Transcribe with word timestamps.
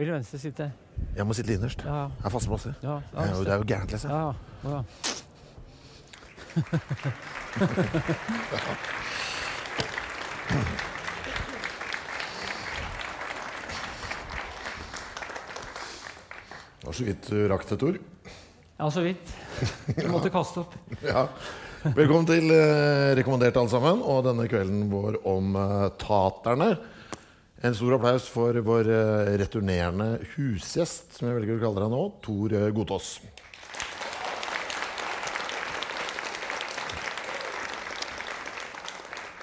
Høyre, 0.00 0.14
venstre, 0.16 0.38
sitte. 0.40 0.66
Jeg 1.16 1.26
må 1.28 1.34
sitte 1.36 1.52
innerst. 1.52 1.82
Ja. 1.84 2.06
Jeg 2.08 2.24
har 2.24 2.32
faste 2.32 2.48
plasser. 2.48 2.74
Ja, 2.82 2.94
Det 3.12 3.26
jo- 3.34 3.44
det 3.44 3.52
er 3.52 3.56
jo 3.60 3.66
gærent, 3.68 3.90
liksom. 3.92 4.10
Ja, 4.10 4.32
ja. 4.64 4.82
Det 16.80 16.86
var 16.86 16.92
så 16.96 17.04
vidt 17.06 17.26
du 17.30 17.40
rakk 17.50 17.66
et 17.74 17.82
ord. 17.84 17.98
ja, 18.80 18.90
så 18.90 19.02
vidt. 19.04 19.32
Jeg 19.96 20.08
måtte 20.10 20.30
kaste 20.32 20.62
opp. 20.64 20.76
Ja. 21.04 21.26
Velkommen 21.96 22.26
til 22.28 22.50
eh, 22.52 23.14
Rekommandert, 23.16 23.56
alle 23.56 23.70
sammen, 23.72 24.02
og 24.04 24.18
denne 24.26 24.44
kvelden 24.52 24.82
vår 24.92 25.14
om 25.28 25.54
eh, 25.56 25.86
taterne. 26.00 26.74
En 27.60 27.74
stor 27.76 27.92
applaus 27.98 28.24
for 28.32 28.56
vår 28.64 28.88
eh, 28.88 29.34
returnerende 29.42 30.14
husgjest, 30.32 31.12
som 31.18 31.28
jeg 31.28 31.36
velger 31.36 31.58
å 31.58 31.64
kalle 31.66 31.84
deg 31.84 31.92
nå, 31.92 32.02
Tor 32.24 32.54
Godås. 32.72 32.72
Godtås. 32.78 33.40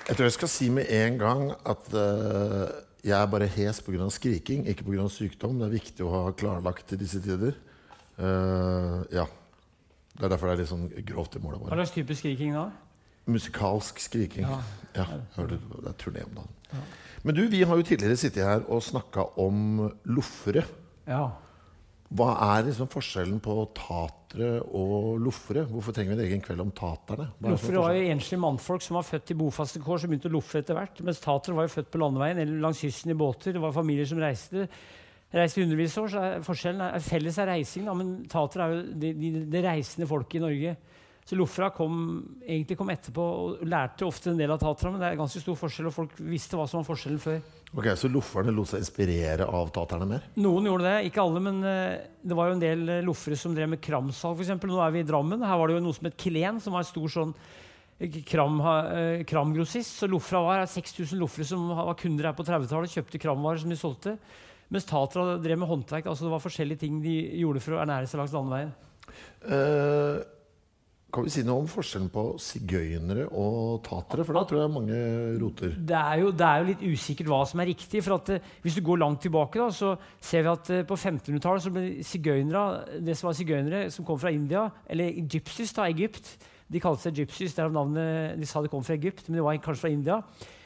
Jeg 0.08 0.16
tror 0.16 0.24
jeg 0.24 0.36
skal 0.38 0.50
si 0.50 0.68
med 0.72 0.88
en 0.98 1.18
gang 1.20 1.42
at 1.68 1.90
uh, 1.92 2.70
jeg 3.04 3.16
er 3.18 3.26
bare 3.28 3.50
hes 3.52 3.82
pga. 3.84 4.08
skriking, 4.10 4.64
ikke 4.72 4.86
pga. 4.88 5.08
sykdom. 5.12 5.60
Det 5.60 5.68
er 5.68 5.74
viktig 5.74 6.06
å 6.06 6.12
ha 6.14 6.22
klarlagt 6.32 6.94
i 6.96 7.00
disse 7.02 7.20
tider. 7.22 7.58
Uh, 8.16 9.04
ja. 9.12 9.28
Det 10.18 10.24
er 10.24 10.32
derfor 10.32 10.48
det 10.48 10.56
er 10.56 10.62
litt 10.64 10.72
sånn 10.72 10.88
grovt 11.12 11.36
i 11.36 11.42
målet. 11.44 11.60
Hva 11.60 11.70
bare. 11.70 11.84
slags 11.84 11.94
type 12.00 12.16
skriking 12.18 12.56
da? 12.56 12.70
Musikalsk 13.28 14.00
skriking. 14.02 14.48
Ja. 14.48 14.62
Ja, 14.96 15.20
det 15.36 15.60
er 15.60 16.00
turné 16.00 16.24
om 16.26 16.40
dagen. 16.40 16.88
Men 17.26 17.36
du, 17.36 17.44
vi 17.50 17.64
har 17.66 17.80
jo 17.80 17.86
tidligere 17.86 18.20
sittet 18.20 18.46
her 18.46 18.64
og 18.70 18.84
snakka 18.86 19.26
om 19.42 19.88
loffere. 20.14 20.64
Ja. 21.08 21.26
Hva 22.08 22.28
er 22.54 22.68
liksom 22.70 22.88
forskjellen 22.88 23.40
på 23.44 23.56
tatere 23.76 24.62
og 24.64 25.18
loffere? 25.20 25.66
Hvorfor 25.68 25.96
trenger 25.96 26.16
vi 26.16 26.22
en 26.22 26.30
egen 26.30 26.44
kveld 26.44 26.64
om 26.64 26.70
taterne? 26.76 27.26
Er 27.34 27.50
er 27.50 27.56
Loffere 27.58 27.82
var 27.84 27.98
jo 27.98 28.06
enslige 28.14 28.40
mannfolk 28.40 28.86
som 28.86 29.00
var 29.00 29.08
født 29.08 29.34
i 29.34 29.38
bofaste 29.42 29.82
kår, 29.84 30.00
som 30.00 30.14
begynte 30.14 30.32
å 30.32 30.36
loffe 30.38 30.62
etter 30.62 30.78
hvert. 30.78 31.02
Mens 31.04 31.20
tatere 31.24 31.58
var 31.58 31.68
jo 31.68 31.74
født 31.76 31.92
på 31.92 32.00
landeveien 32.00 32.40
eller 32.44 32.64
langs 32.64 32.80
kysten 32.86 33.12
i 33.12 33.18
båter. 33.20 33.58
Det 33.58 33.64
var 33.64 33.76
familier 33.76 34.08
som 34.08 34.22
reiste. 34.24 34.70
Reiste 35.36 35.60
i 35.60 35.66
hundrevis 35.66 35.98
av 36.00 36.06
år, 36.06 36.14
så 36.14 36.24
er 36.24 36.46
forskjellen 36.48 36.86
er, 36.86 37.04
felles 37.04 37.42
er 37.44 37.50
reising, 37.52 37.90
da, 37.90 37.98
men 38.00 38.14
tatere 38.32 38.64
er 38.64 38.78
jo 38.78 38.86
det 39.04 39.12
de, 39.20 39.34
de 39.52 39.64
reisende 39.66 40.08
folket 40.08 40.40
i 40.40 40.46
Norge. 40.46 40.78
Så 41.28 41.36
Lofra 41.36 41.68
kom, 41.76 42.22
egentlig 42.40 42.78
kom 42.80 42.88
etterpå 42.94 43.24
og 43.24 43.64
lærte 43.68 44.06
ofte 44.08 44.30
en 44.32 44.38
del 44.40 44.54
av 44.54 44.62
taterne, 44.62 44.94
men 44.94 45.02
det 45.02 45.10
er 45.10 45.18
ganske 45.20 45.42
stor 45.44 45.58
forskjell, 45.60 45.90
og 45.90 45.96
folk 45.98 46.14
visste 46.24 46.56
hva 46.56 46.64
som 46.72 46.80
var 46.80 46.88
forskjellen 46.88 47.20
før. 47.20 47.42
Ok, 47.74 47.90
Så 48.00 48.08
lofferne 48.08 48.54
lot 48.56 48.70
seg 48.72 48.80
inspirere 48.80 49.44
av 49.44 49.74
taterne 49.76 50.08
mer? 50.08 50.30
Noen 50.40 50.70
gjorde 50.70 50.88
det, 50.88 51.10
ikke 51.10 51.26
alle, 51.26 51.42
men 51.44 51.60
eh, 51.68 51.98
det 52.24 52.38
var 52.40 52.48
jo 52.48 52.56
en 52.56 52.64
del 52.64 52.86
uh, 52.88 53.02
loffere 53.04 53.36
som 53.36 53.58
drev 53.58 53.74
med 53.74 53.84
kramsalg, 53.84 54.40
f.eks. 54.40 54.54
Nå 54.72 54.80
er 54.86 54.96
vi 54.96 55.02
i 55.04 55.10
Drammen. 55.10 55.44
Her 55.44 55.60
var 55.60 55.68
det 55.68 55.76
jo 55.76 55.84
noe 55.90 55.98
som 55.98 56.08
het 56.08 56.16
Klen, 56.24 56.62
som 56.64 56.78
var 56.78 56.86
en 56.86 56.90
stor 56.94 57.12
sånn 57.18 57.36
eh, 57.36 58.22
kram, 58.32 58.64
eh, 58.64 59.26
kramgrossist. 59.28 60.00
Så 60.00 60.08
loffera 60.08 60.46
var 60.48 60.64
6000 60.78 61.20
loffere 61.20 61.50
som 61.52 61.68
var 61.76 62.00
kunder 62.00 62.32
her 62.32 62.40
på 62.40 62.48
30-tallet, 62.48 62.96
kjøpte 62.96 63.24
kramvarer 63.28 63.66
som 63.66 63.76
de 63.76 63.82
solgte. 63.84 64.16
Mens 64.72 64.88
Tatra 64.88 65.36
drev 65.44 65.60
med 65.60 65.68
håndverk. 65.68 66.08
altså 66.08 66.24
Det 66.24 66.34
var 66.38 66.48
forskjellige 66.48 66.86
ting 66.88 67.04
de 67.04 67.20
gjorde 67.44 67.68
for 67.68 67.76
å 67.76 67.84
ernære 67.84 68.08
seg 68.08 68.24
langs 68.24 68.36
landeveien. 68.36 68.72
Eh, 69.44 70.24
kan 71.08 71.24
vi 71.24 71.32
si 71.32 71.42
noe 71.48 71.62
om 71.64 71.68
forskjellen 71.72 72.10
på 72.12 72.24
sigøynere 72.44 73.30
og 73.32 73.80
tatere? 73.86 74.26
For 74.28 74.36
da 74.36 74.42
tror 74.48 74.60
jeg 74.60 74.72
mange 74.74 74.98
roter. 75.40 75.78
Det 75.80 75.96
er, 75.96 76.18
jo, 76.20 76.34
det 76.36 76.48
er 76.48 76.60
jo 76.60 76.68
litt 76.68 76.84
usikkert 76.84 77.30
hva 77.32 77.40
som 77.48 77.64
er 77.64 77.70
riktig. 77.72 78.02
for 78.04 78.18
at 78.18 78.32
eh, 78.36 78.50
Hvis 78.66 78.76
du 78.76 78.82
går 78.84 79.00
langt 79.00 79.22
tilbake, 79.24 79.62
da, 79.62 79.70
så 79.72 79.94
ser 80.20 80.44
vi 80.44 80.52
at 80.52 80.72
eh, 80.76 80.84
på 80.88 80.98
1500-tallet 81.00 81.64
så 81.64 81.72
ble 81.72 81.86
sigøynere 82.04 83.00
det 83.08 83.16
som 83.16 83.30
var 83.30 83.40
sigøynere 83.40 83.82
som 83.96 84.08
kom 84.08 84.20
fra 84.20 84.34
India, 84.36 84.68
eller 84.92 85.16
gypsies, 85.24 85.72
da, 85.78 85.88
Egypt 85.88 86.36
De 86.68 86.84
kalte 86.84 87.08
seg 87.08 87.22
gypsies, 87.22 87.56
derav 87.56 87.72
navnet 87.72 88.36
De 88.36 88.50
sa 88.50 88.60
de 88.60 88.72
kom 88.72 88.84
fra 88.84 89.00
Egypt, 89.00 89.30
men 89.30 89.40
de 89.40 89.48
var 89.48 89.64
kanskje 89.64 89.86
fra 89.86 89.94
India. 89.96 90.22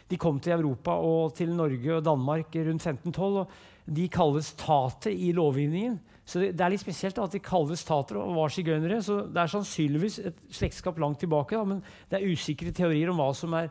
De 0.09 0.17
kom 0.19 0.41
til 0.41 0.57
Europa 0.57 0.97
og 0.97 1.35
til 1.37 1.53
Norge 1.53 1.99
og 1.99 2.03
Danmark 2.03 2.49
rundt 2.57 2.81
1512. 2.81 3.45
og 3.45 3.85
De 3.85 4.09
kalles 4.09 4.55
tater 4.57 5.13
i 5.13 5.29
lovgivningen. 5.37 6.01
Så 6.31 6.39
det, 6.39 6.51
det 6.55 6.63
er 6.63 6.71
litt 6.71 6.83
spesielt 6.83 7.17
at 7.19 7.33
de 7.35 7.41
kalles 7.43 7.83
tater 7.83 8.19
og 8.21 8.35
var 8.37 8.53
sigøynere. 8.53 9.01
Så 9.03 9.17
det 9.27 9.41
er 9.41 9.51
sannsynligvis 9.51 10.19
et 10.31 10.37
slektskap 10.55 11.01
langt 11.01 11.19
tilbake, 11.23 11.57
da, 11.57 11.65
men 11.67 11.81
det 12.11 12.19
er 12.19 12.31
usikre 12.31 12.71
teorier 12.75 13.11
om 13.11 13.19
hva 13.19 13.31
som 13.35 13.55
er 13.59 13.67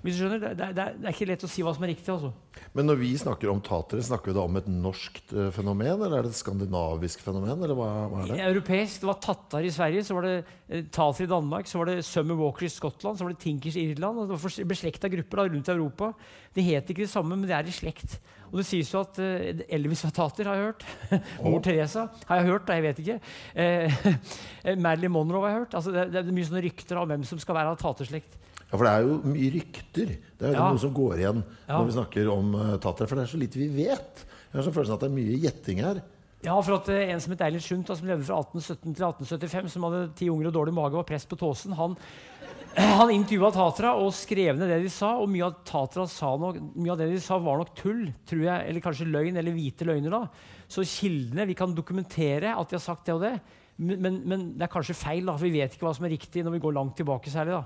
hvis 0.00 0.16
du 0.16 0.22
skjønner, 0.22 0.40
det, 0.40 0.50
det, 0.56 0.68
det, 0.78 0.84
er- 1.04 1.12
ikke 1.12 1.26
lett 1.28 1.42
å 1.44 1.50
si 1.50 1.60
hva 1.66 1.74
som 1.76 1.84
er 1.84 1.90
riktig. 1.92 2.08
altså. 2.14 2.30
Men 2.76 2.86
når 2.88 2.98
vi 3.02 3.10
snakker 3.20 3.50
om 3.52 3.60
tatere, 3.64 4.00
snakker 4.06 4.30
vi 4.32 4.36
da 4.38 4.44
om 4.48 4.56
et 4.60 4.68
norskt 4.72 5.34
eh, 5.36 5.50
fenomen, 5.52 5.90
eller 5.92 6.16
er 6.20 6.26
det 6.26 6.32
et 6.32 6.38
skandinavisk 6.40 7.20
fenomen? 7.26 7.60
Eller 7.66 7.76
hva, 7.76 7.88
hva 8.08 8.22
er 8.24 8.32
det? 8.32 8.38
Europeisk, 8.48 9.02
Det 9.02 9.10
var 9.10 9.20
tattar 9.26 9.66
i 9.68 9.72
Sverige, 9.74 10.06
så 10.08 10.16
var 10.16 10.26
det 10.28 10.34
eh, 10.40 10.84
tater 10.94 11.26
i 11.26 11.30
Danmark, 11.30 11.68
så 11.68 11.82
var 11.82 11.92
det 11.92 11.98
Summer 12.08 12.38
Walker 12.40 12.66
i 12.66 12.72
Skottland, 12.72 13.20
så 13.20 13.26
var 13.28 13.34
det 13.36 13.42
Tinkers 13.44 13.76
i 13.76 13.86
Irland. 13.92 14.18
og 14.24 14.28
Det 14.32 14.40
var 14.40 14.68
beslekta 14.72 15.12
grupper 15.12 15.42
da, 15.44 15.48
rundt 15.52 15.68
i 15.68 15.76
Europa. 15.76 16.12
Det 16.56 16.64
het 16.66 16.90
ikke 16.90 17.04
det 17.04 17.12
samme, 17.12 17.36
men 17.36 17.46
det 17.48 17.54
er 17.58 17.68
i 17.68 17.76
slekt. 17.76 18.16
Og 18.50 18.58
det 18.58 18.66
sies 18.66 18.88
jo 18.90 19.04
at 19.04 19.18
eh, 19.22 19.60
Elvis 19.76 20.02
var 20.08 20.16
tater, 20.16 20.48
har 20.50 20.58
jeg 20.58 20.70
hørt. 20.72 20.86
Mor 21.44 21.60
Teresa 21.62 22.08
har 22.26 22.40
jeg 22.40 22.48
hørt, 22.50 22.64
da, 22.66 22.80
jeg 22.80 22.88
vet 22.88 23.02
ikke. 23.04 23.20
Eh, 23.54 24.00
Marilyn 24.86 25.12
Monroe 25.14 25.44
har 25.44 25.52
jeg 25.54 25.60
hørt. 25.66 25.76
Altså, 25.78 25.92
det, 25.94 26.08
det 26.16 26.24
er 26.24 26.32
mye 26.34 26.48
sånne 26.48 26.64
rykter 26.66 26.98
om 26.98 27.12
hvem 27.12 27.26
som 27.28 27.38
skal 27.42 27.60
være 27.60 27.76
av 27.76 27.78
taterslekt. 27.84 28.38
Ja, 28.70 28.78
for 28.78 28.86
det 28.86 28.92
er 28.94 29.02
jo 29.02 29.16
mye 29.26 29.50
rykter. 29.56 30.12
Det 30.38 30.46
er 30.46 30.52
jo 30.54 30.60
Ja. 30.60 30.68
noe 30.70 30.78
som 30.78 30.92
går 30.94 31.16
igjen 31.18 31.42
når 31.68 31.86
vi 31.88 31.96
snakker 31.98 32.28
om 32.30 32.54
uh, 32.54 32.76
Tatra. 32.78 33.06
For 33.10 33.16
det 33.18 33.24
er 33.26 33.32
så 33.34 33.40
lite 33.40 33.58
vi 33.58 33.68
vet. 33.68 34.24
Jeg 34.52 34.58
har 34.60 34.66
så 34.66 34.72
følelsen 34.74 34.94
at 34.94 35.00
det 35.04 35.10
er 35.10 35.16
mye 35.18 35.38
gjetting 35.42 35.80
her. 35.82 36.02
Ja, 36.42 36.54
for 36.64 36.78
at 36.78 36.88
uh, 36.88 36.94
En 37.10 37.20
som 37.20 37.32
het 37.34 37.42
Eilert 37.44 37.62
Sundt, 37.66 37.90
som 37.90 38.06
levde 38.06 38.24
fra 38.24 38.38
1817 38.40 38.94
til 38.94 39.04
1875, 39.04 39.72
som 39.74 39.82
hadde 39.88 40.04
ti 40.16 40.30
unger 40.30 40.48
og 40.48 40.54
dårlig 40.54 40.72
mage 40.74 40.94
og 40.94 41.02
var 41.02 41.08
prest 41.10 41.28
på 41.28 41.36
Tåsen, 41.36 41.74
han, 41.76 41.96
han 43.00 43.10
intervjua 43.10 43.50
Tatra 43.52 43.92
og 43.98 44.14
skrev 44.14 44.56
ned 44.56 44.70
det 44.70 44.78
de 44.86 44.92
sa. 44.94 45.16
Og 45.20 45.28
mye 45.28 45.44
av 45.50 45.58
Tatra 45.68 46.06
sa 46.08 46.30
nok, 46.40 46.60
mye 46.78 46.94
av 46.94 47.02
det 47.02 47.10
de 47.10 47.18
sa, 47.20 47.36
var 47.42 47.58
nok 47.60 47.74
tull, 47.76 48.06
tror 48.24 48.44
jeg, 48.46 48.68
eller 48.70 48.80
kanskje 48.86 49.10
løgn, 49.10 49.36
eller 49.42 49.52
hvite 49.56 49.84
løgner. 49.90 50.14
da. 50.14 50.22
Så 50.70 50.86
kildene 50.86 51.48
Vi 51.50 51.58
kan 51.58 51.74
dokumentere 51.74 52.54
at 52.54 52.70
de 52.70 52.78
har 52.78 52.86
sagt 52.86 53.04
det 53.10 53.14
og 53.18 53.20
det, 53.26 53.34
men, 53.80 53.98
men, 54.00 54.22
men 54.28 54.46
det 54.56 54.62
er 54.68 54.72
kanskje 54.72 54.94
feil. 54.94 55.26
da, 55.26 55.34
for 55.36 55.44
Vi 55.50 55.58
vet 55.58 55.74
ikke 55.74 55.88
hva 55.88 55.94
som 55.96 56.06
er 56.06 56.14
riktig 56.14 56.44
når 56.46 56.52
vi 56.56 56.62
går 56.62 56.72
langt 56.78 56.96
tilbake. 56.96 57.28
særlig 57.32 57.58
da. 57.58 57.64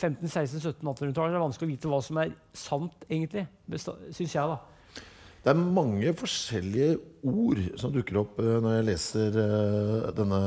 15-, 0.00 0.26
16-, 0.30 0.60
17-, 0.64 0.80
1800-tallet. 0.82 1.32
Det 1.34 1.38
er 1.38 1.44
vanskelig 1.44 1.68
å 1.68 1.72
vite 1.74 1.90
hva 1.92 2.00
som 2.04 2.20
er 2.22 2.32
sant, 2.56 3.04
egentlig. 3.10 3.46
Syns 3.76 4.34
jeg, 4.34 4.40
da. 4.54 4.58
Det 5.40 5.52
er 5.54 5.60
mange 5.60 6.10
forskjellige 6.20 6.98
ord 7.24 7.60
som 7.80 7.92
dukker 7.94 8.18
opp 8.20 8.40
eh, 8.42 8.56
når 8.60 8.74
jeg 8.78 8.86
leser 8.90 9.38
eh, 9.40 10.10
denne 10.16 10.40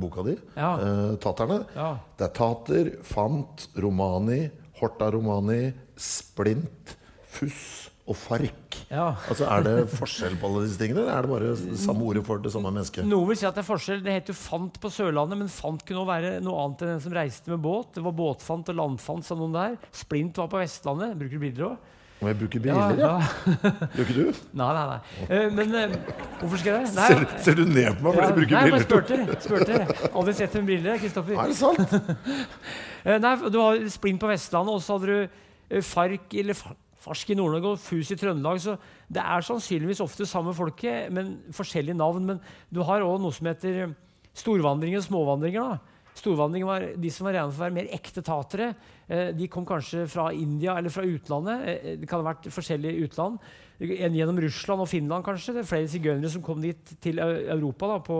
boka 0.00 0.24
di, 0.26 0.34
Ja. 0.56 0.72
eh, 0.76 1.14
'Taterne'. 1.16 1.62
Ja. 1.76 1.92
Det 2.18 2.26
er 2.28 2.34
tater, 2.36 2.90
fant, 3.02 3.68
romani, 3.80 4.50
horta 4.80 5.10
romani, 5.12 5.72
splint, 5.96 6.96
fuss 7.32 7.89
og 8.10 8.16
fark. 8.18 8.78
Ja. 8.90 9.12
Altså, 9.30 9.46
Er 9.46 9.62
det 9.66 9.74
forskjell 9.94 10.34
på 10.40 10.48
alle 10.48 10.64
disse 10.66 10.80
tingene, 10.80 11.04
eller 11.04 11.14
er 11.14 11.26
det 11.26 11.30
bare 11.30 11.76
samme 11.78 12.08
ordet 12.10 12.24
for 12.26 12.42
det 12.42 12.50
samme 12.54 12.72
mennesket? 12.74 13.06
Noen 13.06 13.30
vil 13.30 13.38
si 13.38 13.46
at 13.46 13.54
det 13.54 13.62
er 13.62 13.68
forskjell. 13.70 14.02
Det 14.02 14.16
heter 14.16 14.34
jo 14.34 14.40
fant 14.40 14.80
på 14.82 14.90
Sørlandet, 14.90 15.38
men 15.38 15.52
fant 15.52 15.84
kunne 15.86 16.02
også 16.02 16.10
være 16.10 16.34
noe 16.42 16.64
annet 16.64 16.84
enn 16.84 16.92
den 16.96 17.04
som 17.06 17.14
reiste 17.14 17.54
med 17.54 17.62
båt. 17.62 17.94
Det 17.94 18.04
var 18.04 18.16
båtfant 18.18 18.72
og 18.74 18.78
landfant, 18.82 19.26
sa 19.26 19.38
noen 19.38 19.54
der. 19.54 19.78
Splint 19.94 20.42
var 20.42 20.50
på 20.50 20.60
Vestlandet. 20.60 21.16
Bruker 21.20 21.38
du 21.38 21.44
bilder 21.46 21.70
òg? 21.70 21.88
Må 22.20 22.28
jeg 22.28 22.36
bruker 22.36 22.60
briller, 22.60 22.98
ja? 23.00 23.12
ja. 23.16 23.70
Gjør 23.94 24.02
ikke 24.04 24.16
du? 24.18 24.40
Nei, 24.60 24.66
nei, 24.76 24.82
nei. 24.90 24.98
Uh, 25.30 25.46
men 25.56 25.70
uh, 25.72 25.94
hvorfor 26.42 26.60
skal 26.60 26.74
jeg 26.74 26.90
det? 26.90 27.06
Ser, 27.08 27.22
ser 27.46 27.56
du 27.56 27.62
ned 27.64 27.96
på 27.96 28.04
meg 28.04 28.18
fordi 28.18 28.20
ja, 28.20 28.26
jeg 28.26 28.36
bruker 28.36 28.52
nei, 28.52 28.64
jeg 28.66 28.74
bare 28.74 29.30
jeg 29.30 29.44
spurte. 29.46 30.10
Aldri 30.10 30.34
sett 30.36 30.58
en 30.60 30.66
brille, 30.68 30.96
Kristoffer. 31.00 31.38
Er 31.40 31.48
det 31.48 31.56
sant? 31.56 31.96
uh, 31.96 33.16
nei, 33.24 33.32
du 33.48 33.56
har 33.62 33.80
Splint 33.96 34.20
på 34.20 34.28
Vestlandet, 34.28 34.76
og 34.76 34.84
så 34.84 34.98
hadde 34.98 35.16
du 35.16 35.80
Fark 35.86 36.36
eller 36.42 36.60
Fa- 36.60 36.76
Farsk 37.00 37.32
i 37.32 37.36
Nord-Norge 37.38 37.74
og 37.74 37.80
Fus 37.80 38.10
i 38.12 38.18
Trøndelag. 38.20 38.60
Så 38.60 38.76
det 39.08 39.22
er 39.22 39.46
sannsynligvis 39.46 40.02
ofte 40.04 40.28
samme 40.28 40.52
folket, 40.56 41.08
men 41.14 41.38
forskjellige 41.56 41.96
navn. 41.96 42.26
Men 42.28 42.42
du 42.68 42.82
har 42.84 43.06
òg 43.06 43.22
noe 43.22 43.34
som 43.34 43.48
heter 43.48 43.86
eh, 43.86 43.96
storvandringer 44.36 45.00
og 45.00 45.06
småvandringer. 45.06 45.72
da. 45.72 46.00
Storvandringer 46.20 46.68
var 46.68 46.84
de 47.00 47.10
som 47.12 47.26
var 47.26 47.36
regnet 47.36 47.54
for 47.54 47.62
å 47.62 47.66
være 47.66 47.76
mer 47.78 47.90
ekte 47.96 48.24
tatere. 48.26 48.72
Eh, 49.08 49.30
de 49.36 49.48
kom 49.52 49.64
kanskje 49.68 50.04
fra 50.10 50.28
India 50.36 50.76
eller 50.76 50.92
fra 50.92 51.06
utlandet. 51.06 51.62
Eh, 51.64 51.92
det 52.02 52.10
kan 52.10 52.20
ha 52.20 52.32
vært 52.32 52.50
forskjellige 52.52 53.06
utland. 53.06 53.38
En 53.80 54.18
gjennom 54.18 54.40
Russland 54.44 54.84
og 54.84 54.90
Finland, 54.90 55.24
kanskje. 55.24 55.54
Det 55.56 55.62
er 55.64 55.70
flere 55.70 55.88
sigøynere 55.88 56.32
som 56.32 56.44
kom 56.44 56.60
dit 56.60 56.96
til 57.00 57.22
Europa 57.22 57.94
da, 57.94 58.00
på 58.04 58.18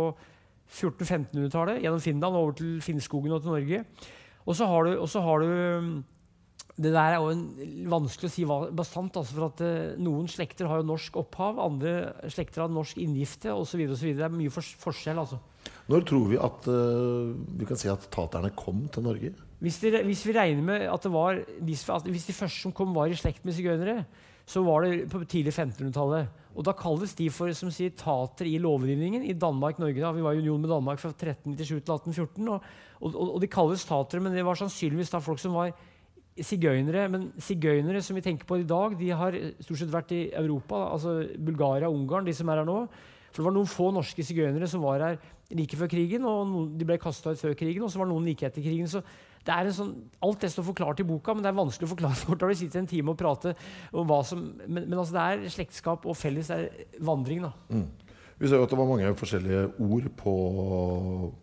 1400-1500-tallet. 0.70 1.82
Gjennom 1.84 2.00
Finland 2.00 2.32
og 2.32 2.46
over 2.46 2.56
til 2.62 2.80
Finnskogen 2.84 3.36
og 3.36 3.44
til 3.44 3.52
Norge. 3.52 3.84
Og 4.48 4.56
så 4.56 4.70
har 4.70 5.44
du, 5.44 6.02
Det 6.80 6.92
der 6.94 7.14
er 7.14 7.18
jo 7.20 7.32
en, 7.34 7.44
vanskelig 7.92 8.30
å 8.30 8.32
si 8.32 8.46
hva, 8.48 8.58
bastant. 8.72 9.18
Altså 9.20 9.36
for 9.36 9.48
at 9.50 9.62
uh, 9.64 9.98
Noen 10.00 10.30
slekter 10.30 10.70
har 10.70 10.80
jo 10.80 10.88
norsk 10.88 11.18
opphav, 11.20 11.60
andre 11.60 12.30
slekter 12.32 12.64
har 12.64 12.72
norsk 12.72 13.00
inngifte 13.02 13.52
osv. 13.52 13.84
Det 13.90 14.24
er 14.24 14.32
mye 14.32 14.52
fors 14.54 14.72
forskjell. 14.80 15.20
altså. 15.20 15.40
Når 15.90 16.08
tror 16.08 16.26
vi 16.30 16.40
at 16.40 16.70
uh, 16.70 17.36
vi 17.60 17.68
kan 17.68 17.80
si 17.80 17.90
at 17.92 18.08
taterne 18.12 18.52
kom 18.56 18.86
til 18.92 19.04
Norge? 19.04 19.34
Hvis, 19.60 19.76
de, 19.82 19.92
hvis 20.06 20.24
vi 20.24 20.32
regner 20.32 20.64
med 20.64 20.86
at 20.88 21.04
det 21.04 21.12
var 21.12 21.42
hvis, 21.60 21.84
at 21.92 22.06
hvis 22.08 22.30
de 22.30 22.36
første 22.36 22.64
som 22.64 22.72
kom, 22.72 22.94
var 22.96 23.12
i 23.12 23.18
slekt 23.18 23.44
med 23.44 23.56
sigøynere, 23.56 24.04
så 24.48 24.62
var 24.64 24.86
det 24.86 25.10
på 25.12 25.20
tidlig 25.28 25.52
1500-tallet. 25.52 26.30
Og 26.58 26.64
da 26.66 26.74
kalles 26.74 27.12
de 27.14 27.28
for 27.30 27.52
som 27.54 27.70
sier, 27.72 27.92
tater 27.94 28.48
i 28.48 28.56
lovgivningen 28.58 29.22
i 29.28 29.36
Danmark-Norge. 29.38 30.00
da. 30.00 30.10
Vi 30.16 30.24
var 30.24 30.34
i 30.34 30.40
union 30.42 30.60
med 30.60 30.72
Danmark 30.72 30.98
fra 30.98 31.12
1397 31.12 31.68
til 31.68 31.94
1814. 31.94 32.48
Og, 32.48 32.64
og, 33.04 33.20
og 33.36 33.38
de 33.42 33.50
kalles 33.52 33.84
tatere, 33.86 34.24
men 34.24 34.34
det 34.34 34.44
var 34.46 34.58
sannsynligvis 34.58 35.12
da 35.12 35.22
folk 35.22 35.38
som 35.42 35.54
var 35.54 35.70
sigøynere. 36.46 37.06
Men 37.12 37.30
sigøynere 37.40 38.02
som 38.04 38.18
vi 38.18 38.24
tenker 38.24 38.48
på 38.48 38.60
i 38.60 38.66
dag, 38.68 38.96
de 38.98 39.10
har 39.16 39.38
stort 39.60 39.82
sett 39.82 39.92
vært 39.92 40.14
i 40.16 40.22
Europa. 40.32 40.86
Altså 40.94 41.20
Bulgaria 41.38 41.90
og 41.90 41.98
Ungarn, 41.98 42.28
de 42.28 42.36
som 42.36 42.50
er 42.50 42.62
her 42.62 42.68
nå. 42.68 42.84
For 43.30 43.42
det 43.42 43.46
var 43.46 43.54
noen 43.54 43.70
få 43.70 43.90
norske 43.94 44.24
sigøynere 44.26 44.66
som 44.70 44.82
var 44.82 45.04
her 45.04 45.20
like 45.54 45.78
før 45.78 45.90
krigen, 45.90 46.24
og 46.26 46.46
noen, 46.46 46.70
de 46.78 46.86
ble 46.86 46.98
kasta 47.02 47.32
ut 47.34 47.40
før 47.40 47.56
krigen, 47.58 47.82
og 47.82 47.90
så 47.90 48.00
var 48.00 48.08
det 48.08 48.14
noen 48.14 48.26
like 48.26 48.46
etter 48.46 48.62
krigen. 48.62 48.90
så 48.90 49.02
det 49.46 49.54
er 49.54 49.70
en 49.70 49.74
sånn, 49.74 49.94
Alt 50.22 50.42
det 50.44 50.50
står 50.52 50.66
forklart 50.66 51.00
i 51.00 51.06
boka, 51.06 51.32
men 51.34 51.44
det 51.44 51.50
er 51.50 51.56
vanskelig 51.58 51.88
å 51.88 51.92
forklare 51.94 52.18
fort 52.24 52.44
vi 52.50 52.58
sitter 52.60 52.82
en 52.82 52.90
time 52.90 53.14
og 53.14 53.18
prater 53.18 53.56
om 53.92 54.06
hva 54.06 54.20
som 54.26 54.42
Men, 54.66 54.84
men 54.84 54.98
altså 54.98 55.16
det 55.16 55.24
er 55.24 55.54
slektskap 55.56 56.06
og 56.06 56.18
felles 56.18 56.50
er 56.54 56.68
vandring, 57.00 57.46
da. 57.46 57.52
Vi 58.40 58.48
ser 58.48 58.56
jo 58.56 58.64
at 58.64 58.72
det 58.72 58.78
var 58.80 58.88
mange 58.88 59.10
forskjellige 59.20 59.62
ord 59.84 60.06
på, 60.16 60.32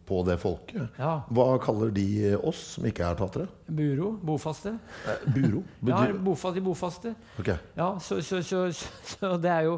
på 0.09 0.21
det 0.25 0.38
folket. 0.41 0.88
Ja. 0.97 1.11
Hva 1.29 1.45
kaller 1.61 1.91
de 1.94 2.05
oss 2.39 2.63
som 2.75 2.88
ikke 2.89 3.05
er 3.05 3.17
tatere? 3.19 3.45
Buro, 3.69 4.15
bofaste. 4.25 4.73
Eh, 5.05 5.25
Buro? 5.35 5.61
Ja, 5.85 5.99
Betyr- 6.01 6.21
bofa, 6.25 6.51
de 6.55 6.63
bofaste. 6.65 7.11
Ok. 7.39 7.51
Ja, 7.77 7.91
så, 8.01 8.17
så, 8.25 8.41
så, 8.41 8.63
så, 8.73 9.35
det 9.44 9.51
er 9.53 9.67
jo 9.67 9.75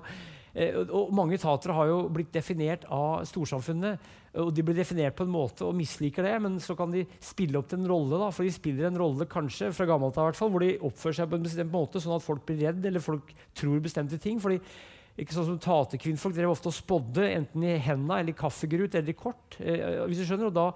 eh, 0.54 0.77
Og 0.95 1.12
mange 1.16 1.38
tatere 1.44 1.75
har 1.75 1.89
jo 1.92 1.98
blitt 2.13 2.31
definert 2.36 2.88
av 2.88 3.25
storsamfunnet. 3.27 4.00
Og 4.39 4.51
de 4.54 4.62
blir 4.63 4.77
definert 4.77 5.16
på 5.18 5.25
en 5.25 5.31
måte 5.33 5.66
og 5.66 5.74
misliker 5.75 6.24
det, 6.24 6.36
men 6.45 6.56
så 6.62 6.75
kan 6.77 6.92
de 6.94 7.01
spille 7.25 7.57
opp 7.60 7.68
til 7.71 7.81
en 7.81 7.89
rolle. 7.89 8.16
da, 8.21 8.30
For 8.31 8.45
de 8.48 8.54
spiller 8.54 8.88
en 8.88 9.00
rolle 9.01 9.25
kanskje 9.27 9.71
fra 9.75 9.88
gammelt 9.89 10.16
av, 10.21 10.30
hvert 10.30 10.38
fall, 10.39 10.51
hvor 10.54 10.62
de 10.63 10.75
oppfører 10.86 11.18
seg 11.19 11.31
på 11.31 11.39
en 11.39 11.48
bestemt 11.50 11.74
måte, 11.74 12.00
sånn 12.00 12.16
at 12.16 12.24
folk 12.24 12.45
blir 12.48 12.62
redd 12.68 12.86
eller 12.86 13.04
folk 13.04 13.33
tror 13.57 13.81
bestemte 13.83 14.21
ting. 14.21 14.39
fordi 14.39 14.62
ikke 15.19 15.36
sånn 15.36 15.48
som 15.50 15.60
Tatekvinnfolk 15.63 16.36
drev 16.38 16.54
ofte 16.54 16.71
og 16.71 16.75
spådde, 16.77 17.25
enten 17.36 17.66
i 17.68 17.75
henda 17.83 18.19
eller 18.19 18.33
i 18.33 18.38
kaffegrut 18.39 18.95
eller 18.95 19.12
i 19.13 19.18
kort. 19.18 19.57
Eh, 19.60 20.01
hvis 20.07 20.21
du 20.21 20.25
skjønner, 20.30 20.50
og 20.50 20.56
da, 20.56 20.68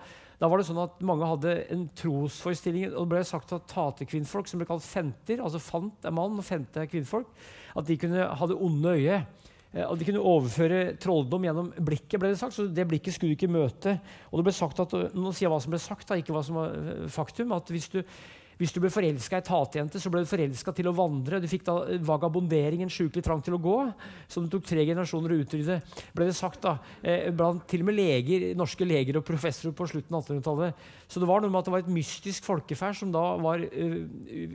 da 0.42 0.50
var 0.52 0.60
det 0.60 0.68
sånn 0.68 0.82
at 0.84 1.00
Mange 1.06 1.30
hadde 1.30 1.54
en 1.74 1.86
trosforestilling. 2.00 2.92
og 2.94 3.06
Det 3.06 3.12
ble 3.16 3.24
sagt 3.28 3.54
at 3.56 3.70
tatekvinnfolk, 3.72 4.50
som 4.50 4.60
ble 4.62 4.68
kalt 4.70 4.84
fenter, 4.86 5.40
altså 5.44 5.62
fant 5.64 6.06
er 6.06 6.16
mann 6.16 6.36
og 6.38 6.46
fente 6.48 6.84
er 6.84 6.92
kvinnfolk, 6.92 7.32
at 7.78 7.88
de 7.88 7.98
kunne 8.02 8.28
ha 8.28 8.50
det 8.52 8.60
onde 8.60 8.98
øyet. 8.98 9.26
Eh, 9.74 9.88
Og 9.90 9.98
de 9.98 10.06
kunne 10.06 10.22
overføre 10.22 10.84
trolldom 11.02 11.48
gjennom 11.48 11.72
blikket, 11.80 12.20
ble 12.20 12.30
det 12.34 12.40
sagt. 12.40 12.54
Så 12.54 12.68
det 12.70 12.88
blikket 12.88 13.16
skulle 13.16 13.34
du 13.34 13.40
ikke 13.40 13.52
møte. 13.52 13.98
Og 14.32 14.40
det 14.40 14.48
ble 14.50 14.54
sagt 14.54 14.80
at, 14.84 14.94
Nå 15.16 15.32
sier 15.34 15.48
jeg 15.48 15.56
hva 15.56 15.62
som 15.64 15.74
ble 15.74 15.82
sagt, 15.82 16.08
da, 16.08 16.20
ikke 16.20 16.36
hva 16.36 16.44
som 16.46 16.60
var 16.62 16.76
eh, 16.78 17.08
faktum. 17.10 17.52
at 17.56 17.72
hvis 17.74 17.90
du 17.90 18.04
hvis 18.60 18.74
du 18.76 18.82
ble 18.84 18.94
forelska 18.94 19.42
i 19.42 19.48
tatejente, 19.48 20.02
så 20.02 20.12
ble 20.14 20.24
du 20.24 20.30
forelska 20.30 20.74
til 20.76 20.90
å 20.92 20.96
vandre. 20.98 21.42
Du 21.44 21.50
fikk 21.52 21.66
da 21.68 21.80
vagabonderingen 22.04 22.34
vagabondering, 22.34 22.84
en 22.84 22.92
sjukelig 22.92 23.24
trang 23.24 23.42
til 23.44 23.56
å 23.58 23.62
gå, 23.62 23.78
som 24.28 24.44
det 24.44 24.52
tok 24.54 24.66
tre 24.68 24.86
generasjoner 24.86 25.34
å 25.34 25.40
utrydde. 25.44 25.82
ble 26.14 26.26
det 26.26 26.36
sagt 26.36 26.62
da, 26.62 26.80
eh, 27.04 27.32
Blant 27.32 27.68
til 27.68 27.82
og 27.82 27.86
med 27.86 27.96
leger, 27.96 28.56
norske 28.56 28.86
leger 28.86 29.18
og 29.18 29.26
professorer 29.26 29.74
på 29.74 29.88
slutten 29.88 30.14
av 30.14 30.24
1800-tallet. 30.24 30.74
Så 31.08 31.20
det 31.20 31.28
var 31.28 31.42
noe 31.42 31.50
med 31.50 31.60
at 31.60 31.66
det 31.66 31.72
var 31.72 31.80
et 31.80 31.94
mystisk 31.94 32.44
folkeferd 32.44 32.96
som 32.96 33.12
da 33.12 33.38
var 33.38 33.60
eh, 33.60 34.08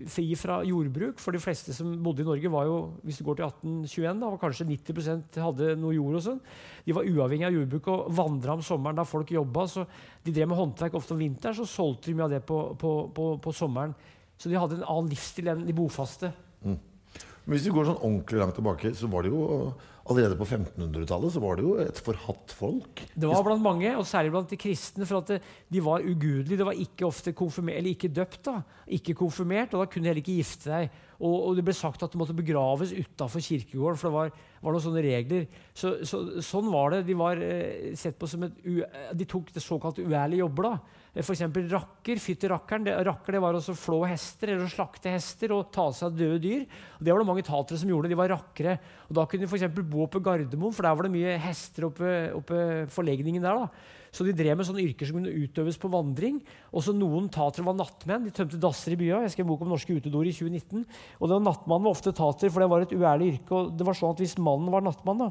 fri 0.06 0.34
fra 0.34 0.62
jordbruk. 0.64 1.18
For 1.18 1.32
de 1.32 1.38
fleste 1.38 1.72
som 1.72 2.02
bodde 2.02 2.22
i 2.22 2.24
Norge, 2.24 2.48
var 2.50 2.64
jo, 2.66 2.94
hvis 3.04 3.18
du 3.18 3.24
går 3.24 3.36
til 3.36 3.46
1821, 3.46 4.20
da, 4.20 4.30
var 4.30 4.38
kanskje 4.38 4.66
90% 4.66 5.40
hadde 5.42 5.76
noe 5.76 5.94
jord 5.94 6.18
og 6.18 6.22
sånn. 6.22 6.40
De 6.84 6.92
var 6.92 7.08
uavhengig 7.08 7.46
av 7.46 7.54
jordbruk 7.54 7.88
og 7.88 8.12
vandra 8.12 8.54
om 8.54 8.62
sommeren 8.62 8.96
da 8.98 9.04
folk 9.04 9.30
jobba. 9.30 9.66
Så 9.68 9.86
de 10.24 10.32
drev 10.32 10.48
med 10.48 10.58
håndverk 10.58 10.94
ofte 10.94 11.14
om 11.14 11.22
vinteren, 11.22 11.56
så 11.56 11.66
solgte 11.66 12.10
de 12.10 12.16
mye 12.18 12.28
av 12.28 12.36
det 12.36 12.44
på, 12.46 12.58
på, 12.78 12.94
på, 13.14 13.30
på 13.42 13.54
sommeren. 13.54 13.94
Så 14.38 14.50
de 14.50 14.58
hadde 14.58 14.78
en 14.78 14.86
annen 14.86 15.12
livsstil 15.12 15.50
enn 15.50 15.66
de 15.66 15.76
bofaste. 15.76 16.32
Men 16.62 17.56
hvis 17.56 17.66
vi 17.66 17.74
går 17.74 17.88
sånn 17.88 18.02
ordentlig 18.02 18.42
langt 18.42 18.58
tilbake, 18.58 18.92
så 18.96 19.08
var 19.10 19.24
det 19.24 19.32
jo 19.32 19.72
allerede 20.08 20.38
på 20.40 20.46
1500-tallet 20.46 21.32
så 21.34 21.40
var 21.42 21.58
det 21.58 21.64
jo 21.66 21.74
et 21.82 22.00
forhatt 22.00 22.52
folk. 22.56 23.02
Det 23.12 23.28
var 23.28 23.42
blant 23.44 23.64
mange, 23.64 23.90
og 23.98 24.06
særlig 24.08 24.32
blant 24.32 24.52
de 24.52 24.58
kristne, 24.60 25.06
for 25.08 25.20
at 25.20 25.44
de 25.68 25.82
var 25.84 26.04
ugudelige. 26.04 26.58
Det 26.60 26.66
var 26.68 26.80
ikke 26.80 27.06
ofte 27.08 27.34
konfirmer, 27.36 27.76
eller 27.76 27.92
ikke 27.92 28.10
døpt, 28.12 28.40
da. 28.48 28.54
ikke 28.98 29.16
konfirmert, 29.18 29.74
og 29.74 29.84
da 29.84 29.88
kunne 29.90 30.06
de 30.06 30.12
heller 30.12 30.24
ikke 30.24 30.38
gifte 30.38 30.70
seg. 30.70 31.00
Og, 31.18 31.34
og 31.34 31.58
det 31.58 31.66
ble 31.66 31.74
sagt 31.76 32.04
at 32.04 32.14
de 32.14 32.20
måtte 32.20 32.36
begraves 32.36 32.94
utafor 32.94 33.44
kirkegården, 33.44 34.00
for 34.00 34.08
det 34.08 34.16
var, 34.16 34.32
var 34.62 34.76
noen 34.76 34.86
sånne 34.86 35.04
regler. 35.04 35.48
Så, 35.76 35.98
så, 36.08 36.22
sånn 36.46 36.72
var 36.72 36.94
det. 36.94 37.02
De 37.08 37.18
var 37.18 37.42
eh, 37.44 37.90
sett 37.98 38.16
på 38.20 38.30
som 38.30 38.46
et 38.48 38.64
u, 38.64 38.80
De 39.18 39.28
tok 39.28 39.52
det 39.56 39.64
såkalte 39.64 40.06
uærlige 40.06 40.44
jobber. 40.44 40.70
da. 40.72 40.97
F.eks. 41.22 41.42
rakker. 41.72 42.22
Fytti 42.22 42.50
rakkeren. 42.50 42.86
Det, 42.86 42.94
rakker 43.08 43.36
det 43.36 43.42
var 43.42 43.58
å 43.58 43.62
flå 43.62 44.00
hester 44.08 44.54
eller 44.54 44.66
å 44.66 44.72
slakte 44.72 45.12
hester 45.12 45.54
og 45.56 45.68
ta 45.74 45.88
seg 45.92 46.08
av 46.08 46.16
døde 46.18 46.40
dyr. 46.44 46.64
Det 46.98 47.12
var 47.12 47.22
det 47.22 47.28
mange 47.28 47.46
tatere 47.46 47.80
som 47.80 47.90
gjorde. 47.90 48.10
De 48.12 48.18
var 48.18 48.32
rakkere. 48.32 48.78
Og 49.08 49.14
Da 49.18 49.26
kunne 49.26 49.46
de 49.46 49.50
for 49.50 49.82
bo 49.82 50.04
oppe 50.06 50.22
i 50.22 50.26
Gardermoen, 50.28 50.74
for 50.74 50.86
der 50.86 50.98
var 50.98 51.08
det 51.08 51.14
mye 51.14 51.38
hester 51.42 51.88
oppe, 51.90 52.12
oppe 52.38 52.64
forlegningen 52.94 53.42
der. 53.42 53.64
da. 53.64 53.96
Så 54.14 54.24
de 54.24 54.32
drev 54.32 54.56
med 54.56 54.66
sånne 54.66 54.84
yrker 54.84 55.08
som 55.08 55.18
kunne 55.18 55.32
utøves 55.32 55.76
på 55.80 55.90
vandring. 55.92 56.40
Også 56.72 56.94
noen 56.96 57.28
tatere 57.32 57.66
var 57.66 57.76
nattmenn. 57.76 58.24
De 58.28 58.34
tømte 58.34 58.60
dasser 58.60 58.94
i 58.94 59.00
bya. 59.00 59.22
Jeg 59.24 59.34
skrev 59.34 59.46
en 59.46 59.52
bok 59.52 59.64
om 59.66 59.72
norske 59.74 59.94
utedoer 59.94 60.30
i 60.30 60.34
2019. 60.36 60.86
Og 61.20 61.32
den 61.32 61.44
nattmannen 61.44 61.88
var 61.88 61.96
ofte 61.96 62.14
tater, 62.16 62.52
for 62.52 62.64
det 62.64 62.70
var 62.72 62.86
et 62.86 62.94
uærlig 62.96 63.34
yrke. 63.34 63.52
og 63.52 63.74
det 63.76 63.86
var 63.86 63.98
sånn 63.98 64.14
at 64.14 64.22
Hvis 64.22 64.38
mannen 64.40 64.72
var 64.72 64.84
nattmann, 64.84 65.18
da, 65.18 65.30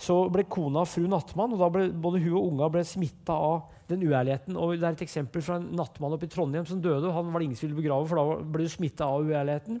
så 0.00 0.16
ble 0.32 0.46
kona 0.48 0.86
fru 0.88 1.04
nattmann. 1.10 1.52
og 1.52 1.60
da 1.60 1.68
ble 1.72 1.90
Både 1.92 2.22
hun 2.24 2.38
og 2.38 2.46
unga 2.54 2.70
ble 2.72 2.84
smitta 2.88 3.36
av 3.36 3.68
den 3.90 4.02
uærligheten. 4.06 4.56
og 4.56 4.72
Det 4.78 4.86
er 4.86 4.96
et 4.96 5.06
eksempel 5.06 5.42
fra 5.44 5.58
en 5.60 5.70
nattmann 5.76 6.14
oppe 6.16 6.24
i 6.24 6.32
Trondheim 6.32 6.66
som 6.66 6.80
døde. 6.80 7.06
og 7.06 7.14
Han 7.14 7.32
var 7.32 7.40
det 7.40 7.50
ingen 7.50 7.56
som 7.56 7.68
ville 7.68 7.82
begrave, 7.82 8.08
for 8.08 8.16
da 8.16 8.42
ble 8.42 8.64
du 8.64 8.68
smitta 8.72 9.04
av 9.04 9.20
uærligheten. 9.20 9.80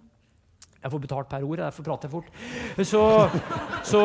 Jeg 0.80 0.92
får 0.92 1.00
betalt 1.00 1.28
per 1.28 1.44
ord, 1.44 1.58
derfor 1.60 1.84
prater 1.84 2.08
jeg 2.08 2.12
fort. 2.12 2.28
Så, 2.88 3.02
så, 3.84 4.02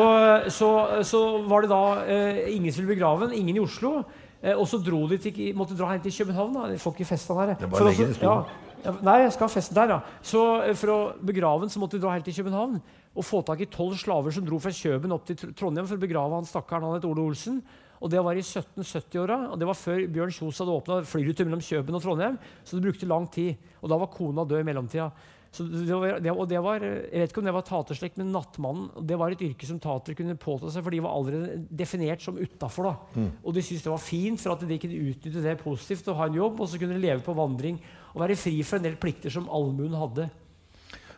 så, 0.52 0.70
så 1.08 1.20
var 1.48 1.64
det 1.64 1.70
da 1.72 2.04
eh, 2.04 2.40
ingen 2.52 2.72
som 2.72 2.84
ville 2.84 2.94
begrave 2.94 3.24
ham, 3.24 3.32
ingen 3.32 3.56
i 3.56 3.64
Oslo. 3.64 4.02
Eh, 4.42 4.52
og 4.52 4.66
så 4.68 4.80
dro 4.84 5.06
de 5.08 5.16
til, 5.18 5.40
måtte 5.56 5.76
dra 5.76 5.94
hjem 5.94 6.04
til 6.04 6.12
København. 6.20 6.52
da. 6.52 6.66
De 6.72 6.78
får 6.78 6.92
ikke 6.96 7.08
festa 7.08 7.36
der. 7.38 7.56
Er 7.56 7.72
bare 7.72 7.92
i 7.92 8.12
stolen. 8.12 8.44
ja, 8.84 8.92
nei, 9.02 9.22
jeg 9.24 9.32
skal 9.32 9.48
ha 9.48 9.54
festen 9.54 9.76
der, 9.76 9.94
ja. 9.96 10.00
Så 10.20 10.44
eh, 10.66 10.76
for 10.76 10.92
å 10.92 11.00
begrave 11.16 11.64
den, 11.64 11.72
så 11.72 11.80
måtte 11.80 11.96
de 11.96 12.04
dra 12.04 12.12
helt 12.12 12.28
til 12.28 12.36
København 12.42 12.80
og 13.16 13.24
få 13.24 13.40
tak 13.46 13.64
i 13.64 13.70
tolv 13.72 13.96
slaver 13.98 14.34
som 14.34 14.44
dro 14.44 14.58
fra 14.60 14.72
Kjøben 14.76 15.14
opp 15.16 15.24
til 15.28 15.54
Trondheim 15.56 15.88
for 15.88 15.96
å 15.96 16.04
begrave 16.04 16.36
han 16.36 16.48
stakkaren. 16.48 16.84
Han 16.84 16.98
het 16.98 17.08
Ole 17.08 17.24
Olsen. 17.24 17.62
Og 17.96 18.10
det 18.12 18.20
var 18.20 18.36
i 18.36 18.42
1770-åra, 18.44 19.38
og 19.54 19.56
det 19.56 19.68
var 19.70 19.78
før 19.78 20.02
Bjørn 20.12 20.34
Kjos 20.36 20.58
hadde 20.60 20.74
åpna 20.74 20.98
flyruter 21.08 21.48
mellom 21.48 21.62
Kjøben 21.64 21.96
og 21.96 22.02
Trondheim. 22.04 22.36
Så 22.60 22.76
det 22.76 22.84
brukte 22.84 23.08
lang 23.08 23.24
tid. 23.32 23.56
Og 23.80 23.88
da 23.88 23.96
var 24.02 24.12
kona 24.12 24.44
død 24.44 24.60
i 24.60 24.68
mellomtida. 24.68 25.08
Så 25.56 25.64
det 25.64 25.96
var, 25.96 26.18
det, 26.20 26.32
og 26.34 26.48
det 26.50 26.60
var, 26.60 26.82
jeg 26.84 27.20
vet 27.22 27.30
ikke 27.30 27.40
om 27.40 27.46
det 27.48 27.54
var 27.56 27.64
taterslekt, 27.64 28.18
men 28.20 28.34
nattmannen 28.34 29.06
det 29.08 29.16
var 29.16 29.32
et 29.32 29.44
yrke 29.46 29.64
som 29.64 29.78
tatere 29.80 30.18
kunne 30.18 30.36
påta 30.36 30.68
seg, 30.68 30.84
for 30.84 30.92
de 30.92 31.00
var 31.00 31.14
allerede 31.16 31.62
definert 31.72 32.20
som 32.20 32.36
utafor. 32.36 32.90
Og 33.40 33.56
de 33.56 33.62
syntes 33.64 33.86
det 33.86 33.94
var 33.94 34.02
fint 34.02 34.42
for 34.42 34.52
at 34.52 34.66
de 34.68 34.78
kunne 34.82 34.98
utnytte 35.14 35.44
det 35.46 35.54
positivt 35.62 36.10
og 36.12 36.18
ha 36.20 36.26
en 36.28 36.36
jobb, 36.36 36.60
og 36.60 36.68
så 36.68 36.80
kunne 36.82 36.98
de 36.98 37.06
leve 37.06 37.24
på 37.24 37.36
vandring 37.38 37.78
og 38.12 38.20
være 38.26 38.36
fri 38.36 38.58
for 38.66 38.76
en 38.76 38.90
del 38.90 38.98
plikter 39.00 39.32
som 39.32 39.48
allmuen 39.48 39.96
hadde. 39.96 40.28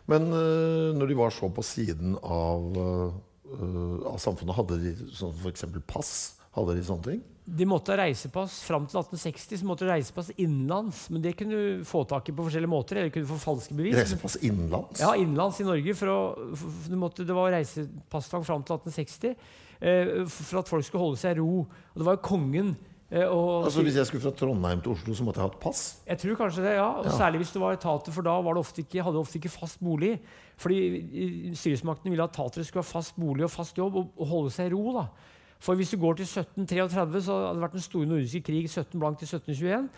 Men 0.09 0.29
eh, 0.33 0.89
når 0.97 1.11
de 1.11 1.17
var 1.19 1.33
så 1.33 1.49
på 1.53 1.65
siden 1.65 2.17
av, 2.23 2.69
eh, 2.79 4.07
av 4.09 4.17
samfunnet, 4.21 4.57
hadde 4.57 4.79
de 4.81 4.95
sånn 5.15 5.35
f.eks. 5.37 5.67
pass? 5.89 6.13
Hadde 6.55 6.79
de 6.79 6.85
sånne 6.85 7.05
ting? 7.05 7.19
De 7.49 7.65
måtte 7.65 7.93
ha 7.93 7.97
reisepass 8.03 8.59
Fram 8.65 8.85
til 8.89 8.99
1860 8.99 9.61
så 9.61 9.67
måtte 9.67 9.85
de 9.85 9.93
reisepass 9.93 10.31
innenlands. 10.35 11.07
Men 11.13 11.23
det 11.23 11.35
kunne 11.37 11.57
du 11.57 11.87
få 11.87 12.03
tak 12.09 12.29
i 12.29 12.35
på 12.35 12.45
forskjellige 12.45 12.71
måter. 12.71 12.99
Eller 12.99 13.13
kunne 13.13 13.29
få 13.29 13.39
falske 13.41 13.77
bevis. 13.77 13.97
Reisepass 13.97 14.37
innenlands? 14.41 15.01
Ja, 15.01 15.15
innenlands 15.17 15.61
i 15.61 15.67
Norge. 15.67 15.95
For 15.97 16.13
å, 16.13 16.19
for, 16.57 16.99
måtte, 16.99 17.25
det 17.25 17.37
var 17.37 17.53
reisepasstvang 17.55 18.45
fram 18.49 18.65
til 18.65 18.77
1860 18.77 19.33
eh, 19.33 20.13
for 20.29 20.61
at 20.61 20.71
folk 20.73 20.85
skulle 20.85 21.05
holde 21.07 21.21
seg 21.21 21.37
i 21.37 21.41
ro. 21.41 21.65
Og 21.65 22.01
det 22.01 22.09
var 22.09 22.19
jo 22.19 22.25
kongen 22.29 22.75
og, 23.11 23.63
Altså 23.65 23.81
Hvis 23.81 23.95
jeg 23.97 24.05
skulle 24.05 24.21
fra 24.21 24.31
Trondheim 24.37 24.81
til 24.85 24.91
Oslo, 24.91 25.13
så 25.17 25.23
måtte 25.25 25.41
jeg 25.41 25.47
ha 25.49 25.53
et 25.53 25.61
pass? 25.63 26.01
Jeg 26.05 26.17
tror 26.21 26.35
kanskje 26.43 26.63
det, 26.63 26.75
ja. 26.77 26.85
Og 26.99 27.05
Ja. 27.05 27.15
Særlig 27.17 27.41
hvis 27.41 27.51
du 27.55 27.59
var 27.59 27.73
etater, 27.73 28.11
for 28.13 28.21
da 28.21 28.35
var 28.41 28.53
det 28.53 28.61
ofte 28.61 28.83
ikke, 28.83 29.01
hadde 29.01 29.17
du 29.17 29.23
ofte 29.23 29.39
ikke 29.41 29.49
fast 29.49 29.79
bolig. 29.81 30.19
Fordi 30.57 30.77
eh, 30.99 31.55
styresmaktene 31.57 32.11
ville 32.13 32.23
at 32.23 32.35
tatere 32.37 32.63
skulle 32.63 32.83
ha 32.85 32.91
fast 32.99 33.15
bolig 33.17 33.43
og 33.43 33.51
fast 33.51 33.77
jobb 33.77 33.95
og, 33.95 34.11
og 34.17 34.27
holde 34.27 34.51
seg 34.53 34.69
i 34.69 34.73
ro. 34.75 34.93
da. 34.99 35.07
For 35.59 35.75
hvis 35.75 35.89
du 35.91 35.97
går 35.97 36.13
til 36.21 36.23
1733, 36.23 37.21
så 37.25 37.33
hadde 37.33 37.55
det 37.57 37.63
vært 37.65 37.73
den 37.75 37.83
store 37.83 38.05
nordiske 38.07 38.41
krig 38.47 38.69
17 38.69 38.99
blank 38.99 39.17
til 39.19 39.27
1721. 39.27 39.89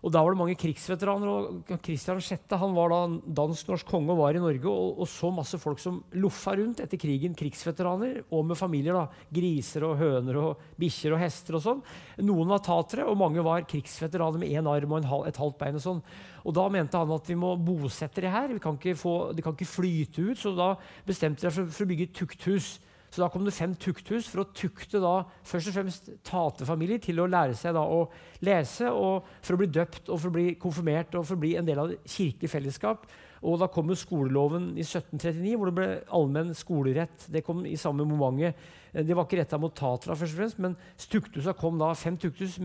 Og 0.00 0.12
da 0.12 0.22
var 0.24 0.32
det 0.32 0.40
mange 0.40 0.56
krigsveteraner. 0.56 1.28
og 1.28 1.80
Kristian 1.84 2.20
6. 2.24 2.56
han 2.56 2.74
var 2.76 2.92
da 2.92 3.00
dansk-norsk 3.40 3.88
konge 3.88 4.14
og 4.14 4.22
var 4.22 4.36
i 4.36 4.40
Norge 4.40 4.68
og, 4.70 5.02
og 5.02 5.08
så 5.10 5.28
masse 5.34 5.60
folk 5.60 5.80
som 5.82 6.00
loffa 6.16 6.54
rundt 6.56 6.80
etter 6.80 7.00
krigen. 7.00 7.36
Krigsveteraner 7.36 8.22
og 8.30 8.46
med 8.48 8.56
familier. 8.56 8.96
da, 8.96 9.06
Griser 9.28 9.84
og 9.84 9.98
høner 10.00 10.40
og 10.40 10.64
bikkjer 10.80 11.16
og 11.16 11.20
hester 11.20 11.58
og 11.58 11.64
sånn. 11.66 11.84
Noen 12.24 12.48
var 12.48 12.64
tatere, 12.64 13.04
og 13.04 13.20
mange 13.20 13.44
var 13.44 13.68
krigsveteraner 13.68 14.40
med 14.40 14.56
én 14.56 14.70
arm 14.72 14.96
og 14.96 15.10
halv, 15.12 15.28
et 15.28 15.40
halvt 15.40 15.60
bein. 15.60 15.76
Og 15.76 15.84
sånn. 15.84 16.04
Og 16.44 16.56
da 16.56 16.68
mente 16.72 16.96
han 16.96 17.16
at 17.16 17.28
vi 17.28 17.36
må 17.36 17.52
bosette 17.60 18.24
det 18.24 18.32
her. 18.32 18.48
Vi 18.54 18.62
kan 18.62 18.80
ikke 18.80 18.96
få, 18.96 19.16
de 19.36 19.44
kan 19.44 19.56
ikke 19.56 19.68
flyte 19.68 20.30
ut. 20.30 20.40
Så 20.40 20.56
da 20.56 20.72
bestemte 21.06 21.44
de 21.44 21.50
seg 21.50 21.58
for, 21.58 21.74
for 21.76 21.84
å 21.84 21.92
bygge 21.92 22.08
et 22.08 22.16
tukthus. 22.16 22.78
Så 23.10 23.24
da 23.24 23.28
kom 23.28 23.42
det 23.44 23.54
fem 23.56 23.72
tukthus 23.74 24.28
for 24.30 24.44
å 24.44 24.50
tukte 24.54 25.00
da 25.02 25.24
først 25.42 25.72
og 25.72 25.74
fremst 25.74 26.10
taterfamilier 26.26 27.00
til 27.02 27.18
å 27.18 27.26
lære 27.26 27.56
seg 27.58 27.74
da 27.74 27.82
å 27.82 28.04
lese, 28.46 28.86
og 28.86 29.26
for 29.42 29.56
å 29.56 29.58
bli 29.58 29.66
døpt 29.66 30.08
og 30.08 30.20
for 30.20 30.30
å 30.30 30.36
bli 30.36 30.54
konfirmert 30.60 31.16
og 31.18 31.26
for 31.26 31.34
å 31.34 31.42
bli 31.42 31.56
en 31.58 31.66
del 31.66 31.82
av 31.82 31.90
det 31.90 31.98
kirkelige 32.06 32.52
fellesskap. 32.54 33.08
Og 33.42 33.56
da 33.58 33.70
kom 33.72 33.88
jo 33.88 33.96
skoleloven 33.96 34.74
i 34.76 34.84
1739, 34.84 35.56
hvor 35.56 35.70
det 35.70 35.76
ble 35.78 35.88
allmenn 36.12 36.50
skolerett. 36.54 37.24
Det 37.32 37.40
kom 37.42 37.62
i 37.66 37.76
samme 37.80 38.04
momentet. 38.04 38.54
Eh, 38.92 39.02
Det 39.02 39.16
var 39.16 39.24
ikke 39.24 39.40
retta 39.40 39.58
mot 39.58 39.74
tatra, 39.74 40.14
først 40.14 40.34
og 40.36 40.40
fremst, 40.42 40.58
men 40.58 40.76
tukthusa 40.96 41.54
kom 41.56 41.78
da 41.80 41.94
fem 41.94 42.18
tukthus 42.20 42.58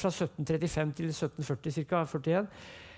fra 0.00 0.08
1735 0.10 0.94
til 0.96 1.12
1740 1.12 1.84
ca. 1.84 2.04
41. 2.06 2.48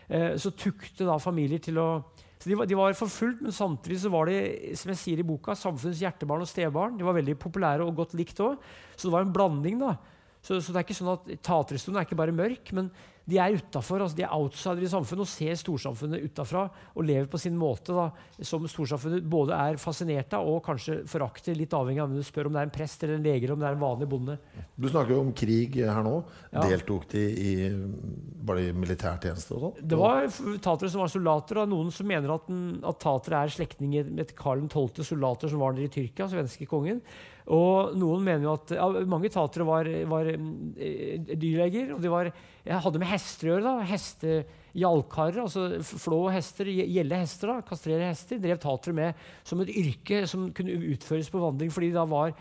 Eh, 0.09 0.37
Så 0.39 0.51
tukte 0.55 1.05
da 1.05 1.19
familier 1.19 1.59
til 1.59 1.75
å 1.75 2.05
så 2.45 2.51
de 2.51 2.57
var, 2.61 2.67
de 2.69 2.77
var 2.77 2.93
forfulgt, 2.93 3.39
men 3.41 3.55
samtidig 3.57 4.03
så 4.03 4.11
var 4.13 4.29
de 4.29 4.35
som 4.77 4.91
jeg 4.93 4.99
sier 5.01 5.21
i 5.23 5.25
boka, 5.25 5.55
samfunnets 5.57 6.03
hjertebarn 6.05 6.43
og 6.45 6.49
stebarn. 6.51 6.99
De 6.99 7.07
var 7.07 7.17
veldig 7.17 7.39
populære 7.41 7.87
og 7.87 7.95
godt 7.97 8.13
likt 8.19 8.43
òg. 8.45 8.59
Så 8.93 9.07
det 9.07 9.15
var 9.15 9.25
en 9.25 9.33
blanding. 9.33 9.79
da. 9.81 9.95
Så, 10.45 10.59
så 10.61 10.75
det 10.75 10.83
er 10.83 10.85
ikke 10.85 10.97
sånn 10.99 11.15
at 11.15 11.31
Taterhistorien 11.41 12.03
er 12.03 12.05
ikke 12.05 12.19
bare 12.21 12.37
mørk, 12.37 12.75
men 12.77 12.91
de 13.25 13.39
er 13.41 13.57
utafor. 13.57 14.03
Altså 14.05 14.19
de 14.19 14.25
er 14.27 14.35
outsidere 14.35 14.85
i 14.85 14.91
samfunnet 14.93 15.25
og 15.25 15.31
ser 15.31 15.57
storsamfunnet 15.59 16.27
utafra 16.29 16.67
og 16.93 17.07
lever 17.07 17.29
på 17.31 17.41
sin 17.41 17.57
måte. 17.57 17.95
da, 17.97 18.11
Som 18.45 18.67
storsamfunnet 18.69 19.25
både 19.31 19.57
er 19.57 19.81
fascinert 19.81 20.35
av 20.37 20.49
og 20.49 20.61
kanskje 20.67 21.01
forakter, 21.09 21.57
litt 21.57 21.73
avhengig 21.77 22.03
av 22.03 22.11
om 22.11 22.19
du 22.19 22.25
spør 22.27 22.51
om 22.51 22.57
det 22.57 22.63
er 22.63 22.69
en 22.69 22.75
prest 22.75 23.05
eller 23.05 23.19
en 23.19 23.25
lege 23.25 23.47
eller 23.47 23.57
om 23.57 23.65
det 23.65 23.71
er 23.71 23.79
en 23.79 23.85
vanlig 23.85 24.11
bonde. 24.13 24.39
Du 24.77 24.89
snakker 24.91 25.17
jo 25.17 25.23
om 25.25 25.33
krig 25.37 25.81
her 25.81 26.05
nå. 26.05 26.17
Ja. 26.53 26.67
Deltok 26.69 27.09
de 27.15 27.25
i 27.25 27.53
bare 28.45 28.69
i 28.69 28.75
militærtjeneste 28.77 29.57
og 29.57 29.63
sånn? 29.67 29.85
Det 29.89 29.99
var 29.99 30.29
tatere 30.63 30.93
som 30.93 31.05
var 31.05 31.13
soldater, 31.13 31.63
og 31.63 31.71
noen 31.73 31.93
som 31.95 32.09
mener 32.09 32.35
at, 32.37 32.49
den, 32.51 32.81
at 32.85 33.01
tatere 33.03 33.45
er 33.45 33.55
slektninger 33.55 34.11
med 34.13 34.35
Karl 34.37 34.67
12. 34.69 35.05
soldater 35.07 35.53
som 35.53 35.65
var 35.65 35.73
nede 35.73 35.89
i 35.89 35.95
Tyrkia, 35.95 36.29
svenske 36.29 36.69
kongen. 36.69 37.01
Og 37.53 37.93
noen 38.01 38.23
mener 38.25 38.47
jo 38.47 38.55
at 38.57 38.71
ja, 38.73 38.87
Mange 39.05 39.29
tatere 39.29 39.67
var, 39.69 39.85
var 40.09 40.31
eh, 40.33 41.19
dyrleger. 41.37 41.91
og 41.93 42.01
de 42.01 42.09
var, 42.09 42.31
jeg 42.65 42.81
hadde 42.87 42.99
med 43.03 43.11
hester 43.11 43.51
å 43.51 43.51
gjøre. 43.53 43.65
da, 43.67 43.75
Hestejalkarer, 43.91 45.43
altså 45.45 45.67
flå 45.85 46.23
hester, 46.33 46.71
gjelde 46.73 47.19
hester, 47.21 47.53
da, 47.53 47.59
kastrere 47.69 48.09
hester, 48.09 48.41
drev 48.41 48.59
tatere 48.63 48.97
med 48.97 49.21
som 49.45 49.61
et 49.61 49.69
yrke 49.77 50.23
som 50.31 50.49
kunne 50.57 50.73
utføres 50.95 51.29
på 51.31 51.43
vandring, 51.43 51.71
fordi 51.75 51.93
de 51.93 51.99
da 51.99 52.07
var 52.09 52.33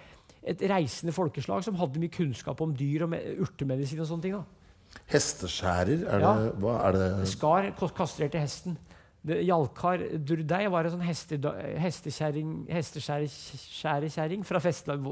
et 0.43 0.63
reisende 0.71 1.13
folkeslag 1.15 1.63
som 1.67 1.75
hadde 1.79 1.99
mye 1.99 2.11
kunnskap 2.11 2.59
om 2.63 2.71
dyr 2.75 3.03
og 3.05 3.13
me- 3.13 3.21
urtemedisin 3.43 3.99
og 4.03 4.07
sånne 4.09 4.21
ting. 4.29 4.33
da. 4.39 5.01
Hesteskjærer? 5.11 6.07
Er 6.07 6.19
Ja. 6.19 6.33
det, 6.39 6.49
hva 6.61 6.79
er 6.87 6.91
det 6.93 7.27
Skar 7.27 7.71
kastrerte 7.95 8.39
hesten. 8.39 8.77
Det, 9.23 9.37
Jalkar 9.47 10.01
Durdei 10.19 10.67
var 10.67 10.83
en 10.85 10.97
sånn 10.97 11.05
hestekjerring- 11.07 12.65
hesteskjærekjerring 12.67 14.43
fra 14.43 14.59
Vestland. 14.59 15.07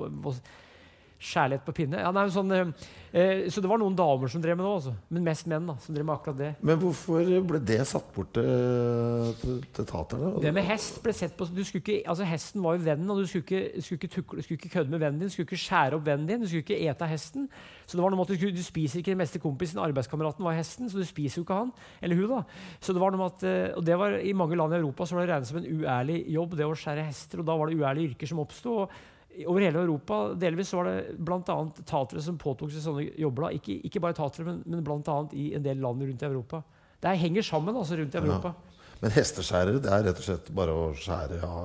Kjærlighet 1.22 1.62
på 1.68 1.74
pinne. 1.78 2.00
Ja, 2.01 2.10
nei, 2.16 2.24
sånn, 2.34 2.50
eh, 2.56 2.70
eh, 3.13 3.44
så 3.54 3.62
det 3.62 3.70
var 3.70 3.78
noen 3.78 3.94
damer 3.98 4.32
som 4.32 4.42
drev 4.42 4.56
med 4.58 4.66
det 4.66 4.72
også. 4.72 4.94
Men 5.13 5.28
mest 5.28 5.46
menn 5.51 5.68
da, 5.70 5.75
som 5.84 5.94
drev 5.94 6.08
med 6.08 6.16
akkurat 6.16 6.40
det. 6.40 6.50
Men 6.66 6.80
hvorfor 6.82 7.28
ble 7.51 7.60
det 7.62 7.78
satt 7.86 8.08
bort 8.16 8.32
til, 8.34 9.36
til, 9.44 9.60
til 9.78 9.88
taterne? 9.92 10.32
Det 10.42 10.54
med 10.56 10.66
hest 10.66 10.98
ble 11.04 11.13
sett 11.13 11.36
på 11.38 11.46
du 11.51 11.62
skulle 11.68 11.84
ikke, 11.84 12.00
altså 12.10 12.25
Hesten 12.25 12.63
var 12.66 12.80
jo 12.80 12.86
vennen, 12.88 13.12
og 13.13 13.22
du 13.22 13.30
skulle 13.30 13.46
ikke, 13.46 13.84
skulle 13.86 14.00
ikke, 14.01 14.12
tukle, 14.16 14.46
skulle 14.48 14.58
ikke 14.58 14.74
kødde 14.80 14.96
med 14.96 15.04
vennen 15.04 15.22
din. 15.22 15.30
Du 15.30 15.36
skulle 15.36 15.50
ikke 15.50 15.62
skjære 15.62 16.00
opp 16.00 16.10
vennen 16.10 16.25
din, 16.25 16.42
du 16.42 16.50
skulle 16.50 16.66
ikke 16.66 16.82
ete 16.82 17.06
av 17.06 17.13
hesten. 17.13 17.46
Så 17.86 18.00
det 18.00 18.06
var 18.06 18.16
noe 18.16 18.22
med 18.22 18.25
at 18.25 18.34
du, 18.34 18.40
skulle, 18.40 18.58
du 18.58 18.66
spiser 18.66 19.04
ikke 19.04 19.13
den 19.13 19.22
beste 19.22 19.44
kompisen, 19.44 19.84
arbeidskameraten 19.84 20.48
var 20.48 20.58
hesten, 20.58 20.90
så 20.90 20.98
du 20.98 21.06
spiser 21.06 21.42
jo 21.42 21.46
ikke 21.46 21.62
han. 21.62 21.72
Eller 22.01 22.18
hun, 22.18 22.34
da. 22.34 22.42
Så 22.82 22.98
det 22.98 23.04
var 23.04 23.13
noe 23.13 23.22
med 23.22 23.36
at, 23.36 23.46
eh, 23.46 23.78
og 23.78 23.86
det 23.86 24.01
var 24.01 24.18
I 24.18 24.34
mange 24.34 24.58
land 24.58 24.74
i 24.74 24.82
Europa 24.82 25.06
så 25.06 25.20
var 25.20 25.28
det 25.28 25.36
regnet 25.36 25.54
som 25.54 25.62
en 25.62 25.70
uærlig 25.70 26.22
jobb, 26.34 26.58
det 26.58 26.66
å 26.66 26.78
skjære 26.78 27.06
hester. 27.12 27.44
Og 27.44 27.50
da 27.51 27.62
var 27.62 27.70
det 27.70 27.78
uærlige 27.78 28.13
yrker 28.16 28.32
som 28.32 28.42
oppsto. 28.42 28.78
og 28.86 29.11
over 29.48 29.64
hele 29.64 29.80
Europa 29.86 30.18
delvis 30.40 30.70
så 30.72 30.82
var 30.82 30.90
det 30.92 31.16
bl.a. 31.18 31.56
tatere 31.88 32.22
som 32.24 32.38
påtok 32.42 32.72
seg 32.74 32.84
sånne 32.84 33.06
jobber. 33.22 33.48
da. 33.48 33.52
Ikke, 33.58 33.78
ikke 33.88 34.02
bare 34.04 34.18
tatere, 34.18 34.46
men, 34.50 34.62
men 34.66 34.84
bl.a. 34.86 35.18
i 35.34 35.52
en 35.58 35.64
del 35.66 35.80
land 35.84 36.04
rundt 36.04 36.26
i 36.26 36.28
Europa. 36.30 36.62
Det 37.02 37.16
henger 37.18 37.46
sammen 37.48 37.76
altså 37.80 37.98
rundt 37.98 38.14
i 38.16 38.22
Europa. 38.22 38.54
Men 39.02 39.14
hesteskjærere, 39.16 39.80
det 39.82 39.90
er 39.90 40.04
rett 40.06 40.20
og 40.22 40.26
slett 40.28 40.50
bare 40.54 40.74
å 40.78 40.90
skjære 40.94 41.40
ja, 41.42 41.62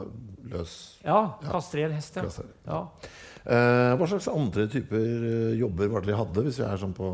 løs 0.54 0.76
Ja, 1.04 1.18
Kastrere 1.44 1.92
hest. 1.92 2.16
Ja. 2.16 2.30
Ja. 2.64 2.78
eh, 3.44 3.90
Hva 4.00 4.08
slags 4.08 4.30
andre 4.32 4.64
typer 4.72 5.02
eh, 5.04 5.58
jobber 5.60 5.90
var 5.92 6.00
det 6.06 6.14
de 6.14 6.16
hadde, 6.22 6.46
hvis 6.46 6.62
vi 6.62 6.64
er 6.64 6.80
sånn 6.80 6.94
på 6.96 7.10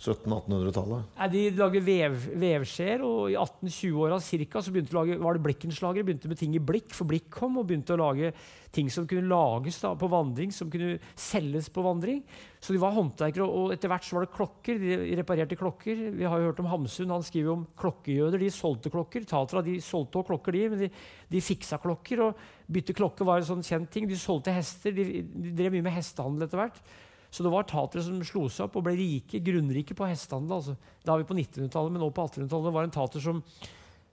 1700-1800-tallet? 0.00 1.08
Nei, 1.18 1.26
De 1.34 1.40
lager 1.58 1.82
vev, 1.84 2.14
vevskjeer, 2.40 3.02
og 3.04 3.26
i 3.28 3.36
1820-åra 3.36 4.16
cirka, 4.24 4.62
så 4.64 4.72
begynte 4.72 4.94
de 4.94 4.96
å 4.96 5.00
lage, 5.02 5.18
var 5.20 5.36
det 5.36 5.42
blikkenslagere. 5.44 6.06
Begynte 6.08 6.30
med 6.30 6.40
ting 6.40 6.54
i 6.56 6.62
blikk, 6.62 6.94
for 6.96 7.08
blikk 7.10 7.28
kom, 7.34 7.58
og 7.60 7.66
begynte 7.68 7.92
å 7.92 8.00
lage 8.00 8.32
ting 8.72 8.88
som 8.92 9.04
kunne 9.10 9.28
lages 9.28 9.80
da, 9.82 9.90
på 9.98 10.08
vandring, 10.08 10.54
som 10.54 10.70
kunne 10.72 10.96
selges 11.18 11.68
på 11.74 11.84
vandring. 11.84 12.22
Så 12.62 12.72
de 12.72 12.80
var 12.80 12.94
håndverkere, 12.96 13.44
og 13.44 13.74
etter 13.74 13.92
hvert 13.92 14.06
så 14.06 14.16
var 14.16 14.24
det 14.24 14.32
klokker. 14.38 14.80
De 14.80 15.18
reparerte 15.20 15.60
klokker. 15.60 16.00
Vi 16.16 16.26
har 16.28 16.40
jo 16.40 16.48
hørt 16.48 16.64
om 16.64 16.70
Hamsun, 16.72 17.12
han 17.12 17.26
skriver 17.26 17.52
om 17.58 17.68
klokkejøder. 17.80 18.40
De 18.40 18.50
solgte 18.56 18.94
klokker. 18.94 19.28
Tatra 19.28 19.64
de 19.66 19.76
solgte 19.84 20.22
også 20.22 20.30
klokker, 20.32 20.56
de, 20.56 20.64
men 20.72 20.84
de, 20.86 20.90
de 21.28 21.44
fiksa 21.44 21.80
klokker. 21.82 22.24
Og 22.24 22.42
bytte 22.72 22.96
klokke 22.96 23.28
var 23.28 23.42
en 23.42 23.50
sånn 23.52 23.66
kjent 23.66 23.92
ting. 23.92 24.08
De 24.08 24.16
solgte 24.20 24.56
hester. 24.56 24.96
De, 24.96 25.22
de 25.28 25.54
drev 25.60 25.76
mye 25.76 25.90
med 25.90 25.96
hestehandel 25.98 26.48
etter 26.48 26.64
hvert. 26.64 26.82
Så 27.30 27.46
det 27.46 27.52
var 27.52 27.68
tatere 27.70 28.02
som 28.02 28.18
slo 28.26 28.48
seg 28.50 28.66
opp 28.66 28.80
og 28.80 28.86
ble 28.88 28.96
rike, 28.98 29.40
grunnrike 29.46 29.94
på 29.96 30.08
hestehandel. 30.10 30.58
Altså. 30.58 30.76
Da 31.06 31.14
er 31.14 31.22
vi 31.22 31.30
på 31.30 31.38
1900-tallet, 31.38 31.94
men 31.94 32.02
nå 32.02 32.10
på 32.14 32.26
1800-tallet. 32.26 32.74
var 32.74 32.86
Det 32.86 32.90
en 32.90 32.98
tater 32.98 33.22
som, 33.22 33.42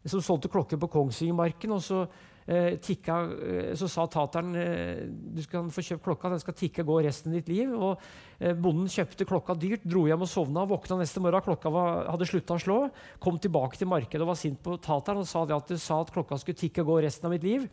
som 0.06 0.24
solgte 0.24 0.52
klokker 0.54 0.78
på 0.82 0.90
Kongsvingermarken. 0.94 1.74
og 1.74 1.82
så 1.82 2.04
eh, 2.46 2.78
tikka, 2.78 3.18
eh, 3.42 3.72
så 3.80 3.90
sa 3.90 4.06
tateren 4.06 4.54
eh, 4.56 5.02
du 5.10 5.42
skal 5.42 5.72
få 5.74 5.84
kjøpt 5.90 6.06
klokka, 6.06 6.32
den 6.32 6.44
skal 6.44 6.58
tikke 6.58 6.86
og 6.86 6.92
gå 6.92 7.00
resten 7.08 7.34
av 7.34 7.40
ditt 7.40 7.50
liv. 7.52 7.74
og 7.74 8.04
eh, 8.38 8.54
Bonden 8.54 8.92
kjøpte 8.92 9.28
klokka 9.30 9.58
dyrt, 9.58 9.88
dro 9.88 10.06
hjem 10.06 10.28
og 10.28 10.32
sovna. 10.32 10.68
Våkna 10.70 11.00
neste 11.02 11.24
morgen, 11.24 11.46
klokka 11.48 11.74
var, 11.74 12.06
hadde 12.12 12.30
slutta 12.30 12.60
å 12.60 12.62
slå. 12.62 12.80
Kom 13.24 13.42
tilbake 13.42 13.82
til 13.82 13.90
markedet 13.90 14.22
og 14.22 14.36
var 14.36 14.40
sint 14.40 14.62
på 14.62 14.78
tateren 14.78 15.26
og 15.26 15.30
sa 15.30 15.42
at 15.48 15.74
du 15.74 15.82
sa 15.82 16.04
at 16.04 16.14
klokka 16.14 16.38
skulle 16.38 16.62
tikke 16.62 16.86
og 16.86 16.94
gå 16.94 17.02
resten 17.08 17.26
av 17.26 17.34
mitt 17.34 17.50
liv. 17.50 17.66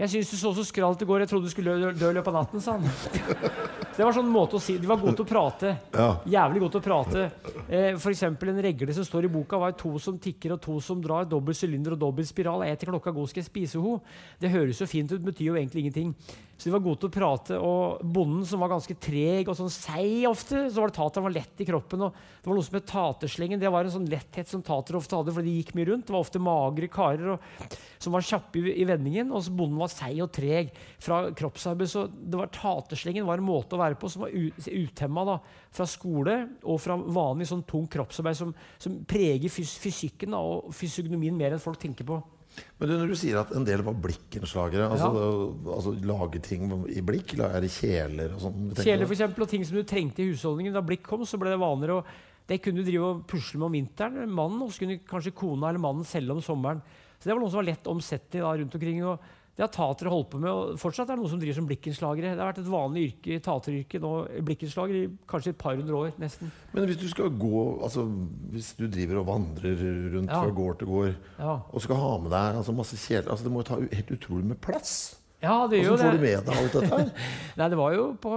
Jeg 0.00 0.08
syns 0.08 0.30
du 0.32 0.36
så 0.40 0.50
så 0.56 0.64
skralt 0.66 1.02
i 1.04 1.06
går. 1.06 1.22
Jeg 1.22 1.30
trodde 1.30 1.46
du 1.46 1.52
skulle 1.52 1.74
dø, 1.78 1.90
dø 1.94 2.10
i 2.10 2.16
løpet 2.16 2.32
av 2.32 2.38
natten, 2.40 2.62
sa 2.64 2.78
han. 2.78 2.86
Det 3.96 4.06
var 4.06 4.14
sånn 4.16 4.30
måte 4.32 4.56
å 4.56 4.60
si 4.62 4.78
De 4.80 4.88
var 4.88 4.96
gode 4.96 5.18
til 5.18 5.26
å 5.26 5.28
prate. 5.28 5.74
Ja. 5.92 6.06
Jævlig 6.34 6.62
gode 6.62 6.72
til 6.72 6.80
å 6.80 6.86
prate. 6.86 7.24
Eh, 7.68 7.90
for 8.00 8.08
eksempel 8.14 8.48
en 8.54 8.62
regle 8.64 8.94
som 8.96 9.04
står 9.04 9.28
i 9.28 9.32
boka, 9.34 9.60
var 9.60 9.74
to 9.76 9.92
som 10.00 10.16
tikker 10.22 10.54
og 10.56 10.62
to 10.64 10.78
som 10.80 11.02
drar. 11.04 11.28
Dobbel 11.28 11.56
sylinder 11.56 11.94
og 11.96 12.00
dobbel 12.00 12.26
spiral. 12.26 12.64
Jeg 12.64 12.80
til 12.80 12.92
klokka 12.94 13.12
god 13.12 13.28
skal 13.28 13.42
jeg 13.44 13.50
spise 13.50 13.82
ho. 13.84 13.98
Det 14.40 14.50
høres 14.54 14.80
jo 14.80 14.88
fint 14.88 15.12
ut, 15.12 15.20
betyr 15.28 15.50
jo 15.50 15.58
egentlig 15.60 15.84
ingenting. 15.84 16.14
Så 16.62 16.68
de 16.68 16.76
var 16.76 16.82
gode 16.84 17.00
til 17.02 17.08
å 17.10 17.14
prate. 17.16 17.56
Og 17.58 18.02
bonden 18.14 18.44
som 18.46 18.60
var 18.62 18.70
ganske 18.70 18.94
treg 19.02 19.48
og 19.50 19.56
sånn 19.58 19.70
seig 19.74 20.28
ofte, 20.28 20.68
så 20.70 20.78
var 20.78 20.92
det 20.92 20.94
tateren 20.94 21.24
var 21.26 21.34
lett 21.34 21.62
i 21.62 21.66
kroppen. 21.66 22.04
Og 22.06 22.12
det 22.14 22.46
var 22.46 22.54
noe 22.54 22.66
som 22.68 22.76
het 22.78 22.86
taterslengen. 22.86 23.58
Det 23.58 23.72
var 23.74 23.88
en 23.88 23.94
sånn 23.96 24.06
letthet 24.06 24.46
som 24.46 24.62
tater 24.62 24.94
ofte 24.94 25.18
hadde, 25.18 25.34
fordi 25.34 25.50
de 25.50 25.56
gikk 25.58 25.72
mye 25.74 25.88
rundt. 25.88 26.04
Det 26.06 26.14
var 26.14 26.22
ofte 26.22 26.42
magre 26.42 26.86
karer 26.92 27.32
og, 27.34 27.48
som 27.98 28.14
var 28.14 28.22
kjappe 28.28 28.62
i, 28.62 28.76
i 28.78 28.86
vendingen, 28.86 29.32
og 29.34 29.42
så 29.42 29.54
bonden 29.58 29.80
var 29.82 29.90
seig 29.90 30.20
og 30.22 30.30
treg 30.38 30.70
fra 31.02 31.18
kroppsarbeid. 31.34 31.90
Så 31.90 32.04
det 32.06 32.38
var 32.38 32.52
taterslengen 32.54 33.26
var 33.26 33.42
en 33.42 33.48
måte 33.48 33.74
å 33.74 33.82
være 33.82 33.98
på 33.98 34.12
som 34.12 34.22
var 34.22 34.30
uthemma 34.30 35.40
fra 35.74 35.88
skole 35.90 36.36
og 36.62 36.78
fra 36.84 36.94
vanlig 36.94 37.50
sånn 37.50 37.66
tung 37.66 37.90
kroppsarbeid 37.90 38.38
som, 38.38 38.54
som 38.78 39.02
preger 39.02 39.50
fys 39.50 39.74
fysikken 39.82 40.38
da, 40.38 40.38
og 40.38 40.70
fysiognomien 40.78 41.34
mer 41.34 41.56
enn 41.56 41.66
folk 41.66 41.82
tenker 41.82 42.06
på. 42.06 42.22
Men 42.80 42.90
du, 42.90 42.94
når 42.98 43.12
du 43.12 43.16
sier 43.18 43.38
at 43.40 43.52
en 43.56 43.64
del 43.66 43.84
var 43.86 43.94
blikkenslagere, 44.04 44.88
altså, 44.90 45.08
altså 45.76 45.94
lage 46.04 46.40
ting 46.44 46.66
i 46.90 47.04
blikk, 47.06 47.36
er 47.38 47.62
det 47.62 47.70
kjeler 47.72 48.34
og 48.36 48.42
sånn? 48.42 48.72
Kjeler 48.78 49.06
for 49.06 49.16
eksempel, 49.16 49.46
og 49.46 49.52
ting 49.52 49.64
som 49.68 49.78
du 49.78 49.84
trengte 49.88 50.24
i 50.24 50.30
husholdningen. 50.32 50.74
Da 50.74 50.82
blikk 50.84 51.04
kom, 51.06 51.24
så 51.28 51.40
ble 51.40 51.54
det 51.54 51.60
vanligere. 51.62 52.00
Og 52.02 52.50
det 52.50 52.58
kunne 52.64 52.82
du 52.82 52.88
drive 52.88 53.12
og 53.12 53.22
pusle 53.30 53.60
med 53.60 53.68
om 53.68 53.78
vinteren, 53.78 54.34
mannen, 54.34 54.64
og 54.64 54.74
så 54.74 54.82
kunne 54.82 54.98
kanskje 55.08 55.34
kona 55.38 55.70
eller 55.70 55.84
mannen 55.84 56.08
selge 56.08 56.34
om 56.34 56.42
sommeren. 56.44 56.82
Så 57.16 57.28
det 57.28 57.36
var 57.36 57.42
noe 57.44 57.52
som 57.52 57.62
var 57.62 57.70
lett 57.70 57.88
omsettelig 57.90 58.42
da, 58.42 58.56
rundt 58.58 58.76
omkring. 58.76 59.04
og 59.06 59.30
det 59.52 59.60
har 59.66 59.68
tatere 59.68 60.08
holdt 60.08 60.30
på 60.32 60.38
med, 60.40 60.48
og 60.48 60.78
fortsatt 60.80 61.10
er 61.10 61.16
det 61.18 61.20
noen 61.20 61.30
som 61.34 61.40
driver 61.42 61.56
som 61.58 61.66
blikkenslagere. 61.68 62.30
Det 62.32 62.40
har 62.40 62.48
vært 62.54 62.60
et 62.62 62.70
vanlig 62.72 63.02
yrke, 63.10 63.36
tateryrke 63.44 64.00
nå, 64.00 64.12
blikkenslager, 64.48 64.96
i 64.96 65.10
kanskje 65.28 65.52
et 65.52 65.58
par 65.60 65.76
hundre 65.76 65.98
år, 65.98 66.14
nesten. 66.22 66.48
Men 66.72 66.86
hvis 66.88 66.96
du 67.02 67.04
skal 67.12 67.28
gå 67.36 67.60
altså, 67.84 68.06
Hvis 68.54 68.70
du 68.78 68.86
driver 68.88 69.20
og 69.20 69.26
vandrer 69.28 69.76
rundt 70.14 70.30
Ja. 70.32 70.40
fra 70.40 70.54
gård 70.56 70.78
til 70.80 70.88
gård 70.88 71.14
Ja, 71.38 71.58
og 71.68 71.84
skal 71.84 72.00
ha 72.00 72.14
med 72.24 72.30
deg 72.32 72.56
altså, 72.62 72.72
masse 72.72 72.96
kjeler 72.96 73.28
altså, 73.28 73.44
Det 73.44 73.52
må 73.52 73.60
jo 73.60 73.68
ta 73.68 73.76
helt 73.82 74.10
utrolig 74.16 74.44
med 74.54 74.60
plass. 74.64 75.18
ja 75.42 75.66
det 75.68 75.82
gjør 75.82 75.84
jo 75.84 75.96
Hvordan 75.96 76.06
får 76.06 76.12
det. 76.12 76.18
du 76.18 76.26
med 76.26 76.44
deg 76.48 76.56
alt 76.62 76.72
dette 76.72 76.96
her? 76.96 77.12
Nei, 77.60 77.68
det 77.68 77.78
var 77.84 77.92
jo 77.98 78.04
på, 78.24 78.32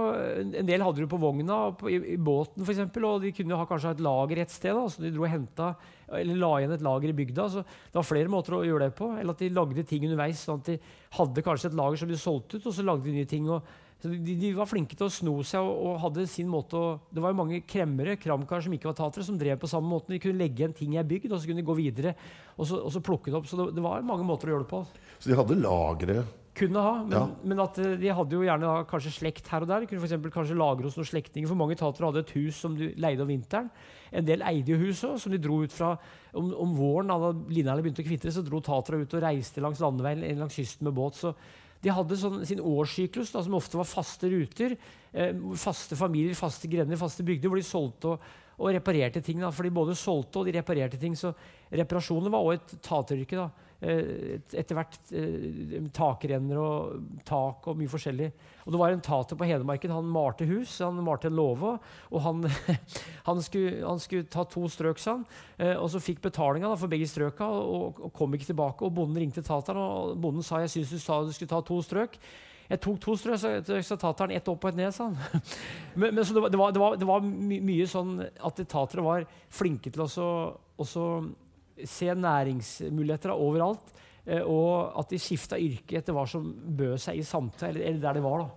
En 0.60 0.66
del 0.68 0.84
hadde 0.84 1.00
du 1.00 1.06
på 1.16 1.22
vogna, 1.22 1.58
på, 1.80 1.88
i, 1.96 2.00
i 2.12 2.16
båten 2.20 2.60
f.eks. 2.68 2.84
Og 3.00 3.22
de 3.24 3.32
kunne 3.32 3.56
ha 3.56 3.64
kanskje 3.72 3.88
ha 3.88 3.96
et 3.96 4.04
lager 4.04 4.42
et 4.44 4.52
sted. 4.52 4.74
Da, 4.76 4.84
så 4.92 5.00
de 5.00 5.14
dro 5.16 5.24
og 5.24 5.32
henta, 5.32 5.72
eller 6.14 6.38
la 6.38 6.52
igjen 6.60 6.76
et 6.76 6.84
lager 6.86 7.10
i 7.10 7.16
bygda. 7.16 7.48
Så 7.50 7.64
det 7.64 7.98
var 7.98 8.06
flere 8.06 8.30
måter 8.32 8.56
å 8.58 8.62
gjøre 8.66 8.88
det 8.88 8.98
på. 8.98 9.10
Eller 9.16 9.34
at 9.34 9.42
de 9.42 9.50
lagde 9.54 9.86
ting 9.88 10.06
underveis. 10.06 10.44
sånn 10.46 10.62
at 10.62 10.70
De 10.70 10.78
hadde 11.18 11.44
kanskje 11.46 11.72
et 11.72 11.80
lager 11.80 12.02
som 12.02 12.12
de 12.12 12.20
solgte 12.20 12.60
ut, 12.60 12.70
og 12.70 12.76
så 12.76 12.86
lagde 12.86 13.08
de 13.08 13.16
nye 13.16 13.28
ting. 13.28 13.48
Og, 13.50 13.66
så 14.02 14.12
de, 14.12 14.36
de 14.38 14.52
var 14.54 14.68
flinke 14.70 14.94
til 14.94 15.08
å 15.08 15.12
sno 15.12 15.34
seg 15.46 15.64
og, 15.64 15.76
og 15.88 16.00
hadde 16.04 16.26
sin 16.28 16.50
måte 16.52 16.76
å 16.76 16.88
Det 17.08 17.22
var 17.24 17.32
jo 17.32 17.40
mange 17.40 17.62
kremmere, 17.64 18.18
kramkar 18.20 18.62
som 18.62 18.74
ikke 18.76 18.90
var 18.90 18.98
tatere, 18.98 19.26
som 19.26 19.38
drev 19.40 19.58
på 19.62 19.70
samme 19.72 19.90
måte. 19.90 20.12
De 20.12 20.22
kunne 20.22 20.38
legge 20.38 20.68
en 20.68 20.76
ting 20.76 20.94
i 20.94 21.00
ei 21.00 21.06
bygd, 21.06 21.32
og 21.32 21.40
så 21.40 21.50
kunne 21.50 21.64
de 21.64 21.70
gå 21.70 21.78
videre 21.78 22.16
og 22.56 22.68
så, 22.68 22.80
og 22.80 22.92
så 22.92 23.02
plukke 23.04 23.32
det 23.32 23.40
opp. 23.40 23.48
Så 23.50 23.58
det, 23.58 23.70
det 23.76 23.84
var 23.84 24.04
mange 24.06 24.26
måter 24.26 24.50
å 24.50 24.56
gjøre 24.56 24.66
det 24.66 24.72
på. 24.72 24.84
Så 25.18 25.32
de 25.32 25.40
hadde 25.40 25.58
lagre 25.58 26.22
Kunne 26.56 26.80
ha, 26.80 26.92
men, 27.04 27.12
Ja. 27.12 27.26
men 27.44 27.58
at 27.60 27.78
eh, 27.82 27.96
de 28.00 28.08
hadde 28.16 28.32
jo 28.32 28.40
gjerne 28.46 28.64
da, 28.64 28.84
kanskje 28.88 29.12
slekt 29.12 29.48
her 29.52 29.60
og 29.66 29.68
der. 29.68 29.82
De 29.84 29.86
kunne 29.90 30.00
for 30.00 30.30
kanskje 30.38 30.56
lagre 30.56 30.88
hos 30.88 30.96
noen 30.96 31.08
slektninger. 31.10 31.50
For 31.50 31.58
mange 31.60 31.76
tatere 31.76 32.08
hadde 32.08 32.22
et 32.24 32.32
hus 32.32 32.56
som 32.62 32.72
de 32.78 32.94
leide 32.96 33.20
om 33.20 33.28
vinteren. 33.28 33.68
En 34.10 34.24
del 34.24 34.40
eide 34.40 34.72
jo 34.72 34.78
huset, 34.80 35.20
som 35.20 35.34
de 35.34 35.38
dro 35.42 35.58
ut 35.66 35.74
fra 35.74 35.90
om, 36.32 36.48
om 36.54 36.72
våren. 36.78 37.12
Da 37.12 37.32
linjene 37.52 37.84
begynte 37.84 38.00
å 38.00 38.08
kvitre, 38.08 38.32
så 38.32 38.40
dro 38.46 38.62
taterne 38.64 39.04
ut 39.04 39.16
og 39.18 39.22
reiste 39.26 39.60
langs 39.60 39.82
landeveien 39.84 40.24
eller 40.24 40.46
langs 40.46 40.56
kysten 40.56 40.88
med 40.88 40.96
båt. 40.96 41.20
Så 41.20 41.34
de 41.84 41.92
hadde 41.92 42.16
sånn, 42.16 42.40
sin 42.48 42.64
årssyklus, 42.64 43.34
da, 43.36 43.44
som 43.44 43.58
ofte 43.60 43.76
var 43.76 43.84
faste 43.90 44.32
ruter. 44.32 44.78
Eh, 45.12 45.36
faste 45.60 45.98
familier, 46.00 46.32
faste 46.34 46.72
grender, 46.72 46.96
faste 46.96 47.22
bygder, 47.26 47.52
hvor 47.52 47.60
de 47.60 47.68
solgte 47.68 48.14
og, 48.14 48.26
og 48.56 48.72
reparerte 48.72 49.20
ting. 49.20 49.44
Da. 49.44 49.52
For 49.52 49.68
de 49.68 49.76
både 49.76 49.92
solgte 49.94 50.40
og 50.40 50.48
de 50.48 50.56
reparerte 50.56 50.96
ting. 50.96 51.12
Så 51.20 51.34
reparasjoner 51.68 52.32
var 52.32 52.48
òg 52.48 52.56
et 52.56 52.78
tateryrke. 52.80 53.44
Eh, 53.84 54.38
et- 54.38 54.54
Etter 54.56 54.74
hvert 54.78 54.94
eh, 55.12 55.82
takrenner 55.92 56.56
og 56.56 57.02
tak 57.28 57.66
og 57.68 57.76
mye 57.76 57.90
forskjellig. 57.92 58.30
Og 58.64 58.72
det 58.72 58.80
var 58.80 58.90
en 58.94 59.02
tater 59.04 59.36
på 59.36 59.44
Hedmarken. 59.46 59.92
Han 59.92 60.08
malte 60.08 60.46
hus, 60.48 60.78
han 60.80 60.96
malte 61.04 61.28
en 61.28 61.36
låve. 61.36 61.74
Og 62.10 62.20
han, 62.24 62.40
han, 63.28 63.42
skulle, 63.44 63.82
han 63.84 64.00
skulle 64.00 64.24
ta 64.32 64.44
to 64.48 64.64
strøk, 64.72 64.98
sa 65.02 65.18
han. 65.18 65.26
Eh, 65.58 65.74
og 65.76 65.90
så 65.92 66.00
fikk 66.00 66.22
betalinga 66.24 66.72
for 66.76 66.88
begge 66.88 67.06
strøka, 67.10 67.44
og, 67.46 68.00
og 68.00 68.12
kom 68.16 68.32
ikke 68.34 68.48
tilbake. 68.54 68.82
Og 68.88 68.94
bonden 68.96 69.20
ringte 69.20 69.44
tateren, 69.44 69.78
og 69.84 70.18
bonden 70.24 70.42
sa 70.46 70.62
jeg 70.64 70.72
syns 70.78 70.96
du 70.96 70.98
sa 71.02 71.20
du 71.22 71.32
skulle 71.36 71.52
ta 71.52 71.60
to 71.60 71.80
strøk. 71.84 72.16
Jeg 72.66 72.80
tok 72.82 72.96
to 72.98 73.12
strøk, 73.14 73.38
så, 73.38 73.50
så 73.86 73.94
tateren 74.00 74.32
ett 74.34 74.48
opp 74.50 74.64
og 74.64 74.72
ett 74.72 74.80
ned, 74.80 74.90
sa 74.96 75.12
han. 75.12 75.42
men, 76.00 76.16
men 76.16 76.24
det 76.24 76.40
var, 76.42 76.72
det 76.74 76.80
var, 76.82 76.96
det 76.98 77.06
var, 77.06 77.20
mye 77.22 77.86
sånn 77.86 78.16
at 78.24 78.58
tatere 78.66 79.04
var 79.06 79.28
flinke 79.54 79.92
til 79.94 80.02
å 80.02 80.08
så- 80.10 80.54
se 81.84 82.06
næringsmuligheter 82.14 83.34
overalt. 83.34 83.92
eh, 84.26 84.42
Og 84.42 84.98
at 84.98 85.10
de 85.10 85.18
skifta 85.18 85.58
yrke 85.58 85.98
etter 85.98 86.12
hva 86.16 86.26
som 86.28 86.48
bød 86.52 86.98
seg 86.98 87.18
i 87.18 87.22
samtale, 87.22 87.76
eller, 87.76 87.86
eller 87.86 88.00
der 88.00 88.14
det 88.14 88.22
var. 88.22 88.38
da. 88.38 88.48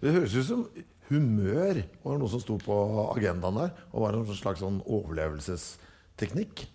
Det 0.00 0.12
høres 0.14 0.36
ut 0.36 0.46
som 0.46 0.66
humør 1.10 1.82
var 2.04 2.18
noe 2.18 2.28
som 2.30 2.40
sto 2.40 2.56
på 2.62 2.76
agendaen 3.16 3.58
der. 3.58 3.72
Og 3.92 4.04
var 4.06 4.14
en 4.16 4.24
slags 4.32 4.60
sånn 4.62 4.80
overlevelsesteknikk. 4.86 6.68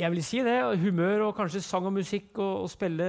Jeg 0.00 0.10
vil 0.14 0.22
si 0.24 0.42
det. 0.46 0.58
Humør 0.80 1.26
og 1.28 1.36
kanskje 1.36 1.62
sang 1.64 1.86
og 1.88 1.94
musikk 1.96 2.38
og, 2.38 2.64
og 2.64 2.70
spille 2.72 3.06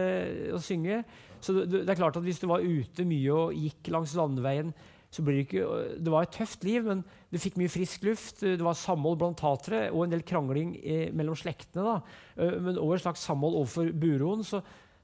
og 0.56 0.62
synge. 0.64 1.04
Så 1.42 1.54
det, 1.58 1.70
det 1.86 1.90
er 1.90 1.98
klart 2.00 2.18
at 2.18 2.24
Hvis 2.24 2.40
du 2.42 2.48
var 2.48 2.62
ute 2.62 3.06
mye 3.08 3.32
og 3.34 3.54
gikk 3.58 3.90
langs 3.94 4.14
landeveien 4.18 4.74
så 5.12 5.24
blir 5.26 5.42
Det 5.42 5.44
ikke, 5.44 5.64
det 6.00 6.12
var 6.12 6.24
et 6.24 6.32
tøft 6.32 6.64
liv, 6.64 6.86
men 6.88 7.02
du 7.32 7.38
fikk 7.40 7.58
mye 7.60 7.72
frisk 7.72 8.06
luft. 8.08 8.40
Det 8.46 8.64
var 8.64 8.78
samhold 8.80 9.18
blant 9.20 9.40
tatere 9.42 9.90
og 9.92 10.06
en 10.06 10.14
del 10.14 10.24
krangling 10.24 10.78
eh, 10.80 11.10
mellom 11.12 11.36
slektene. 11.36 11.84
da. 11.84 11.96
Eh, 12.38 12.56
men 12.64 12.80
også 12.80 12.96
et 12.96 13.06
slags 13.10 13.26
samhold 13.28 13.58
overfor 13.60 13.92
buroen. 13.92 14.46
Så 14.48 14.62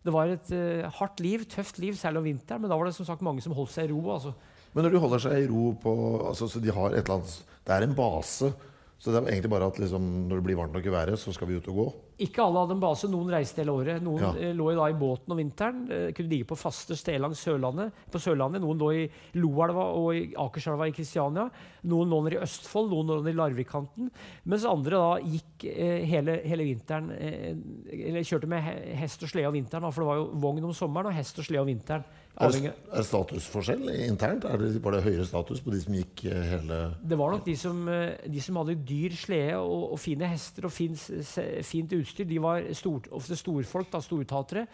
det 0.08 0.14
var 0.16 0.32
et 0.32 0.52
eh, 0.56 0.88
hardt 1.00 1.20
liv, 1.20 1.44
tøft 1.52 1.82
liv, 1.84 1.98
særlig 2.00 2.24
om 2.24 2.30
vinteren. 2.30 2.64
Men 2.64 2.72
da 2.72 2.80
var 2.80 2.88
det 2.88 2.96
som 2.96 3.08
sagt 3.08 3.26
mange 3.26 3.44
som 3.44 3.56
holdt 3.58 3.74
seg 3.76 3.90
i 3.90 3.92
ro. 3.92 4.00
altså. 4.16 4.32
Men 4.72 4.88
når 4.88 4.96
de 4.96 5.04
holder 5.04 5.24
seg 5.26 5.44
i 5.44 5.52
ro 5.52 5.74
på 5.84 5.94
altså, 6.30 6.48
så 6.48 6.64
de 6.64 6.72
har 6.72 6.96
et 6.96 7.04
eller 7.04 7.20
annet, 7.20 7.38
Det 7.68 7.76
er 7.76 7.84
en 7.84 7.96
base. 7.96 8.54
Så 8.98 9.12
det 9.14 9.20
er 9.20 9.28
egentlig 9.30 9.52
bare 9.54 9.68
at 9.70 9.78
liksom, 9.78 10.06
når 10.28 10.40
det 10.40 10.44
blir 10.48 10.58
varmt 10.58 10.74
nok 10.74 10.86
i 10.90 10.90
været, 10.90 11.20
så 11.22 11.30
skal 11.32 11.48
vi 11.52 11.60
ut 11.60 11.68
og 11.70 11.76
gå. 11.78 11.84
Ikke 12.26 12.42
alle 12.42 12.64
hadde 12.64 12.74
en 12.74 12.80
base. 12.82 13.06
Noen 13.12 13.28
reiste 13.30 13.62
hele 13.62 13.70
året. 13.76 14.02
Noen 14.02 14.24
Ja. 14.24 14.32
eh, 14.34 14.56
lå 14.58 14.72
jo 14.74 14.80
da 14.80 14.88
i 14.90 14.96
båten 14.98 15.30
om 15.30 15.38
vinteren. 15.38 15.84
Eh, 15.92 16.12
kunne 16.18 16.32
ligge 16.32 16.48
på 16.50 16.58
faste 16.58 16.96
steder 16.98 17.20
langs 17.22 17.38
Sørlandet. 17.46 17.92
På 18.10 18.18
Sørlandet. 18.18 18.60
Noen 18.64 18.80
lå 18.82 18.90
i 18.96 19.04
Loelva 19.38 19.86
og 19.94 20.16
i 20.16 20.34
Akerselva 20.34 20.88
i 20.90 20.96
Kristiania. 20.98 21.46
Noen 21.86 22.10
lå 22.10 22.24
i 22.34 22.42
Østfold, 22.42 22.90
noen 22.90 23.06
lå 23.06 23.30
i 23.30 23.34
Larvikkanten. 23.38 24.10
Mens 24.50 24.66
andre 24.66 24.90
da 24.98 25.20
gikk 25.22 25.66
eh, 25.70 26.02
hele, 26.10 26.42
hele 26.44 26.64
vinteren 26.66 27.12
eh, 27.12 27.54
Eller 27.94 28.26
kjørte 28.26 28.48
med 28.50 28.64
hest 28.98 29.22
og 29.22 29.30
slede 29.30 29.46
om 29.48 29.54
vinteren. 29.54 29.84
Da, 29.86 29.92
for 29.92 30.02
det 30.02 30.08
var 30.10 30.16
jo 30.24 30.32
vogn 30.42 30.64
om 30.66 30.74
sommeren 30.74 31.12
og 31.12 31.14
hest 31.14 31.38
og 31.38 31.46
slede 31.46 31.62
om 31.62 31.68
vinteren. 31.70 32.04
Er 32.38 32.54
det, 32.54 32.70
er 32.70 33.02
det 33.02 33.08
statusforskjell 33.08 33.88
internt? 34.06 34.44
Er 34.46 34.60
det, 34.62 34.68
var 34.84 34.94
det 34.94 35.02
høyere 35.08 35.26
status 35.26 35.62
på 35.66 35.72
de 35.74 35.80
som 35.82 35.96
gikk 35.98 36.22
eh, 36.30 36.44
hele 36.52 36.78
Det 37.02 37.18
var 37.18 37.34
nok 37.34 37.48
de 37.48 37.56
som, 37.58 37.80
eh, 37.90 38.14
de 38.30 38.44
som 38.46 38.60
hadde 38.62 38.76
dyr 38.86 39.16
slede 39.18 39.56
og, 39.58 39.96
og 39.96 40.00
fine 40.00 40.30
hester 40.30 40.68
og 40.70 40.74
fin, 40.76 40.94
fint 41.66 41.98
utstyr. 41.98 42.28
De 42.30 42.38
var 42.44 42.68
stort, 42.78 43.10
ofte 43.18 43.40
storfolk, 43.40 43.90
da, 43.94 44.04
stortatere. 44.06 44.68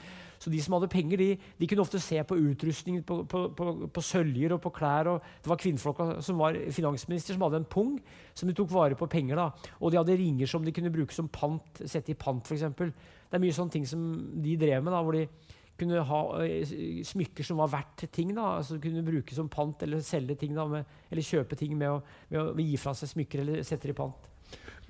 Så 0.44 0.52
de 0.52 0.60
som 0.60 0.76
hadde 0.76 0.92
penger, 0.92 1.24
de, 1.24 1.30
de 1.56 1.72
kunne 1.72 1.86
ofte 1.86 2.04
se 2.04 2.20
på 2.28 2.36
utrustningen, 2.36 3.06
på, 3.08 3.22
på, 3.32 3.46
på, 3.56 3.70
på 3.96 4.04
søljer 4.04 4.58
og 4.58 4.60
på 4.66 4.74
klær. 4.76 5.14
Og 5.14 5.24
det 5.40 5.54
var 5.54 5.64
kvinnfolka 5.64 6.10
som 6.26 6.44
var 6.44 6.60
finansminister, 6.76 7.38
som 7.38 7.48
hadde 7.48 7.64
en 7.64 7.72
pung 7.78 7.96
som 8.36 8.52
de 8.52 8.58
tok 8.60 8.74
vare 8.76 9.00
på 9.00 9.08
penger. 9.08 9.40
da. 9.40 9.72
Og 9.80 9.94
de 9.94 10.02
hadde 10.02 10.20
ringer 10.20 10.52
som 10.52 10.68
de 10.68 10.76
kunne 10.76 10.92
bruke 10.92 11.16
som 11.16 11.32
pant, 11.32 11.86
sette 11.88 12.12
i 12.12 12.20
pant, 12.20 12.44
f.eks. 12.44 12.68
Det 12.76 13.40
er 13.40 13.42
mye 13.48 13.56
sånne 13.56 13.80
ting 13.80 13.88
som 13.88 14.04
de 14.44 14.60
drev 14.60 14.84
med, 14.84 14.92
da, 14.92 15.00
hvor 15.00 15.16
de 15.16 15.30
kunne 15.80 16.04
ha 16.06 16.20
eh, 16.46 16.64
smykker 17.04 17.44
som 17.48 17.58
var 17.58 17.72
verdt 17.74 18.06
ting. 18.14 18.34
da, 18.36 18.58
altså 18.60 18.78
Kunne 18.82 19.02
bruke 19.06 19.34
som 19.36 19.50
pant 19.50 19.82
eller 19.84 20.00
selge 20.06 20.36
ting 20.40 20.54
da, 20.56 20.66
med, 20.70 20.86
eller 21.12 21.22
kjøpe 21.26 21.58
ting 21.60 21.78
med 21.78 21.90
å, 21.90 22.02
med 22.30 22.40
å 22.54 22.56
gi 22.62 22.78
fra 22.78 22.94
seg 22.98 23.10
smykker 23.16 23.42
eller 23.44 23.64
sette 23.66 23.90
det 23.90 23.96
i 23.96 23.98
pant. 23.98 24.30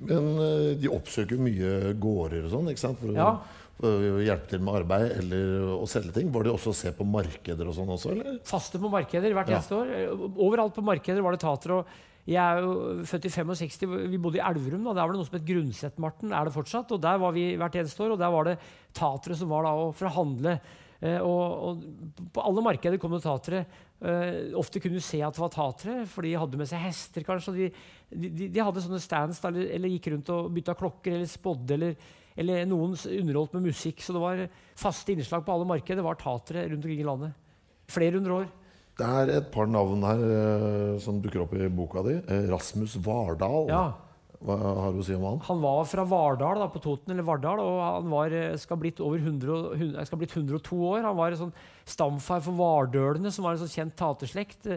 Men 0.04 0.32
eh, 0.42 0.70
de 0.82 0.90
oppsøker 0.92 1.38
mye 1.40 1.94
gårder 2.02 2.48
og 2.48 2.52
sånn 2.56 2.72
ikke 2.74 2.84
sant? 2.88 3.00
for 3.00 3.14
å, 3.14 3.18
Ja. 3.18 3.34
hjelpe 3.84 4.48
til 4.52 4.60
med 4.64 4.76
arbeid 4.82 5.12
eller 5.20 5.68
å 5.80 5.86
selge 5.90 6.14
ting. 6.14 6.32
Var 6.32 6.44
de 6.46 6.52
også 6.54 6.72
å 6.74 6.78
se 6.78 6.92
på 6.96 7.06
markeder 7.08 7.68
og 7.68 7.76
sånn 7.78 7.90
også, 7.96 8.12
eller? 8.14 8.40
Faste 8.48 8.80
på 8.80 8.90
markeder 8.92 9.34
hvert 9.34 9.50
Ja. 9.50 9.58
eneste 9.60 9.76
år. 9.80 9.94
Eh, 9.98 10.26
Overalt 10.38 10.76
på 10.76 10.84
markeder 10.86 11.22
var 11.26 11.32
det 11.32 11.42
tater. 11.42 11.72
og 11.80 11.86
jeg 12.24 12.40
er 12.40 12.62
jo 12.64 13.04
født 13.04 13.26
i 13.28 13.32
65. 13.34 13.82
Vi 14.12 14.20
bodde 14.22 14.40
i 14.40 14.46
Elverum. 14.46 14.86
da, 14.86 14.94
Der 14.94 15.04
var 15.04 15.12
det 15.12 15.20
noe 15.20 15.28
som 15.28 15.36
het 15.36 15.48
Grundsettmarten. 15.48 16.32
Er 16.32 16.48
det 16.48 16.54
fortsatt? 16.56 16.92
Og 16.96 17.02
Der 17.04 17.18
var 17.20 17.34
vi 17.36 17.58
hvert 17.60 17.76
eneste 17.76 18.00
år. 18.06 18.14
Og 18.16 18.20
der 18.22 18.32
var 18.32 18.48
det 18.48 18.60
tatere 18.96 19.36
som 19.36 19.50
var 19.52 19.68
da 19.68 19.74
å 19.76 20.14
handle. 20.16 20.54
Eh, 21.04 21.20
og, 21.20 21.44
og 21.68 22.32
på 22.32 22.46
alle 22.48 22.64
markeder 22.64 22.98
kom 23.02 23.12
det 23.12 23.26
tatere. 23.26 23.66
Eh, 24.00 24.56
ofte 24.56 24.80
kunne 24.80 25.02
du 25.02 25.04
se 25.04 25.20
at 25.20 25.36
det 25.36 25.44
var 25.44 25.52
tatere, 25.52 26.06
for 26.08 26.24
de 26.24 26.32
hadde 26.40 26.60
med 26.60 26.70
seg 26.72 26.80
hester. 26.86 27.28
kanskje, 27.28 27.54
De, 27.58 27.70
de, 28.16 28.30
de, 28.30 28.48
de 28.56 28.64
hadde 28.64 28.84
sånne 28.86 29.04
stands 29.04 29.44
eller, 29.44 29.68
eller 29.76 29.92
gikk 29.92 30.14
rundt 30.14 30.32
og 30.32 30.52
bytta 30.56 30.78
klokker 30.80 31.18
eller 31.18 31.28
spådde. 31.28 31.76
Eller, 31.76 31.96
eller 32.40 32.64
noen 32.72 32.96
underholdt 32.96 33.60
med 33.60 33.68
musikk. 33.68 34.00
Så 34.00 34.16
det 34.16 34.24
var 34.24 34.46
faste 34.80 35.12
innslag 35.12 35.44
på 35.44 35.52
alle 35.52 35.68
markeder. 35.68 36.00
Det 36.00 36.08
var 36.08 36.24
tatere 36.24 36.70
rundt 36.70 36.88
omkring 36.88 37.04
i 37.04 37.10
landet. 37.12 37.36
Flere 37.92 38.16
hundre 38.16 38.46
år. 38.46 38.52
Det 39.00 39.06
er 39.10 39.32
et 39.40 39.48
par 39.54 39.66
navn 39.74 40.04
her 40.06 40.20
eh, 40.22 40.98
som 41.02 41.18
dukker 41.24 41.42
opp 41.48 41.54
i 41.58 41.68
boka 41.74 42.04
di. 42.06 42.18
Eh, 42.30 42.44
Rasmus 42.52 42.94
Vardal. 43.02 43.66
Ja. 43.72 43.86
Hva 44.44 44.58
har 44.60 44.92
du 44.92 45.00
å 45.00 45.06
si 45.08 45.16
om 45.16 45.24
han? 45.24 45.38
Han 45.48 45.62
var 45.64 45.86
fra 45.88 46.04
Vardal 46.04 46.60
da, 46.60 46.68
på 46.68 46.82
Toten, 46.84 47.14
eller 47.16 47.24
Vardal, 47.24 47.62
og 47.64 47.78
han 47.80 48.10
var, 48.12 48.34
skal 48.34 48.60
skal 48.60 48.78
blitt 48.82 49.00
over 49.00 49.18
100, 49.24 49.50
og- 49.56 49.78
hun- 49.80 49.96
eh, 49.96 50.04
skal 50.06 50.20
blitt 50.20 50.36
102 50.36 50.78
år. 50.90 51.02
Han 51.08 51.16
var 51.16 51.32
en 51.32 51.38
sånn 51.46 51.54
stamfar 51.86 52.42
for 52.44 52.52
vardølene, 52.60 53.32
som 53.32 53.46
var 53.48 53.54
en 53.56 53.64
sånn 53.64 53.72
kjent 53.72 53.96
taterslekt. 53.96 54.68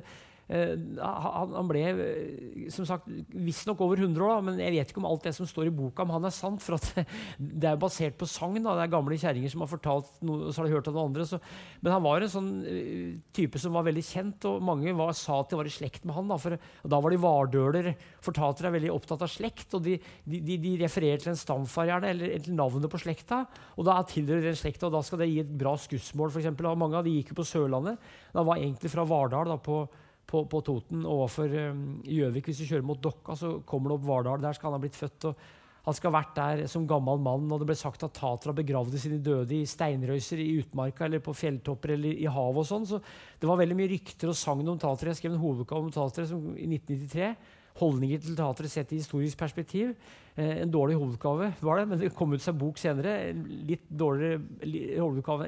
Eh, 0.48 0.66
Eh, 0.66 0.78
han, 1.02 1.54
han, 1.56 1.68
ble 1.68 1.82
eh, 1.90 2.66
som 2.72 2.86
sagt 2.86 3.08
visstnok 3.34 3.80
over 3.84 3.98
100 3.98 4.22
år, 4.22 4.44
men 4.46 4.60
jeg 4.62 4.74
vet 4.76 4.92
ikke 4.92 5.02
om 5.02 5.08
alt 5.08 5.26
det 5.26 5.34
som 5.36 5.48
står 5.48 5.70
i 5.70 5.74
boka 5.74 6.04
om 6.04 6.14
han 6.14 6.28
er 6.28 6.34
sant. 6.34 6.62
for 6.62 6.78
Det 7.38 7.70
er 7.70 7.80
basert 7.80 8.18
på 8.18 8.28
sagn. 8.30 8.62
Det 8.62 8.74
er 8.84 8.92
gamle 8.92 9.18
kjerringer 9.18 9.52
som 9.52 9.64
har 9.64 9.70
fortalt 9.70 10.10
noe, 10.26 10.52
så 10.52 10.62
har 10.62 10.68
de 10.68 10.76
hørt 10.76 10.90
av 10.90 10.96
noen 10.96 11.10
andre. 11.10 11.26
Så, 11.28 11.40
men 11.82 11.94
han 11.94 12.04
var 12.04 12.22
en 12.22 12.32
sånn 12.32 12.52
uh, 12.62 13.16
type 13.36 13.60
som 13.60 13.74
var 13.76 13.86
veldig 13.88 14.04
kjent, 14.06 14.46
og 14.48 14.64
mange 14.64 14.94
var, 14.96 15.12
sa 15.18 15.40
at 15.42 15.52
de 15.52 15.58
var 15.60 15.68
i 15.68 15.74
slekt 15.74 16.06
med 16.06 16.16
han. 16.16 16.30
Da, 16.30 16.38
for, 16.40 16.56
da 16.56 17.02
var 17.02 17.14
de 17.14 17.20
vardøler. 17.22 17.90
Fortatere 18.24 18.70
er 18.70 18.76
veldig 18.78 18.94
opptatt 18.94 19.26
av 19.26 19.32
slekt, 19.32 19.74
og 19.76 19.84
de, 19.86 19.98
de, 20.24 20.40
de, 20.54 20.76
refererer 20.80 21.22
til 21.22 21.34
en 21.34 21.40
stamfar 21.40 21.90
gjerne, 21.90 22.14
eller 22.14 22.46
til 22.46 22.56
navnet 22.56 22.90
på 22.92 23.02
slekta. 23.02 23.42
Og 23.76 23.88
da 23.88 23.98
tilhører 24.06 24.50
den 24.50 24.58
slekta, 24.58 24.88
og 24.88 24.96
da 24.96 25.04
skal 25.06 25.22
det 25.22 25.30
gi 25.32 25.42
et 25.42 25.54
bra 25.64 25.76
skussmål. 25.80 26.34
Og 26.56 26.80
mange 26.80 26.98
av 26.98 27.06
de 27.06 27.18
gikk 27.18 27.34
jo 27.34 27.40
på 27.42 27.48
Sørlandet. 27.48 28.00
Da 28.32 28.44
var 28.46 28.60
egentlig 28.60 28.92
fra 28.92 29.06
Vardal. 29.08 29.50
da 29.50 29.60
på 29.60 29.84
på, 30.26 30.42
på 30.50 30.62
Toten 30.66 31.04
overfor 31.06 31.52
um, 31.70 31.84
Gjøvik. 32.02 32.50
Hvis 32.50 32.62
du 32.62 32.66
kjører 32.66 32.86
mot 32.86 33.02
Dokka, 33.02 33.36
så 33.38 33.52
kommer 33.66 33.92
det 33.92 33.98
opp 34.00 34.08
Vardal. 34.08 34.42
Der 34.42 34.56
skal 34.56 34.70
han 34.70 34.78
ha 34.78 34.82
blitt 34.82 34.98
født. 34.98 35.30
og 35.30 35.46
han 35.86 35.94
skal 35.94 36.10
ha 36.10 36.18
vært 36.18 36.32
der 36.34 36.60
som 36.66 36.86
gammel 36.90 37.20
mann, 37.22 37.44
og 37.54 37.60
det 37.62 37.68
ble 37.68 37.76
sagt 37.78 38.02
at 38.02 38.16
Tatra 38.16 38.50
begravde 38.56 38.98
sine 38.98 39.20
døde 39.22 39.54
i 39.54 39.68
steinrøyser 39.70 40.40
i 40.42 40.56
utmarka 40.58 41.04
eller 41.06 41.22
på 41.22 41.34
fjelltopper 41.38 41.94
eller 41.94 42.16
i 42.24 42.26
havet. 42.26 42.58
og 42.58 42.66
sånn, 42.66 42.86
så 42.90 42.98
Det 43.38 43.46
var 43.46 43.60
veldig 43.60 43.76
mye 43.78 43.92
rykter 43.92 44.32
og 44.32 44.34
sagn 44.34 44.66
om 44.66 44.78
Tatra. 44.78 45.12
Jeg 45.14 45.20
skrev 45.20 45.36
en 45.36 45.44
hovedutgave 45.44 45.86
om 45.86 45.92
Tatra 45.94 46.24
i 46.24 46.66
1993. 46.66 47.36
Holdninger 47.76 48.18
til 48.24 48.34
teatret 48.34 48.72
sett 48.72 48.92
i 48.92 48.98
historisk 48.98 49.38
perspektiv. 49.38 49.94
Eh, 50.34 50.62
en 50.64 50.72
dårlig 50.72 50.96
hovedoppgave 50.96 51.52
var 51.60 51.78
det, 51.78 51.88
men 51.88 52.00
det 52.00 52.14
kom 52.16 52.32
ut 52.32 52.42
seg 52.42 52.58
bok 52.58 52.80
senere. 52.80 53.32
Litt, 53.68 53.86
dårligere, 53.86 54.40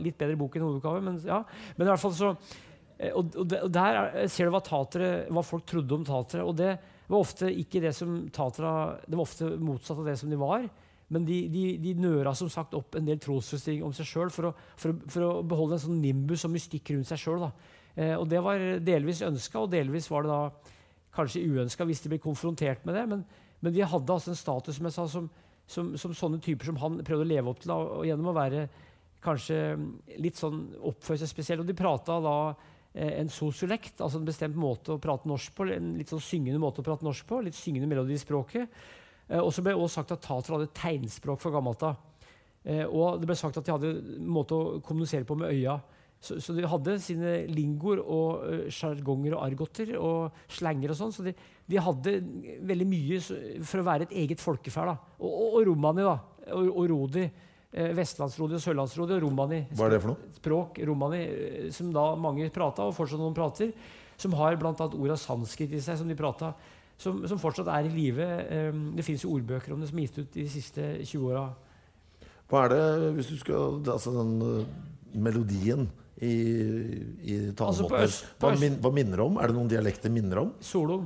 litt 0.04 0.18
bedre 0.20 0.36
bok 0.38 0.54
enn 0.54 0.66
hovedoppgave, 0.68 1.02
men 1.02 1.18
ja. 1.24 1.42
Men 1.76 1.88
i 1.88 1.90
hvert 1.90 2.04
fall 2.04 2.14
så, 2.14 2.34
og, 2.98 3.36
og, 3.38 3.52
Der 3.70 4.26
ser 4.30 4.48
du 4.48 4.54
hva, 4.54 4.60
tatere, 4.64 5.28
hva, 5.30 5.42
folk 5.46 5.66
trodde 5.70 5.94
om 5.94 6.04
tatere. 6.06 6.44
Og 6.46 6.56
det 6.58 6.74
var 7.06 7.22
ofte 7.22 7.50
ikke 7.52 7.82
det 7.84 7.94
som 7.96 8.24
tatera, 8.34 8.98
det 9.06 9.14
var 9.14 9.24
ofte 9.24 9.50
motsatt 9.62 10.00
av 10.02 10.08
det 10.10 10.16
som 10.20 10.30
de 10.32 10.38
var. 10.40 10.66
Men 11.08 11.24
de, 11.24 11.38
de, 11.48 11.64
de 11.80 11.94
nøra 11.96 12.34
som 12.36 12.50
sagt 12.52 12.74
opp 12.76 12.98
en 12.98 13.06
del 13.06 13.20
trosforestillinger 13.22 13.86
om 13.86 13.94
seg 13.96 14.08
sjøl 14.10 14.32
for, 14.34 14.50
for, 14.76 14.98
for, 15.08 15.24
å 15.24 15.44
beholde 15.46 15.78
en 15.78 15.84
sånn 15.86 16.02
nimbus 16.02 16.44
og 16.44 16.52
mystikk 16.52 16.92
rundt 16.92 17.08
seg 17.08 17.22
sjøl. 17.22 17.46
Eh, 17.94 18.12
og 18.18 18.26
det 18.28 18.42
var 18.44 18.64
delvis 18.84 19.22
ønska, 19.24 19.62
og 19.62 19.72
delvis 19.72 20.10
var 20.12 20.26
det 20.26 20.34
da 20.34 20.74
kanskje 21.16 21.46
uønska 21.48 21.86
hvis 21.88 22.02
de 22.04 22.12
ble 22.12 22.20
konfrontert 22.22 22.84
med 22.84 22.98
det. 22.98 23.06
Men, 23.14 23.24
men 23.62 23.78
de 23.78 23.86
hadde 23.86 24.18
altså 24.18 24.34
en 24.34 24.42
status 24.42 24.76
som 24.76 24.90
jeg 24.90 24.98
sa, 24.98 25.06
som, 25.14 25.30
som, 25.70 25.94
som, 25.96 26.18
sånne 26.18 26.42
typer 26.44 26.68
som 26.68 26.82
han 26.82 27.00
prøvde 27.06 27.24
å 27.24 27.30
leve 27.30 27.54
opp 27.54 27.62
til. 27.62 27.72
Da, 27.72 28.02
gjennom 28.10 28.32
å 28.34 28.36
være 28.36 28.66
kanskje 29.24 29.62
litt 30.20 30.36
sånn 30.38 30.66
oppføre 30.90 31.22
seg 31.22 31.30
spesielt. 31.30 31.64
Og 31.64 31.70
de 31.70 31.78
prata 31.78 32.18
da 32.20 32.36
Eh, 32.38 32.77
en 32.98 33.30
sosiolekt, 33.32 34.00
altså 34.02 34.20
en 34.20 34.26
bestemt 34.28 34.56
måte 34.58 34.94
å 34.94 35.02
prate 35.02 35.28
norsk 35.30 35.54
på, 35.56 35.68
en 35.74 35.92
litt 35.98 36.10
sånn 36.12 36.22
syngende 36.24 36.60
måte 36.62 36.82
å 36.82 36.86
prate 36.86 37.06
norsk 37.06 37.28
på, 37.28 37.42
litt 37.46 37.58
syngende 37.58 37.90
melodi 37.90 38.16
i 38.16 38.22
språket. 38.22 38.80
Eh, 39.28 39.40
og 39.40 39.52
så 39.54 39.64
ble 39.64 39.74
det 39.74 39.82
også 39.82 40.00
sagt 40.00 40.16
at 40.16 40.24
tatere 40.24 40.58
hadde 40.58 40.74
tegnspråk 40.76 41.42
fra 41.42 41.52
gammelt 41.54 41.84
av. 41.86 42.00
Eh, 42.64 42.84
og 42.86 43.20
det 43.20 43.28
ble 43.30 43.38
sagt 43.38 43.60
at 43.60 43.68
de 43.68 43.74
hadde 43.74 43.94
en 44.18 44.28
måte 44.32 44.56
å 44.56 44.80
kommunisere 44.84 45.28
på 45.28 45.38
med 45.38 45.54
øya. 45.54 45.78
Så, 46.18 46.40
så 46.42 46.50
de 46.56 46.66
hadde 46.66 46.96
sine 46.98 47.34
lingoer 47.46 48.00
og 48.02 48.70
sjargonger 48.74 49.36
og 49.36 49.44
argoter 49.44 49.92
og 50.00 50.40
slenger 50.50 50.90
og 50.90 50.98
sånn. 50.98 51.14
Så 51.14 51.26
de, 51.28 51.36
de, 51.70 51.78
hadde 51.78 52.16
veldig 52.66 52.88
mye 52.90 53.20
for 53.62 53.78
å 53.78 53.86
være 53.86 54.08
et 54.08 54.16
eget 54.24 54.42
folkeferd. 54.42 54.96
Og, 55.20 55.28
og, 55.28 55.60
og 55.60 55.68
romani, 55.70 56.02
da. 56.08 56.16
Og, 56.56 56.72
og 56.72 56.88
rodi 56.90 57.28
eh, 57.72 57.92
vestlandsrodi 57.96 58.58
og 58.58 58.64
sørlandsrodi 58.64 59.16
og 59.16 59.22
romani. 59.26 59.62
Hva 59.76 59.86
er 59.88 59.96
det 59.96 60.02
for 60.04 60.12
noe? 60.12 60.32
Språk, 60.38 60.80
romani, 60.88 61.22
eh, 61.26 61.70
som 61.74 61.92
da 61.94 62.10
mange 62.20 62.48
prata, 62.54 62.88
og 62.88 62.96
fortsatt 62.96 63.22
noen 63.22 63.36
prater. 63.36 63.72
Som 64.18 64.34
har 64.34 64.58
bl.a. 64.58 64.74
orda 64.74 65.16
sanskrit 65.20 65.72
i 65.76 65.80
seg, 65.82 66.00
som 66.00 66.10
de 66.10 66.18
prata. 66.18 66.52
Som, 66.98 67.22
som 67.30 67.38
fortsatt 67.38 67.70
er 67.70 67.86
i 67.86 67.94
live. 67.94 68.26
Eh, 68.26 68.82
det 68.98 69.06
fins 69.06 69.26
ordbøker 69.28 69.74
om 69.74 69.82
det 69.82 69.90
som 69.92 70.00
er 70.00 70.08
gitt 70.08 70.20
ut 70.22 70.36
de 70.40 70.48
siste 70.50 70.90
20 71.04 71.30
åra. 71.30 71.46
Hva 72.48 72.64
er 72.64 72.72
det, 72.72 72.84
hvis 73.18 73.28
du 73.28 73.36
skal 73.36 73.82
Altså 73.92 74.12
den 74.14 74.30
uh, 74.40 74.68
melodien 75.20 75.84
i, 76.24 76.34
i 77.22 77.34
talemåten 77.54 78.00
altså 78.00 78.28
hva, 78.40 78.54
min, 78.58 78.78
hva 78.82 78.90
minner 78.94 79.20
det 79.20 79.26
om? 79.26 79.36
Er 79.38 79.50
det 79.50 79.56
noen 79.58 79.70
dialekter 79.70 80.12
minner 80.12 80.40
om? 80.42 80.54
Solung. 80.64 81.04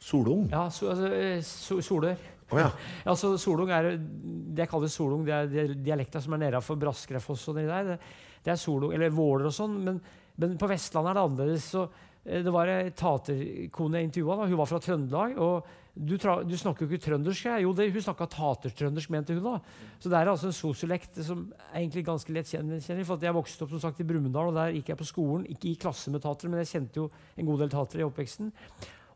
Solung? 0.00 0.46
Ja, 0.52 0.68
so, 0.72 0.88
altså, 0.92 1.10
eh, 1.12 1.42
so, 1.44 1.80
solør. 1.84 2.16
Oh, 2.50 2.60
ja. 2.60 2.68
altså, 3.12 3.32
solung 3.40 3.70
er, 3.74 3.92
det 3.96 4.64
jeg 4.64 4.72
kaller 4.72 4.92
solung, 4.92 5.24
det 5.26 5.34
er 5.34 5.74
dialekta 5.78 6.22
som 6.22 6.36
er 6.36 6.46
nedafor 6.46 6.78
Braskrefoss 6.80 7.48
og 7.50 7.60
det 7.60 7.66
der. 7.70 7.96
Det, 8.40 8.52
er 8.52 8.60
solung, 8.60 8.94
eller 8.96 9.12
Våler 9.14 9.50
og 9.50 9.56
sånn. 9.56 9.76
Men, 9.86 10.00
men, 10.40 10.56
på 10.60 10.70
Vestlandet 10.70 11.12
er 11.12 11.18
det 11.18 11.26
annerledes. 11.26 11.68
Så, 11.74 11.84
eh, 12.24 12.42
det 12.46 12.54
var 12.54 12.72
ei 12.72 12.94
taterkone 12.96 14.00
jeg 14.00 14.10
intervjua. 14.10 14.42
Hun 14.46 14.58
var 14.62 14.70
fra 14.70 14.82
Trøndelag. 14.82 15.38
og 15.38 15.76
du, 15.94 16.14
du, 16.16 16.54
snakker 16.56 16.86
jo 16.86 16.88
ikke 16.88 17.02
trøndersk. 17.02 17.48
Jo, 17.60 17.72
det, 17.76 17.88
hun 17.92 18.04
snakka 18.04 18.28
tatertrøndersk, 18.30 19.10
mente 19.12 19.34
hun. 19.34 19.42
da. 19.44 19.56
Så 20.00 20.12
det 20.12 20.20
er 20.20 20.30
altså 20.30 20.48
en 20.48 20.56
sosiolekt 20.56 21.18
som 21.26 21.48
er 21.72 21.80
egentlig 21.82 22.04
ganske 22.06 22.32
lett 22.32 22.48
kjenner 22.48 23.04
For 23.04 23.26
jeg 23.26 23.36
vokste 23.36 23.66
opp 23.66 23.74
som 23.74 23.82
sagt 23.82 24.00
i 24.00 24.06
Brumunddal, 24.06 24.52
og 24.52 24.56
der 24.56 24.76
gikk 24.76 24.92
jeg 24.92 25.00
på 25.00 25.08
skolen. 25.08 25.48
Ikke 25.50 25.72
i 25.72 25.78
klasse 25.80 26.12
med 26.14 26.22
tatere, 26.24 26.52
men 26.52 26.62
jeg 26.62 26.72
kjente 26.72 27.02
jo 27.02 27.10
en 27.36 27.50
god 27.50 27.64
del 27.64 27.74
tatere 27.74 28.04
i 28.04 28.06
oppveksten. 28.06 28.52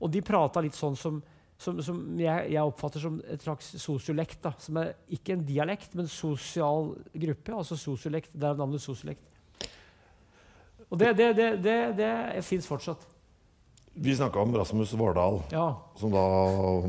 Og 0.02 0.12
de 0.12 0.24
prata 0.26 0.64
litt 0.64 0.76
sånn 0.76 0.98
som 0.98 1.22
som, 1.58 1.78
som 1.82 2.00
jeg, 2.18 2.50
jeg, 2.52 2.62
oppfatter 2.62 3.02
som 3.02 3.20
et 3.30 3.42
slags 3.44 3.70
sosiolekt. 3.80 4.40
Da, 4.44 4.54
som 4.60 4.80
er 4.82 4.94
ikke 5.14 5.36
en 5.36 5.44
dialekt, 5.46 5.94
men 5.98 6.10
sosial 6.10 6.92
gruppe. 7.12 7.54
Altså 7.54 7.78
sosiolekt. 7.80 8.34
Derav 8.34 8.58
navnet 8.60 8.82
sosiolekt. 8.84 9.30
Og 10.90 10.98
det, 11.00 11.14
det, 11.18 11.30
det, 11.38 11.50
det, 11.64 11.78
det 11.98 12.44
fins 12.46 12.66
fortsatt. 12.68 13.06
Vi 13.94 14.16
snakka 14.16 14.42
om 14.42 14.56
Rasmus 14.56 14.92
Vardal, 14.98 15.38
ja. 15.54 15.68
som 15.96 16.10
da 16.10 16.22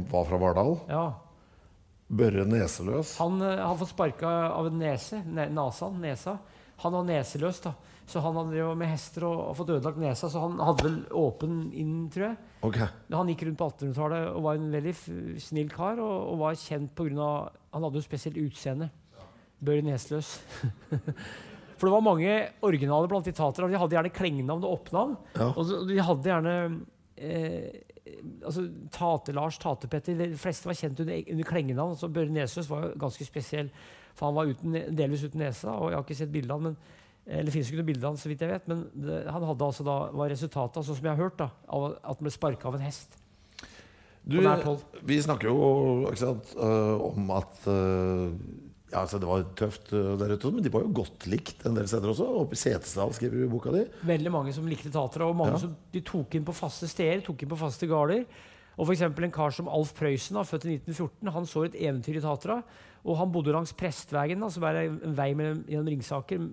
var 0.10 0.26
fra 0.26 0.40
Vardal. 0.42 0.74
Ja. 0.90 1.06
Børre 2.08 2.46
Neseløs. 2.50 3.16
Han 3.22 3.38
uh, 3.42 3.50
har 3.62 3.78
fått 3.78 3.94
sparka 3.94 4.32
av 4.50 4.70
en 4.70 4.80
nese. 4.82 5.22
Ne 5.26 5.48
nasa, 5.54 5.90
nesa. 5.94 6.38
Han 6.82 6.98
var 6.98 7.06
neseløs. 7.08 7.62
da 7.66 7.76
så 8.06 8.22
han 8.22 8.36
hadde 8.38 8.54
drevet 8.54 8.78
med 8.78 8.92
hester 8.92 9.26
og, 9.26 9.40
og, 9.48 9.56
fått 9.58 9.72
ødelagt 9.74 9.98
nesa, 10.02 10.30
så 10.30 10.44
han 10.44 10.60
hadde 10.62 10.86
vel 10.86 10.98
åpen 11.18 11.56
inn, 11.74 11.96
tror 12.14 12.28
jeg. 12.28 12.38
Okay. 12.68 12.90
Han 13.14 13.32
gikk 13.32 13.46
rundt 13.48 13.60
på 13.62 13.70
1800-tallet 13.72 14.28
og 14.30 14.46
var 14.46 14.60
en 14.60 14.70
veldig 14.74 14.94
snill 15.42 15.72
kar. 15.74 16.02
Og, 16.02 16.14
og 16.34 16.38
var 16.44 16.60
kjent 16.60 16.94
pga. 16.98 17.32
Han 17.74 17.88
hadde 17.88 18.02
jo 18.02 18.06
spesielt 18.06 18.38
utseende. 18.42 18.92
Børre 19.66 19.86
Nesløs. 19.86 20.36
For 21.76 21.90
det 21.90 21.96
var 21.96 22.06
mange 22.06 22.36
originaler 22.66 23.10
blant 23.12 23.26
de 23.28 23.34
tatere. 23.36 23.72
De 23.72 23.82
hadde 23.82 23.98
gjerne 23.98 24.14
klengenavn 24.14 24.64
og 24.64 24.78
oppnavn. 24.80 25.18
Ja. 25.36 25.50
Og 25.52 25.90
de 25.90 25.98
hadde 26.08 26.32
gjerne 26.32 26.56
eh, 27.18 27.72
altså, 28.46 28.68
Tate-Lars, 28.96 29.60
Tate-Petter 29.62 30.22
De 30.22 30.30
fleste 30.40 30.70
var 30.70 30.78
kjent 30.78 31.02
under, 31.04 31.26
under 31.34 31.50
klengenavn. 31.50 31.98
Så 32.00 32.12
Børre 32.14 32.34
Nesløs 32.34 32.70
var 32.72 32.94
ganske 33.02 33.28
spesiell. 33.28 33.74
For 34.16 34.30
han 34.30 34.38
var 34.38 34.54
uten, 34.54 34.78
delvis 34.96 35.26
uten 35.26 35.42
nesa, 35.44 35.74
og 35.74 35.90
jeg 35.90 35.98
har 35.98 36.06
ikke 36.06 36.22
sett 36.22 36.32
bilde 36.32 36.56
av 36.56 36.64
ham. 36.64 36.78
Eller 37.26 37.50
Det 37.50 37.56
finnes 37.56 37.70
ikke 37.72 37.82
noe 37.82 37.88
bilde 37.88 38.06
av 38.06 38.14
han, 38.14 38.22
så 38.22 38.30
vidt 38.30 38.44
jeg 38.46 38.52
vet, 38.52 38.68
men 38.70 38.84
det, 38.94 39.24
han 39.34 39.46
hadde 39.50 39.68
altså 39.68 39.86
da, 39.86 39.96
var 40.14 40.30
resultatet 40.30 40.82
altså, 40.82 40.94
som 40.94 41.08
jeg 41.08 41.16
har 41.16 41.24
hørt, 41.24 41.40
da, 41.40 41.50
av 41.74 41.88
at 41.96 42.12
han 42.12 42.28
ble 42.28 42.34
sparka 42.34 42.70
av 42.70 42.78
en 42.78 42.86
hest. 42.86 43.18
Du, 44.26 44.40
vi 45.06 45.18
snakker 45.22 45.52
jo 45.52 46.14
sant, 46.18 46.54
uh, 46.58 47.02
om 47.12 47.28
at 47.36 47.68
uh, 47.70 48.32
ja, 48.90 49.04
altså 49.04 49.20
det 49.22 49.30
var 49.30 49.44
tøft 49.58 49.92
der 49.92 50.34
ute, 50.34 50.52
men 50.54 50.66
de 50.66 50.72
var 50.74 50.86
jo 50.86 50.94
godt 51.02 51.28
likt 51.30 51.66
en 51.66 51.78
del 51.78 51.90
steder 51.90 52.14
også. 52.14 52.28
Oppe 52.46 52.58
i 52.58 52.62
Setesdal 52.62 53.14
skriver 53.18 53.42
du 53.42 53.46
i 53.46 53.52
boka 53.52 53.74
di. 53.74 53.84
Veldig 54.06 54.34
mange 54.34 54.54
som 54.56 54.70
likte 54.70 54.94
teatret, 54.94 55.26
og 55.26 55.38
mange 55.38 55.58
ja. 55.58 55.64
som 55.66 55.74
de 55.94 56.02
tok 56.06 56.38
inn 56.38 56.46
på 56.48 56.56
faste 56.56 56.90
steder. 56.90 57.26
tok 57.26 57.44
inn 57.44 57.52
på 57.52 57.60
faste 57.60 57.90
gårder. 57.90 58.26
Og 58.76 58.90
f.eks. 58.90 59.06
en 59.08 59.34
kar 59.34 59.54
som 59.56 59.70
Alf 59.72 59.94
Prøysen, 59.98 60.38
født 60.46 60.68
i 60.68 60.78
1914, 60.78 61.34
han 61.36 61.50
så 61.50 61.66
et 61.66 61.78
eventyr 61.80 62.20
i 62.20 62.24
Tatra. 62.24 62.60
Og 63.06 63.20
han 63.20 63.32
bodde 63.34 63.54
langs 63.54 63.74
Prestveien, 63.78 64.42
som 64.50 64.64
er 64.66 64.82
en 64.88 65.18
vei 65.18 65.32
mellom, 65.38 65.62
gjennom 65.70 65.90
Ringsaker, 65.94 66.46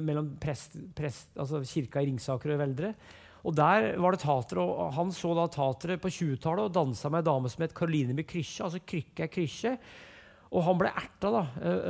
mellom 0.00 0.30
prest, 0.40 0.78
prest, 0.96 1.28
altså 1.36 1.60
kirka 1.68 2.00
i 2.00 2.08
Ringsaker 2.08 2.54
og 2.54 2.62
Veldre. 2.62 2.94
Og 3.44 3.56
Der 3.56 3.96
var 4.00 4.12
det 4.12 4.20
tater, 4.20 4.60
og 4.60 4.92
han 4.96 5.12
så 5.16 5.32
da 5.36 5.46
tateret 5.48 6.00
på 6.00 6.12
20-tallet 6.12 6.68
og 6.68 6.76
dansa 6.76 7.08
med 7.08 7.22
ei 7.22 7.28
dame 7.30 7.52
som 7.52 7.64
het 7.64 7.76
Karoline 7.76 8.16
med 8.16 8.28
krysje. 8.28 8.64
Altså 8.64 8.80
krykke 8.84 9.24
er 9.24 9.32
krysje. 9.32 9.76
Og 10.50 10.64
han 10.66 10.78
ble 10.80 10.90
erta 10.90 11.30
da, 11.30 11.40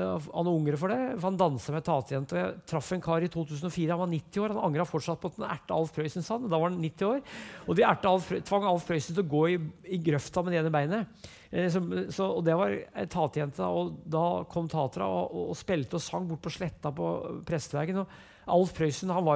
av 0.04 0.26
noen 0.44 0.58
ungere 0.58 0.76
for 0.76 0.92
det, 0.92 0.98
for 1.14 1.30
han 1.30 1.38
dansa 1.40 1.72
med 1.72 1.84
tatejente. 1.86 2.36
Jeg 2.36 2.58
traff 2.68 2.90
en 2.92 3.02
kar 3.02 3.24
i 3.24 3.30
2004, 3.32 3.88
han 3.88 4.02
var 4.02 4.10
90 4.12 4.42
år. 4.42 4.52
Han 4.52 4.66
angra 4.68 4.86
fortsatt 4.86 5.22
på 5.22 5.30
at 5.30 5.38
han 5.40 5.48
erta 5.54 5.78
Alf 5.78 5.94
Prøysen, 5.96 6.26
sa 6.26 6.36
han. 6.36 6.50
Da 6.50 6.60
var 6.60 6.68
han 6.68 6.82
90 6.82 7.08
år. 7.08 7.22
Og 7.66 7.78
de 7.78 7.86
Alf, 7.88 8.28
tvang 8.50 8.66
Alf 8.68 8.84
Prøysen 8.90 9.16
til 9.16 9.24
å 9.24 9.30
gå 9.32 9.44
i, 9.54 9.60
i 9.96 10.02
grøfta 10.10 10.44
med 10.44 10.52
det 10.52 10.60
ene 10.60 10.74
beinet. 10.74 11.30
Eh, 11.50 11.68
så, 11.72 11.82
så, 12.14 12.28
og 12.38 12.44
det 12.46 12.56
var 12.58 12.74
ei 12.74 13.06
tatejente. 13.10 13.66
Og 13.66 13.94
da 14.08 14.24
kom 14.50 14.68
tatera 14.70 15.08
og, 15.10 15.30
og, 15.30 15.46
og, 15.52 15.58
spilte 15.58 15.98
og 15.98 16.04
sang 16.04 16.28
bort 16.30 16.44
på 16.44 16.52
sletta 16.54 16.92
på 16.94 17.12
Prestevegen. 17.46 18.02
Og 18.02 18.50
Alf 18.50 18.74
Prøysen 18.74 19.12
han, 19.14 19.30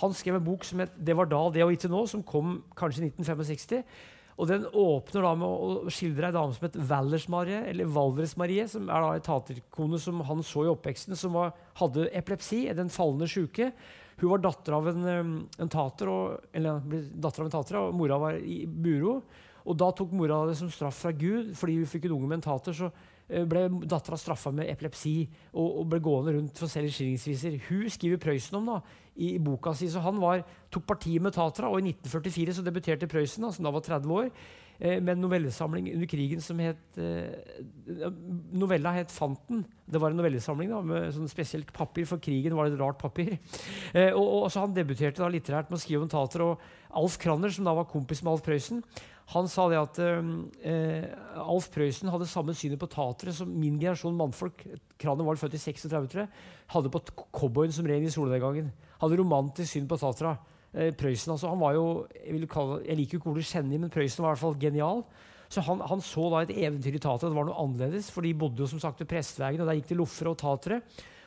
han 0.00 0.16
skrev 0.16 0.38
en 0.38 0.46
bok 0.46 0.64
som 0.64 0.80
het 0.80 0.92
'Det 0.96 1.16
var 1.16 1.26
da, 1.26 1.50
det 1.50 1.64
og 1.64 1.72
ikke 1.72 1.90
nå', 1.90 2.06
som 2.08 2.22
kom 2.22 2.62
kanskje 2.76 3.02
i 3.02 3.10
1965. 3.10 3.84
Og 4.34 4.48
den 4.50 4.64
åpner 4.66 5.22
da 5.22 5.34
med 5.38 5.46
å 5.46 5.90
skildre 5.94 6.26
ei 6.26 6.34
dame 6.34 6.54
som 6.54 6.66
het 6.66 6.78
Valdres-Marie, 6.90 7.60
eller 7.70 7.86
Valdres-Marie, 7.86 8.66
som 8.66 8.88
er 8.90 9.04
da 9.04 9.12
ei 9.14 9.22
taterkone 9.22 10.00
som 10.02 10.20
han 10.26 10.42
så 10.42 10.64
i 10.64 10.72
oppveksten, 10.72 11.14
som 11.16 11.36
var, 11.38 11.52
hadde 11.78 12.08
epilepsi, 12.10 12.64
den 12.74 12.90
falne 12.90 13.28
sjuke. 13.30 13.70
Hun 14.18 14.30
var 14.32 14.42
datter 14.42 14.74
av 14.74 14.88
en, 14.90 15.06
eh, 15.06 15.62
en 15.62 15.70
tater, 15.70 16.10
og, 16.10 16.48
eller 16.52 16.82
datter 17.14 17.44
av 17.44 17.46
en 17.46 17.54
tater, 17.54 17.78
og 17.78 17.94
mora 17.94 18.18
var 18.18 18.34
i 18.34 18.64
buro. 18.66 19.20
Og 19.64 19.76
da 19.80 19.88
tok 19.96 20.12
mora 20.12 20.42
det 20.48 20.58
som 20.58 20.70
straff 20.72 20.98
fra 21.06 21.12
Gud, 21.16 21.54
fordi 21.56 21.78
hun 21.78 21.88
fikk 21.88 22.08
en 22.10 22.32
en 22.32 22.40
tater. 22.40 22.72
så 22.72 22.90
eh, 23.28 23.44
ble 23.44 23.68
dattera 23.88 24.16
straffa 24.16 24.52
med 24.52 24.68
epilepsi 24.68 25.28
og, 25.54 25.78
og, 25.80 25.88
ble 25.88 26.00
gående 26.00 26.34
rundt 26.36 26.58
for 26.58 26.66
å 26.66 26.68
selge 26.68 26.92
skillingsviser. 26.92 27.60
Hun 27.68 27.88
skriver 27.88 28.20
Prøysen 28.20 28.58
om 28.58 28.66
da, 28.66 28.80
i, 29.16 29.34
i, 29.34 29.38
boka 29.38 29.72
si, 29.74 29.88
så 29.88 30.00
han 30.04 30.20
var, 30.20 30.44
tok 30.70 30.84
partiet 30.86 31.22
med 31.22 31.32
tatera. 31.32 31.70
Og 31.70 31.80
i 31.80 31.94
1944 31.94 32.58
så 32.58 32.66
debuterte 32.66 33.08
Prøysen, 33.08 33.48
som 33.52 33.64
da 33.64 33.72
var 33.72 33.80
30 33.80 34.12
år, 34.12 34.30
med 34.78 35.08
en 35.14 35.22
novellesamling 35.22 35.86
under 35.92 36.08
krigen 36.10 36.40
som 36.42 36.58
het 36.58 36.98
eh, 36.98 38.08
Novella 38.52 38.92
het 38.92 39.12
'Fanten'. 39.12 39.64
Det 39.86 40.00
var 40.00 40.10
en 40.10 40.16
novellesamling 40.16 40.70
da, 40.70 40.80
med 40.80 41.12
sånn 41.14 41.28
spesielt 41.28 41.72
papir, 41.72 42.06
for 42.06 42.18
krigen 42.18 42.56
var 42.56 42.66
et 42.66 42.78
rart 42.80 42.98
papir. 42.98 43.38
Eh, 43.94 44.12
og, 44.12 44.44
og, 44.44 44.50
så 44.50 44.60
Han 44.60 44.74
debuterte 44.74 45.22
da 45.22 45.28
litterært 45.28 45.70
med 45.70 45.78
å 45.78 45.82
skrive 45.82 46.02
om 46.02 46.08
tater. 46.08 46.42
Og 46.42 46.58
Alf 46.90 47.18
Kranner, 47.18 47.50
som 47.50 47.64
da 47.64 47.74
var 47.74 47.84
kompis 47.84 48.22
med 48.22 48.32
Alf 48.32 48.42
Prøysen, 48.42 48.82
han 49.32 49.48
sa 49.48 49.68
det 49.70 49.78
at 49.80 49.98
eh, 50.04 51.04
Alf 51.40 51.70
Prøysen 51.72 52.10
hadde 52.12 52.28
samme 52.28 52.54
synet 52.56 52.80
på 52.80 52.90
tatere 52.92 53.32
som 53.32 53.48
min 53.48 53.78
generasjon 53.78 54.16
mannfolk 54.16 54.66
Kraner 55.00 55.24
var 55.24 55.38
født 55.40 55.56
i 55.56 55.62
36, 55.62 56.26
hadde 56.74 56.92
på 56.92 57.00
cowboyen 57.32 57.72
som 57.72 57.86
ren 57.86 58.04
i 58.04 58.12
solnedgangen. 58.12 58.72
Hadde 59.00 59.20
romantisk 59.20 59.72
syn 59.72 59.88
på 59.88 60.00
tatera. 60.00 60.36
Eh, 60.74 60.90
Prøysen 60.98 61.34
altså, 61.34 61.52
han 61.52 61.60
var 61.62 61.76
jo, 61.76 61.86
Jeg, 62.18 62.48
kalle, 62.50 62.80
jeg 62.82 62.98
liker 62.98 63.20
ikke 63.20 63.30
ordet 63.30 63.46
geni, 63.46 63.78
men 63.78 63.92
Prøysen 63.94 64.24
var 64.24 64.32
i 64.32 64.34
hvert 64.34 64.42
fall 64.42 64.60
genial. 64.60 65.04
Så 65.52 65.62
han, 65.62 65.82
han, 65.86 66.00
så 66.02 66.28
da 66.32 66.42
et 66.42 66.54
eventyr 66.56 66.96
i 66.96 67.02
Tatra, 67.02 67.28
Det 67.28 67.36
var 67.36 67.46
noe 67.46 67.60
annerledes, 67.62 68.10
for 68.10 68.26
de 68.26 68.34
bodde 68.34 68.64
jo 68.64 68.66
som 68.70 68.80
sagt 68.82 69.02
ved 69.02 69.10
Prestvegen, 69.10 69.62
og 69.62 69.68
der 69.70 69.78
gikk 69.78 69.92
det 69.92 70.00
loffer 70.00 70.32
og 70.32 70.38
tatere. 70.40 70.80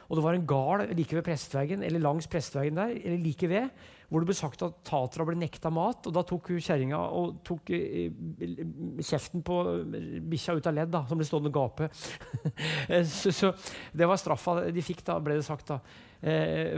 Og 0.07 0.17
det 0.17 0.23
var 0.23 0.35
en 0.35 0.47
gard 0.47 0.83
like 0.95 1.15
ved 1.15 1.23
Prestvegen, 1.23 1.83
eller 1.83 2.03
langs 2.03 2.27
Prestvegen 2.31 2.79
der, 2.79 2.95
eller 2.97 3.23
like 3.23 3.49
ved, 3.49 3.69
hvor 4.07 4.23
det 4.23 4.29
ble 4.29 4.35
sagt 4.37 4.61
at 4.63 4.75
tatera 4.87 5.25
ble 5.27 5.35
nekta 5.35 5.69
mat. 5.73 6.07
og 6.07 6.13
Da 6.15 6.23
tok 6.27 6.51
hun 6.53 6.63
kjerringa 6.63 6.99
og 7.11 7.41
tok 7.47 7.71
eh, 7.75 8.13
kjeften 9.03 9.43
på 9.45 9.57
bikkja 10.31 10.55
ut 10.55 10.69
av 10.69 10.77
ledd, 10.77 10.93
da, 10.93 11.03
som 11.09 11.19
ble 11.19 11.27
stående 11.27 11.51
og 11.51 11.57
gape. 11.57 11.89
så, 13.11 13.33
så, 13.35 13.51
det 13.91 14.07
var 14.07 14.19
straffa 14.21 14.61
de 14.71 14.85
fikk, 14.85 15.03
da, 15.09 15.17
ble 15.23 15.39
det 15.41 15.47
sagt. 15.47 15.73
da. 15.73 15.81
Eh, 16.21 16.71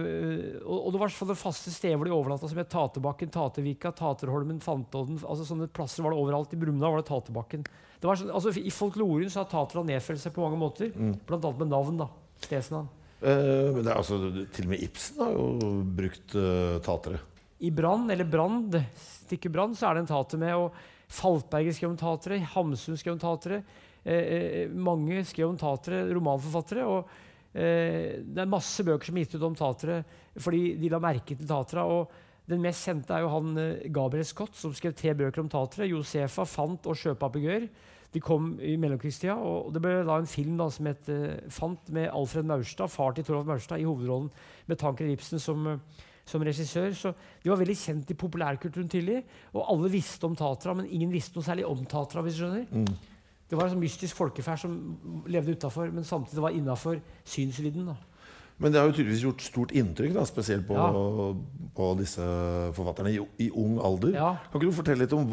og, 0.66 0.74
og, 0.80 0.90
det 0.96 1.04
var 1.04 1.14
sånne 1.14 1.38
faste 1.38 1.74
steder 1.74 2.00
hvor 2.00 2.10
de 2.10 2.18
overnatta, 2.18 2.50
som 2.50 2.60
het 2.60 2.74
Taterbakken, 2.74 3.32
Tatervika, 3.34 3.94
Taterholmen, 3.96 4.58
Fantodden. 4.66 5.22
altså 5.22 5.46
Sånne 5.48 5.70
plasser 5.70 6.06
var 6.06 6.16
det 6.16 6.24
overalt. 6.24 6.58
I 6.58 6.62
Brumunddal 6.64 6.98
var 6.98 7.04
det 7.04 7.12
Taterbakken. 7.12 7.68
Det 8.00 8.10
var 8.10 8.18
sånn, 8.18 8.34
altså, 8.34 8.56
I 8.58 8.74
folkloren 8.74 9.30
så 9.30 9.44
har 9.44 9.52
tatera 9.52 9.86
nedfelt 9.86 10.22
seg 10.24 10.34
på 10.34 10.42
mange 10.42 10.58
måter, 10.58 10.90
mm. 10.96 11.20
bl.a. 11.28 11.52
med 11.52 11.70
navn. 11.70 12.02
da, 12.02 12.10
stedsnavn. 12.42 12.90
Uh, 13.20 13.76
men 13.76 13.84
det 13.84 13.92
er 13.92 13.98
altså, 13.98 14.20
til 14.56 14.68
og 14.68 14.72
med 14.72 14.86
Ibsen 14.86 15.20
har 15.20 15.34
jo 15.36 15.74
brukt 16.00 16.36
uh, 16.40 16.78
tatere. 16.86 17.20
I 17.60 17.72
Brann, 17.76 18.08
eller 18.10 18.24
Brand, 18.24 18.78
Stikke 18.96 19.52
Brann, 19.52 19.76
så 19.76 19.90
er 19.90 19.98
det 19.98 20.06
en 20.06 20.14
tater 20.14 20.40
med. 20.40 20.56
og 20.56 20.72
Faltberger 21.10 21.76
skrev 21.76 21.92
om 21.92 22.00
tatere, 22.00 22.40
Hamsun 22.54 22.98
skrev 23.00 23.18
om 23.18 23.22
tatere. 23.22 23.64
Eh, 24.06 24.70
mange 24.72 25.24
skrev 25.28 25.50
om 25.50 25.58
tatere, 25.60 26.06
romanforfattere. 26.14 26.86
og 26.86 27.10
eh, 27.52 28.22
Det 28.24 28.44
er 28.44 28.50
masse 28.50 28.86
bøker 28.86 29.10
som 29.10 29.18
er 29.18 29.26
gitt 29.26 29.36
ut 29.36 29.48
om 29.50 29.58
tatere 29.58 30.04
fordi 30.40 30.78
de 30.80 30.92
la 30.94 31.02
merke 31.04 31.36
til 31.36 31.50
tatera. 31.50 31.84
og 31.84 32.14
Den 32.48 32.62
mest 32.64 32.88
kjente 32.88 33.12
er 33.14 33.26
jo 33.26 33.34
han 33.34 33.52
Gabriel 33.92 34.26
Scott, 34.26 34.56
som 34.56 34.74
skrev 34.74 34.96
tre 34.96 35.14
bøker 35.14 35.42
om 35.42 35.50
tatere. 35.50 35.90
'Josefa', 35.90 36.48
'Fant' 36.48 36.88
og 36.88 36.96
'Sjøpapegøyer'. 36.96 37.68
De 38.14 38.20
kom 38.20 38.56
i 38.62 38.74
mellomkrigstida, 38.82 39.36
og 39.38 39.70
det 39.74 39.82
ble 39.84 40.00
da 40.08 40.16
en 40.18 40.30
film 40.30 40.56
da, 40.58 40.66
som 40.74 40.88
het 40.90 41.10
uh, 41.14 41.38
'Fant', 41.50 41.92
med 41.94 42.10
Alfred 42.10 42.48
Maurstad, 42.50 42.90
far 42.90 43.14
til 43.14 43.24
Torvald 43.24 43.48
Maurstad, 43.48 43.80
i 43.80 43.86
hovedrollen, 43.86 44.32
med 44.66 44.80
Tanker 44.82 45.06
Ibsen 45.06 45.40
som, 45.40 45.68
uh, 45.68 45.78
som, 46.26 46.42
regissør. 46.42 46.90
Så 46.94 47.14
de 47.44 47.52
var 47.52 47.62
veldig 47.62 47.78
kjent 47.78 48.10
i 48.10 48.18
populærkulturen 48.18 48.90
tidlig, 48.90 49.24
og 49.54 49.70
alle 49.70 49.92
visste 49.92 50.26
om 50.26 50.36
Tatra, 50.36 50.74
men 50.74 50.90
ingen 50.90 51.14
visste 51.14 51.38
noe 51.38 51.46
særlig 51.46 51.66
om 51.66 51.86
Tatra. 51.86 52.22
hvis 52.22 52.34
du 52.34 52.46
skjønner. 52.46 52.66
Mm. 52.72 53.18
Det 53.50 53.58
var 53.58 53.66
en 53.66 53.74
sånn 53.74 53.82
mystisk 53.82 54.16
folkeferd 54.16 54.60
som 54.62 54.74
levde 55.28 55.54
utafor, 55.58 55.90
men 55.94 56.04
samtidig 56.04 56.42
var 56.42 56.54
innafor 56.54 57.00
synsvidden. 57.26 57.86
da. 57.86 57.96
Men 58.60 58.74
det 58.74 58.82
har 58.82 58.90
jo 58.90 58.96
tydeligvis 58.98 59.24
gjort 59.24 59.44
stort 59.46 59.72
inntrykk, 59.72 60.14
da, 60.18 60.26
spesielt 60.28 60.66
på, 60.68 60.76
ja. 60.76 61.30
på 61.78 61.86
disse 62.00 62.26
forfatterne 62.76 63.14
i, 63.16 63.22
i 63.46 63.48
ung 63.56 63.78
alder. 63.80 64.18
Ja. 64.18 64.34
Kan 64.50 64.60
ikke 64.60 64.74
du 64.74 64.80
fortelle 64.82 65.06
litt 65.06 65.16
om 65.16 65.30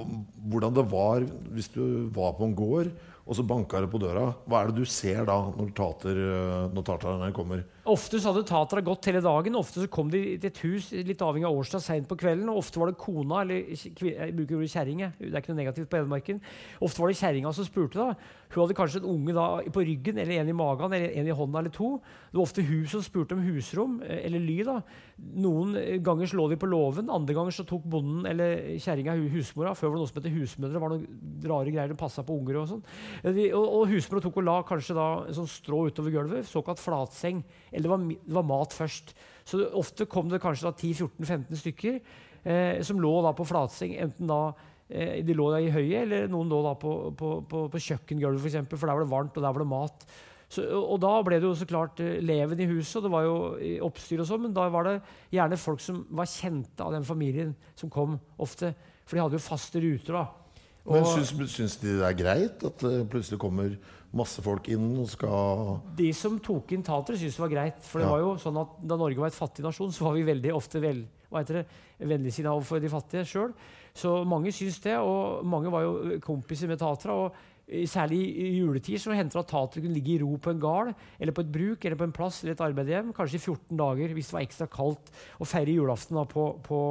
hvordan 0.47 0.77
det 0.77 0.87
var 0.93 1.27
hvis 1.57 1.73
du 1.75 1.83
var 2.15 2.37
på 2.39 2.47
en 2.47 2.55
gård 2.59 2.93
og 3.27 3.35
så 3.35 3.43
banka 3.43 3.81
det 3.83 3.91
på 3.91 3.99
døra. 3.99 4.29
Hva 4.47 4.61
er 4.63 4.71
det 4.71 4.85
du 4.85 4.87
ser 4.89 5.25
da, 5.27 5.41
når, 5.57 5.73
tater, 5.75 6.21
eh, 6.23 6.69
når 6.71 6.87
taterne 6.87 7.33
kommer? 7.35 7.65
Ofte 7.87 8.19
så 8.19 8.33
hadde 8.33 8.47
tatera 8.49 8.83
gått 8.83 9.07
hele 9.07 9.21
dagen. 9.23 9.57
Ofte 9.59 9.85
så 9.85 9.91
kom 9.93 10.09
de 10.11 10.21
til 10.41 10.51
et 10.51 10.63
hus 10.65 10.89
litt 11.07 11.23
avhengig 11.23 11.47
av 11.47 11.59
årstid 11.61 11.85
seint 11.85 12.09
på 12.11 12.19
kvelden. 12.19 12.49
og 12.51 12.59
Ofte 12.63 12.81
var 12.83 12.91
det 12.91 12.99
kona, 12.99 13.43
eller 13.45 13.69
jeg 13.71 14.35
bruker 14.35 14.59
ordet 14.59 14.73
kjerring, 14.73 15.05
det 15.21 15.31
er 15.31 15.39
ikke 15.39 15.53
noe 15.53 15.61
negativt 15.61 15.91
på 15.93 16.01
Edmarken. 16.01 16.41
Ofte 16.83 17.03
var 17.03 17.13
det 17.13 17.21
kjerringa 17.21 17.53
som 17.55 17.69
spurte. 17.69 18.01
da. 18.01 18.17
Hun 18.53 18.63
hadde 18.63 18.77
kanskje 18.79 19.01
en 19.03 19.09
unge 19.11 19.35
da, 19.37 19.47
på 19.75 19.85
ryggen, 19.87 20.19
eller 20.23 20.41
en 20.41 20.51
i 20.51 20.57
magen, 20.57 20.93
eller 20.93 21.15
en 21.19 21.31
i 21.31 21.35
hånda 21.35 21.63
eller 21.63 21.75
to. 21.75 21.93
Det 22.31 22.39
var 22.39 22.47
ofte 22.47 22.65
hun 22.67 22.87
som 22.91 23.03
spurte 23.03 23.37
om 23.37 23.45
husrom 23.47 24.01
eh, 24.07 24.25
eller 24.27 24.43
ly. 24.43 24.59
da. 24.67 24.77
Noen 25.47 25.77
ganger 26.05 26.35
lå 26.37 26.49
de 26.53 26.59
på 26.61 26.71
låven, 26.71 27.11
andre 27.13 27.37
ganger 27.39 27.55
så 27.55 27.67
tok 27.69 27.87
bonden 27.91 28.27
eller 28.31 28.77
kjerringa 28.83 29.17
husmora. 29.35 29.75
Før 29.79 29.93
var 29.93 29.97
det 29.97 30.03
noe 30.05 30.11
som 30.11 30.21
het 30.23 30.31
husmødre. 30.35 30.75
Det 30.75 30.83
var 30.83 30.95
noen 30.95 31.47
rare 31.47 31.75
greier 31.75 31.93
de 31.93 31.99
passa 31.99 32.27
på 32.27 32.37
unger 32.37 32.61
og 32.63 32.69
sånn. 32.75 32.85
Og, 33.27 33.63
og 33.63 33.87
husmora 33.95 34.27
tok 34.27 34.43
og 34.43 34.49
la 34.49 34.59
kanskje 34.67 34.99
da 34.99 35.09
sånn 35.37 35.51
strå 35.51 35.87
utover 35.91 36.15
gulvet, 36.15 36.51
såkalt 36.51 36.83
flatseng. 36.83 37.43
Eller 37.77 37.85
det 37.85 37.93
var, 37.93 38.07
det 38.09 38.37
var 38.39 38.47
mat 38.49 38.77
først. 38.77 39.13
Så 39.47 39.61
det, 39.61 39.69
ofte 39.77 40.09
kom 40.11 40.31
det 40.33 40.41
kanskje 40.43 40.73
10-14-15 40.73 41.61
stykker 41.61 41.99
eh, 42.01 42.81
som 42.87 43.03
lå 43.03 43.13
da 43.27 43.35
på 43.37 43.47
flatseng. 43.47 43.95
enten 44.01 44.31
da 44.31 44.41
eh, 44.89 45.21
de 45.25 45.37
lå 45.37 45.51
i 45.61 45.73
høyet, 45.75 46.07
eller 46.07 46.31
noen 46.33 46.49
lå 46.51 46.63
da 46.65 46.73
på, 46.81 46.95
på, 47.19 47.35
på, 47.51 47.67
på 47.73 47.83
kjøkkengulvet, 47.89 48.41
for, 48.43 48.79
for 48.81 48.89
der 48.89 48.97
var 48.97 49.05
det 49.05 49.13
varmt, 49.13 49.37
og 49.37 49.45
der 49.45 49.53
var 49.53 49.65
det 49.65 49.75
mat. 49.75 50.09
Så, 50.47 50.63
og 50.79 51.01
da 51.03 51.11
ble 51.27 51.41
det 51.43 51.49
jo 51.49 51.57
så 51.59 51.67
klart 51.69 52.01
eh, 52.03 52.19
leven 52.25 52.63
i 52.63 52.71
huset, 52.71 52.99
og 53.01 53.07
det 53.07 53.13
var 53.13 53.29
jo 53.29 53.37
oppstyr 53.87 54.25
og 54.25 54.31
sånn, 54.31 54.47
men 54.47 54.57
da 54.57 54.67
var 54.73 54.89
det 54.89 54.97
gjerne 55.35 55.61
folk 55.61 55.83
som 55.85 56.05
var 56.17 56.31
kjente 56.31 56.87
av 56.87 56.97
den 56.97 57.07
familien 57.07 57.55
som 57.79 57.93
kom 57.93 58.19
ofte. 58.43 58.73
For 59.07 59.19
de 59.19 59.25
hadde 59.27 59.39
jo 59.39 59.47
faste 59.47 59.83
ruter. 59.83 60.17
da. 60.17 60.46
Men 60.87 61.07
syns, 61.09 61.33
syns, 61.51 61.79
de 61.83 61.97
det 61.99 62.07
er 62.07 62.19
greit 62.19 62.67
at 62.67 62.85
det 62.85 63.07
plutselig 63.11 63.41
kommer 63.43 63.75
masse 64.17 64.43
folk 64.45 64.69
inn 64.73 64.93
og 65.01 65.09
skal 65.11 65.81
De 65.99 66.09
som 66.17 66.39
tok 66.43 66.77
inn 66.77 66.85
tatere, 66.87 67.19
syntes 67.21 67.39
det 67.39 67.45
var 67.45 67.53
greit. 67.53 67.83
For 67.85 68.01
det 68.01 68.07
ja. 68.07 68.13
var 68.15 68.23
jo 68.23 68.37
sånn 68.43 68.61
at 68.63 68.79
da 68.87 68.99
Norge 69.01 69.21
var 69.23 69.33
et 69.33 69.39
fattig 69.39 69.67
nasjon, 69.67 69.93
så 69.95 70.09
var 70.09 70.17
vi 70.17 70.29
veldig 70.29 70.55
ofte 70.57 70.83
vel, 70.83 71.03
hva 71.31 71.43
heter 71.43 71.61
det, 71.61 71.67
vennligsinna 72.07 72.55
overfor 72.55 72.81
de 72.83 72.93
fattige 72.93 73.27
sjøl. 73.29 73.53
Så 73.97 74.13
mange 74.29 74.53
syns 74.53 74.79
det, 74.85 74.97
og 75.01 75.45
mange 75.49 75.73
var 75.73 75.87
jo 75.87 76.17
kompiser 76.25 76.71
med 76.71 76.81
tatere. 76.81 77.17
og 77.17 77.87
Særlig 77.91 78.21
i 78.39 78.51
juletid 78.61 79.01
så 79.03 79.15
hendte 79.17 79.35
det 79.35 79.43
at 79.43 79.49
tatere 79.51 79.83
kunne 79.83 79.97
ligge 79.97 80.13
i 80.15 80.21
ro 80.23 80.37
på 80.39 80.53
en 80.53 80.61
gard 80.63 80.93
eller 81.19 81.35
på 81.35 81.43
et 81.43 81.49
bruk 81.51 81.83
eller 81.85 81.99
på 81.99 82.07
en 82.07 82.15
plass 82.15 82.45
eller 82.45 82.55
et 82.55 82.63
arbeidshjem, 82.63 83.09
kanskje 83.17 83.41
i 83.41 83.43
14 83.43 83.81
dager 83.81 84.15
hvis 84.15 84.29
det 84.31 84.37
var 84.37 84.45
ekstra 84.47 84.69
kaldt, 84.71 85.11
og 85.41 85.51
feire 85.51 85.75
julaften 85.75 86.21
da, 86.21 86.23
på, 86.31 86.45
på, 86.63 86.83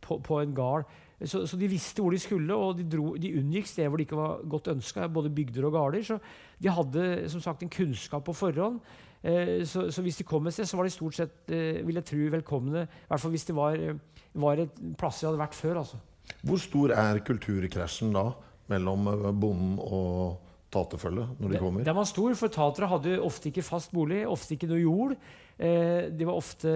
på, 0.00 0.18
på 0.24 0.38
en 0.40 0.54
gard. 0.56 0.88
Så, 1.22 1.44
så, 1.46 1.56
de 1.56 1.70
visste 1.70 2.02
hvor 2.02 2.14
de 2.14 2.18
skulle, 2.18 2.54
og 2.54 2.78
de, 2.78 2.84
dro, 2.90 3.14
de 3.20 3.30
unngikk 3.38 3.68
steder 3.70 3.90
hvor 3.90 4.00
de 4.00 4.06
ikke 4.06 4.18
var 4.18 4.40
godt 4.50 4.72
ønska, 4.74 5.06
både 5.08 5.30
bygder 5.34 5.68
og 5.68 5.76
gårder. 5.76 6.06
Så 6.06 6.18
de 6.58 6.72
hadde 6.74 7.04
som 7.32 7.42
sagt 7.44 7.62
en 7.62 7.72
kunnskap 7.72 8.26
på 8.26 8.34
forhånd. 8.36 8.80
Eh, 9.22 9.62
så, 9.68 9.86
så, 9.94 10.02
hvis 10.04 10.18
de 10.20 10.26
kom 10.28 10.46
et 10.46 10.56
sted, 10.56 10.68
så 10.68 10.76
var 10.76 10.88
de 10.88 10.92
stort 10.92 11.16
sett 11.16 11.54
eh, 11.54 11.80
vil 11.86 12.00
jeg 12.00 12.08
tro, 12.10 12.24
velkomne. 12.34 12.84
I 12.84 13.12
hvert 13.12 13.22
fall 13.22 13.34
hvis 13.34 13.46
det 13.48 13.56
var, 13.56 13.78
var 14.42 14.64
et 14.64 14.82
plass 15.00 15.22
de 15.22 15.30
hadde 15.30 15.40
vært 15.40 15.56
før. 15.56 15.80
Altså. 15.84 16.00
Hvor 16.44 16.60
stor 16.60 16.92
er 16.96 17.22
kulturkrasjen 17.24 18.12
da 18.14 18.28
mellom 18.72 19.08
eh, 19.12 19.30
bonden 19.30 19.78
og 19.78 20.50
taterfølget 20.74 21.40
når 21.40 21.54
de 21.54 21.62
kommer? 21.62 21.86
Den 21.86 21.96
var 21.96 22.10
stor, 22.10 22.36
for 22.38 22.52
tatere 22.52 22.90
hadde 22.90 23.16
ofte 23.22 23.50
ikke 23.50 23.64
fast 23.64 23.94
bolig, 23.94 24.24
ofte 24.28 24.56
ikke 24.56 24.70
noe 24.70 24.82
jord. 24.82 25.16
Eh, 25.56 26.10
de 26.10 26.28
var 26.28 26.40
ofte 26.40 26.74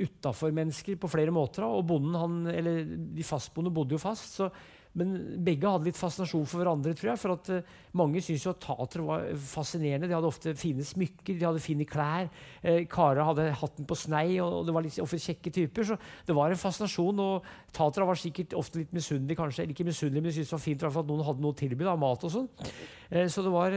utafor 0.00 0.52
mennesker 0.56 0.98
på 1.00 1.10
flere 1.10 1.32
måter. 1.34 1.64
Og 1.66 1.86
bonden, 1.86 2.18
han, 2.18 2.42
eller 2.52 2.84
de 3.16 3.26
fastboende 3.26 3.72
bodde 3.74 3.96
jo 3.96 4.02
fast. 4.02 4.38
Så, 4.40 4.50
men 4.98 5.12
begge 5.46 5.70
hadde 5.70 5.86
litt 5.86 5.98
fascinasjon 5.98 6.46
for 6.50 6.58
hverandre. 6.58 6.96
tror 6.98 7.12
jeg, 7.12 7.20
for 7.22 7.34
at 7.36 7.50
uh, 7.54 7.74
Mange 7.98 8.22
syntes 8.22 8.46
jo 8.46 8.54
at 8.54 8.62
tatere 8.64 9.06
var 9.06 9.26
fascinerende. 9.52 10.08
De 10.10 10.16
hadde 10.16 10.30
ofte 10.30 10.54
fine 10.58 10.84
smykker, 10.86 11.36
de 11.38 11.46
hadde 11.46 11.62
fine 11.62 11.86
klær. 11.86 12.30
Eh, 12.62 12.82
Karer 12.90 13.26
hadde 13.26 13.48
hatten 13.60 13.86
på 13.86 13.98
snei, 13.98 14.40
og, 14.42 14.60
og 14.60 14.66
det 14.66 14.74
var 14.74 14.86
litt 14.86 14.98
ofte 15.02 15.20
kjekke 15.22 15.54
typer. 15.54 15.86
Så 15.92 15.98
det 16.26 16.36
var 16.36 16.50
en 16.50 16.62
fascinasjon. 16.62 17.22
Og 17.22 17.50
tatere 17.76 18.08
var 18.08 18.18
sikkert 18.18 18.56
ofte 18.58 18.82
litt 18.82 18.94
misunnelige, 18.96 19.38
kanskje. 19.38 19.64
Eller 19.64 19.76
ikke 19.76 19.90
misunnelige, 19.90 20.26
men 20.26 20.34
syntes 20.34 20.50
det 20.50 20.58
var 20.58 20.66
fint 20.66 20.86
at 20.90 21.12
noen 21.12 21.26
hadde 21.28 21.46
noe 21.46 21.54
å 21.54 21.60
tilby 21.60 21.90
av 21.90 22.00
mat 22.02 22.26
og 22.26 22.34
sånn. 22.34 22.50
Eh, 23.10 23.28
så 23.30 23.46
det 23.46 23.54
var, 23.54 23.76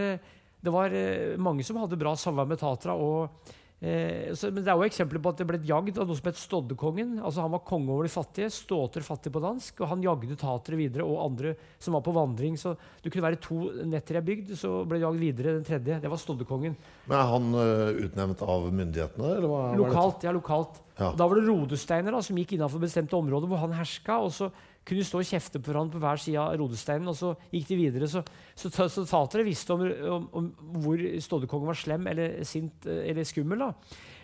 det 0.64 0.74
var 0.74 0.98
uh, 0.98 1.36
mange 1.42 1.66
som 1.68 1.82
hadde 1.82 2.02
bra 2.02 2.18
samvær 2.18 2.50
med 2.50 2.62
tatere. 2.62 2.98
og 2.98 3.54
Eh, 3.84 4.32
så, 4.32 4.48
men 4.48 4.64
det 4.64 4.72
er 4.72 4.80
jo 4.80 4.86
eksempler 4.88 5.20
på 5.20 5.32
at 5.34 5.42
det 5.42 5.48
ble 5.50 5.58
jagd 5.68 5.98
av 6.00 6.08
noe 6.08 6.16
som 6.16 6.28
het 6.30 6.40
Stoddekongen. 6.40 7.18
altså 7.20 7.44
Han 7.44 7.52
var 7.52 7.66
konge 7.68 7.92
over 7.92 8.08
de 8.08 8.14
fattige. 8.14 8.48
Ståter 8.54 9.04
fattig 9.04 9.34
på 9.36 9.42
dansk. 9.44 9.82
Og 9.84 9.92
han 9.92 10.06
jagde 10.06 10.38
tatere 10.40 10.80
videre 10.80 11.08
og 11.08 11.20
andre 11.26 11.56
som 11.84 11.98
var 11.98 12.06
på 12.06 12.14
vandring. 12.16 12.56
Så 12.60 12.78
det 13.04 13.12
kunne 13.12 13.28
være 13.28 13.42
to 13.44 13.60
netter 13.84 14.16
i 14.16 14.22
ei 14.22 14.28
bygd, 14.30 14.54
så 14.60 14.72
ble 14.88 15.02
det 15.02 15.04
jagd 15.04 15.20
videre 15.26 15.58
den 15.58 15.68
tredje. 15.68 16.00
Det 16.00 16.14
var 16.14 16.22
Stoddekongen. 16.22 16.78
Men 17.10 17.18
Er 17.20 17.34
han 17.34 17.52
uh, 17.58 18.06
utnevnt 18.08 18.46
av 18.48 18.70
myndighetene? 18.72 19.36
Eller 19.36 19.52
hva, 19.52 19.64
lokalt, 19.76 20.24
ja, 20.24 20.32
lokalt. 20.32 20.80
Ja. 20.96 21.12
Da 21.18 21.28
var 21.28 21.40
det 21.40 21.48
rodesteiner 21.50 22.16
da, 22.16 22.22
som 22.24 22.38
gikk 22.40 22.56
innenfor 22.56 22.80
bestemte 22.80 23.18
områder 23.18 23.52
hvor 23.52 23.66
han 23.66 23.76
herska. 23.76 24.22
og 24.24 24.32
så 24.32 24.52
kunne 24.88 25.06
stå 25.08 25.22
og 25.22 25.28
kjefte 25.28 25.62
på 25.62 25.72
hverandre 25.72 25.96
på 25.96 26.04
hver 26.04 26.20
side 26.20 26.40
av 26.40 26.56
rodesteinen, 26.60 27.10
og 27.12 27.16
så 27.16 27.32
gikk 27.54 27.70
de 27.70 27.78
videre. 27.80 28.10
Så, 28.12 28.24
så, 28.56 28.72
så, 28.92 29.06
tatere 29.08 29.46
visste 29.48 29.76
om, 29.76 29.84
om, 30.18 30.26
om 30.44 30.82
hvor 30.84 31.04
stoddekongen 31.24 31.70
var 31.72 31.80
slem 31.80 32.10
eller 32.12 32.42
sint 32.48 32.88
eh, 32.90 33.06
eller 33.12 33.28
skummel. 33.28 33.64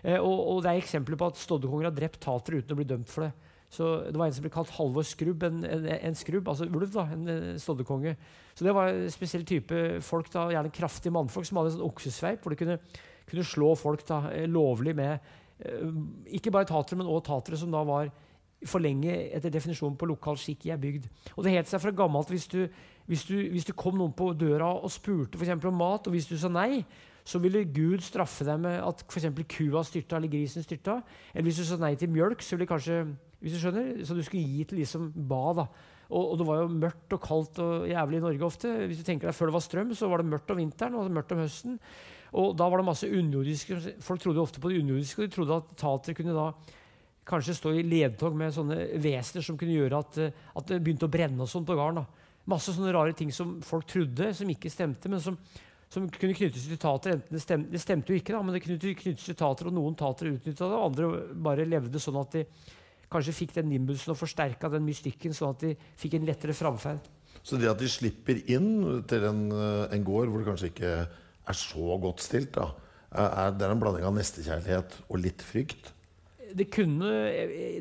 Eh, 0.04 0.20
og, 0.20 0.36
og 0.36 0.64
det 0.66 0.74
er 0.74 0.82
eksempler 0.82 1.20
på 1.20 1.32
at 1.32 1.40
stoddekonger 1.40 1.90
har 1.90 1.96
drept 1.96 2.20
tatere 2.26 2.60
uten 2.60 2.76
å 2.76 2.80
bli 2.80 2.90
dømt 2.90 3.12
for 3.12 3.28
det. 3.28 3.32
Så 3.70 3.90
Det 4.10 4.18
var 4.18 4.26
en 4.26 4.34
som 4.34 4.44
ble 4.44 4.52
kalt 4.52 4.72
Halvor 4.76 5.06
Skrubb, 5.06 5.44
en, 5.46 5.62
en, 5.64 5.84
en 5.94 6.18
skrubb, 6.18 6.48
altså 6.50 6.66
ulv, 6.66 6.90
da, 6.92 7.06
en 7.16 7.28
eh, 7.32 7.52
stoddekonge. 7.62 8.16
Så 8.58 8.68
det 8.68 8.76
var 8.76 8.92
en 8.92 9.12
spesiell 9.14 9.46
type 9.48 9.84
folk, 10.04 10.32
da, 10.34 10.50
gjerne 10.52 10.74
kraftige 10.76 11.16
mannfolk, 11.16 11.48
som 11.48 11.62
hadde 11.62 11.76
en 11.76 11.78
sånn 11.78 11.92
oksesveip 11.92 12.44
hvor 12.44 12.56
de 12.56 12.60
kunne, 12.60 12.80
kunne 13.30 13.46
slå 13.48 13.76
folk 13.80 14.04
da, 14.10 14.26
eh, 14.34 14.50
lovlig 14.50 14.98
med 14.98 15.38
ikke 15.60 16.54
bare 16.56 16.70
tatere, 16.70 17.02
men 17.02 17.10
også 17.12 17.26
tatere 17.34 17.58
som 17.60 17.74
da 17.74 17.82
var 17.84 18.08
for 18.68 18.84
lenge 18.84 19.14
etter 19.32 19.52
definisjonen 19.54 19.98
på 20.00 20.10
lokal 20.10 20.40
skikk 20.40 20.68
i 20.68 20.74
ei 20.74 20.80
bygd. 20.80 21.06
Og 21.38 21.46
det 21.46 21.54
het 21.56 21.70
seg 21.70 21.82
fra 21.84 21.94
gammelt 21.96 22.32
hvis 22.34 22.48
du, 22.52 22.66
hvis, 23.08 23.24
hvis 23.30 23.68
du 23.68 23.72
kom 23.78 23.96
noen 24.00 24.16
på 24.16 24.34
døra 24.36 24.74
og 24.76 24.92
spurte 24.92 25.40
for 25.40 25.70
om 25.72 25.80
mat, 25.80 26.08
og 26.08 26.16
hvis 26.16 26.28
du 26.28 26.36
sa 26.38 26.52
nei, 26.52 26.84
så 27.30 27.40
ville 27.40 27.68
Gud 27.70 28.02
straffe 28.04 28.46
deg 28.48 28.60
med 28.64 28.80
at 28.82 29.04
f.eks. 29.06 29.30
kua 29.52 29.84
styrta 29.86 30.18
eller 30.18 30.32
grisen 30.32 30.66
styrta. 30.66 31.00
Eller 31.34 31.50
hvis 31.50 31.62
du 31.62 31.68
sa 31.68 31.78
nei 31.78 31.94
til 32.00 32.12
mjølk, 32.12 32.42
så 32.42 32.58
ville 32.58 32.70
kanskje 32.70 33.04
hvis 33.40 33.56
du 33.56 33.62
skjønner, 33.62 33.92
så 34.04 34.18
du 34.18 34.24
skulle 34.26 34.44
gi 34.44 34.66
til 34.68 34.82
de 34.82 34.86
som 34.90 35.06
ba. 35.14 35.44
da. 35.56 35.66
Og, 36.10 36.24
og, 36.24 36.38
det 36.40 36.48
var 36.48 36.62
jo 36.64 36.72
mørkt 36.74 37.14
og 37.16 37.22
kaldt 37.24 37.60
og 37.64 37.86
jævlig 37.88 38.18
i 38.20 38.24
Norge 38.24 38.48
ofte. 38.48 38.72
Hvis 38.90 39.00
du 39.00 39.06
tenker 39.08 39.30
deg 39.30 39.38
Før 39.38 39.52
det 39.52 39.56
var 39.56 39.64
strøm, 39.64 39.94
så 39.96 40.10
var 40.12 40.20
det 40.20 40.32
mørkt 40.32 40.52
om 40.52 40.60
vinteren 40.60 40.98
og 40.98 41.12
mørkt 41.14 41.36
om 41.36 41.44
høsten. 41.44 41.78
Og 42.40 42.52
da 42.58 42.68
var 42.70 42.82
det 42.82 42.90
masse 42.90 43.08
underjordiske 43.10 43.78
Folk 44.06 44.22
trodde 44.22 44.42
ofte 44.42 44.62
på 44.62 44.70
det 44.70 44.82
underjordiske, 44.82 45.22
og 45.22 45.30
de 45.30 45.36
trodde 45.36 45.62
at 45.62 45.72
tatere 45.80 46.18
kunne 46.18 46.36
da 46.36 46.50
kanskje 47.30 47.58
stå 47.58 47.74
i 47.78 47.86
ledtog 47.86 48.36
med 48.38 48.54
sånne 48.56 48.78
vesener 49.02 49.46
som 49.46 49.58
kunne 49.60 49.76
gjøre 49.76 50.02
at, 50.02 50.20
at 50.30 50.72
det 50.72 50.80
begynte 50.82 51.06
å 51.06 51.14
brenne 51.14 51.46
og 51.46 51.52
sånn 51.52 51.68
på 51.68 51.78
gården. 51.78 52.08
Masse 52.50 52.74
sånne 52.74 52.94
rare 52.96 53.14
ting 53.18 53.32
som 53.36 53.60
folk 53.66 53.86
trodde, 53.90 54.32
som 54.34 54.50
ikke 54.50 54.72
stemte, 54.74 55.12
men 55.12 55.22
som, 55.22 55.38
som 55.92 56.08
kunne 56.10 56.38
knyttes 56.38 56.66
til 56.66 56.82
tater. 56.82 57.18
Enten 57.18 57.38
det, 57.38 57.44
stemte, 57.44 57.74
det 57.76 57.84
stemte 57.84 58.14
jo 58.14 58.18
ikke, 58.22 58.34
da, 58.34 58.42
men 58.46 58.58
det 58.58 58.64
kunne 58.66 58.96
knyttes 59.04 59.30
til 59.30 59.38
tater, 59.38 59.70
og 59.70 59.78
noen 59.78 59.98
tatere 60.00 60.34
utnytta 60.38 60.66
det, 60.66 60.80
og 60.80 60.88
andre 60.90 61.12
bare 61.50 61.68
levde 61.70 62.02
sånn 62.02 62.18
at 62.24 62.40
de 62.40 62.46
kanskje 63.10 63.36
fikk 63.36 63.56
den 63.58 63.70
nimbusen 63.72 64.14
og 64.14 64.20
forsterka 64.20 64.70
den 64.74 64.86
mystikken, 64.86 65.34
sånn 65.36 65.56
at 65.56 65.66
de 65.66 65.76
fikk 66.00 66.18
en 66.18 66.28
lettere 66.30 66.58
framferd. 66.58 67.06
Så 67.46 67.58
det 67.58 67.70
at 67.72 67.80
de 67.82 67.90
slipper 67.90 68.42
inn 68.52 69.02
til 69.10 69.26
en, 69.30 69.46
eh, 69.54 69.86
en, 69.96 70.04
gård 70.06 70.30
hvor 70.30 70.42
det 70.42 70.50
kanskje 70.50 70.72
ikke 70.74 70.94
er 71.50 71.58
så 71.58 71.98
godt 72.02 72.22
stilt, 72.26 72.52
da, 72.58 72.70
er, 73.10 73.56
er 73.56 73.72
en 73.72 73.82
blanding 73.82 74.06
av 74.06 74.18
nestekjærlighet 74.18 75.00
og 75.08 75.22
litt 75.24 75.46
frykt? 75.46 75.94
Det 76.58 76.66
kunne, 76.74 77.10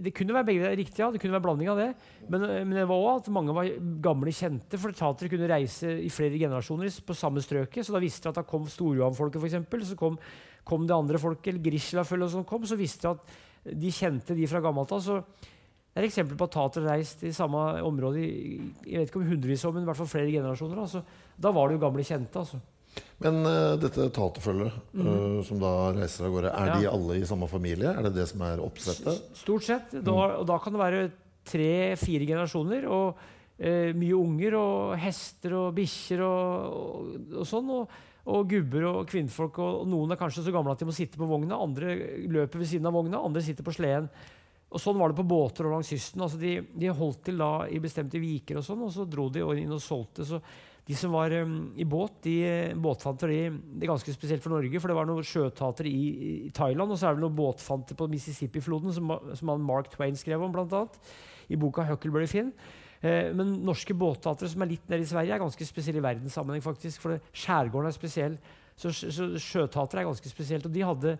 det 0.04 0.12
kunne 0.16 0.34
være 0.36 0.46
begge 0.50 0.70
riktig, 0.76 1.00
ja. 1.00 1.08
Det 1.12 1.20
kunne 1.22 1.34
være 1.36 1.44
blanding 1.46 1.70
av 1.72 1.80
det. 1.80 1.88
Men, 2.28 2.44
men 2.68 2.76
det 2.76 2.86
var 2.90 3.00
òg 3.00 3.22
at 3.22 3.30
mange 3.32 3.54
var 3.56 3.70
gamle 4.04 4.32
kjente. 4.34 4.80
For 4.80 4.96
tatere 4.96 5.30
kunne 5.32 5.48
reise 5.50 5.94
i 6.04 6.10
flere 6.12 6.40
generasjoner 6.40 6.92
på 7.06 7.16
samme 7.16 7.42
strøket. 7.44 7.86
Så 7.86 7.94
da 7.94 8.02
visste 8.02 8.26
de 8.26 8.32
at 8.32 8.40
da 8.40 8.46
kom 8.48 8.66
Storjohan-folket, 8.68 9.40
f.eks. 9.40 9.92
Så 9.92 9.98
kom, 9.98 10.18
kom, 10.68 10.88
det 10.88 10.96
andre 10.96 11.20
folket, 11.22 11.52
eller 11.54 11.64
Grisla-følget 11.64 12.34
som 12.34 12.46
kom. 12.48 12.66
Så 12.68 12.78
visste 12.78 13.08
de 13.08 13.14
at 13.16 13.76
de 13.84 13.92
kjente 13.94 14.36
de 14.36 14.48
fra 14.50 14.62
gammelt 14.64 14.92
av. 14.96 15.04
Så 15.04 15.20
det 15.22 16.04
er 16.04 16.08
eksempel 16.10 16.38
på 16.38 16.46
at 16.46 16.54
tater 16.54 16.84
reiste 16.86 17.24
reist 17.24 17.28
i 17.28 17.34
samme 17.34 17.62
område 17.82 18.20
i 18.22 18.32
jeg 18.84 19.00
vet 19.00 19.08
ikke 19.08 19.22
om 19.22 19.30
hundrevis 19.32 19.64
år, 19.66 19.72
men 19.74 19.86
i 19.86 19.88
hvert 19.88 19.98
fall 19.98 20.10
flere 20.10 20.30
generasjoner. 20.30 20.82
Altså, 20.84 21.02
da 21.34 21.50
var 21.54 21.68
det 21.68 21.78
jo 21.78 21.86
gamle 21.88 22.04
kjente. 22.06 22.44
altså. 22.44 22.60
Men 23.24 23.40
uh, 23.46 23.76
dette 23.80 24.08
taterfølget 24.14 24.76
mm. 24.92 25.06
uh, 25.06 25.38
som 25.46 25.62
da 25.62 25.72
reiser 25.96 26.28
av 26.28 26.36
gårde, 26.36 26.52
er 26.52 26.70
ja. 26.70 26.76
de 26.78 26.90
alle 26.92 27.18
i 27.18 27.26
samme 27.28 27.48
familie? 27.50 27.92
Er 27.92 28.06
det 28.08 28.14
det 28.18 28.28
som 28.30 28.44
er 28.46 28.62
oppsettet? 28.62 29.24
Stort 29.38 29.66
sett. 29.66 29.96
Da, 30.06 30.18
og 30.38 30.46
da 30.48 30.58
kan 30.62 30.76
det 30.76 30.82
være 30.82 31.02
tre-fire 31.48 32.28
generasjoner. 32.28 32.86
og 32.86 33.18
uh, 33.18 33.90
Mye 33.98 34.18
unger 34.18 34.58
og 34.60 34.98
hester 35.02 35.56
og 35.58 35.72
bikkjer 35.78 36.22
og, 36.26 36.78
og, 36.78 37.18
og, 37.40 37.48
sånn. 37.48 37.74
Og, 37.74 37.98
og 38.28 38.48
gubber 38.48 38.88
og 38.90 39.04
kvinnfolk. 39.08 39.60
Og, 39.64 39.84
noen 39.88 40.14
er 40.14 40.20
kanskje 40.20 40.46
så 40.46 40.54
gamle 40.54 40.74
at 40.74 40.82
de 40.82 40.88
må 40.88 40.96
sitte 40.96 41.20
på 41.20 41.28
vogna. 41.28 41.58
Andre 41.58 41.96
løper 42.28 42.60
ved 42.62 42.70
siden 42.70 42.88
av 42.90 42.98
vogna, 42.98 43.22
andre 43.24 43.44
sitter 43.44 43.66
på 43.66 43.74
sleden. 43.76 44.10
Og 44.68 44.82
Sånn 44.82 44.98
var 45.00 45.10
det 45.10 45.16
på 45.16 45.24
båter 45.28 45.64
og 45.64 45.78
langs 45.78 45.88
kysten. 45.88 46.22
Altså 46.24 46.40
de, 46.40 46.58
de, 46.76 46.90
holdt 46.92 47.22
til 47.28 47.40
da 47.40 47.52
i 47.72 47.80
bestemte 47.80 48.20
viker, 48.20 48.60
og 48.60 48.66
sånn, 48.66 48.84
og 48.84 48.92
så 48.92 49.06
dro 49.08 49.28
de 49.32 49.44
inn 49.56 49.72
og 49.72 49.80
solgte. 49.80 50.26
Så 50.28 50.42
de 50.88 50.96
som 50.96 51.12
var 51.12 51.32
um, 51.44 51.56
i 51.76 51.84
båt, 51.84 52.14
de 52.24 52.34
båtfanter 52.80 53.28
de, 53.28 53.40
Det 53.76 53.84
er 53.84 53.90
ganske 53.90 54.12
spesielt 54.14 54.40
for 54.44 54.54
Norge, 54.54 54.80
for 54.80 54.88
det 54.88 54.96
var 54.96 55.08
noen 55.08 55.26
sjøtatere 55.26 55.90
i, 55.90 56.04
i, 56.48 56.50
Thailand, 56.56 56.94
og 56.94 56.96
så 56.96 57.10
er 57.10 57.18
det 57.18 57.24
noen 57.26 57.36
båtfanter 57.36 57.98
på 57.98 58.08
Mississippi-floden, 58.08 58.94
som, 58.96 59.12
som 59.36 59.52
Mark 59.60 59.90
Twain 59.92 60.16
skrev 60.16 60.42
om, 60.46 60.56
annet, 60.56 60.96
i 61.52 61.60
boka 61.60 61.84
'Huckleberry 61.84 62.28
Finn'. 62.30 62.54
Eh, 63.00 63.28
men 63.36 63.58
norske 63.66 63.94
båtteatre 63.94 64.48
som 64.50 64.64
er 64.64 64.72
litt 64.72 64.88
nede 64.88 65.04
i 65.04 65.10
Sverige, 65.10 65.34
er 65.36 65.42
ganske 65.42 65.68
spesielle 65.68 66.00
i 66.00 66.06
verdenssammenheng. 66.06 66.64
faktisk, 66.64 67.04
For 67.04 67.20
skjærgården 67.32 67.90
er 67.90 67.94
spesiell. 67.94 68.38
Så, 68.78 68.92
så 68.94 69.28
sjøtatere 69.36 70.02
er 70.02 70.08
ganske 70.08 70.32
spesielt. 70.32 70.66
Og 70.66 70.72
de 70.72 70.86
hadde 70.88 71.14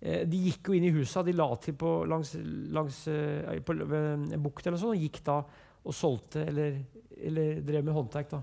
eh, 0.00 0.22
de 0.28 0.44
gikk 0.46 0.70
jo 0.70 0.78
inn 0.78 0.88
i 0.88 0.94
husa, 0.94 1.24
de 1.26 1.34
la 1.36 1.50
til 1.58 1.74
på 1.74 2.04
langs, 2.06 2.36
langs 2.70 3.06
eh, 3.08 3.60
på, 3.66 3.76
en 3.82 4.42
bukt 4.42 4.66
eller 4.66 4.80
sånn, 4.80 4.94
og 4.94 5.04
gikk 5.04 5.20
da 5.26 5.42
og 5.82 5.94
solgte 5.96 6.46
eller, 6.46 6.78
eller 7.18 7.60
drev 7.66 7.84
med 7.84 7.96
håndverk. 7.96 8.36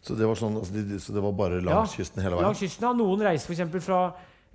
Så 0.00 0.16
det 0.16 0.26
var, 0.28 0.38
sånn, 0.38 0.56
altså 0.56 0.74
de, 0.74 0.98
så 1.02 1.12
det 1.12 1.22
var 1.22 1.32
bare 1.36 1.60
langs 1.60 1.92
ja, 1.92 2.00
kysten 2.00 2.22
hele 2.24 2.38
veien? 2.38 2.48
Langs 2.48 2.60
kysten, 2.62 2.86
ja. 2.88 2.92
Noen 2.96 3.24
reiste 3.26 3.52
f.eks. 3.52 3.80
fra 3.84 4.02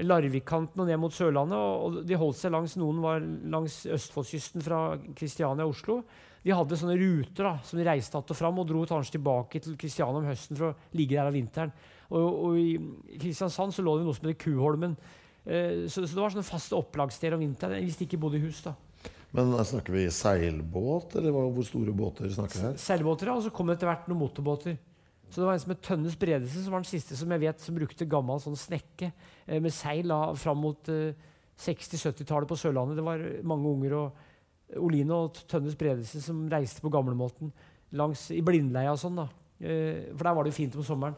Larvik-kanten 0.02 0.82
og 0.82 0.90
ned 0.90 1.00
mot 1.00 1.14
Sørlandet. 1.14 1.58
Og, 1.58 2.00
de 2.08 2.18
holdt 2.20 2.40
seg 2.40 2.54
langs, 2.56 2.76
Noen 2.82 3.02
var 3.04 3.22
langs 3.24 3.84
Østfoldskysten 3.86 4.66
fra 4.66 4.80
Kristiania 5.18 5.68
og 5.68 5.76
Oslo. 5.76 6.00
De 6.46 6.54
hadde 6.54 6.78
sånne 6.78 6.98
ruter 7.00 7.48
da, 7.48 7.54
som 7.66 7.80
de 7.80 7.86
reiste 7.88 8.18
att 8.18 8.32
og 8.32 8.38
fram 8.38 8.60
og 8.62 8.68
dro 8.70 8.86
kanskje 8.86 9.18
tilbake 9.18 9.62
til 9.62 9.78
Kristiania 9.82 10.22
om 10.22 10.28
høsten 10.30 10.58
for 10.58 10.72
å 10.74 10.98
ligge 10.98 11.18
der 11.18 11.30
av 11.30 11.34
vinteren. 11.34 11.72
Og, 12.10 12.26
og 12.26 12.58
I 12.60 13.18
Kristiansand 13.22 13.74
så 13.74 13.86
lå 13.86 13.98
det 13.98 14.06
noe 14.06 14.18
som 14.18 14.28
heter 14.28 14.42
Kuholmen. 14.44 14.98
Eh, 15.46 15.86
så, 15.86 16.04
så, 16.04 16.12
det 16.12 16.22
var 16.22 16.34
sånne 16.34 16.46
faste 16.46 16.78
opplagssteder 16.78 17.38
om 17.38 17.46
vinteren 17.46 17.82
hvis 17.86 17.98
de 17.98 18.10
ikke 18.10 18.22
bodde 18.22 18.42
i 18.42 18.46
hus. 18.46 18.62
da. 18.66 18.76
Men 19.36 19.56
Snakker 19.68 19.94
vi 19.96 20.06
seilbåt, 20.14 21.18
eller 21.20 21.34
hvor 21.34 21.66
store 21.68 21.94
båter 21.96 22.30
snakker 22.32 22.60
vi 22.60 22.68
her? 22.68 22.78
Seilbåter, 22.80 23.32
ja. 23.32 23.40
Og 23.40 23.48
så 23.48 23.54
kom 23.54 23.70
det 23.70 23.80
etter 23.80 23.90
hvert 23.90 24.06
noen 24.12 24.22
motorbåter. 24.22 24.78
Så 25.30 25.42
det 25.42 25.48
var 25.48 25.58
en 25.58 25.64
som 25.64 25.74
het 25.74 25.84
Tønnes 25.84 26.18
Bredesen, 26.20 26.64
som 26.64 26.76
var 26.76 26.84
den 26.84 26.90
siste 26.90 27.18
som 27.18 27.32
jeg 27.34 27.44
vet 27.44 27.64
som 27.64 27.78
brukte 27.78 28.08
gammel 28.10 28.42
sånn 28.42 28.58
snekke 28.60 29.10
eh, 29.10 29.60
med 29.60 29.74
seil 29.74 30.12
da, 30.12 30.20
fram 30.40 30.62
mot 30.64 30.92
eh, 30.94 31.18
60-70-tallet 31.60 32.50
på 32.50 32.58
Sørlandet. 32.60 33.00
Det 33.00 33.06
var 33.06 33.24
mange 33.48 33.72
unger 33.72 33.98
og 34.00 34.80
Oline 34.82 35.18
og 35.26 35.40
Tønnes 35.50 35.78
Bredesen 35.80 36.24
som 36.24 36.46
reiste 36.52 36.84
på 36.84 36.92
gamlemåten 36.94 37.52
langs, 37.96 38.28
i 38.34 38.42
Blindleia 38.46 38.94
og 38.94 39.02
sånn. 39.02 39.20
da. 39.22 39.30
Eh, 39.60 40.12
for 40.14 40.28
der 40.28 40.38
var 40.38 40.46
det 40.46 40.54
jo 40.54 40.60
fint 40.60 40.78
om 40.80 40.86
sommeren. 40.86 41.18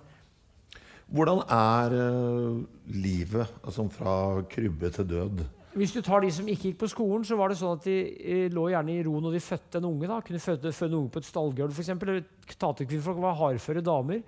Hvordan 1.07 1.39
er 1.47 1.93
uh, 1.95 2.57
livet 2.91 3.53
altså 3.63 3.85
fra 3.95 4.41
krybbe 4.51 4.89
til 4.91 5.07
død? 5.07 5.45
Hvis 5.77 5.93
du 5.93 6.01
tar 6.01 6.23
de 6.23 6.31
som 6.33 6.47
ikke 6.49 6.71
gikk 6.71 6.79
på 6.81 6.89
skolen, 6.89 7.25
så 7.27 7.37
var 7.37 7.51
det 7.51 7.59
sånn 7.59 7.77
at 7.77 7.85
de 7.85 7.95
eh, 8.17 8.45
lå 8.53 8.63
gjerne 8.71 8.95
i 8.95 9.01
ro 9.05 9.19
når 9.21 9.35
de 9.37 9.41
fødte 9.45 9.77
en 9.77 9.89
unge. 9.91 10.09
da, 10.09 10.19
Kunne 10.25 10.41
føde, 10.41 10.73
føde 10.73 10.93
en 10.93 10.99
unge 11.03 11.13
på 11.13 11.21
et 11.21 11.27
stallgulv 11.27 11.75
f.eks. 11.77 12.55
Taterkvinnfolk 12.57 13.19
var 13.21 13.37
hardføre 13.37 13.83
damer. 13.85 14.23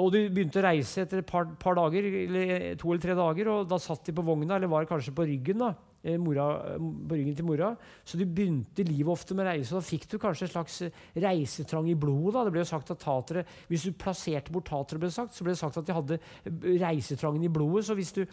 Og 0.00 0.08
de 0.14 0.24
begynte 0.32 0.56
å 0.58 0.64
reise 0.64 1.04
etter 1.04 1.20
et 1.20 1.28
par, 1.28 1.50
par, 1.60 1.76
dager, 1.76 2.06
eller 2.22 2.74
to 2.80 2.88
eller 2.88 3.02
tre 3.02 3.14
dager. 3.14 3.50
og 3.52 3.66
Da 3.68 3.78
satt 3.82 4.08
de 4.08 4.14
på 4.16 4.24
vogna, 4.24 4.56
eller 4.56 4.70
var 4.72 4.88
kanskje 4.88 5.14
på 5.14 5.26
ryggen. 5.28 5.60
da, 5.60 5.74
eh, 6.02 6.16
mora, 6.16 6.46
på 6.80 7.14
ryggen 7.14 7.36
til 7.36 7.44
mora. 7.46 7.76
Så 8.04 8.18
de 8.18 8.24
begynte 8.24 8.82
livet 8.88 9.12
ofte 9.12 9.34
med 9.34 9.46
reise. 9.46 9.74
og 9.74 9.82
Da 9.82 9.86
fikk 9.86 10.08
du 10.08 10.18
kanskje 10.18 10.48
en 10.48 10.54
slags 10.56 10.82
reisetrang 11.14 11.90
i 11.90 11.94
blodet. 11.94 12.32
da, 12.32 12.44
det 12.44 12.52
ble 12.52 12.64
jo 12.64 12.72
sagt 12.72 12.90
at 12.90 12.98
tatere, 12.98 13.44
Hvis 13.68 13.84
du 13.84 13.92
plasserte 13.92 14.50
bort 14.50 14.64
tatere, 14.64 14.98
ble 14.98 15.08
det 15.08 15.14
sagt, 15.14 15.34
så 15.34 15.44
ble 15.44 15.52
det 15.52 15.58
sagt 15.58 15.76
at 15.76 15.86
de 15.86 15.92
hadde 15.92 16.18
reisetrangen 16.80 17.44
i 17.44 17.52
blodet. 17.52 17.84
Så 17.84 17.94
hvis 17.94 18.12
du 18.12 18.26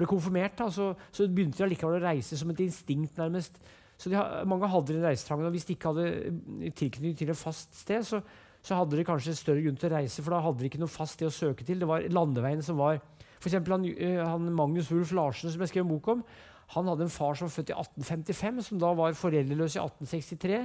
ble 0.00 0.10
konfirmert, 0.10 0.58
da, 0.58 0.68
så, 0.72 0.92
så 1.12 1.28
begynte 1.28 1.60
de 1.60 1.68
allikevel 1.68 2.00
å 2.00 2.04
reise 2.08 2.38
som 2.40 2.50
et 2.52 2.64
instinkt, 2.64 3.18
nærmest. 3.20 3.60
Så 4.00 4.08
de, 4.08 4.20
mange 4.48 4.68
hadde 4.72 4.94
den 4.94 5.04
reisetrangen. 5.04 5.48
og 5.48 5.54
Hvis 5.54 5.68
de 5.68 5.76
ikke 5.76 5.92
hadde 5.92 6.72
tilknytning 6.72 7.18
til 7.20 7.32
et 7.32 7.38
fast 7.38 7.76
sted, 7.76 8.06
så 8.08 8.22
så 8.60 8.76
hadde 8.76 8.98
de 8.98 9.06
kanskje 9.08 9.36
større 9.38 9.64
grunn 9.64 9.78
til 9.80 9.88
å 9.88 9.96
reise, 9.96 10.20
for 10.20 10.34
da 10.34 10.42
hadde 10.44 10.60
de 10.60 10.68
ikke 10.68 10.80
noe 10.82 10.92
fast 10.92 11.16
sted 11.16 11.30
å 11.30 11.32
søke 11.32 11.64
til. 11.64 11.80
Det 11.80 11.88
var 11.88 12.04
landeveien 12.12 12.62
som 12.64 12.80
var 12.80 13.00
F.eks. 13.40 13.56
Han, 13.56 13.86
eh, 13.88 14.20
han 14.20 14.50
Magnus 14.52 14.90
Wulf 14.92 15.14
Larsen, 15.16 15.48
som 15.52 15.62
jeg 15.64 15.72
skrev 15.72 15.86
en 15.86 15.94
bok 15.94 16.10
om, 16.12 16.24
han 16.70 16.86
hadde 16.86 17.06
en 17.08 17.10
far 17.10 17.34
som 17.34 17.48
var 17.48 17.54
født 17.56 17.72
i 17.72 17.74
1855, 17.74 18.60
som 18.68 18.82
da 18.82 18.92
var 18.94 19.16
foreldreløs 19.18 19.74
i 19.74 19.80
1863. 19.80 20.58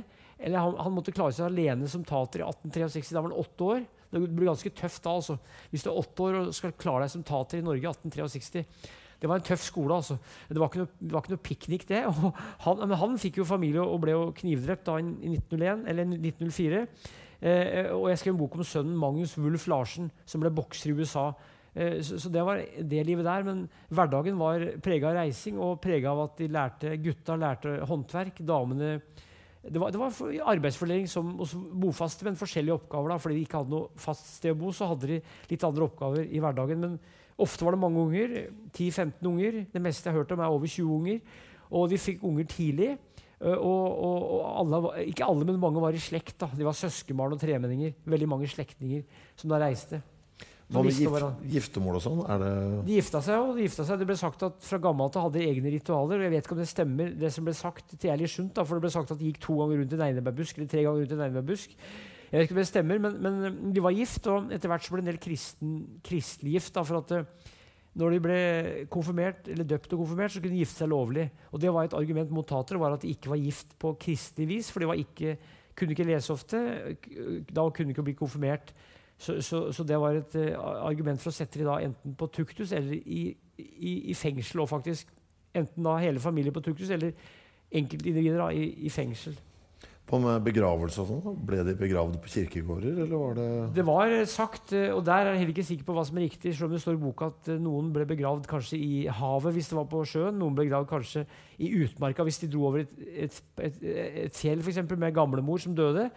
Eller 0.46 0.62
han, 0.62 0.76
han, 0.78 0.94
måtte 0.94 1.14
klare 1.16 1.34
seg 1.34 1.48
alene 1.48 1.88
som 1.90 2.04
tater 2.06 2.44
i 2.44 2.46
1863. 2.46 3.16
Da 3.16 3.24
var 3.24 3.32
han 3.32 3.40
åtte 3.42 3.70
år. 3.72 3.88
Det 4.12 4.22
blir 4.28 4.52
ganske 4.52 4.74
tøft 4.78 5.02
da, 5.08 5.16
altså. 5.16 5.40
Hvis 5.72 5.88
du 5.88 5.90
er 5.90 5.98
åtte 6.04 6.28
år 6.28 6.38
og 6.44 6.52
skal 6.54 6.76
klare 6.78 7.08
deg 7.08 7.16
som 7.16 7.26
tater 7.26 7.58
i 7.58 7.66
Norge 7.66 7.82
i 7.82 7.90
1863. 7.90 8.66
Det 9.22 9.30
var 9.30 9.40
en 9.40 9.48
tøff 9.48 9.64
skole. 9.64 9.96
altså. 9.96 10.18
Det 10.50 10.60
var 10.60 10.72
ikke 10.72 10.84
noe, 10.84 10.94
det 11.00 11.34
noe 11.34 11.44
piknik, 11.44 11.88
det. 11.90 12.04
Han, 12.66 12.82
men 12.84 12.98
han 13.00 13.20
fikk 13.22 13.42
jo 13.42 13.48
familie 13.48 13.84
og 13.84 14.02
ble 14.04 14.16
jo 14.16 14.30
knivdrept 14.36 14.86
da 14.88 15.00
i 15.02 15.06
1901, 15.06 15.86
eller 15.92 16.16
1904. 16.18 16.86
Eh, 17.46 17.92
og 17.94 18.08
jeg 18.10 18.22
skrev 18.22 18.34
en 18.34 18.40
bok 18.40 18.56
om 18.58 18.66
sønnen 18.66 18.98
Magnus 18.98 19.36
Wulf 19.38 19.68
Larsen, 19.72 20.10
som 20.26 20.44
ble 20.44 20.54
bokser 20.56 20.92
i 20.92 20.98
USA. 20.98 21.30
Eh, 21.76 22.00
så, 22.06 22.18
så, 22.22 22.32
det 22.32 22.44
var 22.48 22.64
det 22.64 23.06
livet 23.08 23.28
der. 23.28 23.46
Men 23.48 23.66
hverdagen 23.94 24.40
var 24.40 24.66
prega 24.84 25.12
av 25.12 25.20
reising 25.20 25.60
og 25.62 25.80
prega 25.84 26.14
av 26.14 26.26
at 26.30 26.42
de 26.42 26.50
lærte, 26.52 26.98
gutta 27.04 27.38
lærte 27.40 27.80
håndverk. 27.86 28.44
damene 28.46 29.00
det 29.66 29.82
var, 29.82 29.90
det 29.90 29.98
var 29.98 30.14
arbeidsfordeling 30.54 31.08
som 31.10 31.32
hos 31.40 31.56
bofaste, 31.56 32.26
men 32.28 32.38
forskjellige 32.38 32.76
oppgaver. 32.76 33.10
da, 33.10 33.18
Fordi 33.18 33.38
de 33.40 33.46
ikke 33.48 33.64
hadde 33.64 33.74
noe 33.74 33.88
fast 33.98 34.28
sted 34.38 34.54
å 34.54 34.60
bo, 34.60 34.70
så 34.70 34.92
hadde 34.92 35.10
de 35.10 35.22
litt 35.50 35.66
andre 35.66 35.88
oppgaver 35.88 36.28
i 36.30 36.42
hverdagen. 36.44 36.84
Men 36.84 37.00
ofte 37.42 37.66
var 37.66 37.76
det 37.76 37.82
mange 37.82 38.02
unger. 38.02 38.38
10-15 38.72 39.28
unger. 39.32 39.60
Det 39.74 39.82
meste 39.84 40.08
jeg 40.08 40.16
har 40.16 40.24
hørt 40.24 40.32
om, 40.36 40.40
er 40.40 40.56
over 40.56 40.68
20 40.72 40.96
unger. 40.96 41.20
Og 41.72 41.90
de 41.92 42.00
fikk 42.00 42.24
unger 42.24 42.50
tidlig. 42.50 42.96
Og, 43.46 43.60
og, 43.60 44.26
og 44.38 44.44
alle, 44.62 44.82
ikke 45.12 45.28
alle, 45.28 45.46
men 45.46 45.60
mange 45.60 45.82
var 45.84 45.96
i 45.96 46.02
slekt. 46.02 46.38
da. 46.42 46.50
De 46.56 46.66
var 46.66 46.78
søskenbarn 46.78 47.36
og 47.36 47.42
tremenninger. 47.42 47.96
Veldig 48.06 48.30
mange 48.32 48.50
slektninger 48.52 49.04
som 49.36 49.52
da 49.52 49.60
reiste. 49.62 50.02
Hva 50.66 50.82
med 50.82 50.98
gift, 50.98 51.44
giftermål 51.54 52.00
og 52.00 52.02
sånn? 52.02 52.22
De 52.88 52.96
gifta 52.96 53.20
seg 53.22 53.38
og 53.38 53.52
De 53.54 53.68
gifta 53.68 53.84
seg. 53.86 54.00
Det 54.02 54.08
ble 54.10 54.16
sagt 54.18 54.48
at 54.48 54.64
fra 54.66 54.80
gammelt 54.82 55.14
av 55.20 55.28
hadde 55.28 55.38
de 55.44 55.50
egne 55.52 55.74
ritualer. 55.76 56.18
og 56.18 56.26
Jeg 56.26 56.34
vet 56.34 56.48
ikke 56.48 56.56
om 56.56 56.62
det 56.64 56.72
stemmer, 56.72 57.12
det 57.22 57.30
som 57.36 57.46
ble 57.46 57.54
sagt 57.54 57.94
til 57.94 58.14
Eli 58.14 58.30
Sundt. 58.32 58.58
For 58.64 58.80
det 58.80 58.88
ble 58.88 58.94
sagt 58.96 59.14
at 59.14 59.22
de 59.22 59.30
gikk 59.30 59.44
to 59.44 59.60
ganger 59.60 59.84
rundt 59.84 59.94
en 59.94 60.06
einebærbusk, 60.08 60.58
eller 60.58 60.72
tre 60.72 60.86
ganger 60.88 61.04
rundt 61.04 61.14
en 61.14 61.24
einebærbusk. 61.28 61.76
Jeg 62.36 62.42
vet 62.42 62.50
ikke 62.50 62.56
om 62.58 62.60
det 62.60 62.68
stemmer, 62.68 62.98
men, 63.00 63.14
men, 63.24 63.68
de 63.72 63.82
var 63.84 63.94
gift, 63.96 64.26
og 64.28 64.50
etter 64.52 64.68
hvert 64.68 64.84
så 64.84 64.92
ble 64.92 65.06
en 65.06 65.08
del 65.08 65.20
kristen, 65.24 65.76
kristelig 66.04 66.58
gift. 66.58 66.74
Da, 66.76 66.82
for 66.84 67.00
at 67.00 67.14
uh, 67.16 67.54
når 67.96 68.12
de 68.12 68.18
ble 68.26 68.40
konfirmert, 68.92 69.48
eller 69.48 69.64
døpt 69.70 69.94
og 69.96 70.02
konfirmert, 70.02 70.34
så 70.34 70.42
kunne 70.44 70.52
de 70.52 70.66
gifte 70.66 70.82
seg 70.82 70.92
lovlig. 70.92 71.30
Og 71.56 71.62
det 71.64 71.72
var 71.72 71.88
et 71.88 71.96
argument 71.96 72.34
mot 72.36 72.48
tatere, 72.50 72.82
var 72.82 72.98
at 72.98 73.06
de 73.06 73.14
ikke 73.16 73.32
var 73.32 73.40
gift 73.40 73.72
på 73.80 73.94
kristelig 74.04 74.50
vis. 74.50 74.74
For 74.74 74.84
de 74.84 74.98
ikke, 75.06 75.38
kunne 75.80 75.96
ikke 75.96 76.10
lese 76.10 76.36
ofte. 76.36 76.60
Da 77.48 77.70
kunne 77.70 77.88
de 77.88 77.96
ikke 77.96 78.08
bli 78.10 78.18
konfirmert. 78.20 78.76
Så, 79.16 79.40
så, 79.40 79.72
så, 79.72 79.88
det 79.88 80.02
var 80.04 80.20
et 80.20 80.36
uh, 80.36 80.60
argument 80.92 81.24
for 81.24 81.32
å 81.32 81.38
sette 81.40 81.62
dem 81.62 81.72
da 81.72 81.80
enten 81.88 82.20
på 82.20 82.28
tuktus 82.36 82.76
eller 82.76 83.00
i, 83.00 83.30
i, 83.64 83.94
i, 84.12 84.14
fengsel. 84.14 84.66
og 84.66 84.74
faktisk 84.76 85.16
Enten 85.56 85.88
da 85.88 85.94
hele 86.04 86.20
familien 86.20 86.52
på 86.52 86.60
tuktus 86.60 86.90
eller 86.92 87.14
enkeltindivider 87.72 88.50
i, 88.52 88.66
i 88.84 88.90
fengsel. 88.92 89.38
På 90.06 90.20
med 90.22 90.44
begravelse 90.46 91.02
og 91.02 91.08
sånn? 91.10 91.38
Ble 91.48 91.64
de 91.66 91.74
begravd 91.80 92.20
på 92.22 92.30
kirkegårder? 92.30 93.00
eller 93.06 93.18
var 93.18 93.34
Det 93.40 93.74
Det 93.74 93.86
var 93.86 94.12
eh, 94.14 94.26
sagt, 94.30 94.74
eh, 94.74 94.94
og 94.94 95.04
der 95.04 95.26
er 95.26 95.32
jeg 95.34 95.40
heller 95.40 95.54
ikke 95.56 95.66
sikker 95.66 95.88
på 95.88 95.96
hva 95.98 96.06
som 96.06 96.18
er 96.18 96.28
riktig, 96.28 96.54
selv 96.54 96.68
om 96.68 96.76
det 96.76 96.82
står 96.84 96.94
i 96.94 97.02
boka 97.02 97.32
at 97.32 97.50
noen 97.58 97.92
ble 97.92 98.06
begravd 98.06 98.46
kanskje 98.46 98.78
i 98.78 99.08
havet 99.08 99.54
hvis 99.54 99.70
det 99.72 99.78
var 99.80 99.90
på 99.90 100.04
sjøen. 100.06 100.38
Noen 100.38 100.54
ble 100.54 100.68
begravd 100.68 100.90
kanskje 100.94 101.26
i 101.58 101.72
utmarka 101.82 102.24
hvis 102.24 102.38
de 102.44 102.52
dro 102.54 102.68
over 102.70 102.84
et, 102.86 102.94
et, 103.26 103.42
et, 103.58 103.80
et 104.28 104.36
fjell 104.36 104.62
f.eks., 104.62 104.84
med 104.94 105.16
gamlemor 105.16 105.58
som 105.58 105.74
døde. 105.74 106.12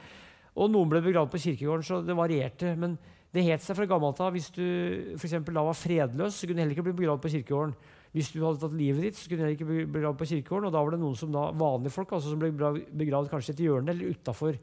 Og 0.59 0.69
noen 0.69 0.91
ble 0.93 1.01
begravd 1.01 1.33
på 1.33 1.41
kirkegården, 1.47 1.87
så 1.87 2.03
det 2.05 2.17
varierte. 2.19 2.75
Men 2.77 2.99
det 3.33 3.47
het 3.47 3.65
seg 3.65 3.77
fra 3.79 3.89
gammelt 3.89 4.21
av 4.21 4.37
hvis 4.37 4.51
du 4.53 5.17
for 5.17 5.53
da 5.53 5.65
var 5.65 5.77
fredløs, 5.77 6.37
så 6.37 6.45
kunne 6.45 6.61
du 6.61 6.65
heller 6.67 6.77
ikke 6.77 6.91
bli 6.91 6.99
begravd 7.01 7.25
på 7.25 7.33
kirkegården. 7.39 7.77
Hvis 8.17 8.33
du 8.33 8.41
hadde 8.43 8.61
tatt 8.63 8.75
livet 8.77 9.09
ditt, 9.09 9.19
så 9.19 9.29
kunne 9.29 9.49
jeg 9.49 9.59
ikke 9.59 9.69
bli 9.69 9.85
begravd 9.99 10.19
på 10.19 10.29
kirkegården. 10.33 10.69
Og 10.71 10.75
da 10.75 10.83
var 10.83 10.97
det 10.97 11.01
noen 11.03 11.17
som 11.19 11.33
da, 11.35 11.51
vanlige 11.53 11.95
folk 11.95 12.13
altså, 12.17 12.33
som 12.33 12.41
ble 12.41 12.53
begravd 12.53 13.31
kanskje 13.33 13.55
et 13.57 13.65
hjørne 13.67 13.95
eller 13.95 14.17
utafor. 14.17 14.59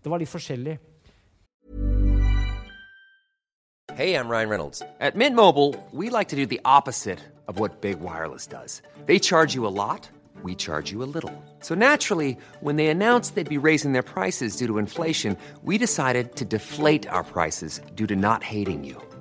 Det 0.00 0.12
var 0.12 0.20
litt 0.20 0.32
forskjellig. 0.32 0.78
Hey, 3.96 4.14
I'm 4.14 4.28
Ryan 4.28 4.48
Reynolds. 4.48 4.82
At 5.00 5.16
Mint 5.16 5.34
Mobile, 5.34 5.74
we 5.92 6.08
like 6.10 6.28
to 6.28 6.36
do 6.36 6.46
the 6.46 6.60
opposite 6.64 7.18
of 7.48 7.58
what 7.58 7.80
Big 7.80 8.00
Wireless 8.00 8.46
does. 8.46 8.82
They 9.06 9.18
charge 9.18 9.54
you 9.54 9.66
a 9.66 9.74
lot. 9.74 10.08
we 10.42 10.54
charge 10.54 10.90
you 10.90 11.02
a 11.02 11.10
little. 11.14 11.32
So 11.60 11.74
naturally, 11.74 12.36
when 12.60 12.76
they 12.76 12.88
announced 12.88 13.34
they'd 13.34 13.48
be 13.48 13.58
raising 13.58 13.92
their 13.92 14.02
prices 14.02 14.56
due 14.56 14.66
to 14.66 14.78
inflation, 14.78 15.36
we 15.62 15.78
decided 15.78 16.36
to 16.36 16.44
deflate 16.44 17.06
our 17.08 17.24
prices 17.24 17.80
due 17.94 18.06
to 18.06 18.16
not 18.16 18.42
hating 18.42 18.84
you. 18.84 19.09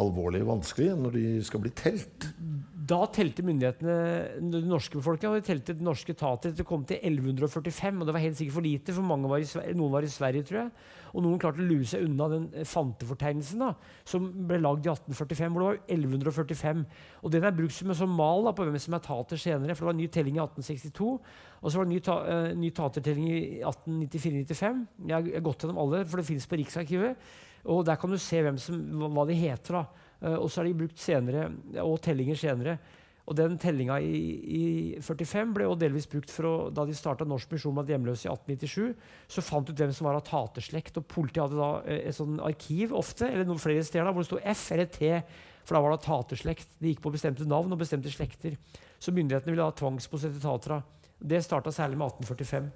alvorlig 0.00 0.42
vanskelig 0.48 0.94
når 0.98 1.16
de 1.16 1.24
skal 1.46 1.62
bli 1.64 1.72
telt. 1.76 2.30
Da 2.90 3.04
telte 3.14 3.44
myndighetene 3.46 3.96
den 4.40 4.70
norske 4.70 4.98
befolkningen, 4.98 5.36
og 5.36 5.42
de 5.42 5.46
telte 5.46 5.76
det 5.76 5.84
norske 5.84 6.14
etater 6.16 6.54
til 6.56 6.66
kom 6.66 6.82
til 6.88 6.98
1145. 6.98 8.00
og 8.00 8.08
Det 8.08 8.14
var 8.16 8.24
helt 8.24 8.38
sikkert 8.38 8.56
for 8.56 8.66
lite, 8.66 8.94
for 8.96 9.28
var 9.30 9.44
i, 9.44 9.74
noen 9.78 9.92
var 9.92 10.06
i 10.06 10.10
Sverige, 10.10 10.46
tror 10.48 10.60
jeg. 10.62 10.72
Og 11.10 11.24
noen 11.24 11.40
klarte 11.42 11.62
å 11.62 11.66
lure 11.66 11.86
seg 11.90 12.06
unna 12.06 12.28
den 12.30 12.48
eh, 12.54 12.66
fantefortegnelsen 12.68 13.62
da, 13.62 13.70
som 14.08 14.26
ble 14.48 14.60
lagd 14.62 14.86
i 14.86 14.92
1845, 14.92 15.52
hvor 15.52 15.62
det 15.62 15.68
var 15.68 15.78
1145. 15.98 16.82
Og 17.22 17.34
Den 17.34 17.46
er 17.46 17.56
brukt 17.56 17.76
som 17.76 17.92
en 17.92 18.00
sånn 18.00 18.16
mal 18.16 18.46
da, 18.46 18.54
på 18.56 18.66
hvem 18.66 18.80
som 18.82 18.96
er 18.96 19.04
tater 19.06 19.42
senere. 19.42 19.76
For 19.76 19.84
det 19.84 19.90
var 19.90 19.98
en 19.98 20.02
ny 20.02 20.08
telling 20.14 20.38
i 20.38 20.42
1862, 20.44 21.12
og 21.60 21.68
så 21.68 21.76
var 21.76 21.86
det 21.86 21.90
en 21.90 21.94
ny, 21.94 22.02
ta, 22.06 22.16
uh, 22.24 22.50
ny 22.56 22.72
tatertelling 22.74 23.30
i 23.30 23.40
1894-95. 23.68 24.82
Jeg 25.10 25.30
har 25.34 25.46
gått 25.46 25.66
gjennom 25.66 25.82
alle, 25.82 26.02
for 26.08 26.22
det 26.22 26.28
fins 26.30 26.48
på 26.48 26.58
Riksarkivet. 26.62 27.30
Og 27.64 27.84
Der 27.84 27.96
kan 27.96 28.10
du 28.10 28.18
se 28.18 28.40
som, 28.58 28.80
hva 29.12 29.26
de 29.28 29.34
heter. 29.34 29.72
da. 29.80 29.84
Uh, 30.20 30.38
og 30.44 30.50
så 30.50 30.60
er 30.60 30.70
de 30.70 30.80
brukt 30.82 30.98
senere, 30.98 31.50
og 31.82 32.00
tellinger 32.00 32.36
senere. 32.36 32.78
Og 33.30 33.36
den 33.36 33.56
tellinga 33.58 34.00
i, 34.02 34.16
i 34.58 34.64
45 35.00 35.52
ble 35.54 35.66
jo 35.68 35.76
delvis 35.78 36.08
brukt 36.10 36.32
for 36.34 36.48
å, 36.48 36.54
da 36.74 36.82
de 36.84 36.96
starta 36.96 37.24
Norsk 37.28 37.52
misjon 37.52 37.76
blant 37.76 37.88
hjemløse 37.92 38.26
i 38.26 38.32
1897. 38.32 38.96
Så 39.30 39.44
fant 39.44 39.68
ut 39.68 39.76
hvem 39.76 39.92
som 39.94 40.08
var 40.08 40.18
av 40.18 40.24
taterslekt. 40.26 40.98
Og 40.98 41.06
politiet 41.06 41.44
hadde 41.44 41.60
da 41.60 41.70
uh, 41.84 41.96
et 42.00 42.16
sånn 42.16 42.40
arkiv 42.42 42.94
ofte, 42.96 43.28
eller 43.28 43.48
noen 43.48 43.62
flere 43.62 43.84
steder 43.86 44.08
da, 44.08 44.14
hvor 44.14 44.26
det 44.26 44.32
sto 44.32 44.42
F 44.42 44.66
eller 44.74 44.90
T. 44.90 45.14
For 45.64 45.76
da 45.76 45.84
var 45.84 45.94
det 45.94 46.04
taterslekt. 46.08 46.78
De 46.80 46.90
gikk 46.90 47.04
på 47.04 47.12
bestemte 47.14 47.46
navn 47.48 47.72
og 47.76 47.80
bestemte 47.80 48.10
slekter. 48.12 48.56
Så 49.00 49.12
myndighetene 49.14 49.54
ville 49.54 49.64
ha 49.68 49.76
tvangsbosette 49.76 50.40
tatera. 50.42 50.80
Det 51.20 51.42
starta 51.44 51.72
særlig 51.72 52.00
med 52.00 52.10
1845. 52.10 52.70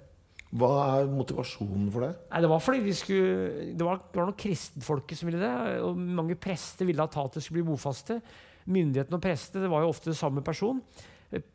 Hva 0.55 0.71
er 1.01 1.09
motivasjonen 1.11 1.89
for 1.91 2.05
det? 2.05 2.11
Nei, 2.31 2.41
det 2.45 2.51
var 2.51 2.61
fordi 2.63 2.83
vi 2.85 2.93
skulle, 2.95 3.71
det 3.75 3.87
var, 3.87 3.99
det 4.07 4.19
var 4.19 4.29
noen 4.29 4.39
kristenfolket 4.39 5.19
som 5.19 5.29
ville 5.29 5.41
det. 5.41 5.79
og 5.83 5.99
Mange 5.99 6.37
prester 6.39 6.87
ville 6.87 7.03
at 7.03 7.11
tatet 7.15 7.43
skulle 7.43 7.59
bli 7.59 7.73
bofaste. 7.73 8.21
Myndighetene 8.65 9.19
og 9.19 9.25
prestene 9.25 9.71
var 9.71 9.83
jo 9.83 9.91
ofte 9.91 10.13
det 10.13 10.19
samme 10.19 10.43
person. 10.45 10.79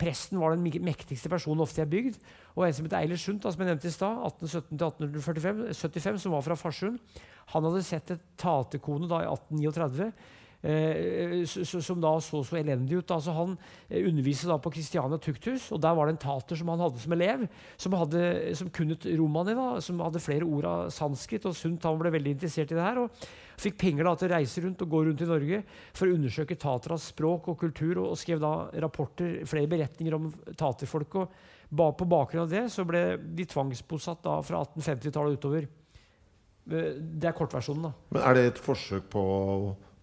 Presten 0.01 0.41
var 0.43 0.53
den 0.53 0.85
mektigste 0.85 1.31
personen 1.33 1.63
ofte 1.65 1.81
i 1.81 1.85
ei 1.87 1.91
bygd. 1.91 2.19
Og 2.59 2.67
en 2.67 2.77
som 2.77 2.89
het 2.89 2.99
Eilert 2.99 3.23
Sundt, 3.23 3.47
som 3.47 3.63
jeg 3.63 3.71
nevnte 3.71 3.89
i 3.89 3.95
stad, 3.95 4.21
1817-1875, 4.43 6.21
som 6.21 6.37
var 6.37 6.45
fra 6.45 6.59
Farsund, 6.59 7.01
han 7.55 7.67
hadde 7.67 7.83
sett 7.87 8.13
et 8.15 8.29
tatekone 8.39 9.09
i 9.09 9.25
1839 9.25 10.11
Eh, 10.63 11.47
som 11.47 12.01
da 12.03 12.11
så 12.21 12.43
så 12.45 12.59
elendig 12.61 12.99
ut. 12.99 13.11
Altså 13.11 13.33
han 13.33 13.55
eh, 13.89 14.05
underviste 14.05 14.49
da 14.51 14.59
på 14.61 14.73
Christiania 14.75 15.17
Tukthus, 15.17 15.71
og 15.73 15.81
der 15.81 15.95
var 15.97 16.07
det 16.07 16.19
en 16.19 16.25
tater 16.27 16.59
som 16.59 16.69
han 16.69 16.83
hadde 16.85 17.01
som 17.01 17.15
elev, 17.17 17.47
som, 17.81 17.97
hadde, 17.97 18.25
som 18.59 18.69
kunne 18.69 18.99
romani, 19.17 19.55
da, 19.57 19.81
som 19.81 20.03
hadde 20.05 20.21
flere 20.21 20.45
ord 20.45 20.69
av 20.69 20.91
sanskrit 20.93 21.49
og 21.49 21.57
sunt. 21.57 21.89
Han 21.89 22.01
ble 22.03 22.13
veldig 22.13 22.37
interessert 22.37 22.75
i 22.75 22.77
det 22.77 22.85
her. 22.85 23.01
og 23.01 23.31
Fikk 23.61 23.81
penger 23.81 24.05
da 24.05 24.15
til 24.17 24.29
å 24.29 24.35
reise 24.35 24.65
rundt 24.65 24.85
og 24.85 24.93
gå 24.93 25.03
rundt 25.09 25.25
i 25.25 25.33
Norge 25.33 25.63
for 25.97 26.09
å 26.09 26.15
undersøke 26.19 26.61
tateras 26.61 27.09
språk 27.15 27.51
og 27.53 27.61
kultur, 27.65 27.97
og, 27.97 28.13
og 28.13 28.21
skrev 28.21 28.45
da 28.45 28.55
rapporter, 28.85 29.41
flere 29.49 29.69
beretninger 29.69 30.17
om 30.17 30.31
taterfolk. 30.61 31.23
og 31.25 31.37
På 31.73 32.09
bakgrunn 32.09 32.45
av 32.45 32.53
det 32.53 32.67
så 32.73 32.85
ble 32.89 33.15
de 33.17 33.49
tvangsbosatt 33.49 34.25
da 34.29 34.41
fra 34.45 34.65
1850-tallet 34.69 35.41
utover. 35.41 35.69
Eh, 36.69 36.97
det 37.01 37.33
er 37.33 37.37
kortversjonen. 37.37 37.89
da. 37.89 37.93
Men 38.13 38.29
Er 38.29 38.35
det 38.37 38.51
et 38.53 38.61
forsøk 38.61 39.09
på 39.09 39.23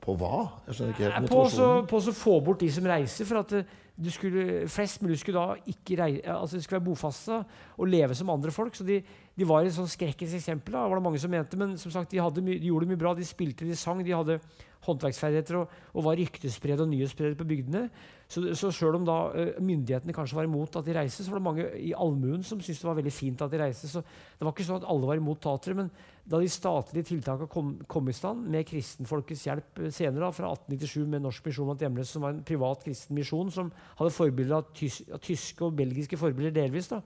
på 0.08 0.16
hva? 0.20 0.46
Jeg 0.68 0.78
skjønner 0.78 0.96
ikke 0.96 1.12
helt 1.12 1.92
På 1.92 2.00
å 2.00 2.16
få 2.16 2.38
bort 2.46 2.64
de 2.64 2.70
som 2.72 2.88
reiser. 2.88 3.28
for 3.28 3.42
at 3.42 3.54
eh, 3.60 3.76
du 3.98 4.10
skulle, 4.14 4.68
Flest 4.70 5.02
mulig 5.02 5.18
skulle 5.20 5.42
da 5.42 5.72
ikke 5.74 5.98
reise, 5.98 6.22
altså 6.30 6.58
de 6.58 6.64
skulle 6.64 6.80
være 6.80 6.86
bofaste 6.86 7.40
og 7.76 7.90
leve 7.90 8.16
som 8.16 8.30
andre 8.30 8.54
folk. 8.54 8.76
så 8.78 8.86
de, 8.86 9.02
de 9.02 9.48
var 9.50 9.66
et 9.66 9.74
sånn 9.74 9.90
skrekkens 9.90 10.36
eksempel. 10.38 10.78
Da, 10.78 10.86
var 10.86 11.00
det 11.00 11.08
mange 11.08 11.22
som 11.22 11.34
mente, 11.34 11.58
Men 11.58 11.76
som 11.82 11.92
sagt, 11.92 12.14
de, 12.14 12.42
my, 12.42 12.60
de 12.62 12.70
gjorde 12.70 12.90
mye 12.92 13.02
bra. 13.02 13.16
De 13.18 13.26
spilte, 13.26 13.66
de 13.66 13.76
sang, 13.76 14.04
de 14.06 14.14
hadde 14.14 14.40
håndverksferdigheter 14.86 15.58
og, 15.64 15.74
og 15.94 16.06
var 16.06 16.20
ryktespredere 16.22 16.86
og 16.86 16.94
nyhetsspredere 16.94 17.40
på 17.40 17.50
bygdene. 17.50 17.88
Så, 18.28 18.42
så 18.60 18.70
selv 18.76 18.98
om 19.00 19.06
da 19.08 19.16
uh, 19.32 19.60
myndighetene 19.64 20.16
kanskje 20.16 20.36
var 20.36 20.48
imot 20.48 20.76
at 20.76 20.86
de 20.88 20.96
reiste, 20.98 21.24
så 21.24 21.32
var 21.32 21.40
det 21.40 21.46
mange 21.46 21.68
i 21.80 21.94
allmuen 21.96 22.42
som 22.44 22.60
syntes 22.60 22.82
det 22.84 22.90
var 22.90 22.98
veldig 23.00 23.14
fint 23.16 23.44
at 23.44 23.54
de 23.54 23.62
reiste. 23.62 23.88
Så 23.88 24.02
det 24.04 24.44
var 24.44 24.52
ikke 24.52 24.66
sånn 24.68 24.82
at 24.82 24.88
alle 24.92 25.08
var 25.08 25.22
imot 25.22 25.40
tatere. 25.46 25.78
Men 25.80 25.92
da 26.28 26.42
de 26.44 26.50
statlige 26.52 27.08
tiltakene 27.14 27.48
kom, 27.52 27.72
kom, 27.88 28.12
i 28.12 28.16
stand, 28.18 28.44
med 28.52 28.68
kristenfolkets 28.68 29.46
hjelp 29.48 29.80
uh, 29.80 29.88
senere, 29.88 30.26
da, 30.26 30.34
fra 30.36 30.52
1897 30.58 31.08
med 31.08 31.24
Norsk 31.24 31.48
misjon 31.48 31.72
blant 31.72 31.88
hjemløse, 31.88 32.12
som 32.18 32.28
var 32.28 32.36
en 32.36 32.44
privat 32.52 32.84
kristen 32.84 33.16
misjon 33.16 33.54
som 33.56 33.72
hadde 34.02 34.16
forbilder 34.18 34.60
av, 34.60 34.70
tys 34.76 35.00
av 35.08 35.24
tyske 35.24 35.64
og 35.64 35.80
belgiske 35.80 36.20
forbilder 36.20 36.60
delvis, 36.60 36.92
da, 36.92 37.00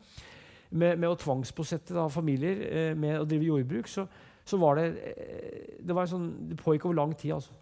med, 0.72 0.98
med 0.98 1.10
å 1.12 1.20
tvangsbosette 1.22 1.94
da, 1.94 2.10
familier 2.10 2.66
uh, 2.66 2.94
med 2.98 3.20
å 3.22 3.30
drive 3.30 3.52
jordbruk, 3.52 3.94
så, 3.94 4.10
så 4.42 4.58
var 4.58 4.82
det 4.82 4.90
det, 4.98 5.94
var 5.94 6.10
sånn, 6.10 6.32
det 6.50 6.58
pågikk 6.66 6.90
over 6.90 7.04
lang 7.04 7.14
tid. 7.14 7.38
altså. 7.38 7.54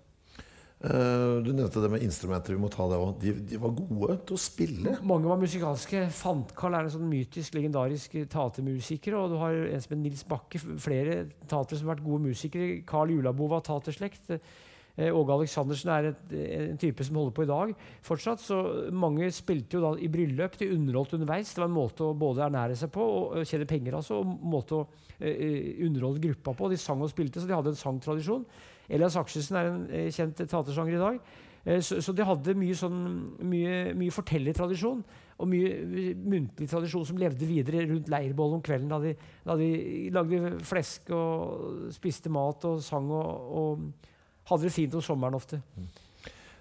Uh, 0.80 1.44
du 1.44 1.50
nevnte 1.52 1.82
det 1.84 1.90
med 1.92 2.04
instrumenter. 2.06 2.56
vi 2.56 2.62
må 2.62 2.70
ta 2.72 2.86
det 2.88 2.96
også. 2.96 3.18
De, 3.20 3.34
de, 3.52 3.58
var 3.60 3.74
gode 3.76 4.16
til 4.30 4.38
å 4.38 4.40
spille. 4.40 4.94
Mange 5.04 5.28
var 5.28 5.42
musikalske. 5.42 6.06
Fantkarl 6.16 6.78
er 6.78 6.88
en 6.88 6.94
sånn 6.94 7.10
mytisk, 7.12 7.58
legendarisk 7.58 8.16
teatermusiker. 8.32 9.18
Og 9.20 9.34
du 9.34 9.38
har 9.42 9.58
en 9.60 9.84
som 9.84 9.92
heter 9.92 10.00
Nils 10.06 10.24
Bakke. 10.30 10.62
Flere 10.80 11.26
tatere 11.44 11.82
som 11.82 11.90
har 11.90 11.98
vært 11.98 12.08
gode 12.08 12.30
musikere. 12.30 12.80
Carl 12.88 13.12
Julabo 13.12 13.50
var 13.52 13.66
taterslekt. 13.68 14.32
Uh, 14.32 15.12
Åge 15.12 15.36
Aleksandersen 15.36 15.94
er 15.98 16.10
et, 16.14 16.34
en 16.62 16.80
type 16.80 17.04
som 17.08 17.20
holder 17.20 17.36
på 17.36 17.44
i 17.44 17.52
dag 17.52 17.76
fortsatt. 18.08 18.40
Så 18.40 18.64
mange 18.96 19.28
spilte 19.36 19.76
jo 19.76 19.84
da 19.84 19.94
i 20.00 20.08
bryllup. 20.16 20.56
De 20.64 20.72
underholdt 20.78 21.20
underveis. 21.20 21.52
Det 21.52 21.60
var 21.60 21.68
en 21.74 21.76
måte 21.82 22.08
å 22.08 22.16
både 22.16 22.48
ernære 22.48 22.80
seg 22.80 22.96
på 22.96 23.04
og 23.04 23.44
tjene 23.44 23.68
penger 23.68 24.00
altså, 24.00 24.24
og 24.24 24.48
måte 24.56 24.80
å 24.80 24.88
uh, 24.88 25.86
underholde 25.92 26.24
gruppa 26.30 26.56
på. 26.56 26.72
De 26.72 26.80
sang 26.80 27.04
og 27.04 27.12
spilte, 27.12 27.44
så 27.44 27.52
de 27.52 27.60
hadde 27.60 27.76
en 27.76 27.84
sangtradisjon. 27.84 28.48
Elias 28.90 29.18
Akselsen 29.20 29.60
er 29.60 29.70
en 29.70 29.86
eh, 29.94 30.10
kjent 30.14 30.42
teatersanger 30.42 30.98
i 30.98 31.02
dag. 31.02 31.22
Eh, 31.66 31.82
så, 31.84 32.00
så, 32.02 32.14
de 32.16 32.26
hadde 32.26 32.56
mye, 32.58 32.76
sånn, 32.78 33.00
mye, 33.46 33.94
mye 33.98 34.14
fortellertradisjon 34.16 35.02
og 35.40 35.48
mye 35.48 36.14
muntlig 36.20 36.68
tradisjon 36.72 37.06
som 37.08 37.20
levde 37.20 37.48
videre 37.48 37.86
rundt 37.88 38.10
leirbålet 38.12 38.58
om 38.58 38.64
kvelden, 38.66 38.92
da 38.92 39.00
de, 39.04 39.14
da 39.46 39.56
de, 39.60 39.70
lagde 40.16 40.54
flesk 40.68 41.14
og 41.16 41.92
spiste 41.96 42.32
mat 42.34 42.66
og 42.68 42.82
sang 42.84 43.08
og, 43.16 43.54
og, 43.62 44.10
hadde 44.50 44.66
det 44.66 44.74
fint 44.74 44.96
om 44.98 45.04
sommeren 45.06 45.38
ofte. 45.38 45.62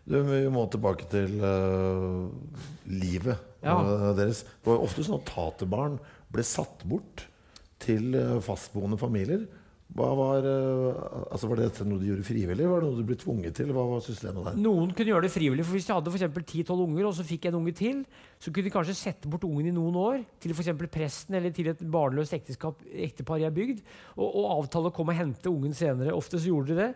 Du, 0.09 0.19
vi 0.29 0.43
må 0.53 0.67
tilbake 0.69 1.07
til 1.09 1.39
uh, 1.41 2.29
livet 2.93 3.39
ja. 3.65 3.75
uh, 3.75 4.11
deres. 4.17 4.43
Det 4.45 4.69
var 4.69 4.85
ofte 4.85 5.05
sånn 5.07 5.19
at 5.19 5.31
taterbarn 5.33 5.97
ble 6.33 6.45
satt 6.45 6.85
bort 6.89 7.25
til 7.81 8.13
fastboende 8.45 8.99
familier. 9.01 9.47
Var, 9.89 10.45
uh, 10.45 10.99
altså 11.33 11.49
var, 11.49 11.63
dette 11.63 11.85
noe 11.89 11.97
du 11.99 12.05
gjorde 12.11 12.27
frivillig? 12.27 12.67
Var 12.69 12.83
det 12.83 12.89
noe 12.91 12.99
du 13.01 13.07
ble 13.09 13.17
tvunget 13.19 13.55
til? 13.57 13.71
Hva 13.73 13.87
var 13.89 14.03
systemet 14.05 14.45
der? 14.51 14.59
Noen 14.61 14.91
kunne 14.93 15.15
gjøre 15.15 15.25
det 15.25 15.33
frivillig. 15.33 15.65
for 15.65 15.79
Hvis 15.79 15.89
de 15.89 15.95
hadde 15.97 16.13
for 16.13 16.45
10-12 16.45 16.83
unger, 16.85 17.07
og 17.09 17.15
så 17.17 17.25
fikk 17.27 17.49
en 17.49 17.57
unge 17.57 17.73
til, 17.79 18.03
så 18.37 18.53
kunne 18.53 18.69
de 18.69 18.73
kanskje 18.75 18.99
sette 18.99 19.31
bort 19.33 19.47
ungen 19.49 19.71
i 19.71 19.73
noen 19.75 19.97
år 19.97 20.19
til 20.45 20.53
f.eks. 20.53 20.71
presten 20.93 21.39
eller 21.41 21.55
til 21.57 21.71
et 21.73 21.81
barnløst 21.81 22.37
ekteskap, 22.37 22.85
ektepar 23.09 23.41
i 23.41 23.47
ei 23.49 23.55
bygd, 23.55 23.81
og, 24.19 24.27
og, 24.29 24.45
avtale 24.59 24.93
å 24.93 24.95
komme 24.95 25.17
og 25.17 25.23
hente 25.23 25.51
ungen 25.51 25.73
senere. 25.77 26.13
Ofte 26.15 26.37
så 26.37 26.53
gjorde 26.53 26.75
de 26.75 26.85
det, 26.85 26.91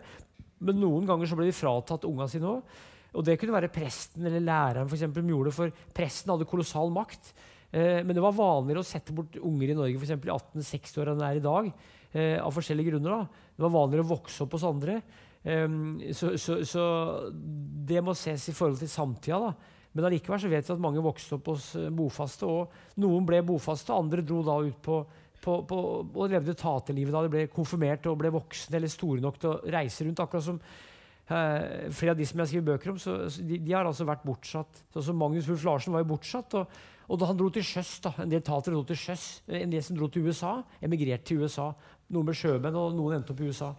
men 0.63 0.79
noen 0.79 1.09
ganger 1.09 1.31
så 1.31 1.39
ble 1.39 1.49
de 1.49 1.57
fratatt 1.57 2.05
unga 2.07 2.29
sine 2.29 2.51
òg. 2.51 2.77
Og 3.17 3.25
det 3.25 3.39
kunne 3.41 3.57
være 3.57 3.73
presten 3.73 4.29
eller 4.29 4.45
læreren 4.45 4.87
for 4.87 4.99
eksempel, 4.99 5.25
som 5.25 5.33
gjorde 5.33 5.49
det, 5.49 5.57
for 5.57 5.97
presten 5.97 6.31
hadde 6.33 6.47
kolossal 6.49 6.93
makt. 6.93 7.33
Eh, 7.73 7.99
men 8.05 8.13
det 8.13 8.21
var 8.21 8.37
vanligere 8.37 8.85
å 8.85 8.87
sette 8.87 9.17
bort 9.17 9.35
unger 9.41 9.73
i 9.73 9.75
Norge 9.81 9.97
for 9.97 10.05
eksempel, 10.05 10.29
i 10.29 10.37
1860-åra 10.61 11.13
enn 11.13 11.21
det 11.21 11.27
er 11.31 11.41
i 11.41 11.45
dag 11.49 11.73
eh, 12.13 12.39
av 12.39 12.53
forskjellige 12.55 12.93
grunner. 12.93 13.23
Da. 13.23 13.51
Det 13.57 13.65
var 13.65 13.75
vanligere 13.75 14.05
å 14.05 14.11
vokse 14.13 14.45
opp 14.45 14.55
hos 14.57 14.65
andre. 14.67 15.01
Eh, 15.43 15.67
så, 16.15 16.33
så, 16.39 16.61
så, 16.67 16.85
det 17.33 18.03
må 18.05 18.15
ses 18.17 18.47
i 18.49 18.55
forhold 18.55 18.81
til 18.81 18.91
samtida. 18.91 19.41
Da. 19.49 19.73
Men 19.93 20.07
allikevel 20.09 20.41
så 20.41 20.49
vet 20.51 20.69
vi 20.69 20.73
at 20.73 20.81
mange 20.81 21.03
vokste 21.05 21.37
opp 21.37 21.51
hos 21.51 21.73
uh, 21.77 21.89
bofaste. 21.93 22.47
og 22.49 23.01
Noen 23.01 23.27
ble 23.29 23.43
bofaste, 23.45 23.93
andre 23.93 24.23
dro 24.25 24.39
da 24.45 24.55
ut 24.65 24.79
på, 24.81 25.03
på, 25.43 25.59
på 25.69 25.81
og 26.07 26.31
levde 26.31 26.55
taterlivet 26.57 27.13
da 27.13 27.21
de 27.25 27.33
ble 27.33 27.43
konfirmert 27.53 28.07
og 28.09 28.17
ble 28.23 28.31
voksne 28.33 28.79
eller 28.79 28.89
store 28.89 29.21
nok 29.21 29.37
til 29.41 29.51
å 29.51 29.59
reise 29.75 30.07
rundt. 30.07 30.23
akkurat 30.23 30.47
som 30.47 30.57
uh, 30.57 31.91
Flere 31.93 32.15
av 32.15 32.17
de 32.17 32.25
som 32.25 32.41
jeg 32.41 32.45
har 32.45 32.51
skrevet 32.55 32.71
bøker 32.71 32.95
om, 32.95 33.03
så, 33.03 33.19
de, 33.37 33.59
de, 33.59 33.75
har 33.75 33.85
altså 33.85 34.09
vært 34.09 34.25
bortsatt. 34.25 34.81
Sånn 34.95 35.11
som 35.11 35.21
Magnus 35.21 35.51
Wulf 35.51 35.67
Larsen 35.69 35.93
var 35.93 36.05
jo 36.05 36.11
bortsatt. 36.15 36.57
og 36.57 36.81
og 37.11 37.19
da 37.19 37.27
han 37.27 37.37
dro 37.37 37.49
til 37.51 37.65
sjøs, 37.67 37.97
da, 38.03 38.13
En 38.23 38.31
del 38.31 38.41
tatere 38.41 38.77
dro 38.77 38.83
til 38.87 38.97
sjøs. 38.97 39.43
En 39.51 39.69
del 39.69 39.83
som 39.83 39.97
dro 39.97 40.07
til 40.07 40.23
USA, 40.25 40.61
emigrerte 40.81 41.27
til 41.27 41.43
USA. 41.43 41.73
Noen 42.11 42.27
ble 42.27 42.35
sjømenn, 42.37 42.75
og 42.77 42.95
noen 42.97 43.19
endte 43.19 43.33
opp 43.33 43.41
i 43.41 43.49
USA. 43.49 43.71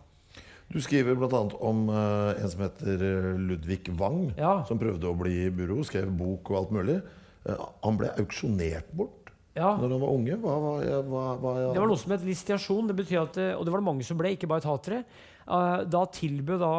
Du 0.72 0.80
skriver 0.82 1.16
bl.a. 1.18 1.42
om 1.60 1.84
uh, 1.92 2.32
en 2.32 2.50
som 2.50 2.64
heter 2.64 3.02
eh, 3.04 3.26
Ludvig 3.36 3.92
Wang, 3.98 4.30
ja. 4.38 4.62
som 4.68 4.80
prøvde 4.80 5.10
å 5.10 5.18
bli 5.18 5.50
buro, 5.54 5.82
skrev 5.86 6.08
bok 6.16 6.50
og 6.52 6.60
alt 6.62 6.72
mulig. 6.74 6.96
Uh, 7.44 7.60
han 7.84 8.00
ble 8.00 8.08
auksjonert 8.22 8.88
bort 8.96 9.30
ja. 9.52 9.74
når 9.76 9.92
han 9.92 10.02
var 10.02 10.14
unge. 10.16 10.38
Hva, 10.40 10.56
hva, 10.64 11.24
hva, 11.42 11.54
det 11.68 11.82
var 11.82 11.90
noe 11.90 12.00
som 12.00 12.16
het 12.16 12.24
listiasjon. 12.26 12.90
Det 12.90 13.06
at, 13.20 13.40
og 13.58 13.66
det 13.66 13.74
var 13.74 13.84
det 13.84 13.88
mange 13.90 14.08
som 14.08 14.18
ble, 14.18 14.32
ikke 14.34 14.50
bare 14.50 14.64
tatere. 14.64 15.04
Da 15.44 16.06
tilbød 16.16 16.62
da, 16.64 16.74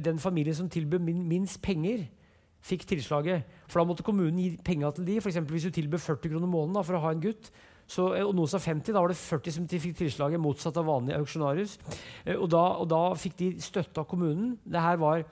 den 0.00 0.20
familien 0.22 0.56
som 0.56 0.70
tilbød 0.72 1.04
min, 1.04 1.20
minst 1.28 1.60
penger, 1.62 2.06
fikk 2.64 2.88
tilslaget. 2.88 3.44
For 3.68 3.80
da 3.80 3.86
måtte 3.90 4.06
kommunen 4.06 4.40
gi 4.40 4.50
penger 4.64 4.96
til 4.96 5.06
de. 5.08 5.18
For 5.22 5.52
hvis 5.52 5.68
du 5.68 5.74
tilbød 5.76 6.00
40 6.00 6.32
kroner 6.32 6.50
måneden 6.50 6.80
for 6.88 6.98
å 6.98 7.02
ha 7.04 7.12
en 7.14 7.22
gutt, 7.22 7.52
så, 7.88 8.14
eh, 8.14 8.46
sa 8.46 8.58
50. 8.58 8.92
Da 8.92 9.00
var 9.00 9.08
det 9.08 9.16
40 9.16 9.52
som 9.52 9.66
de 9.66 9.78
fikk 9.78 9.96
tilslaget, 9.96 10.40
motsatt 10.40 10.76
av 10.76 10.84
vanlig 10.84 11.16
auksjonarius. 11.16 11.78
Eh, 12.24 12.36
og 12.36 12.48
da, 12.50 12.64
og 12.76 12.88
da 12.88 13.14
fikk 13.14 13.36
de 13.36 13.52
støtte 13.60 13.98
av 13.98 14.06
kommunen. 14.06 14.58
Det 14.64 14.80
her 14.80 14.96
var 14.96 15.24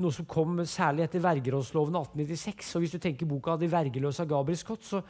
noe 0.00 0.10
som 0.10 0.24
kom 0.24 0.56
særlig 0.64 1.04
etter 1.04 1.20
vergerådsloven 1.20 1.94
1896. 2.00 2.74
Og 2.74 2.82
hvis 2.82 2.92
du 2.92 2.98
tenker 2.98 3.26
boka 3.28 3.56
'De 3.56 3.68
vergeløse' 3.68 4.20
av 4.20 4.28
Gabriel 4.28 4.56
Scott, 4.56 4.82
så, 4.82 5.02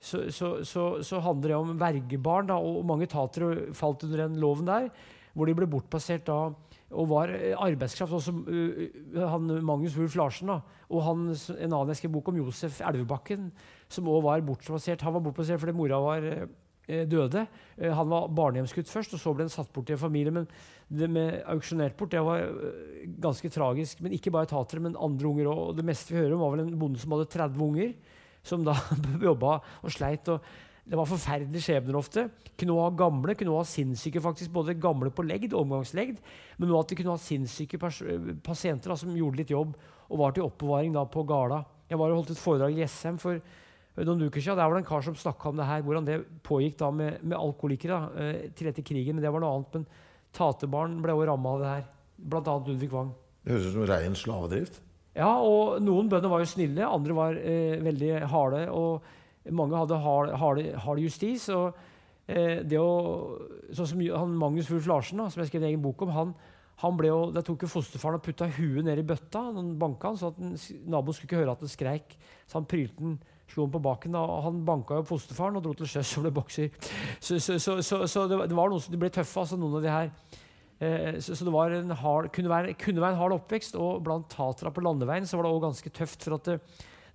så, 0.00 0.28
så, 0.64 1.02
så, 1.02 1.20
handler 1.20 1.48
det 1.48 1.56
om 1.56 1.78
vergebarn. 1.78 2.48
Da, 2.48 2.58
og 2.58 2.84
mange 2.84 3.06
tatere 3.06 3.72
falt 3.72 4.02
under 4.02 4.26
den 4.26 4.40
loven 4.40 4.66
der, 4.66 4.90
hvor 5.32 5.46
de 5.46 5.54
ble 5.54 5.66
bortplassert 5.66 6.26
da 6.26 6.52
og 6.92 7.08
var 7.08 7.32
eh, 7.32 7.54
arbeidskraft. 7.56 8.12
Også 8.12 8.32
uh, 8.32 9.28
han 9.28 9.64
Magnus 9.64 9.96
Wulf 9.96 10.16
Larsen 10.18 10.50
da, 10.52 10.58
og 10.90 11.04
han, 11.06 11.28
en 11.32 11.72
annen 11.72 11.92
jeg 11.92 12.02
skrev 12.02 12.12
bok 12.18 12.28
om, 12.28 12.40
Josef 12.42 12.80
Elvebakken, 12.84 13.50
som 13.94 14.08
òg 14.10 14.24
var 14.26 14.44
bortplassert. 14.46 15.04
Han 15.06 15.16
var 15.16 15.24
bortplassert 15.26 15.60
fordi 15.62 15.74
mora 15.76 16.00
var 16.02 16.26
eh, 16.26 17.04
døde. 17.08 17.46
Eh, 17.76 17.92
han 17.92 18.10
var 18.10 18.32
barnehjemsgutt 18.34 18.90
først, 18.90 19.14
og 19.16 19.22
så 19.22 19.34
ble 19.36 19.46
han 19.46 19.52
satt 19.52 19.72
bort 19.74 19.90
i 19.90 19.96
en 19.96 20.02
familie. 20.02 20.34
Men 20.34 20.48
det 20.92 21.10
med 21.12 21.38
auksjonert 21.54 21.96
bort 21.98 22.14
det 22.14 22.24
var 22.24 22.42
eh, 22.48 23.06
ganske 23.22 23.52
tragisk. 23.52 24.02
Men 24.02 24.16
ikke 24.16 24.34
bare 24.34 24.50
tatere, 24.50 24.82
men 24.84 24.98
andre 24.98 25.30
unger 25.30 25.52
òg. 25.52 25.62
Og 25.68 25.78
det 25.78 25.86
meste 25.86 26.14
vi 26.14 26.20
hører 26.20 26.36
om, 26.36 26.44
var 26.44 26.56
vel 26.56 26.66
en 26.66 26.76
bonde 26.80 27.02
som 27.02 27.14
hadde 27.16 27.30
30 27.32 27.64
unger, 27.68 27.96
som 28.42 28.66
da 28.66 28.76
jobba 29.28 29.60
og 29.82 29.94
sleit. 29.94 30.28
og 30.32 30.44
det 30.82 30.98
var 30.98 31.06
forferdelige 31.06 31.62
skjebner 31.62 31.94
ofte. 31.94 32.24
Kunne 32.58 32.74
ha 32.82 32.88
gamle, 32.98 33.36
kunne 33.38 33.54
ha 33.54 33.66
sinnssyke, 33.66 34.20
faktisk, 34.22 34.50
både 34.54 34.74
gamle 34.82 35.12
på 35.14 35.22
legd, 35.22 35.54
omgangslegd, 35.54 36.18
men 36.58 36.72
også 36.72 36.82
at 36.82 36.90
de 36.90 36.98
kunne 36.98 37.14
ha 37.14 37.22
sinnssyke 37.22 37.78
pasienter 38.42 38.90
da, 38.90 38.96
som 38.98 39.14
gjorde 39.14 39.38
litt 39.38 39.52
jobb 39.54 39.76
og 40.08 40.18
var 40.20 40.34
til 40.34 40.48
oppbevaring 40.48 40.96
da, 40.96 41.06
på 41.06 41.22
Gala. 41.28 41.62
Jeg 41.88 42.00
var 42.00 42.10
og 42.10 42.22
holdt 42.22 42.34
et 42.34 42.42
foredrag 42.42 42.74
i 42.74 42.82
Jessheim 42.82 43.20
for 43.22 43.38
noen 44.00 44.24
uker 44.24 44.40
siden. 44.40 44.56
Der 44.56 44.68
var 44.68 44.76
det 44.76 44.84
en 44.84 44.88
kar 44.88 45.04
som 45.04 45.16
snakka 45.18 45.50
om 45.50 45.58
det 45.60 45.68
her, 45.68 45.82
hvordan 45.84 46.06
det 46.08 46.20
pågikk 46.46 46.78
da 46.80 46.90
med, 46.90 47.18
med 47.22 47.36
alkoholikere 47.36 47.98
eh, 48.16 48.38
til 48.56 48.70
etter 48.70 48.86
krigen. 48.86 49.18
Men 49.18 49.24
det 49.24 49.32
var 49.32 49.42
noe 49.44 49.52
annet. 49.58 49.76
Men 49.76 50.32
taterbarn 50.32 51.00
ble 51.04 51.16
også 51.16 51.28
ramma 51.28 51.52
av 51.52 51.60
det 51.60 51.72
her. 51.74 51.84
Blant 52.32 52.48
annet 52.48 52.72
Ludvig 52.72 52.92
Wang. 52.94 53.12
Det 53.42 53.52
høres 53.52 53.68
ut 53.68 53.76
som 53.76 53.88
rein 53.90 54.16
slavedrift? 54.16 54.80
Ja, 55.12 55.28
og 55.44 55.82
noen 55.84 56.08
bønder 56.08 56.30
var 56.32 56.40
jo 56.40 56.48
snille, 56.48 56.86
andre 56.88 57.16
var 57.16 57.36
eh, 57.36 57.76
veldig 57.84 58.12
harde. 58.32 58.62
Og 58.72 59.52
mange 59.52 59.76
hadde 59.76 59.98
hard, 60.00 60.32
hard, 60.40 60.62
hard 60.86 61.02
justis. 61.02 61.48
og 61.52 61.76
eh, 62.30 62.62
det 62.64 62.80
å, 62.80 63.36
sånn 63.76 63.90
som 63.92 64.02
han, 64.08 64.38
Magnus 64.40 64.70
Wulf 64.72 64.88
Larsen, 64.88 65.20
da, 65.20 65.28
som 65.28 65.42
jeg 65.42 65.52
skrev 65.52 65.66
en 65.66 65.72
egen 65.74 65.84
bok 65.84 66.06
om, 66.06 66.14
han, 66.16 66.32
han 66.80 66.96
ble 66.96 67.10
jo, 67.12 67.20
Der 67.34 67.44
tok 67.44 67.66
jo 67.66 67.70
fosterfaren 67.74 68.16
og 68.18 68.24
putta 68.24 68.48
huet 68.56 68.86
ned 68.86 69.02
i 69.02 69.06
bøtta. 69.06 69.44
Han 69.52 69.74
banka 69.80 70.14
han, 70.14 70.18
så 70.20 70.32
at 70.32 70.40
naboen 70.40 71.18
skulle 71.18 71.28
ikke 71.28 71.42
høre 71.42 71.58
at 71.58 71.66
det 71.66 71.72
skreik. 71.74 72.16
Så 72.46 72.56
han 72.62 72.70
prylte 72.70 73.02
den, 73.02 73.18
slo 73.52 73.66
han 73.66 73.74
på 73.74 73.82
baken. 73.84 74.16
Og 74.18 74.38
han 74.46 74.62
banka 74.66 75.00
jo 75.00 75.08
fosterfaren 75.12 75.58
og 75.60 75.66
dro 75.66 75.74
til 75.78 75.90
sjøs 75.92 76.16
og 76.18 76.26
ble 76.26 76.34
bokser. 76.40 76.72
Så, 77.20 77.38
så, 77.38 77.58
så, 77.60 78.02
så 78.08 78.24
det, 78.30 78.40
var 78.56 78.72
noen 78.72 78.82
som 78.82 78.94
de 78.94 79.00
ble 79.00 79.12
tøffe, 79.12 79.44
altså 79.44 79.60
noen 79.60 79.78
av 79.78 79.84
de 79.84 79.92
her. 79.92 80.10
Eh, 80.82 81.20
så, 81.22 81.38
det 81.38 82.00
hard, 82.02 82.32
kunne, 82.34 82.50
være, 82.50 82.74
kunne, 82.80 83.04
være, 83.04 83.14
en 83.14 83.22
hard 83.22 83.36
oppvekst. 83.38 83.78
Og 83.78 84.02
blant 84.04 84.28
tatere 84.32 84.74
på 84.74 84.84
landeveien 84.84 85.28
så 85.28 85.38
var 85.38 85.46
det 85.46 85.54
også 85.54 85.66
ganske 85.68 85.94
tøft. 86.00 86.26
For 86.26 86.38
det, 86.48 86.58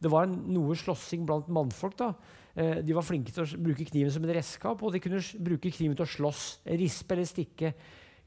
det 0.03 0.13
var 0.13 0.27
en, 0.29 0.39
noe 0.55 0.77
slåssing 0.77 1.25
blant 1.27 1.49
mannfolk. 1.51 1.97
da. 1.99 2.13
Eh, 2.57 2.79
de 2.85 2.95
var 2.97 3.05
flinke 3.05 3.33
til 3.33 3.45
å 3.45 3.63
bruke 3.69 3.85
kniven 3.85 4.13
som 4.13 4.25
et 4.25 4.37
redskap, 4.39 4.81
og 4.81 4.93
de 4.95 5.01
kunne 5.03 5.21
bruke 5.45 5.73
kniven 5.73 5.97
til 5.97 6.07
å 6.07 6.13
slåss. 6.15 6.45
Rispe 6.79 7.17
eller 7.17 7.29
stikke 7.29 7.73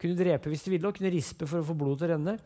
kunne 0.01 0.17
drepe 0.17 0.51
hvis 0.51 0.63
de 0.65 0.75
ville, 0.75 0.89
og 0.89 0.97
kunne 0.97 1.13
rispe 1.13 1.49
for 1.49 1.61
å 1.61 1.67
få 1.67 1.77
blodet 1.79 2.05
til 2.05 2.09
å 2.09 2.13
renne. 2.15 2.37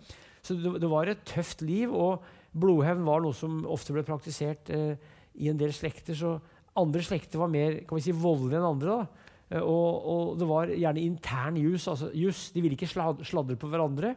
Så 0.45 0.57
det, 0.59 0.73
det, 0.83 0.89
var 0.91 1.09
et 1.09 1.23
tøft 1.29 1.62
liv, 1.65 1.93
og 1.93 2.25
blodhevn 2.55 3.05
var 3.07 3.23
noe 3.25 3.37
som 3.37 3.62
ofte 3.71 3.95
ble 3.95 4.05
praktisert 4.07 4.71
eh, 4.75 4.97
i 5.41 5.51
en 5.51 5.61
del 5.61 5.74
slekter. 5.74 6.16
Så 6.18 6.37
andre 6.78 7.05
slekter 7.07 7.43
var 7.43 7.53
mer 7.53 7.80
kan 7.87 7.99
vi 7.99 8.07
si, 8.07 8.14
voldelige 8.14 8.61
enn 8.61 8.70
andre. 8.70 8.97
da. 8.99 9.30
Eh, 9.51 9.61
og, 9.61 10.09
og, 10.14 10.32
det 10.41 10.49
var 10.51 10.72
gjerne 10.72 11.05
intern 11.05 11.61
jus. 11.61 11.89
Altså, 11.91 12.11
jus. 12.16 12.49
De 12.55 12.64
ville 12.64 12.78
ikke 12.78 12.91
sladre 12.91 13.59
på 13.61 13.70
hverandre. 13.72 14.14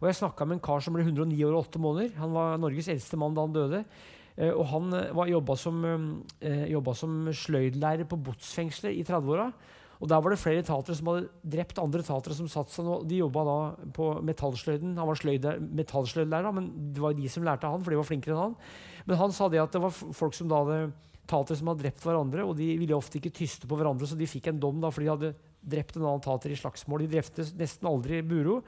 Og 0.00 0.10
jeg 0.10 0.18
snakka 0.18 0.44
med 0.44 0.58
en 0.58 0.66
kar 0.66 0.82
som 0.84 0.96
ble 0.96 1.06
109 1.06 1.38
år 1.48 1.56
og 1.56 1.70
8 1.70 1.80
måneder. 1.80 2.12
Han 2.20 2.36
var 2.36 2.60
Norges 2.60 2.90
eldste 2.92 3.18
mann 3.20 3.36
da 3.36 3.46
han 3.46 3.56
døde. 3.56 3.82
Eh, 4.36 4.52
og 4.52 4.66
han 4.68 4.92
eh, 4.98 5.22
jobba 5.32 5.56
som, 5.56 5.80
eh, 6.44 6.92
som 7.00 7.16
sløydlærer 7.32 8.08
på 8.08 8.20
botsfengselet 8.20 8.98
i 8.98 9.04
30-åra. 9.06 9.50
Og 10.00 10.08
Der 10.08 10.20
var 10.20 10.30
det 10.30 10.40
flere 10.40 10.64
tatere 10.66 10.96
som 10.98 11.08
hadde 11.08 11.30
drept 11.40 11.78
andre 11.80 12.02
tatere 12.04 12.36
som 12.36 12.48
satt 12.52 12.72
seg 12.72 12.84
nå. 12.84 12.98
De 13.08 13.22
jobba 13.22 13.44
da 13.48 13.58
på 13.96 14.10
metallsløyden. 14.28 14.96
Han 15.00 15.08
var 15.08 15.20
metallsløydlærer, 15.80 16.52
men 16.52 16.68
det 16.92 17.00
var 17.00 17.16
de 17.16 17.30
som 17.32 17.46
lærte 17.46 17.70
han, 17.70 17.82
for 17.82 17.94
de 17.94 18.00
var 18.00 18.08
flinkere 18.08 18.36
enn 18.36 18.42
han. 18.42 18.56
Men 19.08 19.20
han 19.22 19.32
sa 19.32 19.48
det 19.48 19.62
at 19.62 19.72
det 19.72 19.80
var 19.80 19.94
folk 19.96 20.36
som 20.36 20.50
da 20.50 20.60
hadde 20.60 20.80
tatere 21.26 21.58
som 21.58 21.70
hadde 21.72 21.86
drept 21.86 22.04
hverandre, 22.06 22.44
og 22.46 22.56
de 22.58 22.68
ville 22.78 22.96
ofte 22.96 23.18
ikke 23.18 23.34
tyste 23.34 23.68
på 23.68 23.78
hverandre, 23.78 24.06
så 24.06 24.18
de 24.18 24.28
fikk 24.30 24.50
en 24.50 24.60
dom 24.62 24.82
da, 24.82 24.92
fordi 24.94 25.08
de 25.08 25.14
hadde 25.14 25.32
drept 25.66 25.96
en 25.96 26.06
annen 26.06 26.22
tater 26.22 26.52
i 26.52 26.58
slagsmål. 26.58 27.02
De 27.02 27.14
drepte 27.16 27.48
nesten 27.58 27.88
aldri 27.90 28.20
Buro. 28.26 28.60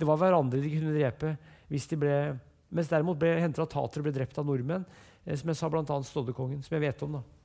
Det 0.00 0.08
var 0.08 0.18
hverandre 0.18 0.62
de 0.62 0.72
kunne 0.72 0.96
drepe 0.96 1.34
hvis 1.70 1.90
de 1.90 2.00
ble 2.00 2.14
Mens 2.70 2.86
derimot 2.86 3.18
ble 3.18 3.32
hentet 3.42 3.64
at 3.64 3.72
tatere 3.74 4.04
ble 4.06 4.12
drept 4.14 4.36
av 4.38 4.46
nordmenn, 4.46 4.84
eh, 5.24 5.34
som 5.34 5.50
jeg 5.50 5.58
sa 5.58 5.66
bl.a. 5.66 5.82
Stoddekongen, 6.06 6.60
som 6.62 6.76
jeg 6.76 6.84
vet 6.84 7.00
om. 7.02 7.16
da. 7.18 7.39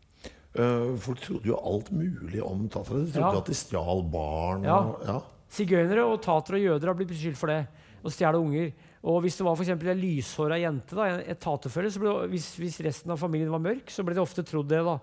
Uh, 0.55 0.95
folk 1.03 1.19
trodde 1.23 1.49
jo 1.49 1.59
alt 1.59 1.91
mulig 1.91 2.41
om 2.43 2.67
tatere. 2.71 3.03
De 3.05 3.13
trodde 3.13 3.33
ja. 3.35 3.43
at 3.43 3.51
de 3.51 3.57
stjal 3.59 4.03
barn. 4.11 4.67
Ja. 4.67 4.79
ja. 5.07 5.19
Sigøynere 5.55 6.05
og 6.07 6.21
tatere 6.23 6.59
og 6.59 6.67
jøder 6.69 6.91
har 6.91 6.97
blitt 6.97 7.11
beskyldt 7.11 7.39
for 7.39 7.51
det. 7.51 7.61
Å 8.05 8.13
stjele 8.13 8.41
unger. 8.41 8.73
Og 9.05 9.19
hvis 9.21 9.37
det 9.37 9.45
var 9.45 9.57
for 9.57 9.69
en 9.69 10.01
lyshåra 10.01 10.57
jente, 10.61 10.97
da, 10.97 11.07
et 11.21 11.41
taterfølge, 11.41 11.93
så 11.93 12.01
ble 12.01 12.09
det, 12.09 12.31
hvis, 12.33 12.49
hvis, 12.61 12.79
resten 12.85 13.13
av 13.13 13.21
familien 13.21 13.53
var 13.53 13.61
mørk, 13.61 13.91
så 13.93 14.05
ble 14.05 14.17
det 14.17 14.23
ofte 14.23 14.45
trodd 14.45 14.69
det. 14.71 14.81
da. 14.85 14.97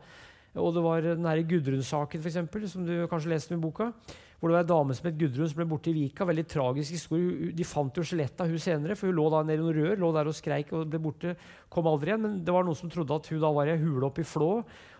Og 0.58 0.74
det 0.74 0.82
var 0.84 1.06
den 1.06 1.46
Gudrun-saken, 1.48 2.26
som 2.68 2.86
du 2.86 2.94
kanskje 3.10 3.32
leste 3.32 3.54
om 3.54 3.62
i 3.62 3.66
boka 3.66 3.92
hvor 4.42 4.50
det 4.50 4.56
var 4.56 4.64
ei 4.64 4.70
dame 4.72 4.94
som 4.98 5.04
het 5.06 5.18
Gudrun 5.20 5.46
som 5.46 5.58
ble 5.60 5.64
borte 5.70 5.90
i 5.92 5.94
Vika. 5.94 6.24
Veldig 6.26 6.42
tragisk 6.50 6.96
historie. 6.96 7.52
De 7.54 7.62
fant 7.62 7.94
jo 7.94 8.02
skjelettet 8.02 8.40
av 8.42 8.48
hun 8.50 8.58
senere, 8.58 8.96
for 8.98 9.06
hun 9.06 9.14
lå 9.14 9.26
da 9.30 9.42
nede 9.46 9.60
i 9.60 9.62
noen 9.62 9.76
rør, 9.76 10.00
lå 10.02 10.08
der 10.16 10.30
og 10.32 10.34
skreik 10.34 10.72
og 10.74 10.88
ble 10.90 10.98
borte. 11.04 11.34
Kom 11.70 11.86
aldri 11.86 12.10
igjen. 12.10 12.24
Men 12.24 12.40
det 12.42 12.50
var 12.56 12.66
noen 12.66 12.80
som 12.80 12.90
trodde 12.90 13.14
at 13.14 13.28
hun 13.30 13.38
da 13.38 13.52
var 13.54 13.70
i 13.70 13.76
ei 13.76 13.78
hule 13.84 14.08
oppe 14.08 14.24
i 14.24 14.26
Flå 14.26 14.48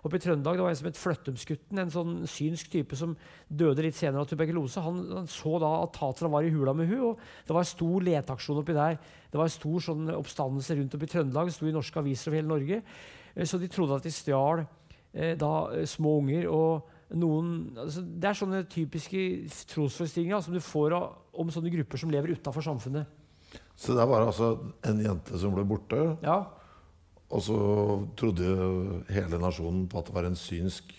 oppe 0.07 0.21
i 0.21 0.23
Trøndelag. 0.23 0.61
Det 0.61 0.63
var 0.63 0.77
en 0.77 0.79
som 0.79 0.89
het 0.93 1.01
Fløttumsgutten, 1.01 1.81
en 1.83 1.91
sånn 1.91 2.15
synsk 2.31 2.71
type 2.71 3.01
som 3.03 3.17
døde 3.51 3.83
litt 3.83 3.99
senere 3.99 4.23
av 4.23 4.31
tuberkulose. 4.31 4.87
Han, 4.87 5.03
han 5.11 5.29
så 5.35 5.57
da 5.63 5.73
at 5.81 5.95
Tatra 5.99 6.31
var 6.31 6.47
i 6.47 6.55
hula 6.55 6.77
med 6.79 6.95
hun, 6.95 7.03
og 7.11 7.27
det 7.49 7.59
var 7.59 7.67
stor 7.67 8.07
leteaksjon 8.13 8.63
oppi 8.63 8.79
der. 8.79 9.03
Det 9.27 9.43
var 9.43 9.51
stor 9.51 9.87
sånn 9.91 10.07
oppstandelse 10.21 10.79
rundt 10.79 10.97
oppi 11.01 11.11
Trøndelag. 11.11 11.51
Sto 11.51 11.67
i 11.67 11.75
norske 11.75 11.99
aviser 11.99 12.31
over 12.31 12.39
hele 12.39 12.53
Norge. 12.55 12.83
Eh, 13.35 13.43
så 13.43 13.59
de 13.59 13.75
trodde 13.75 13.99
at 13.99 14.07
de 14.07 14.15
stjal 14.15 14.63
eh, 14.63 15.35
da 15.35 15.55
eh, 15.75 15.87
små 15.91 16.21
unger. 16.23 16.47
og 16.47 16.92
noen, 17.19 17.53
altså 17.79 18.03
det 18.03 18.29
er 18.29 18.39
sånne 18.39 18.63
typiske 18.71 19.21
trosforestillinger 19.73 20.43
som 20.45 20.57
du 20.57 20.61
får 20.65 20.97
av, 20.97 21.19
om 21.33 21.53
sånne 21.53 21.73
grupper 21.75 22.01
som 22.01 22.13
lever 22.13 22.35
utafor 22.37 22.65
samfunnet. 22.65 23.21
Så 23.77 23.97
det 23.97 24.05
var 24.09 24.25
altså 24.25 24.55
en 24.87 25.01
jente 25.03 25.39
som 25.41 25.55
ble 25.57 25.65
borte, 25.69 26.01
ja. 26.25 26.39
og 27.33 27.45
så 27.45 27.57
trodde 28.19 28.53
hele 29.13 29.41
nasjonen 29.41 29.87
på 29.91 30.01
at 30.01 30.09
det 30.09 30.17
var 30.17 30.29
en 30.29 30.39
synsk 30.39 30.93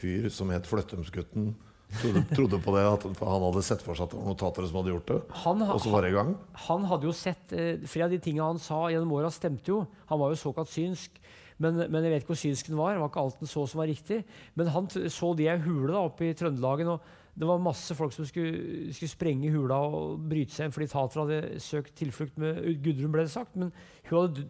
fyr 0.00 0.30
som 0.32 0.50
het 0.54 0.68
Fløttumsgutten. 0.68 1.52
Trodde, 1.90 2.22
trodde, 2.36 2.58
på 2.62 2.72
det 2.76 2.84
at 2.86 3.04
Han 3.18 3.44
hadde 3.48 3.64
sett 3.66 3.80
for 3.82 3.98
seg 3.98 4.06
at 4.06 4.12
det 4.12 4.20
var 4.20 4.28
notatere 4.30 4.68
som 4.70 4.78
hadde 4.78 4.92
gjort 4.92 5.08
det. 5.08 5.16
Han, 5.42 5.64
og 5.66 5.80
så 5.82 5.90
var 5.90 6.06
det 6.06 6.12
i 6.12 6.14
gang. 6.14 6.36
Han 6.68 6.84
hadde 6.86 7.08
jo 7.08 7.14
sett 7.18 7.50
eh, 7.50 7.82
Flere 7.82 8.06
av 8.06 8.14
de 8.14 8.20
tingene 8.22 8.46
han 8.46 8.62
sa 8.62 8.84
gjennom 8.92 9.16
åra, 9.18 9.32
stemte 9.34 9.72
jo. 9.72 9.80
Han 10.06 10.20
var 10.22 10.30
jo 10.30 10.38
såkalt 10.38 10.70
synsk. 10.70 11.18
Men, 11.60 11.76
men, 11.92 12.04
jeg 12.04 12.14
vet 12.14 12.22
ikke 12.24 12.32
hvor 12.32 12.40
synsk 12.40 12.70
den 12.70 12.80
var. 12.80 12.94
Det 12.96 13.02
var 13.02 13.10
ikke 13.12 13.24
alt 13.24 13.40
den 13.42 13.50
så 13.50 13.64
som 13.68 13.82
var 13.82 13.90
riktig. 13.90 14.22
Men 14.56 14.70
han 14.74 14.88
så 14.90 15.32
de 15.36 15.48
ei 15.52 15.58
hule 15.60 15.92
da, 15.92 16.04
oppe 16.08 16.30
i 16.30 16.36
Trøndelagen. 16.36 16.94
og 16.94 17.18
det 17.40 17.46
var 17.48 17.62
masse 17.62 17.94
folk 17.96 18.12
som 18.12 18.26
skulle, 18.26 18.90
skulle 18.92 19.12
sprenge 19.12 19.52
hula 19.54 19.78
og 19.86 20.24
bryte 20.28 20.52
seg 20.52 20.66
inn 20.66 20.74
fordi 20.74 20.88
Tatra 20.90 21.22
hadde 21.24 21.60
søkt 21.62 21.94
tilflukt 21.96 22.40
med 22.42 22.58
Gudrun, 22.82 23.12
ble 23.14 23.24
det 23.24 23.32
sagt. 23.32 23.54
Men 23.56 23.70
hun 24.08 24.16
hadde 24.18 24.44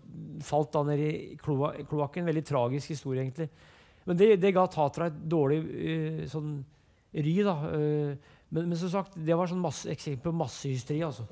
falt 0.46 0.72
da 0.74 0.82
ned 0.88 1.04
i 1.04 1.12
kloakken. 1.42 2.26
Veldig 2.30 2.44
tragisk 2.48 2.94
historie, 2.94 3.26
egentlig. 3.26 3.50
Men 4.08 4.18
det, 4.18 4.32
det 4.42 4.54
ga 4.56 4.66
Tatra 4.70 5.10
et 5.10 5.22
dårlig 5.30 5.60
uh, 5.66 6.22
sånn 6.30 6.54
ry. 7.14 7.36
da. 7.46 7.56
Uh, 7.70 8.36
men, 8.50 8.64
men, 8.64 8.76
som 8.80 8.90
sagt, 8.90 9.18
det 9.18 9.36
var 9.38 9.50
sånn 9.50 9.62
masse, 9.62 9.86
eksempel 9.92 10.32
på 10.32 10.40
massehysteri. 10.40 11.02
altså. 11.06 11.28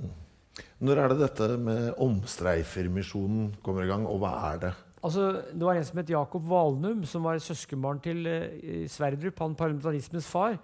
Når 0.84 1.00
er 1.00 1.10
det 1.10 1.22
dette 1.24 1.48
med 1.58 1.88
omstreifermisjonen 2.02 3.56
kommer 3.64 3.86
i 3.86 3.90
gang, 3.90 4.06
og 4.06 4.20
hva 4.22 4.36
er 4.52 4.62
det? 4.68 4.76
Altså, 4.98 5.30
det 5.54 5.62
var 5.62 5.78
en 5.78 5.86
som 5.86 6.00
het 6.00 6.10
Jakob 6.10 6.44
Valnum, 6.50 7.04
som 7.06 7.26
var 7.26 7.38
søskenbarn 7.42 8.00
til 8.02 8.26
uh, 8.26 8.84
Sverdrup, 8.90 9.38
han 9.38 9.56
parlamentarismens 9.58 10.26
far. 10.26 10.58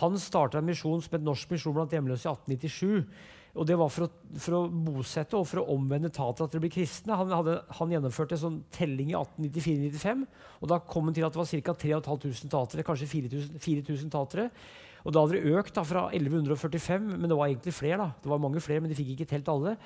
Han 0.00 0.16
starta 0.20 0.60
en 0.60 0.68
misjon 0.68 1.02
som 1.02 1.16
het 1.16 1.24
Norsk 1.24 1.50
misjon 1.52 1.74
blant 1.76 1.92
hjemløse 1.92 2.28
i 2.28 2.32
1897. 2.32 3.08
Og 3.52 3.66
Det 3.68 3.76
var 3.76 3.90
for 3.92 4.06
å, 4.06 4.36
for 4.40 4.56
å 4.56 4.60
bosette 4.70 5.36
og 5.36 5.44
for 5.50 5.60
å 5.60 5.74
omvende 5.74 6.08
tatere 6.08 6.48
til 6.48 6.60
å 6.60 6.62
bli 6.64 6.70
kristne. 6.72 7.18
Han, 7.20 7.34
hadde, 7.36 7.58
han 7.76 7.90
gjennomførte 7.92 8.38
en 8.38 8.42
sånn 8.46 8.62
telling 8.72 9.10
i 9.12 9.18
1894-95, 9.18 10.22
og 10.62 10.70
da 10.72 10.78
kom 10.88 11.10
han 11.10 11.18
til 11.18 11.26
at 11.26 11.34
det 11.34 11.42
var 11.42 11.50
ca. 11.66 11.74
3500 11.82 12.54
tatere, 12.54 12.86
kanskje 12.86 13.10
4000, 13.10 13.60
4000 13.60 14.14
tatere. 14.14 14.48
Og 15.02 15.12
Da 15.12 15.24
hadde 15.24 15.36
det 15.42 15.52
økt 15.58 15.74
da, 15.76 15.84
fra 15.84 16.06
1145, 16.14 17.10
men 17.18 17.28
det 17.28 17.36
var 17.36 17.50
egentlig 17.50 17.74
flere. 17.74 17.98
da. 17.98 18.22
Det 18.22 18.30
var 18.30 18.40
mange 18.40 18.62
flere, 18.62 18.80
men 18.80 18.92
de 18.92 18.96
fikk 18.96 19.16
ikke 19.16 19.28
telt 19.34 19.50
alle. 19.50 19.76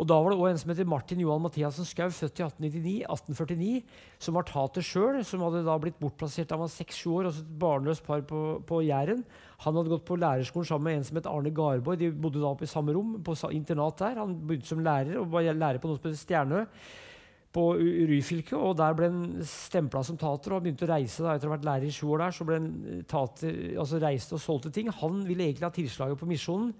Og 0.00 0.08
Da 0.08 0.16
var 0.16 0.32
det 0.32 0.38
også 0.38 0.50
en 0.50 0.60
som 0.62 0.70
heter 0.72 0.88
Martin 0.88 1.20
Johan 1.20 1.42
Mathiassen 1.44 1.84
Skau, 1.84 2.08
født 2.08 2.40
i 2.40 2.44
1899, 2.46 2.94
1849, 3.04 3.82
som 4.24 4.38
var 4.38 4.46
tater 4.48 4.86
sjøl, 4.86 5.20
som 5.28 5.44
hadde 5.44 5.64
da 5.66 5.76
blitt 5.82 6.00
bortplassert 6.00 6.48
da 6.48 6.56
han 6.56 6.64
var 6.64 6.72
seks-sju 6.72 7.10
år, 7.18 7.28
altså 7.28 7.44
et 7.44 7.52
barnløst 7.60 8.06
par 8.06 8.24
på, 8.28 8.40
på 8.68 8.80
Jæren. 8.86 9.20
Han 9.66 9.76
hadde 9.76 9.92
gått 9.92 10.08
på 10.08 10.16
lærerskolen 10.16 10.70
sammen 10.70 10.88
med 10.88 11.00
en 11.00 11.06
som 11.10 11.20
het 11.20 11.28
Arne 11.28 11.52
Garborg. 11.52 12.00
De 12.00 12.10
bodde 12.10 12.40
da 12.40 12.50
oppe 12.54 12.64
i 12.64 12.72
samme 12.72 12.96
rom, 12.96 13.18
på 13.22 13.36
internat 13.52 14.00
der. 14.00 14.20
Han 14.24 14.38
begynte 14.40 14.72
som 14.72 14.84
lærer 14.84 15.20
og 15.20 15.32
var 15.34 15.50
lærer 15.52 15.82
på 15.82 15.90
noe 15.90 16.00
som 16.00 16.08
heter 16.08 16.22
Stjernø 16.24 16.66
på 17.52 17.66
Ryfylke, 18.08 18.56
og 18.56 18.78
der 18.80 18.94
ble 18.96 19.10
han 19.12 19.44
stempla 19.44 20.00
som 20.06 20.16
tater 20.16 20.54
og 20.56 20.64
begynte 20.64 20.86
å 20.86 20.92
reise. 20.94 21.20
da, 21.20 21.36
Etter 21.36 21.50
å 21.50 21.52
ha 21.52 21.58
vært 21.58 21.68
lærer 21.68 21.90
i 21.90 21.92
sju 21.92 22.06
år 22.14 22.24
der, 22.24 22.36
så 22.36 22.46
ble 22.48 22.58
han 22.58 23.04
tater, 23.08 23.58
altså 23.82 24.00
reiste 24.00 24.38
og 24.38 24.44
solgte 24.44 24.72
ting. 24.72 24.88
Han 25.02 25.20
ville 25.28 25.50
egentlig 25.50 25.68
ha 25.68 25.74
tilslaget 25.76 26.20
på 26.20 26.28
Misjonen. 26.30 26.72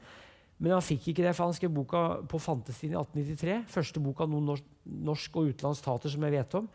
Men 0.62 0.76
han 0.76 0.84
fikk 0.84 1.08
ikke 1.10 1.24
det, 1.26 1.32
for 1.34 1.48
han 1.48 1.56
skrev 1.56 1.72
boka 1.74 2.00
på 2.30 2.38
Fantestien 2.38 2.92
i 2.94 2.98
1893. 3.00 3.54
Første 3.72 4.02
boka 4.02 4.22
av 4.22 4.30
noen 4.30 4.60
norsk, 5.08 5.38
og 5.40 5.48
utenlandsk 5.50 5.88
tater 5.88 6.12
som 6.12 6.22
jeg 6.22 6.34
vet 6.36 6.54
om. 6.54 6.68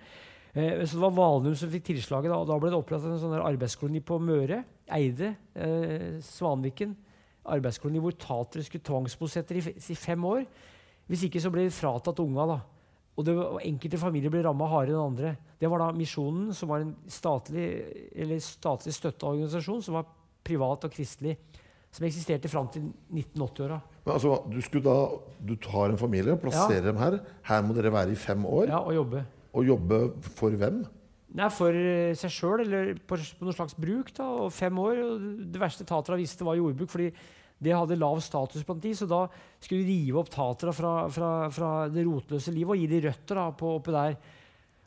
Eh, 0.52 0.82
så 0.84 0.98
det 0.98 1.04
var 1.06 1.14
Valnum 1.16 1.56
som 1.56 1.72
fikk 1.72 1.86
tilslaget. 1.94 2.34
Da, 2.34 2.42
da 2.50 2.58
ble 2.60 2.72
det 2.74 2.80
opprettet 2.82 3.14
en 3.14 3.22
sånn 3.22 3.38
arbeidskoloni 3.40 4.02
på 4.04 4.18
Møre. 4.20 4.66
Eide. 4.98 5.30
Eh, 5.56 6.18
Svanviken. 6.26 6.98
Arbeidskoloni 7.48 8.02
hvor 8.04 8.18
tatere 8.20 8.66
skulle 8.68 8.84
tvangsbosette 8.90 9.56
i, 9.56 9.64
i, 9.80 9.96
fem 9.96 10.26
år. 10.28 10.44
Hvis 11.08 11.24
ikke 11.30 11.40
så 11.46 11.52
ble 11.54 11.64
de 11.70 11.78
fratatt 11.78 12.20
unga. 12.20 12.48
da. 12.52 12.58
Og, 13.16 13.24
det, 13.24 13.38
og 13.40 13.62
Enkelte 13.64 14.02
familier 14.02 14.34
ble 14.34 14.44
ramma 14.44 14.68
hardere 14.74 14.98
enn 14.98 15.14
andre. 15.14 15.32
Det 15.62 15.72
var 15.72 15.86
da 15.86 15.94
Misjonen, 15.96 16.52
som 16.54 16.74
var 16.74 16.84
en 16.84 16.92
statlig, 17.08 17.70
statlig 18.44 18.98
støtta 19.00 19.32
organisasjon, 19.32 19.80
som 19.88 19.96
var 20.02 20.12
privat 20.44 20.84
og 20.84 20.92
kristelig 20.92 21.38
som 21.98 22.06
eksisterte 22.06 22.50
fram 22.52 22.68
til 22.70 22.92
1980-åra. 23.10 23.80
Altså, 24.08 24.36
du, 24.52 24.60
da, 24.86 24.98
du 25.50 25.56
tar 25.62 25.92
en 25.92 26.00
familie 26.00 26.36
og 26.36 26.44
plasserer 26.44 26.84
ja. 26.84 26.86
dem 26.92 27.00
her. 27.02 27.18
Her 27.50 27.66
må 27.66 27.74
dere 27.76 27.92
være 27.94 28.14
i 28.14 28.20
fem 28.20 28.46
år. 28.46 28.70
Ja, 28.70 28.84
Og 28.86 28.94
jobbe. 28.96 29.24
Og 29.58 29.66
jobbe 29.66 30.00
for 30.38 30.54
hvem? 30.54 30.84
Nei, 31.38 31.48
For 31.52 31.74
eh, 31.76 32.14
seg 32.18 32.32
sjøl, 32.32 32.62
eller 32.64 32.94
på, 33.10 33.18
på 33.18 33.48
noe 33.48 33.56
slags 33.56 33.76
bruk. 33.78 34.14
da, 34.16 34.28
og 34.46 34.54
Fem 34.54 34.78
år. 34.80 35.02
og 35.04 35.26
Det 35.52 35.62
verste 35.62 35.88
Tatra 35.88 36.20
visste, 36.20 36.46
var 36.46 36.60
jordbruk. 36.60 36.92
fordi 36.94 37.10
det 37.58 37.74
hadde 37.74 37.98
lav 37.98 38.20
status 38.22 38.62
blant 38.62 38.84
de, 38.84 38.92
så 38.94 39.08
da 39.10 39.24
skulle 39.58 39.82
de 39.82 39.96
rive 40.06 40.20
opp 40.22 40.30
Tatra 40.30 40.70
fra, 40.78 40.92
fra, 41.10 41.32
fra 41.50 41.72
det 41.90 42.04
rotløse 42.06 42.54
livet 42.54 42.76
og 42.76 42.84
gi 42.84 42.90
de 42.92 43.02
røtter 43.08 43.40
da, 43.42 43.48
på, 43.58 43.74
oppi 43.80 43.96
der. 43.96 44.20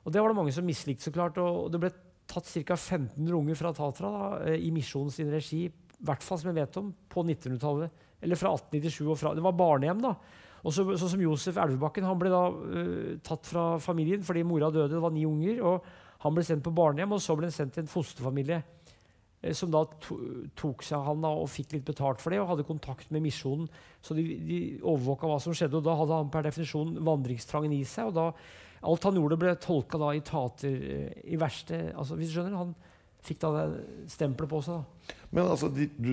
Og 0.07 0.15
Det 0.15 0.23
var 0.23 0.31
det 0.31 0.39
mange 0.39 0.55
som 0.55 0.65
mislikte, 0.65 1.09
så 1.09 1.13
klart. 1.15 1.39
og 1.43 1.73
Det 1.75 1.83
ble 1.83 1.91
tatt 2.31 2.47
ca. 2.47 2.79
1500 2.79 3.35
unger 3.35 3.59
fra 3.59 3.75
Tatra 3.75 4.11
da, 4.15 4.29
eh, 4.53 4.63
i 4.63 4.71
Misjonens 4.71 5.19
regi 5.35 5.65
hvert 6.07 6.25
fall 6.25 6.41
som 6.41 6.51
jeg 6.51 6.59
vet 6.61 6.79
om, 6.81 6.93
på 7.11 7.25
1900-tallet. 7.25 8.07
eller 8.21 8.37
fra 8.37 8.53
1897 8.55 9.09
og 9.09 9.19
fra 9.19 9.35
Det 9.35 9.45
var 9.45 9.59
barnehjem, 9.59 10.01
da. 10.05 10.15
Og 10.61 10.75
så, 10.75 10.85
så 10.99 11.09
som 11.09 11.23
Josef 11.23 11.57
Elvebakken 11.61 12.05
han 12.05 12.19
ble 12.21 12.33
da 12.33 12.43
uh, 12.51 13.15
tatt 13.25 13.49
fra 13.49 13.65
familien 13.81 14.25
fordi 14.25 14.45
mora 14.45 14.69
døde. 14.73 14.93
Det 14.93 15.03
var 15.03 15.15
ni 15.15 15.25
unger. 15.29 15.63
og 15.65 15.87
Han 16.27 16.37
ble 16.37 16.45
sendt 16.45 16.65
på 16.67 16.75
barnehjem, 16.77 17.17
og 17.17 17.23
så 17.25 17.37
ble 17.37 17.49
han 17.49 17.57
sendt 17.57 17.77
til 17.77 17.87
en 17.87 17.93
fosterfamilie. 17.93 18.61
Uh, 19.41 19.53
som 19.57 19.73
da 19.73 19.87
to, 20.05 20.19
tok 20.59 20.85
seg 20.85 21.07
han 21.07 21.25
da, 21.25 21.33
og 21.33 21.49
fikk 21.53 21.77
litt 21.79 21.87
betalt 21.89 22.21
for 22.21 22.33
det, 22.35 22.43
og 22.43 22.53
hadde 22.53 22.69
kontakt 22.69 23.13
med 23.15 23.25
misjonen. 23.25 23.71
Så 24.05 24.17
de, 24.19 24.27
de 24.45 24.61
overvåka 24.83 25.31
hva 25.31 25.41
som 25.41 25.57
skjedde, 25.57 25.81
og 25.81 25.89
da 25.89 25.97
hadde 26.03 26.21
han 26.25 26.33
per 26.33 26.45
definisjon 26.49 26.99
vandringstrangen 27.09 27.77
i 27.77 27.85
seg. 27.89 28.13
og 28.13 28.19
da, 28.21 28.29
Alt 28.91 29.05
han 29.09 29.17
gjorde, 29.17 29.41
ble 29.41 29.57
tolka 29.61 30.01
da 30.01 30.13
i 30.17 30.25
tater 30.25 30.77
uh, 30.77 31.11
i 31.25 31.41
verste 31.41 31.87
altså, 31.95 32.21
hvis 32.21 32.33
du 32.33 32.39
skjønner, 32.39 32.61
Han 32.61 32.77
fikk 33.27 33.41
da 33.43 33.51
det 33.57 33.67
stempelet 34.13 34.51
på 34.53 34.63
seg. 34.67 34.81
da. 34.81 35.19
Men 35.31 35.51
altså, 35.53 35.69
de, 35.75 35.89
du 36.01 36.13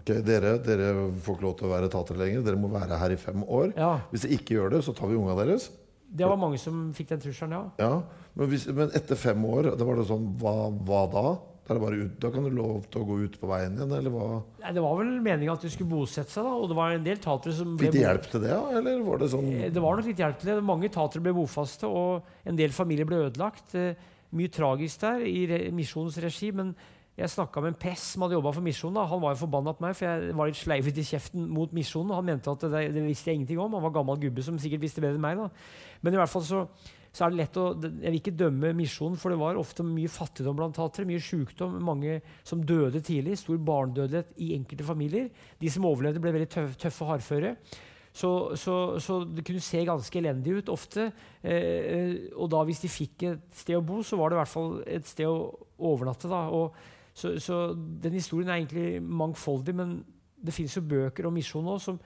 okay, 0.00 0.22
dere, 0.26 0.56
dere 0.64 0.90
får 1.20 1.36
ikke 1.38 1.46
lov 1.48 1.58
til 1.58 1.68
å 1.68 1.74
være 1.74 1.92
tatere 1.92 2.22
lenger. 2.24 2.46
Dere 2.46 2.60
må 2.60 2.70
være 2.72 2.98
her 3.00 3.14
i 3.14 3.20
fem 3.20 3.44
år. 3.46 3.74
Ja. 3.76 3.92
Hvis 4.12 4.26
dere 4.26 4.38
ikke 4.38 4.56
gjør 4.58 4.74
det, 4.76 4.82
så 4.86 4.96
tar 4.96 5.10
vi 5.10 5.18
unga 5.20 5.36
deres. 5.42 5.70
Det 6.10 6.26
var 6.26 6.40
mange 6.40 6.58
som 6.58 6.88
fikk 6.96 7.12
den 7.12 7.20
trusselen, 7.22 7.52
ja. 7.54 7.62
Ja, 7.78 8.26
men, 8.34 8.48
hvis, 8.50 8.64
men 8.74 8.90
etter 8.98 9.18
fem 9.18 9.44
år, 9.46 9.68
da 9.78 9.86
var 9.86 10.00
det 10.00 10.08
sånn 10.08 10.24
Hva, 10.40 10.54
hva 10.82 11.04
da? 11.12 11.24
Da, 11.70 11.76
er 11.86 11.94
ut, 12.00 12.14
da 12.18 12.32
kan 12.34 12.42
du 12.42 12.50
lov 12.50 12.88
til 12.90 12.98
å 12.98 13.06
gå 13.06 13.16
ut 13.28 13.36
på 13.38 13.46
veien 13.46 13.76
igjen, 13.76 13.92
eller 13.94 14.10
hva? 14.10 14.40
Nei, 14.58 14.72
det 14.74 14.82
var 14.82 14.96
vel 14.98 15.12
meninga 15.22 15.54
at 15.54 15.62
de 15.62 15.70
skulle 15.70 15.92
bosette 15.92 16.32
seg, 16.34 16.42
da. 16.42 16.54
Og 16.58 16.66
det 16.72 16.78
var 16.80 16.96
en 16.96 17.04
del 17.06 17.20
tatere 17.22 17.54
som 17.54 17.76
Fikk 17.78 17.94
de 17.94 18.02
hjelp 18.02 18.26
til 18.32 18.42
det, 18.42 18.50
ja? 18.50 18.58
Eller 18.80 19.04
var 19.06 19.22
det 19.22 19.28
sånn 19.30 19.46
Eh, 19.54 19.68
Det 19.70 19.84
var 19.84 20.00
nok 20.00 20.08
litt 20.10 20.18
hjelp 20.24 20.40
til 20.42 20.50
det. 20.50 20.56
Mange 20.66 20.90
tatere 20.90 21.22
ble 21.22 21.36
bofaste, 21.36 21.86
og 21.86 22.26
en 22.50 22.58
del 22.58 22.74
familier 22.74 23.06
ble 23.06 23.20
ødelagt. 23.28 23.76
Mye 24.36 24.50
tragisk 24.52 25.02
der 25.02 25.24
i 25.26 25.70
misjonens 25.74 26.18
regi. 26.22 26.50
Men 26.54 26.74
jeg 27.18 27.32
snakka 27.34 27.60
med 27.60 27.74
en 27.74 27.80
prest 27.80 28.14
som 28.14 28.24
hadde 28.24 28.38
jobba 28.38 28.52
for 28.56 28.64
misjonen. 28.64 29.02
Han 29.10 29.20
var 29.20 29.34
jo 29.34 29.42
forbanna 29.42 29.74
på 29.76 29.84
meg, 29.84 29.96
for 29.98 30.06
jeg 30.06 30.36
var 30.38 30.48
litt 30.48 30.60
sleivet 30.60 31.00
i 31.00 31.04
kjeften 31.04 31.50
mot 31.52 31.74
misjonen. 31.76 32.14
Han 32.16 32.28
mente 32.30 32.52
at 32.52 32.64
det, 32.64 32.86
det 32.94 33.02
visste 33.04 33.28
jeg 33.30 33.40
ingenting 33.40 33.60
om. 33.60 33.76
Han 33.76 33.84
var 33.84 33.92
gammel 33.98 34.22
gubbe 34.22 34.44
som 34.46 34.56
sikkert 34.62 34.86
visste 34.86 35.04
bedre 35.04 35.18
enn 35.18 35.26
meg. 35.26 35.42
da. 35.42 35.50
Men 36.00 36.16
i 36.16 36.20
hvert 36.20 36.32
fall 36.32 36.46
så, 36.46 36.62
så 37.12 37.26
er 37.26 37.34
det 37.34 37.40
lett 37.42 37.58
å 37.60 37.66
Jeg 37.82 38.06
vil 38.06 38.20
ikke 38.22 38.36
dømme 38.40 38.72
misjonen, 38.78 39.18
for 39.20 39.34
det 39.34 39.40
var 39.42 39.60
ofte 39.60 39.84
mye 39.84 40.12
fattigdom 40.12 40.56
blant 40.56 40.78
tatere. 40.78 41.08
Mye 41.10 41.20
sykdom. 41.26 41.76
Mange 41.84 42.20
som 42.46 42.64
døde 42.64 43.02
tidlig. 43.04 43.36
Stor 43.42 43.60
barnedødelighet 43.68 44.32
i 44.40 44.54
enkelte 44.56 44.86
familier. 44.86 45.28
De 45.60 45.74
som 45.74 45.90
overlevde, 45.90 46.22
ble 46.24 46.36
veldig 46.38 46.50
tøffe 46.78 47.04
og 47.04 47.16
hardføre. 47.16 47.56
Så, 48.12 48.56
så, 48.58 48.98
så, 48.98 49.20
det 49.22 49.44
kunne 49.46 49.62
se 49.62 49.84
ganske 49.86 50.18
elendig 50.18 50.56
ut 50.58 50.70
ofte. 50.72 51.10
Eh, 51.46 52.30
og 52.34 52.50
da 52.50 52.62
hvis 52.66 52.82
de 52.82 52.90
fikk 52.90 53.26
et 53.28 53.44
sted 53.54 53.78
å 53.78 53.84
bo, 53.86 54.00
så 54.02 54.18
var 54.18 54.30
det 54.30 54.38
i 54.38 54.40
hvert 54.40 54.54
fall 54.54 54.72
et 54.82 55.06
sted 55.06 55.30
å 55.30 55.52
overnatte. 55.90 56.26
så, 57.14 57.36
så, 57.38 57.60
den 57.74 58.18
historien 58.18 58.50
er 58.50 58.58
egentlig 58.58 59.02
mangfoldig, 59.02 59.74
men 59.74 60.00
det 60.40 60.54
finnes 60.56 60.74
jo 60.74 60.82
bøker 60.82 61.28
om 61.28 61.36
misjon 61.36 61.64
nå 61.64 61.76
som, 61.78 62.00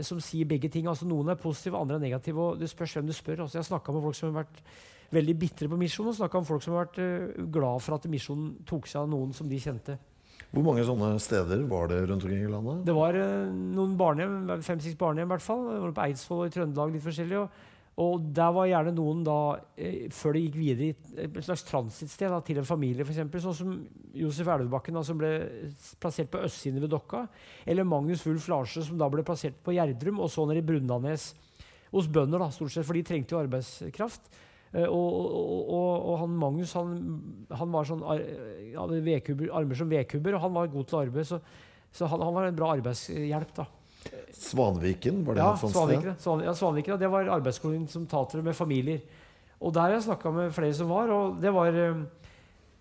som, 0.00 0.20
sier 0.20 0.48
begge 0.48 0.68
ting. 0.68 0.86
altså 0.86 1.08
Noen 1.08 1.32
er 1.32 1.40
positive, 1.40 1.78
andre 1.78 1.96
er 1.96 2.04
negative. 2.04 2.42
og 2.42 2.60
Det 2.60 2.68
spørs 2.70 2.98
hvem 2.98 3.06
du 3.06 3.14
spør. 3.16 3.40
altså 3.42 3.58
Jeg 3.58 3.64
har 3.64 3.70
snakka 3.70 3.92
med 3.92 4.02
folk 4.02 4.18
som 4.18 4.28
har 4.28 4.44
vært 4.44 4.60
veldig 5.14 5.38
bitre 5.38 5.68
på 5.70 5.78
misjon, 5.80 6.10
og 6.10 6.18
snakka 6.18 6.42
med 6.42 6.50
folk 6.50 6.62
som 6.64 6.74
har 6.74 6.84
vært 6.84 7.00
uh, 7.00 7.46
glad 7.48 7.80
for 7.80 7.96
at 7.96 8.10
misjonen 8.10 8.56
tok 8.66 8.90
seg 8.90 9.04
av 9.04 9.10
noen 9.10 9.32
som 9.32 9.48
de 9.48 9.60
kjente. 9.62 9.96
Hvor 10.54 10.64
mange 10.64 10.84
sånne 10.88 11.14
steder 11.20 11.64
var 11.68 11.90
det 11.90 12.02
rundt 12.06 12.22
omkring 12.22 12.44
i 12.46 12.50
landet? 12.50 12.84
Det 12.86 12.94
var 12.96 13.16
uh, 13.18 13.48
noen 13.50 13.96
barnehjem, 13.98 14.52
fem-seks 14.64 14.98
barnehjem 15.00 15.28
i 15.28 15.34
hvert 15.34 15.44
fall. 15.44 15.64
Det 15.68 15.80
var 15.82 15.96
På 15.96 16.04
Eidsvoll 16.06 16.44
og 16.44 16.50
i 16.50 16.54
Trøndelag 16.54 16.94
litt 16.94 17.04
forskjellig. 17.04 17.40
og 17.44 17.72
og 17.96 18.26
der 18.36 18.50
var 18.52 18.66
gjerne 18.68 18.92
noen 18.92 19.22
da, 19.24 19.56
eh, 19.80 20.10
før 20.12 20.36
de 20.36 20.42
gikk 20.44 20.56
videre 20.58 21.22
et 21.22 21.36
slags 21.44 21.64
transittsted 21.64 22.34
til 22.44 22.58
en 22.60 22.68
familie, 22.68 23.06
f.eks. 23.06 23.22
Sånn 23.40 23.56
som 23.56 23.70
Josef 24.12 24.50
Elvebakken, 24.52 24.98
da, 24.98 25.02
som 25.06 25.16
ble 25.16 25.30
plassert 26.02 26.28
på 26.32 26.42
østsiden 26.44 26.82
ved 26.84 26.92
Dokka. 26.92 27.24
Eller 27.64 27.88
Magnus 27.88 28.26
Wulf 28.26 28.50
Larsen, 28.52 28.84
som 28.84 29.00
da 29.00 29.08
ble 29.08 29.24
plassert 29.24 29.56
på 29.64 29.72
Gjerdrum, 29.78 30.20
og 30.20 30.28
så 30.28 30.44
nede 30.44 30.60
i 30.60 30.66
Brundanes. 30.68 31.30
Hos 31.88 32.10
bønder, 32.12 32.42
da, 32.44 32.50
stort 32.52 32.74
sett, 32.74 32.84
for 32.84 32.98
de 32.98 33.06
trengte 33.06 33.32
jo 33.32 33.40
arbeidskraft. 33.40 34.28
Eh, 34.76 34.84
og, 34.84 35.14
og, 35.72 35.94
og, 35.96 36.18
han 36.20 36.34
Magnus 36.36 36.74
han, 36.76 36.96
han 37.56 37.72
var 37.72 37.88
sånn, 37.88 38.02
hadde 38.76 39.16
armer 39.56 39.78
som 39.78 39.88
vedkubber, 39.88 40.36
og 40.36 40.44
han 40.44 40.54
var 40.56 40.68
god 40.72 40.90
til 40.90 41.00
arbeid. 41.00 41.28
Så, 41.30 41.40
så 41.96 42.08
han, 42.12 42.20
han 42.26 42.36
var 42.36 42.50
en 42.50 42.58
bra 42.58 42.74
arbeidshjelp. 42.76 43.54
da. 43.56 43.66
Svanviken, 44.36 45.22
var 45.26 45.34
det 45.38 45.42
ja, 45.42 45.52
et 45.54 45.62
sånt 45.62 45.74
Svanviken, 45.74 46.12
sted? 46.12 46.22
Svan, 46.26 46.44
ja, 46.44 46.52
Svanviken, 46.54 46.94
ja, 46.94 46.98
det 47.00 47.10
var 47.10 47.32
arbeidsskolen 47.38 47.86
som 47.90 48.04
tatere 48.10 48.44
med 48.46 48.54
familier. 48.58 49.00
Og 49.56 49.72
der 49.72 49.86
har 49.86 49.96
jeg 49.96 50.04
snakka 50.10 50.30
med 50.34 50.52
flere 50.54 50.76
som 50.76 50.90
var, 50.92 51.10
og 51.14 51.40
det 51.40 51.52
var, 51.56 51.72
eh, 51.72 52.02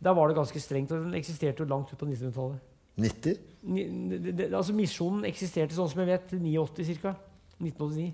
der 0.04 0.18
var 0.18 0.28
det 0.30 0.38
ganske 0.42 0.62
strengt. 0.62 0.92
Og 0.92 1.08
den 1.08 1.16
eksisterte 1.18 1.64
jo 1.64 1.70
langt 1.72 1.94
ut 1.94 2.02
på 2.02 2.10
1900-tallet. 2.10 2.60
90? 3.00 3.40
Ni- 3.66 3.88
det- 4.20 4.36
det- 4.38 4.54
Altså 4.54 4.74
Misjonen 4.76 5.26
eksisterte 5.26 5.74
sånn 5.74 5.90
som 5.90 6.00
jeg 6.04 6.08
vet, 6.08 6.32
89 6.40 7.00
ca. 7.02 7.16
1989. 7.60 8.14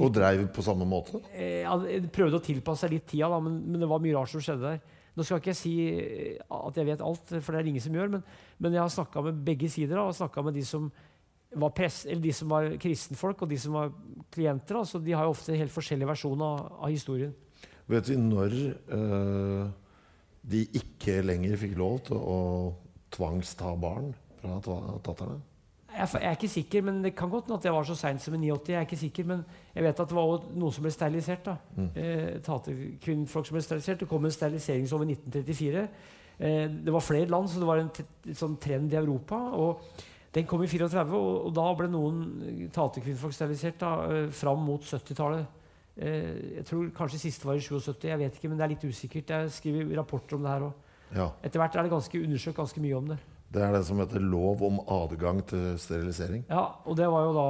Og 0.00 0.14
dreiv 0.14 0.46
på 0.54 0.64
samme 0.64 0.86
måte? 0.88 1.20
Eh, 1.34 1.60
ja, 1.64 1.76
prøvde 2.14 2.40
å 2.40 2.44
tilpasse 2.44 2.86
seg 2.86 2.96
litt 2.96 3.06
tida, 3.10 3.28
da, 3.32 3.40
men, 3.44 3.60
men 3.66 3.82
det 3.82 3.90
var 3.90 4.02
mye 4.02 4.16
rart 4.16 4.32
som 4.32 4.42
skjedde 4.44 4.74
der. 4.74 4.96
Nå 5.18 5.26
skal 5.26 5.40
ikke 5.42 5.50
jeg 5.52 5.58
si 5.58 5.74
eh, 5.90 6.40
at 6.56 6.80
jeg 6.80 6.88
vet 6.88 7.04
alt, 7.04 7.34
for 7.36 7.52
det 7.52 7.60
er 7.60 7.66
det 7.66 7.74
ingen 7.74 7.84
som 7.84 7.98
gjør, 7.98 8.12
men, 8.16 8.26
men 8.62 8.76
jeg 8.76 8.84
har 8.84 8.92
snakka 8.94 9.24
med 9.26 9.44
begge 9.46 9.70
sider. 9.72 9.98
Da, 9.98 10.28
og 10.30 10.46
med 10.46 10.56
de 10.56 10.64
som 10.66 10.88
var 11.60 11.74
press, 11.74 12.04
eller 12.06 12.22
de 12.22 12.32
som 12.34 12.52
var 12.52 12.68
kristenfolk, 12.80 13.42
og 13.42 13.50
de 13.50 13.58
som 13.58 13.74
var 13.74 13.90
klienter. 14.32 14.78
Da, 14.78 14.84
så 14.86 15.00
de 15.02 15.14
har 15.16 15.26
jo 15.26 15.34
ofte 15.34 15.58
helt 15.58 15.74
forskjellige 15.74 16.10
versjoner 16.12 16.46
av, 16.46 16.72
av 16.86 16.94
historien. 16.94 17.34
Vet 17.90 18.06
vi 18.06 18.16
når 18.22 18.56
uh, 18.94 19.66
de 20.46 20.62
ikke 20.78 21.18
lenger 21.26 21.58
fikk 21.58 21.74
lov 21.80 21.98
til 22.06 22.20
å 22.22 22.40
tvangsta 23.10 23.74
barn 23.82 24.12
fra 24.38 24.60
ta- 24.62 24.98
taterne? 25.10 25.40
Jeg, 26.00 26.08
jeg 26.16 26.28
er 26.30 26.38
ikke 26.38 26.48
sikker, 26.48 26.84
men 26.86 27.02
Det 27.04 27.14
kan 27.16 27.30
godt 27.30 27.48
hende 27.48 27.58
at 27.58 27.66
det 27.66 27.72
var 27.74 27.84
så 27.84 27.96
seint 27.98 28.22
som 28.22 28.34
i 28.34 28.38
89. 28.38 28.72
Jeg 28.72 28.78
er 28.78 28.86
ikke 28.86 28.96
sikker, 29.00 29.26
men 29.28 29.42
jeg 29.74 29.84
vet 29.84 30.00
at 30.00 30.08
det 30.08 30.16
var 30.16 30.46
noe 30.56 30.72
som 30.72 30.86
ble 30.86 30.92
sterilisert. 30.94 31.44
da. 31.44 31.56
Eh, 31.94 32.40
taterkvinnfolk 32.46 33.46
som 33.46 33.58
ble 33.58 33.62
sterilisert. 33.66 34.00
Det 34.00 34.08
kom 34.08 34.24
en 34.24 34.34
steriliseringslov 34.34 35.04
i 35.04 35.12
1934. 35.12 35.84
Eh, 36.40 36.68
det 36.86 36.92
var 36.92 37.04
flere 37.04 37.28
land, 37.28 37.48
så 37.48 37.60
det 37.60 37.68
var 37.68 37.82
en 37.82 38.34
sånn 38.34 38.56
trend 38.60 38.92
i 38.92 38.96
Europa. 38.96 39.36
og 39.36 39.82
Den 40.32 40.46
kom 40.46 40.62
i 40.62 40.66
34, 40.66 41.10
og, 41.12 41.46
og 41.46 41.54
da 41.54 41.66
ble 41.74 41.88
noen 41.90 42.68
taterkvinnfolk 42.72 43.34
sterilisert 43.34 43.80
da, 43.80 43.94
eh, 44.08 44.28
fram 44.30 44.62
mot 44.64 44.80
70-tallet. 44.80 45.46
Eh, 46.00 46.56
jeg 46.60 46.64
tror 46.68 46.86
kanskje 46.96 47.18
siste 47.26 47.44
var 47.44 47.58
i 47.58 47.60
77. 47.60 48.08
Jeg 48.08 48.18
vet 48.18 48.38
ikke, 48.38 48.48
men 48.48 48.56
det 48.58 48.64
er 48.64 48.72
litt 48.72 48.86
usikkert. 48.86 49.34
Jeg 49.34 49.50
skriver 49.50 49.92
rapporter 49.98 50.38
om 50.38 50.46
det 50.46 50.54
her 50.54 50.68
òg. 50.70 50.86
Ja. 51.10 51.26
Etter 51.42 51.60
hvert 51.60 51.76
er 51.76 51.82
det 51.82 51.92
ganske 51.92 52.22
undersøkt 52.22 52.56
ganske 52.56 52.80
mye 52.80 52.96
om 52.96 53.10
det. 53.10 53.18
Det 53.50 53.62
er 53.66 53.74
det 53.74 53.82
som 53.86 53.98
heter 53.98 54.22
lov 54.22 54.62
om 54.62 54.78
adgang 54.86 55.42
til 55.46 55.74
sterilisering. 55.82 56.44
Ja, 56.50 56.68
og 56.86 56.96
det 56.98 57.08
var 57.10 57.26
jo 57.26 57.34
da 57.34 57.48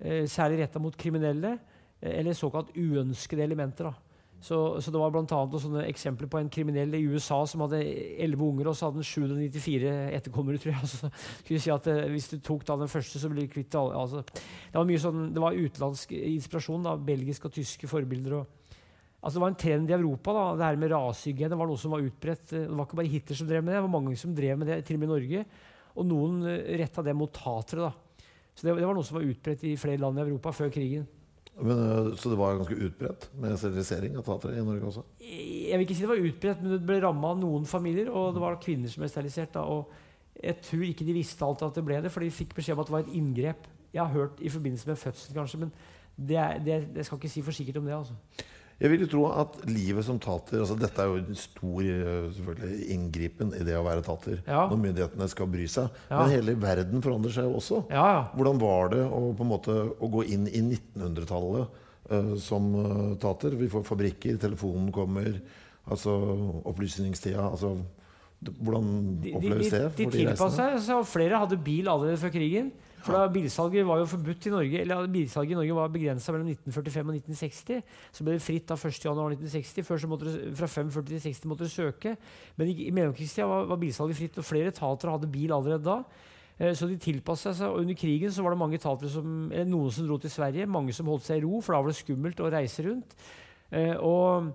eh, 0.00 0.24
særlig 0.30 0.62
retta 0.62 0.80
mot 0.80 0.96
kriminelle, 0.96 1.58
eh, 2.00 2.18
eller 2.22 2.36
såkalt 2.36 2.72
uønskede 2.76 3.44
elementer. 3.44 3.90
da. 3.90 4.06
Så, 4.40 4.80
så 4.80 4.92
det 4.92 5.00
var 5.00 5.14
annet 5.16 5.32
noen 5.32 5.78
eksempler 5.86 6.28
på 6.30 6.38
en 6.38 6.50
kriminell 6.52 6.92
i 6.94 7.04
USA 7.08 7.38
som 7.48 7.64
hadde 7.64 7.80
elleve 8.22 8.44
unger, 8.44 8.68
og 8.68 8.76
så 8.76 8.88
hadde 8.88 9.00
han 9.00 9.08
794 9.08 9.94
etterkommere, 10.18 10.60
tror 10.60 10.74
jeg. 10.74 10.80
Altså, 10.86 11.10
skulle 11.42 11.62
si 11.64 11.72
at 11.72 11.88
eh, 11.92 12.04
Hvis 12.12 12.30
du 12.32 12.38
tok 12.40 12.66
da 12.68 12.76
den 12.80 12.92
første, 12.92 13.20
så 13.20 13.30
ble 13.32 13.46
du 13.46 13.52
kvitt 13.52 13.74
alle. 13.76 13.96
Altså, 13.96 14.22
det 14.26 14.76
var 14.76 14.88
mye 14.88 15.02
sånn, 15.02 15.26
det 15.34 15.42
var 15.42 15.56
utenlandsk 15.56 16.12
inspirasjon. 16.16 16.84
da, 16.86 16.96
Belgiske 16.96 17.48
og 17.48 17.56
tyske 17.56 17.90
forbilder. 17.90 18.40
og 18.40 18.65
Altså 19.26 19.40
Det 19.40 19.42
var 19.42 19.50
en 19.50 19.58
trend 19.58 19.90
i 19.90 19.96
Europa. 19.96 20.32
da, 20.32 20.44
Det 20.54 20.66
her 20.68 20.76
med 20.78 20.92
rasehygiene 20.92 21.58
var 21.58 21.66
noe 21.66 21.82
som 21.82 21.90
var 21.90 22.04
utbredt. 22.06 22.46
Det 22.52 22.68
var 22.70 22.86
ikke 22.86 22.98
bare 23.00 23.10
Hitler 23.10 23.36
som 23.36 23.48
drev 23.48 23.64
med 23.64 23.72
det, 23.74 23.80
det 23.80 23.86
var 23.88 24.00
mange 24.00 24.16
som 24.16 24.34
drev 24.34 24.58
med 24.60 24.70
det, 24.70 24.84
til 24.86 24.94
og 24.96 25.00
med 25.02 25.08
i 25.08 25.14
Norge. 25.16 25.46
Og 25.96 26.06
noen 26.06 26.46
eh, 26.46 26.76
retta 26.78 27.02
det 27.02 27.16
mot 27.18 27.32
tatere. 27.34 27.88
da. 27.88 28.22
Så 28.54 28.68
det, 28.68 28.76
det 28.78 28.86
var 28.86 28.94
noe 28.94 29.04
som 29.04 29.18
var 29.18 29.26
utbredt 29.26 29.64
i 29.66 29.74
flere 29.76 29.98
land 29.98 30.20
i 30.20 30.22
Europa 30.22 30.54
før 30.54 30.70
krigen. 30.70 31.08
Men, 31.58 31.74
eh, 31.74 32.14
så 32.14 32.30
det 32.30 32.38
var 32.38 32.54
ganske 32.60 32.78
utbredt 32.86 33.28
med 33.34 33.58
sterilisering 33.58 34.16
av 34.16 34.26
tatere 34.28 34.60
i 34.60 34.64
Norge 34.64 34.92
også? 34.92 35.04
Jeg 35.18 35.74
vil 35.74 35.86
ikke 35.88 35.96
si 35.98 36.06
det 36.06 36.12
var 36.12 36.26
utbredt, 36.30 36.62
men 36.62 36.76
det 36.76 36.86
ble 36.86 37.00
ramma 37.02 37.32
av 37.34 37.40
noen 37.40 37.66
familier, 37.66 38.12
og 38.12 38.34
det 38.36 38.44
var 38.44 38.60
kvinner 38.62 38.92
som 38.92 39.02
ble 39.02 39.10
sterilisert. 39.10 39.56
da, 39.56 39.64
og 39.66 39.90
Jeg 40.36 40.60
tror 40.62 40.84
ikke 40.84 41.06
de 41.08 41.16
visste 41.16 41.42
alltid 41.42 41.66
at 41.66 41.74
det 41.74 41.84
ble 41.84 42.00
det, 42.04 42.12
for 42.12 42.20
de 42.20 42.30
fikk 42.30 42.54
beskjed 42.54 42.76
om 42.76 42.84
at 42.84 42.86
det 42.86 42.94
var 42.94 43.06
et 43.06 43.14
inngrep. 43.16 43.66
Jeg 43.90 44.04
har 44.04 44.12
hørt 44.12 44.38
i 44.38 44.52
forbindelse 44.52 44.86
med 44.86 45.00
fødsel, 45.00 45.34
kanskje, 45.34 45.58
men 45.64 45.72
det, 46.16 46.36
er, 46.36 46.58
det, 46.60 46.76
jeg 46.94 47.06
skal 47.08 47.18
ikke 47.18 47.32
si 47.32 47.42
for 47.42 47.56
sikkert 47.56 47.80
om 47.80 47.88
det. 47.88 47.96
altså. 47.96 48.14
Jeg 48.76 48.92
vil 48.92 49.06
jo 49.06 49.08
tro 49.08 49.22
at 49.32 49.54
livet 49.70 50.04
som 50.04 50.18
tater 50.20 50.60
altså 50.60 50.74
Dette 50.76 51.00
er 51.00 51.08
jo 51.08 51.20
en 51.22 51.38
stor 51.40 51.86
eh, 51.86 52.74
inngripen 52.92 53.54
i 53.56 53.64
det 53.64 53.76
å 53.78 53.84
være 53.86 54.04
tater. 54.04 54.42
Ja. 54.44 54.66
Når 54.68 54.82
myndighetene 54.82 55.28
skal 55.32 55.48
bry 55.48 55.64
seg. 55.70 55.88
Ja. 56.10 56.18
Men 56.20 56.34
hele 56.34 56.56
verden 56.60 57.04
forandrer 57.04 57.32
seg 57.32 57.48
jo 57.48 57.56
også. 57.62 57.80
Ja. 57.88 58.28
Hvordan 58.36 58.60
var 58.60 58.92
det 58.92 59.00
å, 59.06 59.22
på 59.36 59.46
en 59.46 59.52
måte, 59.54 59.76
å 59.96 60.10
gå 60.12 60.26
inn 60.28 60.44
i 60.50 60.60
1900-tallet 60.60 61.80
uh, 62.12 62.34
som 62.42 62.68
eh, 62.82 63.14
tater? 63.22 63.56
Vi 63.56 63.70
får 63.72 63.86
fabrikker, 63.88 64.36
telefonen 64.44 64.92
kommer, 64.94 65.38
altså 65.88 66.12
opplysningstida. 66.68 67.48
Altså, 67.48 67.78
hvordan 68.44 68.92
De, 69.22 69.30
de, 69.30 69.36
oppleves 69.38 69.70
de, 69.70 69.72
det 69.72 69.84
de 69.86 70.04
for 70.04 70.18
de 70.18 70.20
tilpasset 70.20 70.60
reisende? 70.60 70.84
seg. 70.84 70.84
så 70.90 71.00
Flere 71.16 71.40
hadde 71.46 71.62
bil 71.64 71.88
allerede 71.88 72.20
før 72.20 72.36
krigen. 72.36 72.74
For 73.06 73.14
da 73.14 73.26
Bilsalget 73.30 73.86
var 73.86 74.00
jo 74.00 74.06
forbudt 74.10 74.48
i 74.48 74.50
Norge 74.50 74.80
Eller 74.82 75.06
bilsalget 75.06 75.54
i 75.54 75.58
Norge 75.60 75.74
var 75.76 75.92
begrensa 75.94 76.32
mellom 76.34 76.48
1945 76.50 77.04
og 77.06 77.18
1960. 77.20 77.98
Så 78.12 78.24
ble 78.26 78.34
det 78.34 78.42
fritt 78.42 78.66
da 78.66 78.74
1.1.1960. 78.74 79.84
Før 79.86 80.00
så 80.02 80.08
fra 80.58 80.70
45 80.72 81.04
til 81.12 81.22
60 81.28 81.44
måtte 81.46 81.68
du 81.68 81.70
søke. 81.70 82.16
Men 82.58 82.72
i, 82.72 82.88
i 82.88 82.94
mellomkrigstida 82.94 83.46
var, 83.46 83.68
var 83.70 83.78
bilsalget 83.78 84.18
fritt, 84.18 84.40
og 84.42 84.48
flere 84.48 84.74
etater 84.74 85.12
hadde 85.12 85.30
bil 85.30 85.54
allerede 85.54 85.86
da. 85.86 86.00
Eh, 86.58 86.74
så 86.74 86.90
de 86.90 86.98
tilpassa 86.98 87.54
seg. 87.54 87.70
og 87.70 87.84
Under 87.84 87.94
krigen 87.94 88.32
så 88.34 88.42
var 88.42 88.56
det 88.56 88.62
mange 88.64 88.80
etater 88.80 89.12
som, 89.12 89.36
noen 89.54 89.94
som 89.94 90.08
dro 90.08 90.18
til 90.18 90.32
Sverige, 90.32 90.66
mange 90.66 90.96
som 90.96 91.06
holdt 91.06 91.28
seg 91.28 91.38
i 91.38 91.46
ro, 91.46 91.60
for 91.60 91.76
da 91.76 91.84
var 91.84 91.94
det 91.94 92.00
skummelt 92.00 92.42
å 92.42 92.50
reise 92.50 92.88
rundt. 92.88 93.14
Eh, 93.70 93.94
og 94.02 94.50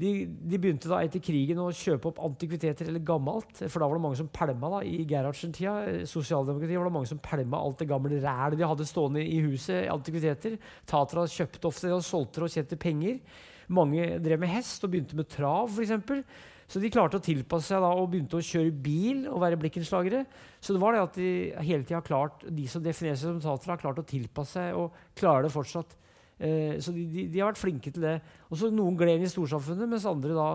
de, 0.00 0.10
de, 0.26 0.58
begynte 0.58 0.90
da 0.90 0.98
etter 1.06 1.22
krigen 1.22 1.60
å 1.62 1.68
kjøpe 1.74 2.10
opp 2.10 2.18
antikviteter 2.26 2.88
eller 2.90 3.02
gammelt. 3.06 3.60
For 3.62 3.78
da 3.78 3.86
var 3.86 4.00
det 4.00 4.02
mange 4.02 4.18
som 4.18 4.30
pælma 4.34 4.80
i 4.82 5.04
Gerhardsen-tida. 5.06 6.02
Sosialdemokratiet 6.10 6.80
var 6.80 6.90
det 6.90 6.94
mange 6.96 7.10
som 7.12 7.20
pælma 7.22 7.60
alt 7.62 7.78
det 7.78 7.90
gamle 7.92 8.18
rælet 8.24 8.58
de 8.58 8.66
hadde 8.66 8.88
stående 8.90 9.22
i 9.22 9.38
huset. 9.44 9.86
antikviteter. 9.92 10.58
Tatra 10.90 11.28
kjøpte 11.30 11.70
ofte 11.70 11.94
og 11.94 12.02
solgte 12.02 12.42
og 12.42 12.50
tjente 12.50 12.80
penger. 12.80 13.22
Mange 13.70 14.18
drev 14.24 14.42
med 14.42 14.50
hest 14.50 14.82
og 14.84 14.90
begynte 14.92 15.16
med 15.16 15.30
trav, 15.30 15.70
f.eks. 15.70 16.26
Så 16.66 16.80
de 16.80 16.90
klarte 16.90 17.20
å 17.20 17.22
tilpasse 17.22 17.70
seg 17.70 17.82
da, 17.84 17.92
og 17.94 18.10
begynte 18.10 18.40
å 18.40 18.44
kjøre 18.44 18.74
bil 18.84 19.26
og 19.30 19.42
være 19.44 19.60
blikkenslagere. 19.60 20.24
Så 20.58 20.74
det 20.74 20.82
var 20.82 20.96
det 20.96 21.02
at 21.04 21.18
de 21.20 21.32
hele 21.60 21.84
tida 21.84 22.00
har 22.00 22.06
klart, 22.06 22.42
de 22.48 22.66
som 22.70 22.82
definerer 22.82 23.20
seg 23.20 23.30
som 23.30 23.42
tatra, 23.44 23.76
har 23.76 23.82
klart 23.84 24.00
å 24.00 24.08
tilpasse 24.08 24.58
seg 24.58 24.80
og 24.80 24.96
klarer 25.14 25.46
det 25.46 25.54
fortsatt. 25.54 25.94
Eh, 26.38 26.80
så 26.82 26.92
de, 26.94 27.04
de, 27.06 27.26
de, 27.30 27.40
har 27.40 27.52
vært 27.52 27.62
flinke 27.62 27.92
til 27.94 28.04
det. 28.04 28.18
Og 28.50 28.58
så 28.58 28.70
Noen 28.74 28.98
gled 28.98 29.18
inn 29.18 29.28
i 29.28 29.30
storsamfunnet, 29.32 29.90
mens 29.90 30.06
andre 30.08 30.36
da 30.36 30.48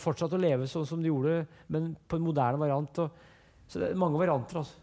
fortsatte 0.00 0.38
å 0.38 0.42
leve 0.42 0.68
sånn 0.70 0.86
som 0.88 1.02
de 1.02 1.10
gjorde, 1.10 1.42
men 1.72 1.92
på 2.08 2.18
en 2.18 2.24
moderne 2.24 2.60
variant. 2.60 3.02
Og, 3.04 3.26
så 3.68 3.82
det 3.82 3.90
er 3.90 3.98
mange 4.00 4.20
varianter. 4.20 4.62
altså. 4.62 4.78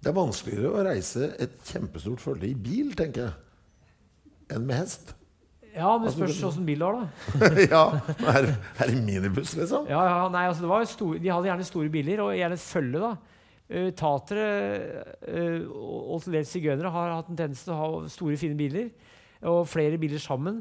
Det 0.00 0.10
er 0.10 0.16
vanskeligere 0.16 0.72
å 0.72 0.84
reise 0.86 1.30
et 1.40 1.56
kjempestort 1.68 2.22
følge 2.22 2.48
i 2.50 2.56
bil, 2.56 2.94
tenker 2.96 3.26
jeg, 3.28 4.28
enn 4.56 4.68
med 4.68 4.80
hest. 4.80 5.14
Ja, 5.70 5.92
det 6.02 6.10
spørs 6.16 6.32
altså, 6.32 6.48
åssen 6.48 6.64
bil 6.66 6.80
du 6.82 6.86
har, 6.88 6.96
da. 6.98 7.50
ja, 7.74 7.82
er, 8.32 8.48
er 8.80 8.90
det 8.90 9.02
minibuss, 9.04 9.52
liksom? 9.58 9.84
Ja, 9.90 10.00
ja 10.08 10.24
nei, 10.32 10.48
altså, 10.48 10.64
det 10.64 10.70
var 10.72 10.88
store, 10.90 11.20
De 11.22 11.30
hadde 11.30 11.50
gjerne 11.52 11.68
store 11.68 11.92
biler, 11.92 12.24
og 12.24 12.32
gjerne 12.34 12.58
et 12.58 12.64
følge. 12.64 13.04
da. 13.04 13.12
Uh, 13.70 13.92
tatere 13.94 14.46
uh, 15.30 15.68
og 15.70 16.24
til 16.24 16.34
dels 16.34 16.50
sigøynere 16.50 16.90
har 16.90 17.12
hatt 17.14 17.28
en 17.30 17.36
tendens 17.38 17.60
til 17.62 17.70
å 17.70 17.76
ha 17.78 17.90
store, 18.10 18.34
fine 18.40 18.58
biler 18.58 18.88
og 19.48 19.66
flere 19.68 19.98
biler 20.00 20.20
sammen. 20.22 20.60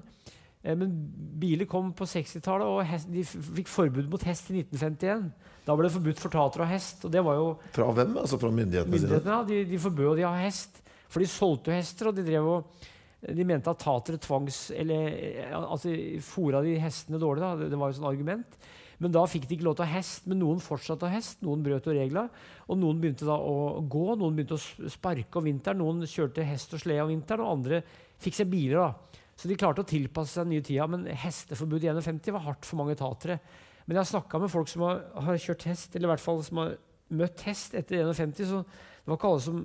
Eh, 0.63 0.75
men 0.75 0.93
biler 1.39 1.67
kom 1.69 1.93
på 1.95 2.07
60-tallet, 2.09 2.67
og 2.67 2.83
hest, 2.87 3.09
de 3.11 3.23
fikk 3.23 3.71
forbud 3.71 4.09
mot 4.11 4.23
hest 4.27 4.51
i 4.51 4.59
1951. 4.61 5.29
Da 5.67 5.75
ble 5.77 5.87
det 5.87 5.95
forbudt 5.95 6.21
for 6.23 6.33
tater 6.33 6.63
å 6.63 6.67
ha 6.67 6.75
hest. 6.75 7.05
og 7.05 7.13
det 7.13 7.23
var 7.25 7.39
jo... 7.39 7.49
Fra 7.75 7.89
hvem? 7.95 8.15
Altså 8.23 8.39
fra 8.41 8.51
myndighetene? 8.53 8.95
myndighetene 8.95 9.35
ja, 9.35 9.41
de, 9.47 9.59
de 9.69 9.81
forbød 9.81 10.15
de 10.19 10.27
å 10.27 10.33
ha 10.33 10.45
hest. 10.45 10.81
For 11.09 11.23
de 11.23 11.29
solgte 11.29 11.71
jo 11.71 11.77
hester, 11.79 12.09
og 12.09 12.17
de 12.17 12.25
drev 12.25 12.49
og 12.49 12.87
de 13.19 13.45
mente 13.47 13.71
at 13.71 13.81
tatere 13.83 14.19
tvangs... 14.21 14.69
Eller 14.75 15.15
eh, 15.15 15.55
altså, 15.59 15.93
fora 16.23 16.63
de 16.65 16.75
hestene 16.81 17.21
dårlig. 17.21 17.43
Da. 17.43 17.55
Det, 17.59 17.71
det 17.73 17.79
var 17.79 17.91
jo 17.91 17.99
sånn 17.99 18.11
argument. 18.11 18.59
Men 18.99 19.13
da 19.15 19.23
fikk 19.31 19.45
de 19.47 19.55
ikke 19.55 19.63
lov 19.63 19.77
til 19.79 19.85
å 19.85 19.89
ha 19.89 19.97
hest. 19.99 20.27
Men 20.27 20.41
noen 20.43 20.61
fortsatte 20.63 21.07
å 21.07 21.11
ha 21.11 21.15
hest, 21.15 21.39
noen 21.45 21.63
brøt 21.63 21.87
jo 21.87 21.95
regla. 21.95 22.25
Og 22.67 22.79
noen 22.79 22.99
begynte 22.99 23.27
da 23.27 23.37
å 23.39 23.79
gå, 23.87 24.05
noen 24.19 24.35
begynte 24.35 24.59
å 24.59 24.91
sparke 24.91 25.39
om 25.39 25.47
vinteren. 25.47 25.79
Noen 25.79 26.03
kjørte 26.07 26.47
hest 26.47 26.75
og 26.75 26.83
slede 26.83 27.05
om 27.05 27.13
vinteren, 27.13 27.45
og 27.47 27.59
andre 27.59 27.83
fikk 28.23 28.39
seg 28.39 28.51
biler. 28.51 28.83
da. 28.83 29.23
Så 29.39 29.47
de 29.47 29.57
klarte 29.59 29.85
å 29.85 29.87
tilpasse 29.87 30.35
seg 30.35 30.47
den 30.47 30.57
nye 30.57 30.65
tida. 30.65 30.87
Men 30.91 31.07
hesteforbud 31.07 31.85
i 31.85 31.91
51 31.91 32.35
var 32.35 32.45
hardt 32.47 32.67
for 32.67 32.81
mange 32.81 32.97
tatere. 32.99 33.39
Men 33.85 33.97
jeg 33.97 34.03
har 34.03 34.11
snakka 34.11 34.41
med 34.43 34.51
folk 34.53 34.69
som 34.69 34.85
har, 34.85 35.03
har, 35.25 35.41
kjørt 35.41 35.65
hest, 35.69 35.95
eller 35.95 36.09
i 36.09 36.11
hvert 36.13 36.23
fall 36.23 36.43
som 36.45 36.61
har 36.61 36.75
møtt 37.19 37.45
hest 37.47 37.77
etter 37.79 38.03
51. 38.11 38.35
Så 38.45 38.63
det 38.65 39.09
var 39.09 39.19
ikke 39.19 39.31
alle 39.31 39.45
som 39.47 39.63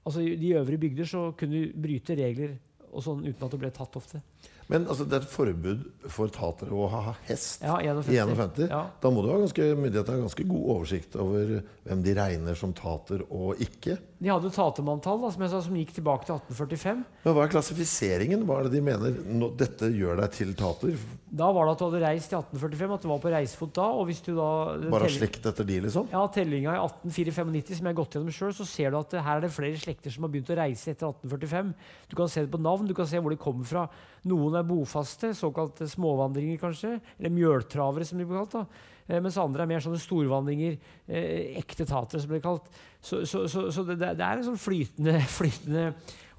altså 0.00 0.24
I 0.24 0.32
de 0.40 0.54
øvrige 0.58 0.80
bygder 0.80 1.06
så 1.06 1.20
kunne 1.38 1.60
du 1.60 1.76
bryte 1.78 2.16
regler 2.18 2.56
og 2.90 3.04
sånn 3.04 3.20
uten 3.22 3.44
at 3.44 3.52
det 3.52 3.60
ble 3.60 3.70
tatt 3.74 3.98
ofte. 4.00 4.22
Men 4.70 4.86
altså, 4.86 5.04
det 5.08 5.18
er 5.18 5.24
et 5.24 5.32
forbud 5.32 5.86
for 6.14 6.30
tatere 6.30 6.76
å 6.76 6.86
ha 6.92 7.14
hest 7.26 7.64
ja, 7.64 7.74
51. 7.82 8.12
i 8.14 8.18
51. 8.22 8.68
Ja. 8.70 8.84
Da 9.02 9.10
må 9.10 9.24
du 9.24 9.30
ha 9.32 9.38
ganske, 9.40 9.66
myndighetene 9.74 10.20
ha 10.20 10.26
ganske 10.28 10.46
god 10.46 10.68
oversikt 10.76 11.16
over 11.18 11.56
hvem 11.88 12.04
de 12.06 12.14
regner 12.14 12.58
som 12.58 12.74
tater 12.76 13.24
og 13.26 13.58
ikke. 13.62 13.98
De 14.20 14.28
hadde 14.30 14.52
tatermanntall 14.54 15.22
som, 15.32 15.46
som 15.50 15.78
gikk 15.80 15.94
tilbake 15.96 16.28
til 16.28 16.36
1845. 16.36 17.02
Men 17.24 17.34
Hva 17.36 17.46
er 17.46 17.54
klassifiseringen? 17.54 18.44
Hva 18.46 18.60
er 18.60 18.68
det 18.68 18.76
de 18.76 18.84
mener 18.84 19.18
no, 19.26 19.50
dette 19.58 19.90
gjør 19.90 20.22
deg 20.22 20.36
til 20.36 20.54
tater? 20.58 20.98
Da 21.30 21.48
var 21.54 21.66
det 21.66 21.74
at 21.74 21.80
du 21.80 21.86
hadde 21.86 22.02
reist 22.04 22.34
i 22.34 22.36
1845, 22.38 22.94
at 22.94 23.04
du 23.06 23.08
var 23.10 23.22
på 23.22 23.32
reisefot 23.32 23.74
da. 23.78 23.88
og 23.96 24.06
hvis 24.10 24.22
du 24.26 24.32
da... 24.36 24.50
Bare 24.86 25.06
har 25.06 25.14
slekt 25.14 25.46
etter 25.50 25.66
de, 25.66 25.80
liksom? 25.86 26.10
Ja, 26.14 26.22
tellinga 26.34 26.76
i 26.76 26.82
1894 26.82 27.78
som 27.80 27.88
jeg 27.88 27.94
har 27.94 27.98
gått 28.02 28.16
gjennom 28.18 28.34
sjøl, 28.34 28.54
så 28.54 28.66
ser 28.68 28.92
du 28.92 29.00
at 29.00 29.18
her 29.18 29.38
er 29.38 29.46
det 29.46 29.52
flere 29.54 29.80
slekter 29.80 30.14
som 30.14 30.26
har 30.26 30.34
begynt 30.34 30.52
å 30.52 30.58
reise 30.58 30.92
etter 30.92 31.10
1845. 31.10 31.74
Du 32.10 32.16
kan 32.18 32.30
se 32.30 32.44
det 32.44 32.52
på 32.52 32.62
navn, 32.62 32.88
du 32.90 32.96
kan 32.98 33.08
se 33.08 33.22
hvor 33.22 33.34
de 33.34 33.40
kommer 33.40 33.68
fra. 33.68 33.86
Noen 34.28 34.58
er 34.58 34.59
bofaste, 34.66 35.32
såkalte 35.36 35.88
småvandringer 35.88 36.60
kanskje. 36.60 36.96
Eller 37.18 37.34
mjøltravere, 37.34 38.06
som 38.06 38.20
de 38.20 38.26
blir 38.28 38.42
kalt. 38.42 38.56
da. 38.58 38.88
Eh, 39.10 39.20
mens 39.22 39.38
andre 39.40 39.64
er 39.64 39.70
mer 39.72 39.84
sånne 39.84 40.00
storvandringer. 40.00 40.78
Eh, 41.08 41.58
ekte 41.60 41.86
tatere, 41.88 42.22
som 42.22 42.30
blir 42.32 42.42
kalt. 42.44 42.70
Så, 43.00 43.24
så, 43.26 43.46
så, 43.50 43.66
så 43.72 43.84
det, 43.88 43.98
det, 44.02 44.12
er 44.20 44.38
en 44.38 44.48
sånn 44.52 44.60
flytende, 44.60 45.18
flytende 45.38 45.90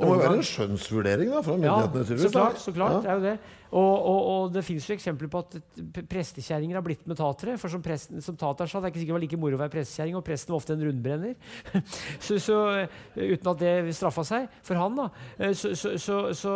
Det 0.02 0.10
må 0.10 0.18
jo 0.18 0.22
være 0.22 0.38
en 0.40 0.48
skjønnsvurdering 0.50 1.32
da, 1.32 1.42
fra 1.46 1.58
myndighetene? 1.58 2.06
Ja, 2.10 2.22
så 2.22 2.32
klart. 2.34 2.62
Så 2.62 2.74
klart 2.76 3.04
det 3.06 3.12
er 3.12 3.20
jo 3.20 3.26
det. 3.30 3.36
Og, 3.72 3.94
og, 4.04 4.22
og 4.32 4.48
det 4.52 4.66
fins 4.68 4.90
eksempler 4.92 5.30
på 5.32 5.42
at 5.46 5.54
prestekjerringer 6.12 6.76
har 6.76 6.84
blitt 6.84 7.06
med 7.08 7.20
tatere. 7.20 7.56
For 7.62 7.72
som, 7.72 7.84
presten, 7.86 8.20
som 8.24 8.36
tater 8.40 8.68
sa, 8.68 8.82
det 8.82 8.90
er 8.90 8.94
ikke 8.94 9.04
sikkert 9.04 9.14
det 9.14 9.18
var 9.20 9.24
like 9.24 9.40
moro 9.40 9.60
å 9.60 9.62
være 9.62 9.74
prestekjerring, 9.78 10.18
og 10.20 10.26
presten 10.28 10.52
var 10.52 10.60
ofte 10.60 10.76
en 10.76 10.84
rundbrenner. 10.88 11.38
så, 12.26 12.40
så, 12.42 12.58
uten 13.16 13.52
at 13.54 13.62
det 13.62 13.76
straffa 13.96 14.26
seg 14.28 14.58
for 14.68 14.82
han. 14.82 15.00
da. 15.00 15.08
Så, 15.56 15.72
så, 15.78 16.56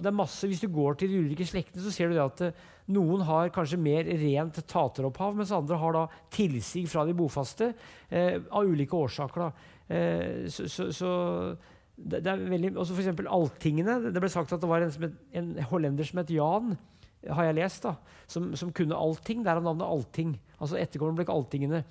det 0.00 0.10
er 0.10 0.18
masse, 0.24 0.48
Hvis 0.50 0.64
du 0.64 0.70
går 0.74 0.98
til 0.98 1.12
de 1.12 1.22
ulike 1.28 1.46
slektene, 1.46 1.84
så 1.84 1.94
ser 1.94 2.10
du 2.10 2.18
det 2.18 2.24
at 2.24 2.66
noen 2.96 3.22
har 3.26 3.54
kanskje 3.54 3.78
mer 3.82 4.06
rent 4.06 4.58
tateropphav, 4.70 5.38
mens 5.38 5.54
andre 5.54 5.78
har 5.80 5.94
da 5.96 6.04
tilsig 6.34 6.84
fra 6.90 7.06
de 7.06 7.14
bofaste 7.18 7.72
eh, 8.10 8.38
av 8.50 8.66
ulike 8.66 8.94
årsaker. 8.94 9.48
Eh, 9.86 10.46
så, 10.50 10.68
så, 10.70 10.90
så 10.94 11.10
det, 11.96 12.20
det, 12.24 12.32
er 12.32 12.44
veldig, 12.50 12.74
også 12.76 12.94
for 12.94 13.04
eksempel 13.04 13.28
Altingene. 13.32 13.98
Det 14.12 14.20
ble 14.20 14.30
sagt 14.32 14.52
at 14.52 14.60
det 14.60 14.68
var 14.68 14.84
en, 14.84 15.16
en 15.40 15.54
hollender 15.70 16.06
som 16.06 16.20
het 16.20 16.32
Jan, 16.34 16.76
har 17.32 17.48
jeg 17.48 17.56
lest, 17.58 17.86
da, 17.86 17.94
som, 18.30 18.50
som 18.58 18.72
kunne 18.74 18.98
allting. 18.98 19.42
Derav 19.46 19.64
navnet 19.64 19.86
Alting. 19.86 20.36
Altså 20.60 20.78
etterkommeren 20.80 21.16
ble 21.18 21.26
ikke 21.26 21.36
Altingene. 21.36 21.82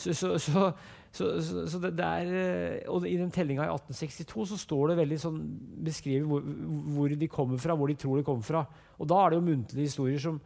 Så, 0.00 0.14
så, 0.16 0.70
så, 1.12 1.26
så 1.68 1.80
det, 1.82 1.92
er, 2.00 2.32
eh, 2.32 2.88
og 2.90 3.04
I 3.08 3.18
den 3.20 3.32
tellinga 3.34 3.66
i 3.66 3.74
1862 3.74 4.48
så 4.52 4.58
står 4.62 4.92
det 4.92 5.00
veldig 5.02 5.20
sånn 5.20 5.38
beskriver 5.84 6.26
hvor, 6.30 6.48
hvor, 6.94 7.12
de 7.20 7.28
kommer 7.30 7.60
fra, 7.60 7.76
hvor 7.76 7.92
de 7.92 7.98
tror 8.00 8.20
de 8.20 8.26
kommer 8.26 8.46
fra. 8.46 8.64
Og 8.98 9.10
da 9.10 9.20
er 9.20 9.32
det 9.32 9.40
jo 9.40 9.46
muntlige 9.50 9.90
historier 9.90 10.22
som, 10.22 10.40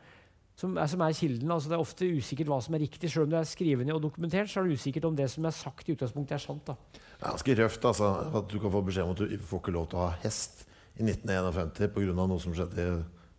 som, 0.59 0.75
er, 0.79 0.91
som 0.91 1.05
er, 1.07 1.17
kilden. 1.17 1.55
Altså 1.55 1.71
det 1.71 1.79
er 1.79 1.85
ofte 1.87 2.11
usikkert 2.19 2.51
hva 2.51 2.61
som 2.65 2.77
er 2.77 2.85
riktig. 2.87 3.13
Selv 3.13 3.29
om 3.29 3.35
det 3.35 3.41
er 3.41 3.51
skrevet 3.51 3.95
og 3.95 4.03
dokumentert, 4.03 4.51
så 4.51 4.61
er 4.61 4.69
det 4.69 4.81
usikkert 4.81 5.09
om 5.11 5.19
det 5.19 5.31
som 5.33 5.47
er 5.47 5.55
sagt, 5.55 5.87
i 5.89 5.95
utgangspunktet 5.95 6.39
er 6.39 6.45
sant. 6.45 6.67
da. 6.67 7.05
Det 7.25 7.31
er 7.31 7.39
ganske 7.39 7.55
røft 7.57 7.85
altså, 7.89 8.09
at 8.37 8.51
du 8.53 8.59
kan 8.61 8.73
få 8.75 8.81
beskjed 8.85 9.07
om 9.07 9.13
at 9.15 9.21
du 9.23 9.45
får 9.49 9.61
ikke 9.63 9.73
lov 9.73 9.87
til 9.89 9.97
å 9.97 10.03
ha 10.05 10.17
hest 10.27 10.67
i 11.01 11.07
1951 11.07 11.95
pga. 11.95 12.13
noe 12.19 12.43
som 12.43 12.53
skjedde 12.53 12.85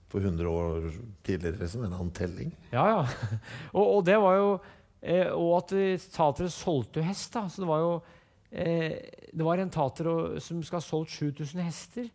for 0.10 0.26
100 0.26 0.50
år 0.50 0.88
tidligere. 1.22 1.60
Liksom, 1.60 1.84
en 1.86 1.94
annen 1.94 2.10
telling. 2.18 2.50
Ja, 2.72 2.86
ja. 2.90 3.38
og, 3.78 3.84
og, 3.84 4.02
det 4.08 4.18
var 4.24 4.40
jo 4.40 4.50
eh, 5.06 5.30
Og 5.30 5.52
at 5.60 5.76
tatere 6.16 6.50
solgte 6.50 7.06
hest. 7.06 7.30
da, 7.38 7.46
så 7.46 7.62
det 7.62 7.70
var 7.70 7.84
jo 7.84 7.94
eh, 8.50 8.98
det 9.30 9.46
var 9.46 9.62
en 9.62 9.70
tater 9.78 10.10
som 10.42 10.66
skal 10.66 10.82
ha 10.82 10.88
solgt 10.88 11.14
7000 11.14 11.62
hester. 11.62 12.10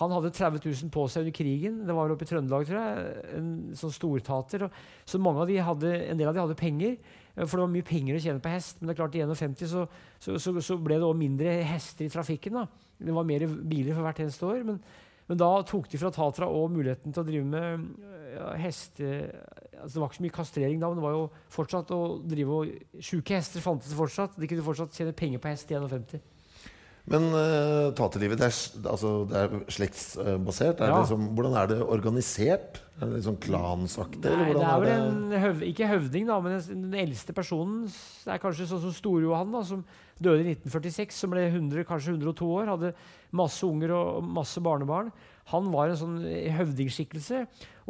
Han 0.00 0.16
hadde 0.16 0.32
30 0.32 0.64
000 0.64 0.92
på 0.94 1.04
seg 1.10 1.26
under 1.26 1.36
krigen. 1.36 1.80
Det 1.84 2.00
var 2.00 2.12
oppe 2.14 2.24
i 2.24 2.32
Trøndelag, 2.32 2.64
tror 2.64 2.80
jeg. 2.80 3.14
En 3.36 3.48
sånn 3.76 3.92
stortater. 3.92 4.70
Så 5.04 5.20
mange 5.20 5.44
av 5.44 5.52
de 5.52 5.60
hadde, 5.68 5.96
en 6.06 6.16
del 6.16 6.30
av 6.30 6.36
de 6.36 6.44
hadde 6.46 6.60
penger. 6.64 6.96
Eh, 7.36 7.44
for 7.44 7.56
det 7.56 7.64
var 7.64 7.74
mye 7.74 7.86
penger 7.86 8.16
å 8.16 8.22
tjene 8.24 8.42
på 8.42 8.52
hest. 8.52 8.80
Men 8.80 8.90
det 8.90 8.96
er 8.96 9.00
klart 9.02 9.18
i 9.18 9.24
51 9.24 9.68
så, 9.70 9.86
så, 10.18 10.38
så, 10.38 10.54
så 10.64 10.78
ble 10.80 10.98
det 10.98 11.06
også 11.06 11.20
mindre 11.20 11.54
hester 11.68 12.06
i 12.06 12.12
trafikken. 12.12 12.60
da. 12.60 12.66
Det 13.00 13.16
var 13.16 13.28
mer 13.28 13.46
biler 13.48 13.96
for 13.96 14.06
hvert 14.06 14.22
eneste 14.24 14.48
år. 14.48 14.64
Men, 14.68 14.80
men 15.30 15.40
da 15.40 15.50
tok 15.66 15.88
de 15.90 16.00
fra 16.00 16.12
Tatra 16.14 16.48
og 16.50 16.72
muligheten 16.74 17.14
til 17.14 17.22
å 17.22 17.28
drive 17.28 17.50
med 17.56 17.88
ja, 18.36 18.52
heste... 18.66 19.14
Altså, 19.80 19.94
det 19.94 20.02
var 20.02 20.10
ikke 20.10 20.18
så 20.18 20.24
mye 20.26 20.34
kastrering 20.36 20.80
da, 20.82 20.90
men 20.90 20.98
det 20.98 21.04
var 21.06 21.14
jo 21.16 21.22
fortsatt 21.54 21.92
å 21.96 22.00
drive 22.28 22.58
og 22.58 23.00
Sjuke 23.00 23.38
hester 23.38 23.64
fantes 23.64 23.94
fortsatt. 23.96 24.34
De 24.36 24.48
kunne 24.50 24.64
fortsatt 24.66 24.92
tjene 24.92 25.16
penger 25.16 25.40
på 25.40 25.48
hest 25.48 25.72
i 25.72 25.78
51. 25.78 26.20
Men 27.10 27.24
uh, 27.34 27.90
taterlivet, 27.98 28.38
det 28.38 28.46
er, 28.46 28.56
altså, 28.86 29.08
det 29.26 29.38
er 29.40 29.54
slektsbasert? 29.74 30.78
Er 30.78 30.92
ja. 30.92 30.98
liksom, 31.00 31.24
hvordan 31.34 31.56
er 31.58 31.70
det 31.72 31.78
organisert? 31.82 32.78
Er 33.00 33.08
det 33.08 33.16
liksom 33.16 33.38
klansaktig? 33.42 34.30
Nei, 34.30 34.52
det 34.54 34.62
er 34.62 34.82
vel 34.84 34.92
en 35.08 35.34
høv, 35.42 35.64
ikke 35.66 35.88
høvding, 35.90 36.28
da, 36.28 36.36
men 36.44 36.60
den 36.68 36.94
eldste 37.02 37.34
personen 37.34 37.88
er 38.30 38.38
kanskje 38.38 38.68
sånn 38.70 38.82
som 38.84 38.94
Store-Johan, 38.94 39.56
som 39.66 39.82
døde 40.22 40.44
i 40.44 40.52
1946, 40.52 41.18
som 41.24 41.34
ble 41.34 41.48
100, 41.48 41.82
kanskje 41.88 42.14
102 42.14 42.50
år, 42.60 42.70
hadde 42.76 42.92
masse 43.40 43.66
unger 43.66 43.94
og 43.96 44.28
masse 44.36 44.62
barnebarn. 44.62 45.10
Han 45.50 45.72
var 45.74 45.90
en 45.90 45.98
sånn 45.98 46.20
høvdingskikkelse. 46.60 47.40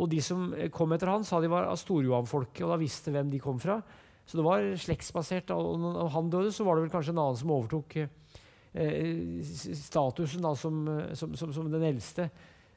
Og 0.01 0.09
de 0.15 0.23
som 0.25 0.49
kom 0.73 0.97
etter 0.97 1.13
han, 1.13 1.27
sa 1.29 1.43
de 1.45 1.51
var 1.53 1.69
av 1.69 1.77
Store-Johan-folket, 1.83 2.63
og 2.65 2.73
da 2.73 2.81
visste 2.81 3.13
hvem 3.13 3.29
de 3.35 3.43
kom 3.43 3.61
fra. 3.61 3.83
Så 4.25 4.41
det 4.41 4.47
var 4.47 4.65
slektsbasert. 4.81 5.53
Og 5.53 5.77
når 5.83 6.09
han 6.17 6.33
døde, 6.33 6.55
så 6.57 6.65
var 6.65 6.79
det 6.79 6.87
vel 6.87 6.95
kanskje 6.95 7.13
en 7.13 7.21
annen 7.27 7.41
som 7.43 7.53
overtok 7.53 7.99
Eh, 7.99 8.20
statusen 8.73 10.45
da, 10.45 10.55
som, 10.55 10.81
som, 11.19 11.35
som, 11.37 11.53
som, 11.53 11.71
den 11.73 11.87
eldste. 11.89 12.31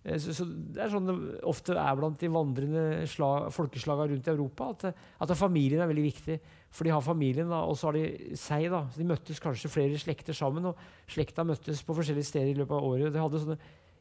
Eh, 0.03 0.17
Så, 0.19 0.33
så 0.35 0.45
det 0.45 0.81
er 0.83 0.91
sånn 0.91 1.05
det 1.07 1.15
ofte 1.47 1.75
er 1.79 1.95
blant 1.95 2.19
de 2.19 2.31
vandrende 2.33 3.05
slag, 3.07 3.47
folkeslagene 3.55 4.11
rundt 4.11 4.27
i 4.27 4.33
Europa. 4.33 4.71
At, 4.73 5.05
at 5.23 5.35
familien 5.37 5.83
er 5.83 5.91
veldig 5.91 6.07
viktig. 6.09 6.39
For 6.73 6.83
de 6.83 6.91
har 6.95 7.05
familien, 7.05 7.47
da, 7.51 7.61
og 7.69 7.77
så 7.77 7.91
har 7.91 7.99
de 7.99 8.35
seg. 8.39 8.67
da. 8.73 8.83
Så 8.89 8.99
de 8.99 9.07
møttes 9.07 9.39
kanskje 9.39 9.71
flere 9.71 10.01
slekter 10.01 10.35
sammen. 10.35 10.65
Og 10.71 11.07
slekta 11.07 11.45
møttes 11.45 11.85
på 11.85 11.95
forskjellige 11.95 12.31
steder 12.31 12.51
i 12.51 12.59
løpet 12.63 12.75
av 12.75 12.89
året. 12.89 13.13
De 13.13 13.21
hadde 13.21 13.43
sånne, 13.45 13.59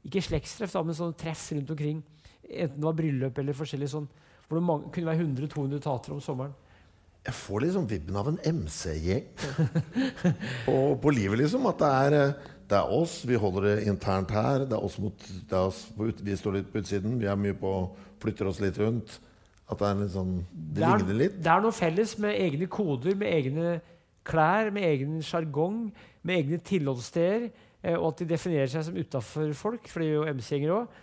ikke 0.09 0.25
slektstreff, 0.25 0.73
da, 0.75 0.83
men 0.83 0.99
sånne 0.99 1.19
treff 1.21 1.45
rundt 1.53 1.71
omkring. 1.77 2.03
Enten 2.43 2.81
det 2.81 2.89
var 2.89 2.99
bryllup 2.99 3.39
eller 3.39 3.57
forskjellig 3.57 3.93
sånn. 3.93 4.09
Hvor 4.49 4.59
det 4.59 4.67
mange, 4.67 4.91
kunne 4.93 5.13
være 5.13 5.23
100-200 5.23 5.85
tatere 5.85 6.17
om 6.17 6.25
sommeren. 6.25 6.57
Jeg 7.23 7.35
får 7.39 7.61
liksom 7.63 7.85
vibben 7.87 8.17
av 8.19 8.29
en 8.33 8.39
MC-gjeng 8.43 9.27
på, 10.67 10.77
på 11.03 11.13
livet, 11.15 11.39
liksom. 11.39 11.67
At 11.71 11.79
det 11.83 11.91
er, 11.99 12.17
eh, 12.19 12.33
det 12.73 12.79
er 12.81 12.95
oss, 12.97 13.21
vi 13.29 13.39
holder 13.39 13.69
det 13.69 13.75
internt 13.93 14.33
her. 14.35 14.65
Det 14.67 14.75
er 14.75 14.87
oss 14.89 14.97
mot 15.03 15.15
det 15.29 15.55
er 15.55 15.69
oss 15.69 15.85
på 15.95 16.09
ut, 16.11 16.23
Vi 16.27 16.35
står 16.39 16.57
litt 16.59 16.73
på 16.73 16.81
utsiden. 16.83 17.19
Vi 17.23 17.29
er 17.31 17.39
mye 17.39 17.55
på 17.59 17.75
Flytter 18.23 18.47
oss 18.51 18.59
litt 18.63 18.79
rundt. 18.79 19.17
At 19.71 19.79
det 19.81 19.87
er 19.89 20.01
litt 20.03 20.13
sånn 20.17 20.33
Det, 20.51 20.83
er, 20.83 20.99
ligner 20.99 21.19
litt. 21.21 21.37
det 21.43 21.51
er 21.55 21.63
noe 21.65 21.75
felles 21.75 22.17
med 22.23 22.35
egne 22.43 22.67
koder, 22.71 23.15
med 23.19 23.31
egne 23.33 23.77
klær, 24.27 24.69
med 24.75 24.85
egen 24.87 25.17
sjargong, 25.27 25.79
med 26.27 26.37
egne 26.43 26.59
tilholdssteder. 26.67 27.49
eh, 27.83 27.97
Og 27.99 28.09
at 28.13 28.19
de 28.23 28.29
definerer 28.35 28.67
seg 28.71 28.85
som 28.91 28.99
utafor-folk, 28.99 29.87
for 29.91 30.03
det 30.03 30.11
gjør 30.11 30.27
jo 30.27 30.35
MC-gjenger 30.35 30.75
òg. 30.77 31.01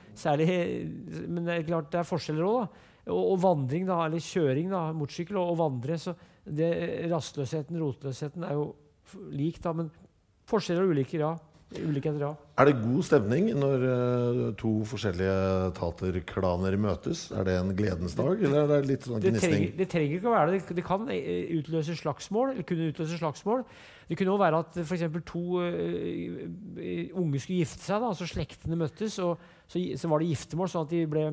Men 1.27 1.45
det 1.47 1.55
er 1.57 1.67
klart 1.67 1.91
det 1.95 1.99
er 2.03 2.07
forskjeller 2.11 2.43
òg, 2.47 2.61
da. 2.67 2.85
Og, 3.07 3.21
og 3.33 3.37
vandring, 3.41 3.87
da, 3.87 4.01
eller 4.05 4.23
kjøring, 4.23 4.69
da, 4.73 4.83
motorsykkel, 4.95 5.39
og, 5.39 5.53
og 5.53 5.59
vandre. 5.63 5.97
Så 6.01 6.15
det, 6.43 6.69
rastløsheten, 7.11 7.79
rotløsheten, 7.79 8.45
er 8.45 8.57
jo 8.57 8.67
lik, 9.33 9.61
da. 9.63 9.73
Men 9.77 9.91
forskjeller 10.49 10.87
og 10.87 10.95
ulykker, 10.95 11.23
ja. 11.23 11.33
Ulikheter, 11.69 12.17
ja. 12.23 12.31
Er 12.57 12.65
det 12.65 12.79
god 12.81 13.03
stemning 13.05 13.51
når 13.53 13.83
eh, 13.85 14.37
to 14.57 14.71
forskjellige 14.89 15.33
taterklaner 15.77 16.73
møtes? 16.81 17.27
Er 17.29 17.45
det 17.45 17.53
en 17.59 17.69
gledens 17.77 18.15
dag, 18.17 18.41
eller 18.41 18.63
er 18.63 18.71
det 18.81 18.87
litt 18.89 19.05
sånn 19.05 19.21
Det 19.21 19.35
gnisning? 19.35 19.67
det 19.77 19.87
trenger 19.91 20.15
ikke 20.17 20.31
å 20.31 20.33
være 20.33 20.51
det. 20.55 20.63
Det- 20.65 20.75
Det 20.79 20.85
kan 20.87 21.05
eh, 21.13 21.45
utløse 21.59 21.93
slagsmål. 21.95 22.51
eller 22.55 22.63
kunne 22.63 22.89
utløse 22.89 23.19
slagsmål. 23.21 23.63
Det 24.09 24.17
kunne 24.17 24.31
også 24.33 24.41
være 24.41 24.59
at 24.63 24.77
f.eks. 24.81 25.03
to 25.29 25.43
eh, 25.61 27.13
unge 27.13 27.39
skulle 27.39 27.61
gifte 27.61 27.85
seg, 27.85 28.01
da, 28.01 28.09
altså 28.09 28.25
slektene 28.25 28.75
møttes. 28.75 29.19
og 29.21 29.37
så, 29.69 29.77
så 29.95 30.09
var 30.09 30.19
det 30.19 30.31
giftermål, 30.33 30.67
sånn 30.73 30.87
at 30.87 30.89
de 30.89 31.05
ble 31.05 31.27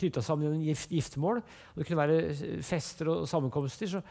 knytta 0.00 0.22
sammen 0.24 0.48
gjennom 0.48 0.64
gift, 0.64 0.88
giftermål. 0.96 1.42
Og 1.44 1.76
det 1.76 1.86
kunne 1.86 2.08
være 2.08 2.62
fester 2.64 3.08
og 3.12 3.28
sammenkomster. 3.28 3.86
så 3.86 4.02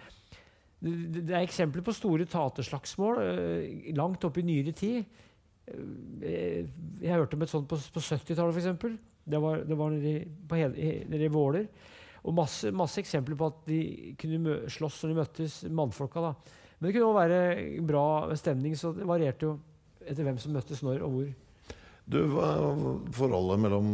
det, 0.80 0.94
det- 1.12 1.26
det 1.26 1.34
er 1.34 1.42
eksempler 1.48 1.82
på 1.82 1.96
store 1.98 2.26
taterslagsmål 2.30 3.24
langt 3.98 4.24
opp 4.24 4.38
i 4.38 4.44
nyere 4.46 4.72
tid. 4.78 5.06
Eh, 5.68 6.66
Jeg 7.02 7.14
hørte 7.14 7.36
om 7.38 7.42
et 7.46 7.52
sånt 7.52 7.68
på, 7.70 7.78
på 7.94 8.02
70-tallet, 8.02 8.56
f.eks. 8.56 8.98
Det 9.28 9.40
var, 9.44 9.64
det 9.68 9.76
var 9.78 9.90
nede, 9.92 10.14
i- 10.80 11.28
Våler. 11.34 11.68
Og 12.28 12.34
masse, 12.36 12.72
masse 12.72 13.00
eksempler 13.02 13.36
på 13.40 13.48
at 13.52 13.66
de 13.68 14.16
kunne 14.20 14.56
slåss 14.72 15.04
når 15.04 15.10
de 15.14 15.18
møttes, 15.20 15.58
mannfolka. 15.70 16.22
da. 16.22 16.34
Men 16.80 16.88
det 16.88 16.94
kunne 16.96 17.10
også 17.12 17.22
være 17.28 17.82
bra 17.88 18.06
stemning, 18.36 18.76
så 18.76 18.94
det 18.96 19.06
varierte 19.08 19.46
jo 19.48 19.60
etter 20.08 20.24
hvem 20.24 20.38
som 20.40 20.54
møttes 20.56 20.82
når 20.84 21.04
og 21.04 21.12
hvor. 21.12 21.30
Du, 22.08 22.18
hva 22.32 22.50
er 22.56 23.12
forholdet 23.16 23.60
mellom 23.60 23.90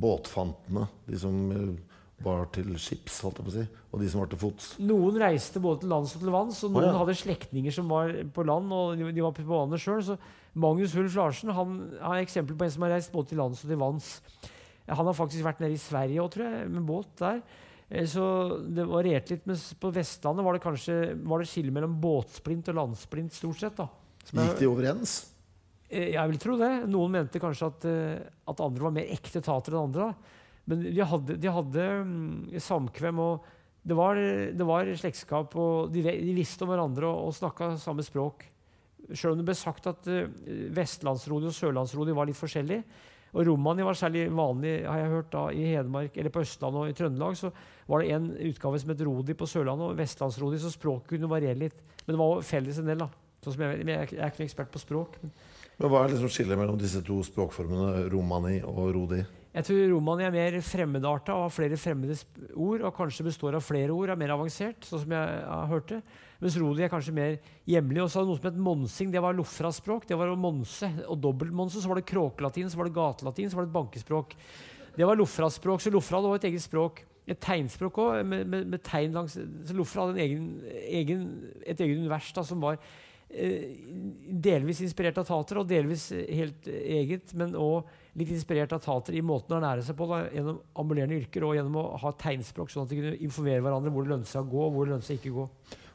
båtfantene, 0.00 0.86
de 1.08 1.18
som 1.20 1.36
eh, 1.52 1.85
var 2.24 2.46
til 2.54 2.70
skips, 2.80 3.18
holdt 3.26 3.42
jeg 3.42 3.46
på 3.46 3.52
å 3.52 3.54
si, 3.58 3.64
og 3.92 4.00
de 4.00 4.08
som 4.08 4.22
var 4.22 4.30
til 4.32 4.40
fots? 4.40 4.70
Noen 4.80 5.18
reiste 5.20 5.60
både 5.60 5.82
til 5.82 5.92
lands 5.92 6.14
og 6.16 6.22
til 6.22 6.32
vanns, 6.32 6.62
og 6.64 6.72
noen 6.72 6.86
oh, 6.86 6.92
ja. 6.94 6.98
hadde 7.02 7.16
slektninger 7.20 7.74
som 7.76 7.92
var 7.92 8.12
på 8.32 8.44
land. 8.48 8.72
og 8.72 8.96
de, 8.96 9.10
de 9.12 9.24
var 9.24 9.34
på 9.36 9.44
vannet 9.48 9.82
selv, 9.82 10.02
Så 10.06 10.16
Magnus 10.56 10.94
Hulf 10.96 11.14
Larsen 11.18 11.52
han 11.52 11.76
har 12.00 12.22
eksempel 12.22 12.56
på 12.56 12.64
en 12.64 12.72
som 12.72 12.86
har 12.86 12.94
reist 12.96 13.12
både 13.12 13.28
til 13.34 13.42
lands 13.42 13.60
og 13.64 13.68
til 13.68 13.80
vanns. 13.80 14.08
Han 14.88 15.06
har 15.10 15.18
faktisk 15.18 15.44
vært 15.44 15.60
nede 15.60 15.76
i 15.76 15.82
Sverige 15.82 16.22
òg, 16.22 16.32
tror 16.32 16.46
jeg, 16.48 16.68
med 16.72 16.86
båt 16.88 17.12
der. 17.20 17.42
Eh, 17.90 18.06
Så 18.06 18.24
det 18.64 18.86
varierte 18.88 19.34
litt. 19.34 19.46
Men 19.46 19.60
på 19.82 19.92
Vestlandet 19.92 20.46
var 20.46 20.56
det 20.56 20.64
kanskje 20.64 20.98
var 21.26 21.42
det 21.42 21.50
skille 21.50 21.74
mellom 21.74 21.98
båtsplint 22.00 22.70
og 22.72 22.78
landsplint, 22.80 23.34
stort 23.34 23.60
sett. 23.60 23.76
da. 23.76 23.88
Som 24.24 24.40
Gikk 24.40 24.58
de 24.62 24.70
overens? 24.70 25.18
Eh, 25.90 26.12
Jeg 26.14 26.30
vil 26.30 26.38
tro 26.38 26.56
det. 26.56 26.72
Noen 26.88 27.12
mente 27.12 27.42
kanskje 27.42 27.66
at, 27.66 27.84
eh, 27.84 28.24
at 28.48 28.60
andre 28.60 28.82
var 28.88 28.94
mer 28.96 29.12
ekte 29.12 29.42
tatere 29.42 29.76
enn 29.76 29.90
andre. 29.90 30.08
da. 30.14 30.14
Men 30.66 30.82
de 30.82 31.06
hadde, 31.06 31.38
de 31.38 31.52
hadde 31.52 31.86
mm, 32.06 32.58
samkvem, 32.62 33.22
og 33.22 33.46
det 33.86 33.96
var, 33.96 34.18
det 34.18 34.66
var 34.66 34.92
slektskap. 34.98 35.54
Og 35.58 35.92
de, 35.94 36.02
de 36.02 36.36
visste 36.36 36.66
om 36.66 36.72
hverandre 36.72 37.08
og, 37.08 37.28
og 37.28 37.36
snakka 37.36 37.74
samme 37.80 38.04
språk. 38.06 38.48
Sjøl 39.12 39.36
om 39.36 39.42
det 39.42 39.46
ble 39.46 39.54
sagt 39.54 39.86
at 39.86 40.08
uh, 40.10 40.24
vestlandsrodi 40.74 41.46
og 41.50 41.54
sørlandsrodi 41.54 42.16
var 42.16 42.26
litt 42.26 42.38
forskjellig. 42.38 42.80
Og 43.36 43.44
romani 43.46 43.84
var 43.84 43.98
særlig 43.98 44.24
vanlig 44.32 44.78
har 44.86 45.02
jeg 45.02 45.12
hørt 45.12 45.30
da, 45.34 45.42
i 45.52 45.66
Hedmark, 45.74 46.14
eller 46.16 46.32
på 46.32 46.42
Østlandet 46.42 46.80
og 46.80 46.90
i 46.90 46.96
Trøndelag. 46.96 47.36
Så 47.38 47.50
var 47.86 48.02
det 48.02 48.14
en 48.16 48.30
utgave 48.48 48.80
som 48.80 48.90
het 48.94 49.04
rodi 49.06 49.36
på 49.36 49.48
Sørlandet 49.50 49.92
og 49.92 49.98
vestlandsrodi, 49.98 50.60
så 50.62 50.72
språket 50.72 51.12
kunne 51.12 51.30
variere 51.30 51.60
litt. 51.66 51.82
Men 52.06 52.14
det 52.14 52.22
var 52.22 52.46
felles 52.48 52.80
en 52.80 52.90
del. 52.90 53.04
da. 53.04 53.10
Sånn 53.44 53.62
jeg, 53.62 53.84
jeg, 53.84 54.08
jeg 54.16 54.22
er 54.24 54.32
ikke 54.32 54.46
ekspert 54.46 54.72
på 54.72 54.82
språk. 54.82 55.20
Men 55.22 55.34
Men 55.76 55.92
hva 55.92 56.02
er 56.02 56.14
liksom 56.14 56.30
skillet 56.32 56.56
mellom 56.56 56.78
disse 56.80 57.02
to 57.04 57.18
språkformene, 57.26 58.06
romani 58.12 58.62
og 58.64 58.94
rodi? 58.96 59.20
Jeg 59.56 59.64
tror 59.64 59.86
romani 59.88 60.26
er 60.26 60.34
mer 60.34 60.56
fremmedarta 60.60 61.32
og 61.32 61.46
har 61.46 61.52
flere 61.54 61.78
fremmede 61.80 62.18
ord. 62.52 62.82
Og 62.84 62.92
kanskje 62.98 63.24
består 63.24 63.56
av 63.56 63.64
flere 63.64 63.94
ord, 63.94 64.10
er 64.12 64.18
mer 64.20 64.34
avansert, 64.34 64.84
sånn 64.84 65.00
som 65.06 65.14
jeg 65.16 65.38
har 65.48 65.70
hørt 65.70 65.94
det. 65.94 66.00
Mens 66.42 66.58
rodi 66.60 66.84
er 66.84 66.92
kanskje 66.92 67.14
mer 67.16 67.38
hjemlig. 67.64 68.02
Og 68.04 68.10
så 68.12 68.20
hadde 68.20 68.28
noe 68.34 68.40
som 68.42 68.50
het 68.50 68.60
monsing. 68.66 69.14
Det 69.14 69.24
var 69.24 69.38
lofra-språk. 69.38 70.04
Det 70.10 70.20
var 70.20 70.34
monse. 70.36 70.92
Og 71.08 71.16
dobbeltmonse. 71.24 71.80
Så 71.80 71.88
var 71.88 72.02
det 72.02 72.08
kråkelatin, 72.12 72.68
så 72.68 72.82
var 72.82 72.90
det 72.90 72.96
gatelatin, 73.00 73.48
så 73.48 73.56
var 73.56 73.64
det 73.64 73.72
et 73.72 73.78
bankespråk. 73.78 74.36
Det 74.98 75.08
var 75.08 75.22
lofra-språk. 75.22 75.80
Så 75.80 75.94
lofra 75.94 76.20
hadde 76.20 76.34
også 76.34 76.42
et 76.42 76.48
eget 76.50 76.68
språk. 76.68 77.04
Et 77.26 77.40
tegnspråk 77.48 78.04
òg, 78.04 78.20
med, 78.28 78.44
med, 78.46 78.68
med 78.70 78.84
tegn 78.86 79.16
langs 79.16 79.34
Så 79.34 79.74
lofra 79.74 80.04
hadde 80.04 80.20
en 80.20 80.24
egen, 80.26 80.50
egen, 80.84 81.28
et 81.64 81.80
eget 81.80 81.96
univers 81.96 82.28
da, 82.36 82.44
som 82.46 82.60
var 82.62 82.76
eh, 83.32 83.72
delvis 84.46 84.84
inspirert 84.84 85.18
av 85.18 85.26
tater, 85.26 85.58
og 85.58 85.66
delvis 85.66 86.10
helt 86.12 86.68
eget, 86.70 87.32
men 87.34 87.56
òg 87.58 87.88
litt 88.16 88.30
inspirert 88.32 88.72
av 88.72 88.80
tater 88.84 89.14
i 89.18 89.20
måten 89.24 89.52
å 89.54 89.58
ernære 89.60 89.82
seg 89.84 89.96
på 89.98 90.06
da, 90.08 90.22
gjennom 90.32 90.60
ambulerende 90.80 91.18
yrker 91.20 91.44
og 91.44 91.54
gjennom 91.58 91.76
å 91.82 91.86
ha 92.00 92.12
tegnspråk, 92.12 92.70
sånn 92.72 92.86
at 92.86 92.92
de 92.94 93.00
kunne 93.00 93.16
informere 93.26 93.60
hverandre 93.64 93.92
hvor 93.92 94.06
det 94.06 94.14
lønte 94.14 94.30
seg 94.30 94.46
å 94.46 94.50
gå 94.54 94.62
og 94.66 94.72
hvor 94.76 94.86
det 94.88 94.94
lønte 94.96 95.06
seg 95.10 95.18
ikke 95.20 95.34
å 95.34 95.40
gå. 95.42 95.48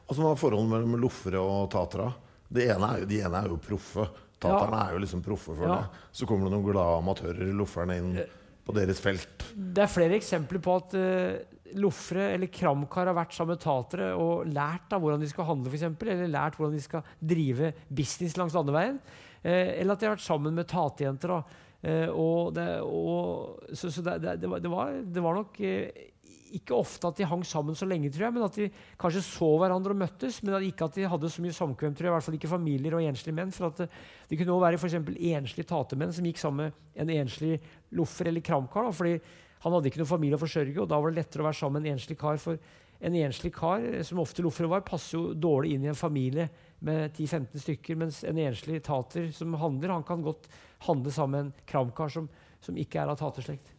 Og 0.08 0.14
så 0.18 0.22
var 0.26 0.36
forholdet 0.38 0.70
mellom 0.74 1.00
loffere 1.02 1.40
og 1.42 1.70
tatere. 1.72 2.12
Det 2.52 2.68
ene 2.74 2.92
er 2.94 3.02
jo, 3.02 3.08
de 3.10 3.18
ene 3.26 3.40
er 3.42 3.48
jo 3.48 3.56
proffe. 3.64 4.06
Taterne 4.42 4.76
Ja. 4.78 4.86
er 4.88 4.92
jo 4.94 4.98
liksom 5.04 5.22
proffe 5.22 5.54
for 5.56 5.66
Ja. 5.66 5.74
det. 5.76 6.00
Så 6.12 6.26
kommer 6.26 6.44
det 6.50 6.52
noen 6.52 6.66
glade 6.66 6.98
amatører, 7.02 7.52
lofferne, 7.54 7.96
inn 7.96 8.20
på 8.66 8.74
deres 8.74 9.00
felt. 9.00 9.46
Det 9.56 9.82
er 9.82 9.86
flere 9.90 10.18
eksempler 10.18 10.60
på 10.62 10.76
at 10.76 10.94
uh, 10.94 11.38
loffere 11.74 12.34
eller 12.34 12.46
kramkar 12.52 13.06
har 13.06 13.14
vært 13.14 13.32
sammen 13.34 13.56
med 13.56 13.60
tatere 13.64 14.12
og 14.14 14.46
lært 14.46 14.88
da, 14.90 14.98
hvordan 14.98 15.20
de 15.20 15.28
skal 15.30 15.44
handle, 15.48 15.72
eksempel, 15.72 16.08
eller 16.12 16.28
lært 16.28 16.56
hvordan 16.58 16.76
de 16.76 16.80
skal 16.84 17.02
drive 17.24 17.72
business 17.88 18.36
langs 18.36 18.52
landeveien. 18.54 19.00
Eh, 19.42 19.80
eller 19.80 19.92
at 19.94 20.00
de 20.00 20.06
har 20.06 20.16
vært 20.16 20.26
sammen 20.26 20.54
med 20.54 20.68
tatejenter. 20.68 21.28
da. 21.28 21.42
Eh, 21.82 22.08
og 22.08 22.54
det, 22.54 22.66
og, 22.86 23.62
så 23.74 23.90
så 23.90 24.04
det, 24.06 24.38
det, 24.40 24.50
var, 24.50 24.62
var, 24.70 24.98
det 25.02 25.22
var 25.24 25.38
nok 25.40 25.58
eh, 25.66 26.10
ikke 26.56 26.76
ofte 26.76 27.08
at 27.08 27.18
de 27.18 27.26
hang 27.28 27.42
sammen 27.48 27.76
så 27.76 27.88
lenge, 27.88 28.10
tror 28.12 28.26
jeg, 28.28 28.36
men 28.36 28.44
at 28.46 28.58
de 28.60 28.68
kanskje 29.00 29.24
så 29.24 29.48
hverandre 29.60 29.94
og 29.94 30.02
møttes. 30.04 30.42
Men 30.44 30.58
at 30.58 30.66
ikke 30.66 30.88
at 30.88 30.98
de 30.98 31.08
hadde 31.08 31.30
så 31.32 31.44
mye 31.44 31.56
samkvem, 31.56 31.94
tror 31.96 32.08
jeg. 32.08 32.12
I 32.12 32.16
hvert 32.16 32.28
fall 32.28 32.38
ikke 32.38 32.52
familier 32.52 32.98
og 32.98 33.06
enslige 33.06 33.36
menn. 33.36 33.54
For 33.54 33.70
at 33.70 33.84
det, 33.84 33.88
det 34.28 34.40
kunne 34.40 34.56
også 34.56 34.66
være 34.66 34.82
for 34.82 35.14
enslige 35.32 35.70
tatemenn 35.70 36.12
som 36.14 36.28
gikk 36.28 36.42
sammen 36.42 36.68
med 36.68 37.00
en 37.04 37.14
enslig 37.22 37.56
loffer 37.96 38.30
eller 38.30 38.44
kramkar. 38.44 38.88
Da, 38.88 38.94
fordi 38.96 39.16
han 39.62 39.76
hadde 39.76 39.92
ikke 39.92 40.02
noen 40.02 40.10
familie 40.10 40.38
å 40.38 40.42
forsørge, 40.42 40.80
og 40.82 40.88
da 40.90 40.98
var 40.98 41.12
det 41.12 41.22
lettere 41.22 41.44
å 41.44 41.48
være 41.48 41.60
sammen 41.60 41.78
med 41.78 41.88
en 41.88 41.96
enslig 41.96 42.18
kar. 42.20 42.40
For 42.42 42.58
en 43.02 43.16
enslig 43.18 43.52
kar, 43.54 43.82
eh, 43.82 44.02
som 44.06 44.20
ofte 44.22 44.44
loffere 44.44 44.70
var, 44.70 44.84
passer 44.86 45.18
jo 45.18 45.32
dårlig 45.34 45.76
inn 45.76 45.86
i 45.86 45.92
en 45.92 45.98
familie 45.98 46.48
med 46.82 47.14
10-15 47.14 47.62
stykker, 47.62 47.98
mens 47.98 48.22
en 48.26 48.38
enslig 48.42 48.82
tater 48.82 49.30
som 49.34 49.54
handler, 49.54 49.94
han 49.94 50.06
kan 50.06 50.22
godt 50.22 50.48
handle 50.86 51.12
sammen 51.14 51.36
med 51.36 51.46
en 51.46 51.68
kramkar 51.68 52.12
som, 52.12 52.28
som 52.62 52.78
ikke 52.80 53.02
er 53.02 53.12
av 53.12 53.20
taterslekt. 53.20 53.70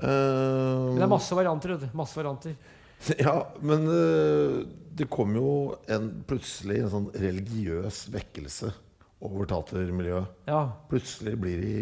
Men 0.00 0.96
det 0.96 1.02
er 1.04 1.10
masse 1.10 1.34
varianter. 1.34 1.74
vet 1.74 1.88
du. 1.88 1.96
Masse 1.98 2.18
varianter. 2.20 2.54
Ja, 3.18 3.46
men 3.64 3.86
uh, 3.88 4.60
det 4.92 5.06
kom 5.08 5.32
jo 5.32 5.50
en, 5.88 6.10
plutselig 6.28 6.82
en 6.82 6.90
sånn 6.92 7.06
religiøs 7.16 8.02
vekkelse 8.12 8.74
over 9.24 9.48
tatermiljøet. 9.48 10.28
Ja. 10.48 10.66
Plutselig 10.90 11.36
blir 11.40 11.62
de 11.64 11.74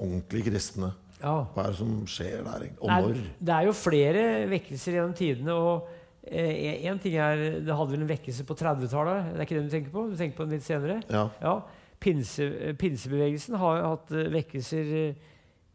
ordentlig 0.00 0.44
kristne. 0.50 0.92
Ja. 1.20 1.46
Hva 1.54 1.64
er 1.64 1.72
det 1.72 1.78
som 1.78 1.92
skjer 2.10 2.42
der? 2.44 2.66
Og 2.76 2.90
Nei, 2.90 3.00
når? 3.06 3.20
det 3.40 3.54
er 3.56 3.68
jo 3.68 3.76
flere 3.76 4.24
vekkelser 4.50 4.98
gjennom 4.98 5.14
tidene. 5.16 5.54
og 5.56 5.88
eh, 6.28 6.84
en 6.90 7.00
ting 7.00 7.16
er, 7.16 7.44
Det 7.64 7.78
hadde 7.78 7.94
vel 7.94 8.04
en 8.04 8.10
vekkelse 8.10 8.44
på 8.48 8.56
30-tallet. 8.60 9.30
Det 9.32 9.38
er 9.38 9.46
ikke 9.46 9.58
den 9.60 9.70
du 9.70 9.74
tenker 9.78 9.94
på? 9.94 10.06
Du 10.10 10.16
tenker 10.20 10.40
på 10.40 10.48
den 10.48 10.58
litt 10.58 10.66
senere? 10.66 10.98
Ja. 11.08 11.28
Ja. 11.40 11.54
Pinse, 12.04 12.48
pinsebevegelsen 12.80 13.56
har 13.60 13.80
hatt 13.86 14.12
eh, 14.12 14.28
vekkelser 14.34 14.90
eh, 14.98 15.30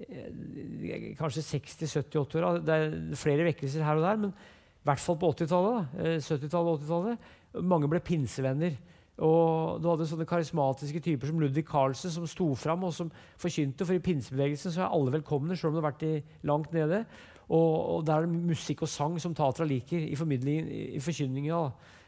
eh, 0.05 1.09
kanskje 1.17 1.45
60-70-80-åra. 1.47 2.53
Det 2.61 2.75
er 2.75 2.95
flere 3.17 3.47
vekkelser 3.49 3.85
her 3.85 3.97
og 3.97 4.05
der, 4.05 4.21
men 4.27 4.35
i 4.79 4.87
hvert 4.87 5.01
fall 5.01 5.17
på 5.19 5.33
80-tallet. 5.33 5.97
eh, 5.97 6.19
70-tallet 6.21 6.69
og 6.75 6.83
80-tallet. 6.83 7.27
Mange 7.65 7.89
ble 7.89 8.03
pinsevenner. 8.05 8.77
Og 9.19 9.81
du 9.83 9.89
hadde 9.89 10.07
sånne 10.07 10.27
karismatiske 10.27 11.01
typer 11.03 11.27
som 11.27 11.41
Ludvig 11.41 11.65
Carlsen 11.67 12.13
som 12.13 12.27
sto 12.29 12.53
fram 12.55 12.85
og 12.87 12.93
som 12.95 13.09
forkynte. 13.41 13.83
For 13.83 13.97
i 13.97 14.03
pinsebevegelsen 14.03 14.71
så 14.71 14.85
er 14.85 14.93
alle 14.95 15.17
velkomne, 15.17 15.57
selv 15.59 15.73
om 15.73 15.75
du 15.75 15.81
har 15.81 15.89
vært 15.89 16.05
i, 16.07 16.13
langt 16.47 16.71
nede. 16.75 17.03
Og, 17.49 17.73
og 17.97 18.05
der 18.07 18.21
er 18.21 18.27
det 18.27 18.43
musikk 18.53 18.85
og 18.85 18.91
sang 18.91 19.17
som 19.19 19.35
Tatra 19.35 19.67
liker 19.67 20.05
i, 20.05 20.13
i 20.13 21.01
forkynninga. 21.03 21.63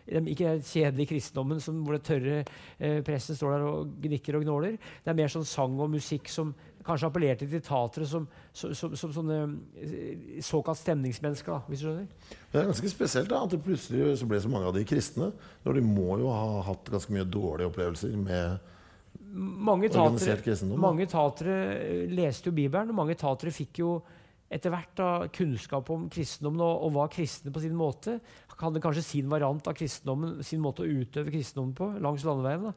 Ikke 0.07 0.55
den 0.55 0.65
kjedelige 0.65 1.11
kristendommen 1.13 1.61
som, 1.63 1.83
hvor 1.85 1.97
det 1.97 2.03
tørre 2.07 2.41
eh, 2.79 2.99
presten 3.05 3.37
står 3.37 3.55
der 3.55 3.65
og 3.67 3.93
gnikker 4.01 4.39
og 4.39 4.45
gnåler. 4.45 4.77
Det 5.03 5.13
er 5.13 5.17
mer 5.17 5.31
sånn 5.31 5.47
sang 5.47 5.77
og 5.79 5.91
musikk 5.93 6.31
som 6.31 6.53
kanskje 6.85 7.11
appellerte 7.11 7.47
til 7.49 7.61
tatere 7.61 8.07
som, 8.09 8.25
som, 8.53 8.73
som, 8.77 8.95
som 8.97 9.13
sånne 9.13 9.39
eh, 9.77 10.41
såkalt 10.45 10.81
stemningsmennesker. 10.81 11.53
Da, 11.53 11.69
hvis 11.69 11.83
du 11.83 11.87
skjønner. 11.89 12.35
Det 12.51 12.59
er 12.59 12.69
ganske 12.71 12.91
spesielt 12.91 13.31
da, 13.31 13.43
at 13.45 13.53
det 13.53 13.61
plutselig 13.65 14.17
så 14.19 14.29
ble 14.29 14.41
så 14.41 14.51
mange 14.51 14.71
av 14.71 14.77
de 14.77 14.85
kristne. 14.87 15.31
Når 15.65 15.77
de 15.77 15.85
må 15.85 16.17
jo 16.23 16.31
ha 16.33 16.61
hatt 16.71 16.91
ganske 16.93 17.13
mye 17.13 17.27
dårlige 17.29 17.71
opplevelser 17.71 18.17
med 18.17 18.69
mange 19.31 19.89
kristendom. 19.91 20.79
Mange 20.81 21.07
tatere 21.11 21.59
eh, 21.77 22.09
leste 22.11 22.49
jo 22.49 22.55
Bibelen, 22.57 22.91
og 22.91 22.99
mange 23.03 23.15
tatere 23.19 23.53
fikk 23.55 23.83
jo 23.83 23.99
etter 24.51 24.73
hvert 24.73 24.95
da, 24.99 25.09
kunnskap 25.31 25.89
om 25.93 26.09
kristendommen 26.11 26.63
og, 26.65 26.87
og, 26.87 26.95
var 26.97 27.11
kristne 27.13 27.53
på 27.55 27.63
sin 27.63 27.75
måte. 27.77 28.17
Hadde 28.61 28.81
kanskje 28.83 29.05
sin 29.05 29.31
variant 29.31 29.67
av 29.67 29.77
kristendommen, 29.77 30.41
sin 30.45 30.61
måte 30.61 30.85
å 30.85 30.89
utøve 30.89 31.33
kristendommen 31.33 31.73
på 31.77 31.87
langs 32.03 32.25
landeveien. 32.27 32.75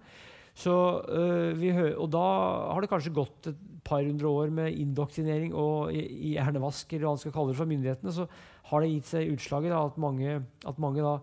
Så, 0.55 0.73
øh, 1.11 1.95
og 1.99 2.11
da 2.15 2.25
har 2.71 2.81
det 2.81 2.91
kanskje 2.91 3.15
gått 3.15 3.49
et 3.51 3.63
par 3.85 4.05
hundre 4.07 4.31
år 4.31 4.53
med 4.55 4.77
indoktrinering 4.79 5.55
og 5.55 5.91
hjernevask, 5.93 6.93
eller 6.93 7.09
hva 7.09 7.15
man 7.17 7.23
skal 7.23 7.35
kalle 7.35 7.51
det 7.51 7.59
fra 7.59 7.67
myndighetene, 7.69 8.13
så 8.15 8.29
har 8.71 8.81
det 8.81 8.93
gitt 8.93 9.11
seg 9.11 9.33
utslaget 9.35 9.75
da, 9.75 9.83
at 9.83 9.99
mange, 10.01 10.37
at 10.65 10.79
mange 10.79 11.03
da, 11.03 11.17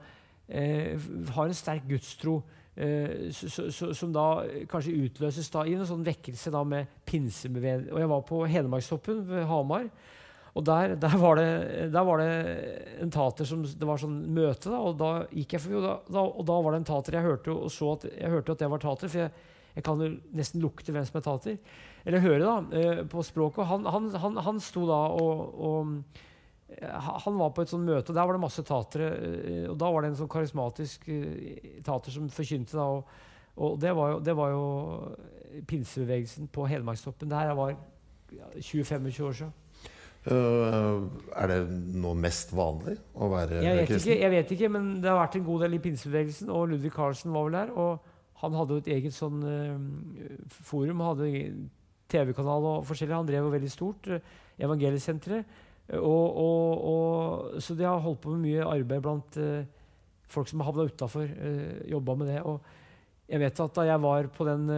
eh, 0.49 0.99
har 1.31 1.47
en 1.47 1.57
sterk 1.57 1.87
gudstro. 1.89 2.41
Eh, 2.75 3.31
som 3.31 4.13
da 4.15 4.45
kanskje 4.71 4.95
utløses 5.05 5.49
da, 5.51 5.65
i 5.67 5.75
en 5.75 5.87
sånn 5.87 6.05
vekkelse 6.07 6.51
da, 6.53 6.63
med 6.63 6.91
pinsebevegelse. 7.07 7.91
Og 7.91 7.99
jeg 7.99 8.11
var 8.11 8.21
på 8.27 8.45
Hedmarkstoppen 8.47 9.25
ved 9.27 9.47
Hamar. 9.49 9.89
Og 10.51 10.65
der, 10.67 10.95
der, 10.99 11.13
var 11.17 11.39
det, 11.39 11.51
der, 11.93 12.03
var 12.03 12.19
det, 12.19 12.31
en 12.99 13.11
tater 13.13 13.47
som 13.47 13.63
Det 13.63 13.87
var 13.87 14.01
sånn 14.01 14.17
møte, 14.35 14.67
da, 14.67 14.81
og 14.83 14.97
da 14.99 15.11
gikk 15.31 15.55
jeg 15.55 15.63
forbi, 15.63 15.77
og 15.79 16.11
da, 16.11 16.25
og 16.25 16.43
da 16.47 16.57
var 16.59 16.75
det 16.75 16.81
en 16.81 16.89
tater 16.91 17.17
jeg 17.17 17.27
hørte 17.27 17.55
og 17.55 17.71
så 17.71 17.93
at 17.95 18.09
jeg 18.11 18.33
hørte 18.33 18.55
at 18.55 18.63
det 18.63 18.69
var 18.73 18.83
tater. 18.83 19.11
For 19.11 19.23
jeg, 19.23 19.47
jeg 19.77 19.85
kan 19.87 20.03
jo 20.03 20.09
nesten 20.35 20.63
lukte 20.63 20.91
hvem 20.91 21.07
som 21.07 21.21
er 21.21 21.25
tater. 21.27 21.77
Eller 22.03 22.23
høre, 22.23 22.41
da, 22.43 22.81
eh, 22.81 23.03
på 23.07 23.23
språket. 23.23 23.63
Han, 23.69 23.87
han, 23.87 24.09
han, 24.23 24.41
han 24.49 24.59
sto 24.63 24.83
da 24.89 24.99
og, 25.15 25.55
og, 25.61 25.95
Han 26.71 27.35
var 27.35 27.49
på 27.51 27.65
et 27.65 27.71
sånt 27.71 27.83
møte, 27.83 28.13
og 28.13 28.15
der 28.15 28.27
var 28.27 28.37
det 28.37 28.43
masse 28.43 28.63
tatere. 28.67 29.09
Eh, 29.11 29.65
og 29.71 29.77
da 29.79 29.91
var 29.91 30.03
det 30.03 30.11
en 30.11 30.19
sånn 30.21 30.31
karismatisk 30.31 31.07
eh, 31.11 31.79
tater 31.85 32.15
som 32.15 32.27
forkynte, 32.31 32.75
da. 32.75 32.87
Og, 32.91 33.31
og 33.61 33.79
det, 33.79 33.91
var 33.95 34.13
jo, 34.15 34.19
det 34.23 34.35
var 34.35 34.53
jo 34.53 34.67
pinsebevegelsen 35.67 36.51
på 36.51 36.67
Hedmarkstoppen. 36.71 37.31
Det 37.31 37.39
her 37.39 37.55
var 37.59 37.75
20-25 38.31 39.23
år 39.27 39.35
siden. 39.41 39.57
Uh, 40.21 41.07
er 41.33 41.49
det 41.49 41.57
noe 41.97 42.13
mest 42.13 42.51
vanlig 42.53 42.93
å 43.17 43.25
være 43.31 43.63
jeg 43.65 43.77
vet 43.79 43.87
kristen? 43.89 44.11
Ikke, 44.11 44.21
jeg 44.21 44.33
vet 44.35 44.51
ikke, 44.53 44.67
men 44.69 44.91
det 45.01 45.09
har 45.09 45.17
vært 45.17 45.37
en 45.39 45.47
god 45.47 45.63
del 45.65 45.77
i 45.77 45.81
pinsebevegelsen. 45.81 46.51
Og 46.53 46.67
Ludvig 46.69 46.91
Carlsen 46.93 47.33
var 47.33 47.47
vel 47.47 47.57
der. 47.57 47.71
Og 47.73 48.41
han 48.43 48.57
hadde 48.59 48.77
jo 48.77 48.83
et 48.83 48.91
eget 48.97 49.17
sånn 49.17 49.41
uh, 49.41 50.45
forum. 50.69 51.01
Hadde 51.07 51.31
TV-kanal 52.11 52.69
og 52.75 52.87
forskjellig. 52.89 53.17
Han 53.17 53.29
drev 53.31 53.47
jo 53.47 53.55
veldig 53.55 53.73
stort. 53.73 54.11
Uh, 54.11 54.39
Evangeliesenteret. 54.61 55.59
Og, 55.97 56.37
og, 56.39 56.83
og, 56.87 57.61
så 57.63 57.73
de 57.75 57.87
har 57.87 58.03
holdt 58.03 58.21
på 58.21 58.35
med 58.35 58.45
mye 58.45 58.67
arbeid 58.69 59.01
blant 59.03 59.39
folk 60.31 60.47
som 60.47 60.61
har 60.61 60.69
havna 60.69 60.85
utafor. 60.87 61.25
Uh, 61.25 61.81
Jobba 61.89 62.15
med 62.19 62.29
det. 62.29 62.43
Og 62.45 62.61
jeg 63.31 63.41
vet 63.41 63.63
at 63.65 63.79
da 63.79 63.87
jeg 63.89 64.03
var 64.05 64.29
på 64.37 64.45
den 64.45 64.69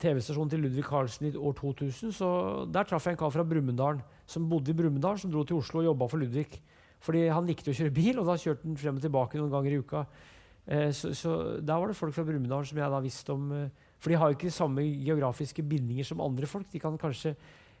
TV-stasjonen 0.00 0.50
til 0.52 0.62
Ludvig 0.64 0.84
Carlsen 0.86 1.28
i 1.28 1.36
år 1.36 1.54
2000, 1.58 2.12
så 2.16 2.28
der 2.72 2.88
traff 2.88 3.06
jeg 3.06 3.16
en 3.16 3.20
kar 3.20 3.32
fra 3.34 3.44
Brumunddal 3.46 4.00
som 4.30 4.48
bodde 4.48 4.72
i 4.72 4.76
Brumunddal, 4.76 5.18
som 5.20 5.32
dro 5.32 5.44
til 5.44 5.60
Oslo 5.60 5.82
og 5.82 5.90
jobba 5.90 6.08
for 6.08 6.22
Ludvig. 6.22 6.48
Fordi 7.04 7.26
han 7.32 7.48
likte 7.48 7.72
å 7.72 7.76
kjøre 7.76 7.94
bil, 7.96 8.20
og 8.20 8.28
da 8.28 8.36
kjørte 8.40 8.66
han 8.66 8.78
frem 8.80 8.98
og 9.00 9.04
tilbake 9.04 9.40
noen 9.40 9.52
ganger 9.52 9.74
i 9.74 9.80
uka. 9.80 10.02
Eh, 10.66 10.90
så, 10.96 11.12
så 11.16 11.36
der 11.60 11.80
var 11.80 11.90
det 11.90 11.96
folk 11.98 12.14
fra 12.16 12.24
Brumunddal 12.28 12.66
som 12.68 12.80
jeg 12.80 12.92
da 12.92 13.00
visste 13.02 13.32
om 13.32 13.46
eh, 13.56 13.86
For 14.00 14.12
de 14.12 14.18
har 14.20 14.28
jo 14.30 14.36
ikke 14.36 14.48
de 14.48 14.54
samme 14.54 14.84
geografiske 14.84 15.64
bindinger 15.66 16.06
som 16.08 16.20
andre 16.24 16.48
folk. 16.48 16.68
De 16.72 16.80
kan 16.80 16.98
kanskje 17.00 17.34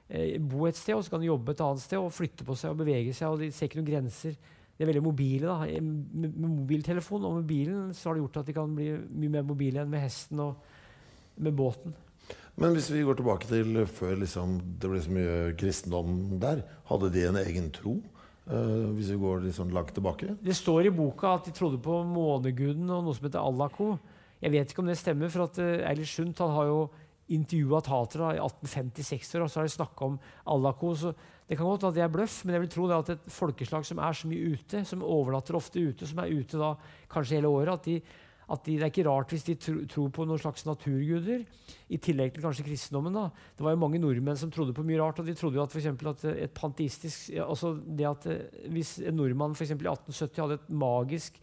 eh, 0.08 0.36
bo 0.40 0.66
et 0.68 0.76
sted, 0.76 0.96
og 0.96 1.04
så 1.04 1.14
kan 1.14 1.22
de 1.22 1.28
jobbe 1.28 1.54
et 1.54 1.62
annet 1.64 1.84
sted 1.84 2.00
og 2.00 2.12
flytte 2.16 2.44
på 2.48 2.56
seg 2.58 2.74
og 2.74 2.80
bevege 2.80 3.14
seg. 3.16 3.28
og 3.28 3.44
De 3.44 3.52
ser 3.52 3.68
ikke 3.68 3.80
noen 3.80 3.92
grenser. 3.92 4.36
De 4.76 4.84
er 4.84 4.92
veldig 4.92 5.04
mobile. 5.04 5.46
da. 5.46 5.80
Med, 5.80 6.28
med 6.36 6.48
mobiltelefon 6.48 7.24
og 7.28 7.40
med 7.40 7.48
bilen 7.48 7.94
så 7.96 8.10
har 8.10 8.16
det 8.16 8.24
gjort 8.24 8.40
at 8.40 8.48
de 8.48 8.56
kan 8.56 8.76
bli 8.76 8.92
mye 8.96 9.34
mer 9.38 9.48
mobile 9.48 9.84
enn 9.84 9.92
med 9.92 10.04
hesten 10.04 10.40
og 10.40 10.60
med 11.40 11.56
båten. 11.56 11.96
Men 12.60 12.74
hvis 12.76 12.90
vi 12.92 13.04
går 13.06 13.16
tilbake 13.18 13.48
til 13.48 13.82
før 13.88 14.18
liksom, 14.20 14.58
det 14.80 14.90
ble 14.90 15.02
så 15.02 15.12
mye 15.16 15.36
kristendom 15.60 16.16
der, 16.42 16.64
hadde 16.90 17.12
de 17.14 17.26
en 17.28 17.38
egen 17.40 17.70
tro? 17.74 17.98
Uh, 18.50 18.90
hvis 18.96 19.12
vi 19.12 19.20
går 19.20 19.44
litt 19.44 19.54
sånn 19.56 19.70
langt 19.74 19.92
tilbake? 19.94 20.34
Det 20.42 20.56
står 20.58 20.88
i 20.88 20.94
boka 20.94 21.36
at 21.36 21.46
de 21.46 21.54
trodde 21.54 21.78
på 21.82 22.00
måneguden 22.08 22.88
og 22.90 23.04
noe 23.06 23.14
som 23.14 23.28
heter 23.28 23.40
Allako. 23.40 23.92
Jeg 24.40 24.54
vet 24.56 24.72
ikke 24.72 24.82
om 24.82 24.90
det 24.90 24.98
stemmer, 24.98 25.30
for 25.30 25.46
at 25.46 25.60
uh, 25.62 25.84
Eilert 25.86 26.10
Sundt 26.10 26.42
han 26.42 26.56
har 26.56 26.70
jo 26.70 26.80
intervjua 27.30 27.78
tatere 27.86 28.32
i 28.34 28.40
1850-60 28.42 29.36
år, 29.38 29.44
og 29.44 29.52
så 29.52 29.60
har 29.60 29.68
de 29.68 29.74
snakka 29.76 30.08
om 30.08 30.16
Allako. 30.50 30.94
Så 30.98 31.12
det 31.46 31.58
kan 31.58 31.68
godt 31.68 31.84
være 31.86 31.92
at 31.92 32.00
det 32.00 32.04
er 32.06 32.12
bløff, 32.16 32.40
men 32.44 32.56
jeg 32.56 32.64
vil 32.64 32.72
tro 32.74 32.88
det 32.90 32.98
at 32.98 33.12
et 33.14 33.30
folkeslag 33.34 33.86
som 33.86 34.02
er 34.02 34.18
så 34.18 34.30
mye 34.30 34.56
ute, 34.56 34.82
som 34.88 35.06
overnatter 35.06 35.58
ofte 35.58 35.82
ute, 35.82 36.08
som 36.10 36.20
er 36.22 36.34
ute 36.34 36.58
da 36.58 36.74
kanskje 37.10 37.38
hele 37.38 37.52
året, 37.54 37.72
at 37.78 37.86
de 37.86 38.00
at 38.50 38.64
de, 38.66 38.76
Det 38.76 38.82
er 38.82 38.90
ikke 38.90 39.06
rart 39.06 39.30
hvis 39.30 39.46
de 39.46 39.54
tro, 39.54 39.74
tror 39.90 40.08
på 40.14 40.26
noen 40.26 40.40
slags 40.42 40.64
naturguder, 40.66 41.44
i 41.90 41.98
tillegg 42.02 42.34
til 42.34 42.44
kanskje 42.44 42.66
kristendommen. 42.66 43.14
da. 43.14 43.28
Det 43.56 43.66
var 43.66 43.76
jo 43.76 43.82
mange 43.82 44.00
nordmenn 44.02 44.38
som 44.38 44.50
trodde 44.50 44.74
på 44.74 44.84
mye 44.86 45.00
rart. 45.00 45.20
og 45.20 45.26
De 45.26 45.34
trodde 45.34 45.56
jo 45.56 45.62
at, 45.62 45.72
for 45.72 46.10
at 46.10 46.24
et 46.34 46.54
panteistisk, 46.54 47.30
altså 47.38 47.76
det 47.78 48.06
at 48.06 48.26
eh, 48.26 48.68
Hvis 48.70 48.98
en 48.98 49.14
nordmann 49.16 49.54
for 49.54 49.64
i 49.64 49.70
1870 49.70 50.42
hadde 50.42 50.58
et 50.58 50.70
magisk 50.70 51.38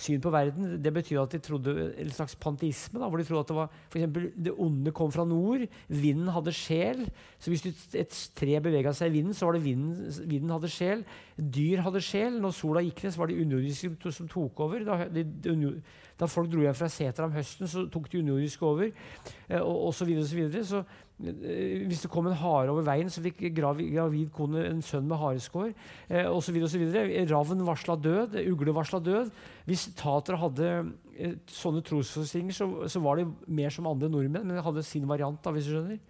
syn 0.00 0.20
på 0.22 0.32
verden. 0.32 0.76
Det 0.82 0.92
betyr 0.94 1.20
at 1.22 1.34
de 1.34 1.40
trodde 1.44 1.74
en 2.00 2.12
slags 2.14 2.36
panteisme. 2.40 3.00
Da, 3.00 3.08
hvor 3.08 3.20
de 3.20 3.26
trodde 3.28 3.44
at 3.44 3.50
det 3.52 3.56
var 3.56 3.70
for 3.88 3.98
eksempel, 4.00 4.28
det 4.36 4.54
onde 4.56 4.92
kom 4.96 5.12
fra 5.12 5.24
nord. 5.28 5.66
Vinden 5.88 6.30
hadde 6.34 6.54
sjel. 6.56 7.04
Så 7.38 7.52
hvis 7.52 7.66
et 7.94 8.16
tre 8.36 8.60
bevega 8.62 8.92
seg 8.96 9.10
i 9.10 9.18
vinden, 9.18 9.36
så 9.36 9.48
var 9.48 9.58
det 9.58 9.64
vinden, 9.64 10.08
vinden 10.30 10.54
hadde 10.54 10.72
sjel. 10.72 11.04
Dyr 11.36 11.84
hadde 11.86 12.04
sjel. 12.04 12.40
Når 12.40 12.56
sola 12.56 12.84
gikk 12.84 13.04
ned, 13.04 13.14
så 13.14 13.22
var 13.22 13.30
det 13.30 13.40
underjordiske 13.44 14.14
som 14.16 14.30
tok 14.30 14.64
over. 14.66 14.86
Da, 14.86 15.02
de, 15.12 15.24
de, 15.24 15.74
da 16.20 16.28
folk 16.28 16.50
dro 16.52 16.64
hjem 16.64 16.76
fra 16.76 16.90
seter 16.92 17.26
om 17.26 17.36
høsten, 17.36 17.68
så 17.70 17.86
tok 17.92 18.10
de 18.12 18.20
underjordiske 18.20 18.66
over. 18.66 18.90
Eh, 19.48 19.60
og, 19.60 19.92
så 19.96 20.08
videre, 20.08 20.26
og 20.26 20.32
så 20.32 20.40
videre. 20.40 20.66
Så 20.66 20.84
hvis 21.20 22.04
det 22.04 22.10
kom 22.12 22.28
en 22.30 22.36
hare 22.38 22.72
over 22.72 22.84
veien, 22.86 23.10
så 23.12 23.20
fikk 23.24 23.42
gravid, 23.56 23.90
gravid 23.92 24.30
kone 24.32 24.62
en 24.64 24.80
sønn 24.84 25.08
med 25.08 25.20
hareskår. 25.20 25.74
Eh, 26.08 26.28
videre, 26.80 27.26
Ravn 27.28 27.64
varsla 27.66 27.96
død, 28.00 28.38
ugle 28.48 28.74
varsla 28.76 29.02
død. 29.04 29.32
Hvis 29.68 29.90
tatere 29.98 30.40
hadde 30.40 30.70
eh, 31.18 31.36
sånne 31.50 31.84
trosforestillinger, 31.84 32.56
så, 32.56 32.70
så, 32.88 33.02
var 33.04 33.20
de 33.20 33.28
mer 33.46 33.74
som 33.74 33.88
andre 33.90 34.08
nordmenn, 34.08 34.46
men 34.46 34.56
de 34.56 34.64
hadde 34.64 34.86
sin 34.86 35.08
variant. 35.08 35.40
da, 35.44 35.52
hvis 35.52 35.68
du 35.68 35.74
skjønner. 35.76 36.00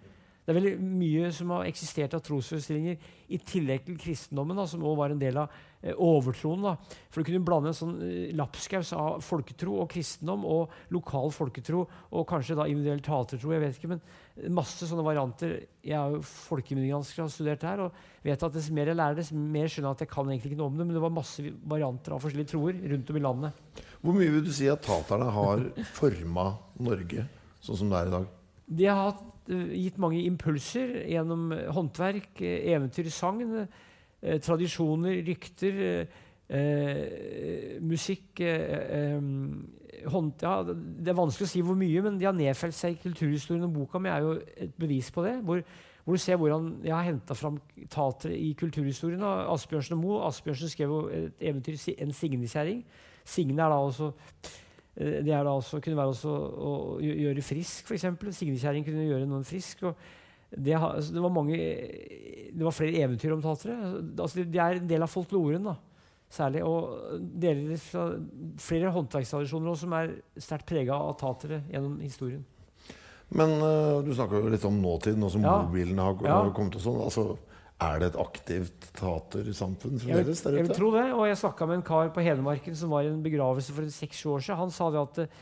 Det 0.51 0.57
er 0.57 0.64
veldig 0.64 0.86
mye 0.98 1.28
som 1.30 1.51
har 1.55 1.68
eksistert 1.70 2.14
av 2.16 2.22
trosforestillinger 2.26 2.96
i 3.30 3.38
tillegg 3.46 3.84
til 3.86 3.98
kristendommen, 4.03 4.59
da, 4.59 4.64
som 4.66 4.82
også 4.82 4.98
var 4.98 5.12
en 5.14 5.20
del 5.20 5.36
av 5.38 5.53
eh, 5.78 5.94
overtroen. 5.94 6.64
Da. 6.66 6.72
For 7.07 7.22
du 7.22 7.28
kunne 7.28 7.46
blande 7.46 7.70
en 7.70 7.76
sånn 7.78 7.92
eh, 8.03 8.32
lapskaus 8.34 8.90
av 8.98 9.22
folketro 9.22 9.76
og 9.84 9.86
kristendom 9.92 10.42
og 10.51 10.74
lokal 10.90 11.30
folketro 11.30 11.84
og 11.86 12.26
kanskje 12.26 12.59
da 12.59 12.66
individuell 12.66 13.05
tatertro. 13.07 13.53
jeg 13.55 13.62
vet 13.62 13.78
ikke, 13.78 13.92
men 13.94 14.03
Masse 14.51 14.86
sånne 14.88 15.05
varianter. 15.05 15.55
Jeg 15.84 15.94
er 16.01 16.16
jo 16.16 16.20
folkemediansk 16.24 17.18
og 17.18 17.26
har 17.26 17.32
studert 17.34 17.64
her 17.66 17.84
og 17.84 18.03
vet 18.24 18.42
at 18.46 18.55
dess 18.55 18.70
mer 18.74 18.88
jeg 18.90 18.98
lærer, 18.98 19.18
dess 19.18 19.32
mer 19.36 19.70
skjønner 19.70 19.90
jeg 19.90 19.98
at 19.98 20.05
jeg 20.07 20.12
kan 20.16 20.30
egentlig 20.30 20.53
ikke 20.53 20.61
noe 20.62 20.72
om 20.72 20.78
det. 20.78 20.86
Men 20.88 20.96
det 20.96 21.03
var 21.05 21.14
masse 21.14 21.44
varianter 21.70 22.16
av 22.16 22.24
forskjellige 22.24 22.55
troer 22.57 22.82
rundt 22.90 23.14
om 23.14 23.20
i 23.20 23.24
landet. 23.28 23.82
Hvor 24.01 24.16
mye 24.16 24.34
vil 24.34 24.46
du 24.46 24.53
si 24.57 24.66
at 24.72 24.82
taterne 24.82 25.30
har 25.34 25.66
forma 25.94 26.51
Norge 26.82 27.26
sånn 27.62 27.84
som 27.84 27.92
det 27.92 28.01
er 28.01 28.11
i 28.11 28.16
dag? 28.18 28.30
De 28.80 28.86
har 28.88 29.03
hatt 29.11 29.30
gitt 29.49 29.99
mange 30.01 30.22
impulser 30.24 31.05
gjennom 31.09 31.51
håndverk, 31.74 32.41
eh, 32.43 32.72
eventyr, 32.74 33.11
sagn, 33.11 33.66
eh, 34.22 34.38
tradisjoner, 34.38 35.22
rykter, 35.26 36.07
eh, 36.49 37.78
musikk 37.80 38.41
eh, 38.41 39.20
hånd, 40.07 40.32
ja, 40.43 40.62
Det 40.64 41.09
er 41.09 41.14
vanskelig 41.18 41.47
å 41.47 41.51
si 41.51 41.61
hvor 41.62 41.76
mye, 41.76 42.03
men 42.03 42.18
de 42.18 42.24
har 42.24 42.32
nedfelt 42.32 42.74
seg 42.74 42.97
i 42.97 43.03
kulturhistorien. 43.03 43.64
Og 43.64 43.74
boka 43.74 43.99
mi 43.99 44.09
er 44.09 44.20
jo 44.20 44.41
et 44.57 44.72
bevis 44.78 45.11
på 45.11 45.22
det. 45.24 45.43
Hvor, 45.45 45.62
hvor 46.05 46.14
du 46.16 46.18
ser 46.18 46.36
hvordan 46.36 46.80
jeg 46.82 46.95
har 46.95 47.05
henta 47.05 47.34
fram 47.34 47.61
tatere 47.91 48.38
i 48.38 48.55
kulturhistorien. 48.55 49.20
Asbjørnsen 49.22 49.99
og 49.99 50.01
Moe. 50.01 50.24
Asbjørnsen 50.26 50.72
skrev 50.72 50.88
jo 50.88 51.09
et 51.09 51.32
eventyr, 51.41 51.76
'En 51.99 52.12
signekjerring'. 52.12 52.84
Signe 53.24 53.62
er 53.62 53.69
da 53.69 53.77
også 53.77 54.12
Eh, 54.12 54.69
det 55.01 55.32
er 55.32 55.44
da 55.47 55.52
også, 55.56 55.81
kunne 55.81 55.97
være 55.97 56.12
også 56.12 56.31
å 56.31 56.72
gjøre 57.01 57.43
frisk, 57.44 57.89
f.eks. 57.89 58.05
Signekjerring 58.36 58.85
kunne 58.85 59.06
gjøre 59.09 59.28
noen 59.31 59.47
frisk. 59.48 59.86
Det, 60.51 60.74
altså, 60.77 61.14
det, 61.14 61.22
var 61.24 61.32
mange, 61.32 61.56
det 62.52 62.66
var 62.66 62.74
flere 62.74 63.01
eventyr 63.06 63.32
om 63.32 63.43
tatere. 63.44 63.77
Altså, 64.18 64.44
det 64.44 64.60
er 64.60 64.81
en 64.81 64.89
del 64.90 65.06
av 65.06 65.12
folkloren. 65.12 65.64
da. 65.70 65.77
særlig. 66.31 66.62
Og 66.62 67.20
deler 67.43 67.77
fra 67.82 68.05
flere 68.62 68.90
håndverkstradisjoner 68.94 69.72
også 69.72 69.86
som 69.89 69.94
er 69.98 70.12
sterkt 70.39 70.68
prega 70.68 70.94
av 70.94 71.16
tatere 71.18 71.62
gjennom 71.72 71.97
historien. 72.05 72.44
Men 73.31 73.56
uh, 73.62 74.02
du 74.02 74.12
snakka 74.14 74.39
jo 74.43 74.51
litt 74.51 74.64
om 74.66 74.78
nåtid, 74.82 75.18
nå 75.18 75.31
som 75.31 75.43
Ja. 75.43 75.56
mobilene 75.62 76.02
har, 76.02 76.16
Ja. 76.27 76.43
har 76.43 76.52
kommet 76.55 76.74
og 76.77 76.82
sånn. 76.82 77.01
Altså, 77.02 77.39
er 77.81 78.01
det 78.01 78.11
et 78.11 78.19
aktivt 78.20 78.90
vil, 79.01 79.55
fremdeles 80.02 80.43
der 80.44 80.59
jeg 80.59 80.66
vil 80.66 80.77
tro 80.77 80.90
det. 80.94 81.07
Og 81.16 81.24
jeg 81.28 81.39
snakka 81.40 81.69
med 81.69 81.81
en 81.81 81.86
kar 81.86 82.11
på 82.15 82.24
Hedmarken 82.24 82.77
som 82.77 82.93
var 82.93 83.07
i 83.07 83.12
en 83.12 83.23
begravelse 83.24 83.73
for 83.73 83.89
seks-sju 83.89 84.35
år 84.35 84.44
siden. 84.44 84.61
Han 84.61 84.74
sa 84.74 84.90
det 84.93 85.01
at 85.01 85.20
eh, 85.24 85.39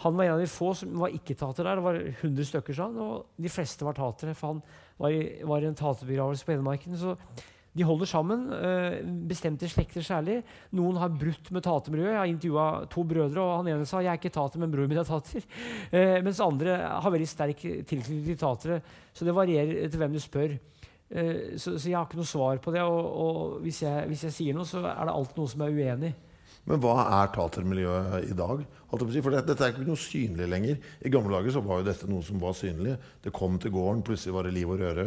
han 0.00 0.16
var 0.16 0.24
en 0.24 0.34
av 0.38 0.40
de 0.40 0.48
få 0.48 0.72
som 0.78 0.92
var 1.02 1.12
ikke-tater 1.12 1.66
der. 1.66 1.80
Det 1.80 1.84
var 1.84 1.98
100 2.00 2.46
stykker, 2.48 2.76
sa 2.76 2.86
han. 2.88 3.00
Og 3.04 3.42
de 3.42 3.52
fleste 3.52 3.84
var 3.84 3.98
tatere, 3.98 4.36
for 4.38 4.54
han 4.54 4.62
var 5.00 5.16
i, 5.16 5.24
var 5.44 5.64
i 5.64 5.68
en 5.68 5.76
taterbegravelse 5.76 6.46
på 6.46 6.54
Hedmarken. 6.54 6.96
Så 6.96 7.16
de 7.76 7.86
holder 7.86 8.08
sammen. 8.08 8.46
eh, 8.54 8.96
bestemte 9.28 9.68
slekter 9.70 10.02
særlig. 10.02 10.40
Noen 10.74 10.96
har 10.98 11.12
brutt 11.12 11.50
med 11.54 11.66
tatermiljøet. 11.66 12.14
Jeg 12.14 12.22
har 12.22 12.32
intervjua 12.32 12.68
to 12.90 13.04
brødre, 13.04 13.42
og 13.42 13.56
han 13.60 13.68
ene 13.74 13.86
sa 13.86 14.00
'jeg 14.00 14.12
er 14.14 14.18
ikke 14.18 14.32
tater, 14.34 14.58
men 14.58 14.70
broren 14.70 14.88
min 14.88 14.98
er 14.98 15.04
tater'. 15.04 15.44
Eh, 15.92 16.22
mens 16.22 16.40
andre 16.40 16.76
har 17.02 17.10
veldig 17.10 17.28
sterk 17.28 17.60
tilknytning 17.60 18.24
til 18.24 18.36
tatere. 18.38 18.82
Så 19.12 19.24
det 19.24 19.34
varierer 19.34 19.84
etter 19.84 19.98
hvem 19.98 20.12
du 20.12 20.18
spør. 20.18 20.58
Eh, 21.10 21.56
så, 21.58 21.74
så 21.76 21.88
jeg 21.90 21.96
har 21.98 22.06
ikke 22.08 22.20
noe 22.20 22.28
svar 22.30 22.58
på 22.62 22.72
det. 22.74 22.82
Og, 22.86 23.06
og 23.24 23.60
hvis, 23.64 23.82
jeg, 23.86 24.08
hvis 24.10 24.26
jeg 24.28 24.36
sier 24.36 24.56
noe, 24.58 24.68
så 24.68 24.82
er 24.86 25.00
det 25.08 25.14
alltid 25.14 25.40
noen 25.42 25.52
som 25.54 25.64
er 25.66 25.74
uenig. 25.78 26.12
Men 26.68 26.82
hva 26.82 26.94
er 27.22 27.30
tatermiljøet 27.34 28.26
i 28.30 28.34
dag? 28.36 28.62
For 28.90 29.00
det, 29.32 29.44
dette 29.48 29.64
er 29.64 29.72
ikke 29.72 29.86
noe 29.88 29.98
synlig 29.98 30.46
lenger. 30.52 30.82
I 31.00 31.12
gamle 31.12 31.32
dager 31.38 31.54
så 31.56 31.62
var 31.64 31.80
jo 31.80 31.86
dette 31.88 32.08
noe 32.10 32.22
som 32.26 32.40
var 32.42 32.52
synlig. 32.58 32.98
Det 33.24 33.32
kom 33.34 33.56
til 33.62 33.72
gården, 33.74 34.02
plutselig 34.06 34.34
var 34.36 34.46
det 34.46 34.52
liv 34.58 34.70
og 34.74 34.82
røre. 34.82 35.06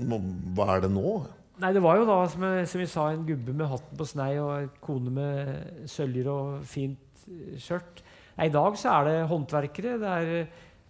Nå- 0.00 0.22
Hva 0.56 0.66
er 0.78 0.86
det 0.86 0.90
nå? 0.94 1.12
Nei, 1.60 1.74
det 1.76 1.82
var 1.84 1.98
jo 2.00 2.06
da, 2.08 2.16
som, 2.32 2.46
jeg, 2.48 2.68
som 2.72 2.80
vi 2.80 2.86
sa, 2.88 3.02
en 3.12 3.26
gubbe 3.28 3.52
med 3.52 3.68
hatten 3.68 3.98
på 4.00 4.06
snei 4.08 4.30
og 4.40 4.54
en 4.62 4.70
kone 4.80 5.12
med 5.12 5.84
søljer 5.92 6.30
og 6.32 6.62
fint 6.64 7.26
skjørt. 7.60 8.00
Nei, 8.38 8.46
I 8.48 8.54
dag 8.54 8.78
så 8.80 8.94
er 8.96 9.10
det 9.10 9.16
håndverkere, 9.28 9.98
det 10.00 10.14
er 10.16 10.30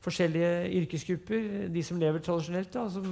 forskjellige 0.04 0.52
yrkesgrupper, 0.80 1.50
de 1.74 1.82
som 1.84 2.00
lever 2.00 2.22
tradisjonelt, 2.24 2.72
da, 2.72 2.86
som 2.92 3.04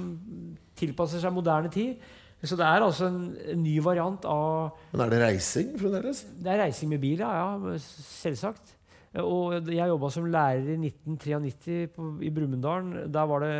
tilpasser 0.79 1.21
seg 1.21 1.35
moderne 1.35 1.69
tid. 1.73 2.01
Så 2.39 2.55
det 2.55 2.63
er 2.63 2.85
altså 2.85 3.09
en, 3.09 3.23
en 3.51 3.59
ny 3.59 3.75
variant 3.83 4.23
av 4.29 4.71
Men 4.93 5.03
Er 5.03 5.11
det 5.11 5.23
reising 5.25 5.73
fremdeles? 5.79 6.23
Det 6.39 6.53
er 6.53 6.61
reising 6.63 6.93
med 6.93 7.01
bil, 7.03 7.19
ja. 7.19 7.31
ja 7.35 7.75
selvsagt. 7.81 8.77
Og 9.19 9.67
jeg 9.73 9.91
jobba 9.91 10.09
som 10.13 10.29
lærer 10.29 10.71
i 10.75 10.77
1993 10.77 11.79
på, 11.95 12.09
i 12.23 12.31
Brumunddal. 12.31 12.93
Der 13.11 13.27
var 13.27 13.43
det 13.43 13.53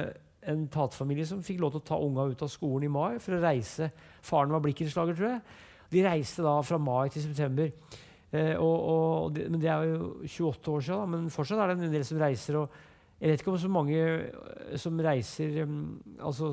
en 0.49 0.68
taterfamilie 0.72 1.27
som 1.27 1.43
fikk 1.43 1.60
lov 1.60 1.73
til 1.73 1.81
å 1.81 1.88
ta 1.89 1.97
unga 1.99 2.30
ut 2.31 2.43
av 2.45 2.51
skolen 2.51 2.88
i 2.88 2.93
mai 2.93 3.19
for 3.19 3.35
å 3.35 3.41
reise. 3.43 3.89
Faren 4.26 4.53
var 4.56 4.64
blikkenslager, 4.64 5.18
tror 5.18 5.34
jeg. 5.34 5.41
De 5.89 6.06
reiste 6.06 6.45
da 6.45 6.56
fra 6.64 6.80
mai 6.80 7.10
til 7.11 7.26
september. 7.26 7.73
Eh, 8.31 8.53
og, 8.56 8.77
og 8.93 9.34
det, 9.35 9.49
men 9.49 9.60
det 9.60 9.72
er 9.73 9.89
jo 9.89 10.11
28 10.23 10.72
år 10.72 10.85
siden, 10.85 11.01
da, 11.01 11.18
men 11.18 11.34
fortsatt 11.34 11.64
er 11.65 11.73
det 11.73 11.89
en 11.89 11.97
del 11.97 12.06
som 12.07 12.22
reiser. 12.22 12.61
og 12.61 12.89
jeg 13.19 13.31
vet 13.31 13.41
ikke 13.43 13.51
om 13.51 13.59
så 13.59 13.71
mange 13.71 13.99
eh, 13.99 14.75
som 14.79 14.99
reiser 15.03 15.61
um, 15.67 15.79
altså, 16.23 16.51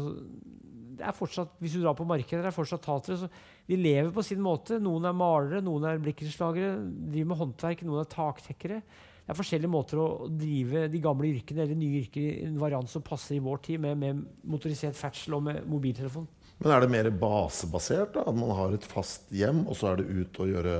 det 0.96 1.04
er 1.04 1.16
fortsatt, 1.16 1.58
Hvis 1.60 1.74
du 1.76 1.82
drar 1.82 1.96
på 1.96 2.06
markedet, 2.08 2.40
det 2.40 2.50
er 2.50 2.56
fortsatt 2.56 2.84
tatere. 2.84 3.18
så 3.20 3.28
De 3.68 3.76
lever 3.76 4.08
på 4.14 4.24
sin 4.24 4.40
måte. 4.40 4.78
Noen 4.80 5.04
er 5.04 5.12
malere, 5.16 5.60
noen 5.64 5.84
er 5.84 6.00
blikkenslagere, 6.00 6.78
driver 7.12 7.28
med 7.32 7.40
håndverk, 7.42 7.82
noen 7.84 8.00
er 8.00 8.08
taktekkere. 8.08 8.80
Det 9.26 9.34
er 9.34 9.38
forskjellige 9.40 9.70
måter 9.70 10.00
å 10.00 10.08
drive 10.30 10.86
de 10.88 11.00
gamle 11.02 11.28
yrkene 11.34 11.64
eller 11.64 11.78
nye 11.78 12.00
yrker 12.00 12.22
i 12.22 12.46
en 12.46 12.56
variant 12.62 12.88
som 12.88 13.04
passer 13.04 13.36
i 13.36 13.42
vår 13.42 13.60
tid, 13.64 13.82
med, 13.82 13.98
med 13.98 14.24
motorisert 14.46 14.96
ferdsel 14.96 15.36
og 15.36 15.42
med 15.48 15.66
mobiltelefon. 15.68 16.28
Men 16.62 16.72
er 16.72 16.84
det 16.84 16.92
mer 16.94 17.10
basebasert? 17.10 18.14
da? 18.14 18.24
At 18.30 18.38
man 18.38 18.54
har 18.56 18.76
et 18.76 18.86
fast 18.86 19.26
hjem, 19.34 19.64
og 19.66 19.76
så 19.76 19.90
er 19.90 20.00
det 20.00 20.06
ut 20.08 20.40
og 20.40 20.52
gjøre 20.54 20.76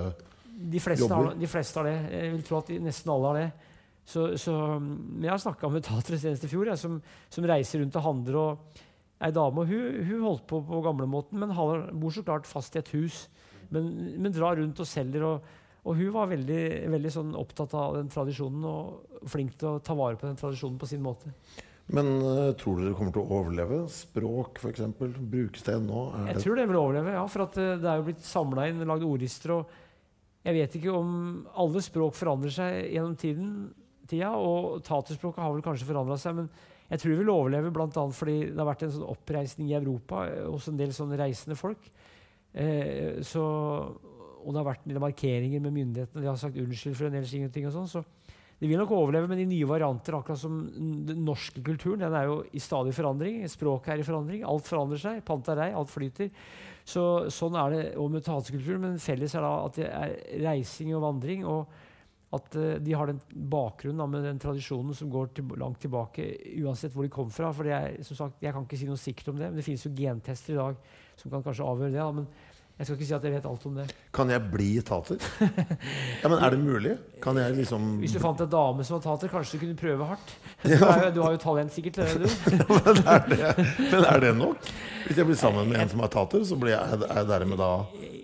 De 0.56 0.80
fleste, 0.80 1.04
Jobber. 1.04 1.32
har, 1.32 1.40
de 1.42 1.50
fleste 1.50 1.80
har 1.82 1.90
det. 1.90 1.96
Jeg 2.14 2.32
vil 2.36 2.46
tro 2.46 2.60
at 2.62 2.70
de, 2.70 2.78
nesten 2.86 3.12
alle 3.12 3.32
har 3.32 3.40
det. 3.42 3.65
Så, 4.06 4.28
så, 4.38 4.52
jeg 5.18 5.32
har 5.32 5.40
snakka 5.42 5.68
med 5.72 5.82
tatere 5.86 6.18
senest 6.22 6.44
i 6.46 6.50
fjor, 6.50 6.68
jeg, 6.70 6.78
som, 6.78 7.00
som 7.32 7.46
reiser 7.50 7.82
rundt 7.82 7.96
og 7.98 8.04
handler. 8.06 8.38
og 8.38 8.82
Ei 9.26 9.32
dame 9.32 9.62
og 9.64 9.70
hun, 9.70 10.00
hun 10.06 10.24
holdt 10.26 10.44
på 10.46 10.60
på 10.68 10.80
gamlemåten, 10.84 11.40
men 11.40 11.54
har, 11.56 11.86
bor 11.96 12.12
så 12.14 12.22
klart 12.22 12.46
fast 12.46 12.76
i 12.76 12.82
et 12.82 12.90
hus. 12.94 13.24
Men, 13.72 13.88
men 14.22 14.34
drar 14.34 14.60
rundt 14.60 14.78
og 14.82 14.86
selger. 14.86 15.24
Og, 15.26 15.46
og 15.86 15.96
hun 15.98 16.12
var 16.14 16.30
veldig, 16.30 16.60
veldig 16.92 17.12
sånn 17.14 17.32
opptatt 17.38 17.74
av 17.78 17.96
den 17.98 18.10
tradisjonen 18.12 18.66
og 18.68 19.24
flink 19.32 19.56
til 19.58 19.72
å 19.72 19.80
ta 19.82 19.96
vare 19.98 20.18
på 20.20 20.28
den 20.28 20.38
tradisjonen 20.38 20.78
på 20.78 20.90
sin 20.90 21.02
måte. 21.02 21.32
Men 21.86 22.08
uh, 22.18 22.50
tror 22.58 22.80
dere 22.82 22.94
kommer 22.98 23.14
til 23.14 23.22
å 23.22 23.40
overleve? 23.40 23.80
Språk, 23.94 24.58
f.eks. 24.62 24.84
Brukes 24.98 25.66
det 25.66 25.76
ennå? 25.78 26.06
Jeg 26.26 26.34
det- 26.38 26.44
tror 26.44 26.58
det 26.58 26.68
vil 26.70 26.78
overleve, 26.80 27.14
ja. 27.14 27.24
For 27.30 27.46
at 27.46 27.58
eh, 27.62 27.74
det 27.78 27.90
er 27.90 28.00
jo 28.00 28.06
blitt 28.08 28.24
samla 28.26 28.68
inn, 28.70 28.82
lagd 28.90 29.06
ordlister. 29.06 29.54
Og 29.54 30.46
jeg 30.46 30.56
vet 30.58 30.78
ikke 30.78 30.94
om 30.94 31.12
alle 31.58 31.82
språk 31.82 32.18
forandrer 32.18 32.54
seg 32.54 32.80
gjennom 32.94 33.14
tiden, 33.18 33.52
tida. 34.10 34.32
Og 34.38 34.82
taterspråket 34.86 35.44
har 35.44 35.54
vel 35.54 35.64
kanskje 35.64 35.88
forandra 35.88 36.18
seg, 36.20 36.38
men 36.40 36.50
jeg 36.86 37.02
tror 37.02 37.12
det 37.12 37.20
vil 37.20 37.32
overleve 37.32 37.72
bl.a. 37.74 37.88
fordi 38.14 38.36
det 38.52 38.60
har 38.60 38.68
vært 38.68 38.84
en 38.86 38.92
sånn 38.94 39.08
oppreisning 39.10 39.72
i 39.72 39.78
Europa 39.78 40.26
eh, 40.30 40.44
hos 40.46 40.68
en 40.70 40.78
del 40.78 40.94
sånne 40.94 41.18
reisende 41.18 41.58
folk. 41.58 41.88
Eh, 42.56 43.18
så, 43.26 43.42
og 43.42 44.52
det 44.52 44.60
har 44.60 44.68
vært 44.70 44.86
en 44.86 45.02
markeringer 45.02 45.64
med 45.64 45.74
myndighetene. 45.74 46.22
De 46.22 46.30
har 46.30 46.38
sagt 46.40 46.60
unnskyld 46.62 46.98
for 46.98 47.08
en 47.08 47.18
del 47.18 47.50
ting. 47.50 47.66
og 47.66 47.74
sånn, 47.74 47.90
så 47.90 48.04
det 48.56 48.70
vil 48.70 48.80
nok 48.80 48.94
overleve 48.96 49.28
med 49.28 49.42
de 49.42 49.48
nye 49.50 49.68
varianter, 49.68 50.14
akkurat 50.16 50.40
som 50.40 50.62
den 51.04 51.18
norske 51.26 51.60
kulturen. 51.60 52.00
Den 52.00 52.14
er 52.16 52.30
jo 52.30 52.38
i 52.56 52.62
stadig 52.62 52.94
forandring. 52.96 53.42
Språket 53.52 53.92
er 53.92 54.00
i 54.00 54.06
forandring. 54.06 54.46
Alt 54.48 54.64
forandrer 54.70 55.02
seg. 55.02 55.18
Pantarei, 55.28 55.74
alt 55.76 55.92
flyter. 55.92 56.30
Så, 56.88 57.02
sånn 57.34 57.58
er 57.60 57.74
det 57.74 57.82
òg 58.00 58.14
med 58.14 58.24
tatekulturen. 58.24 58.80
Men 58.86 59.02
felles 59.02 59.36
er 59.36 59.44
da 59.44 59.52
at 59.66 59.76
det 59.76 59.90
er 59.90 60.16
reising 60.46 60.94
og 60.96 61.04
vandring. 61.04 61.44
Og 61.44 61.68
at 62.36 62.58
eh, 62.60 62.78
de 62.82 62.96
har 62.96 63.10
den 63.10 63.20
bakgrunnen 63.52 64.02
da, 64.02 64.08
med 64.10 64.26
den 64.26 64.40
tradisjonen 64.42 64.96
som 64.96 65.10
går 65.12 65.32
til, 65.36 65.54
langt 65.60 65.80
tilbake, 65.84 66.28
uansett 66.62 66.94
hvor 66.94 67.06
de 67.06 67.12
kom 67.12 67.32
fra. 67.32 67.52
For 67.56 67.68
det 67.68 68.06
som 68.06 68.20
sagt, 68.20 68.42
jeg 68.44 68.54
kan 68.54 68.66
ikke 68.66 68.80
si 68.80 68.88
noe 68.88 69.00
sikkert 69.00 69.32
om 69.32 69.40
det, 69.40 69.50
men 69.50 69.60
det 69.60 69.66
finnes 69.66 69.86
jo 69.86 69.94
gentester 69.96 70.56
i 70.56 70.60
dag 70.60 70.92
som 71.16 71.32
kan 71.32 71.44
kanskje 71.46 71.66
avgjøre 71.66 71.94
det. 71.94 72.02
Da, 72.02 72.12
men 72.20 72.28
jeg 72.76 72.84
skal 72.84 72.96
ikke 72.98 73.06
si 73.08 73.14
at 73.16 73.22
jeg 73.24 73.32
vet 73.32 73.46
alt 73.48 73.62
om 73.70 73.76
det. 73.78 73.84
Kan 74.12 74.28
jeg 74.28 74.48
bli 74.52 74.68
tater? 74.84 75.16
ja, 76.22 76.28
men 76.28 76.36
Er 76.36 76.52
det 76.52 76.58
mulig? 76.60 76.96
Kan 77.24 77.38
jeg 77.40 77.54
liksom 77.56 77.86
Hvis 78.02 78.12
du 78.12 78.20
fant 78.20 78.42
en 78.44 78.50
dame 78.52 78.84
som 78.84 78.98
var 78.98 79.04
tater, 79.06 79.32
kanskje 79.32 79.56
du 79.56 79.62
kunne 79.64 79.78
prøve 79.80 80.10
hardt. 80.12 80.34
Du, 80.66 80.72
jo, 80.72 81.10
du 81.14 81.20
har 81.22 81.32
jo 81.36 81.40
talent 81.40 81.72
sikkert 81.72 81.96
til 81.96 82.04
det, 82.04 82.26
du. 82.26 82.52
men, 82.86 83.00
er 83.06 83.26
det, 83.30 83.66
men 83.78 84.04
er 84.04 84.20
det 84.24 84.32
nok? 84.36 84.68
Hvis 85.06 85.20
jeg 85.20 85.28
blir 85.28 85.38
sammen 85.40 85.68
med 85.70 85.80
en 85.80 85.92
som 85.92 86.02
er 86.04 86.12
tater, 86.12 86.44
så 86.44 86.58
blir 86.60 86.74
jeg, 86.74 87.00
er 87.06 87.20
jeg 87.20 87.28
dermed 87.30 87.60
da 87.60 87.70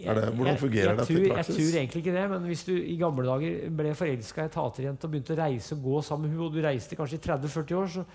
det, 0.02 0.28
Hvordan 0.36 0.60
fungerer 0.60 0.98
dette 0.98 1.14
i 1.14 1.22
jeg 1.28 1.46
tror 1.48 1.78
egentlig 1.80 2.02
ikke 2.02 2.14
det, 2.16 2.28
men 2.32 2.46
hvis 2.50 2.64
du 2.66 2.72
i 2.74 2.98
gamle 3.00 3.24
dager 3.26 3.72
ble 3.80 3.94
forelska 3.98 4.44
i 4.44 4.50
ei 4.50 4.52
taterjente 4.52 5.08
og 5.08 5.14
begynte 5.14 5.34
å 5.36 5.40
reise 5.42 5.76
og 5.76 5.84
gå 5.86 6.02
sammen 6.06 6.26
med 6.26 6.34
henne, 6.34 6.46
og 6.46 6.54
du 6.54 6.62
reiste 6.64 6.98
kanskje 6.98 7.18
i 7.20 7.24
30-40 7.26 7.78
år, 7.78 7.90
så 7.96 8.06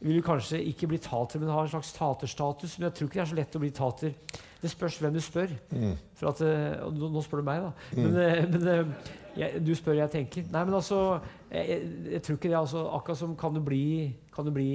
vil 0.00 0.16
du 0.16 0.24
kanskje 0.24 0.62
ikke 0.64 0.88
bli 0.88 0.98
tater, 1.04 1.40
men 1.40 1.52
ha 1.52 1.62
en 1.64 1.72
slags 1.72 1.92
taterstatus. 1.92 2.78
Men 2.78 2.88
jeg 2.88 2.96
tror 2.96 3.08
ikke 3.08 3.18
det 3.18 3.24
er 3.24 3.30
så 3.32 3.38
lett 3.38 3.56
å 3.58 3.60
bli 3.60 3.72
tater. 3.76 4.14
Det 4.62 4.70
spørs 4.72 4.96
hvem 5.02 5.16
du 5.16 5.20
spør. 5.20 5.52
Mm. 5.76 5.92
For 6.16 6.30
at, 6.32 6.40
eh, 6.44 6.86
nå 6.96 7.24
spør 7.24 7.42
du 7.42 7.48
meg, 7.50 7.66
da. 7.66 7.72
Men, 7.98 8.16
eh, 8.16 8.46
men 8.48 8.70
eh, 8.72 9.10
jeg, 9.36 9.60
du 9.64 9.74
spør, 9.76 9.98
jeg 10.00 10.12
tenker. 10.14 10.48
Nei, 10.48 10.64
men 10.64 10.74
altså 10.74 11.20
Jeg, 11.50 11.82
jeg, 12.12 12.22
tror 12.22 12.36
ikke 12.38 12.48
det. 12.48 12.56
altså 12.56 12.86
Akkurat 12.96 13.18
som 13.18 13.36
kan 13.36 13.54
du 13.54 13.60
bli, 13.60 14.14
kan 14.32 14.46
du 14.46 14.52
bli 14.54 14.70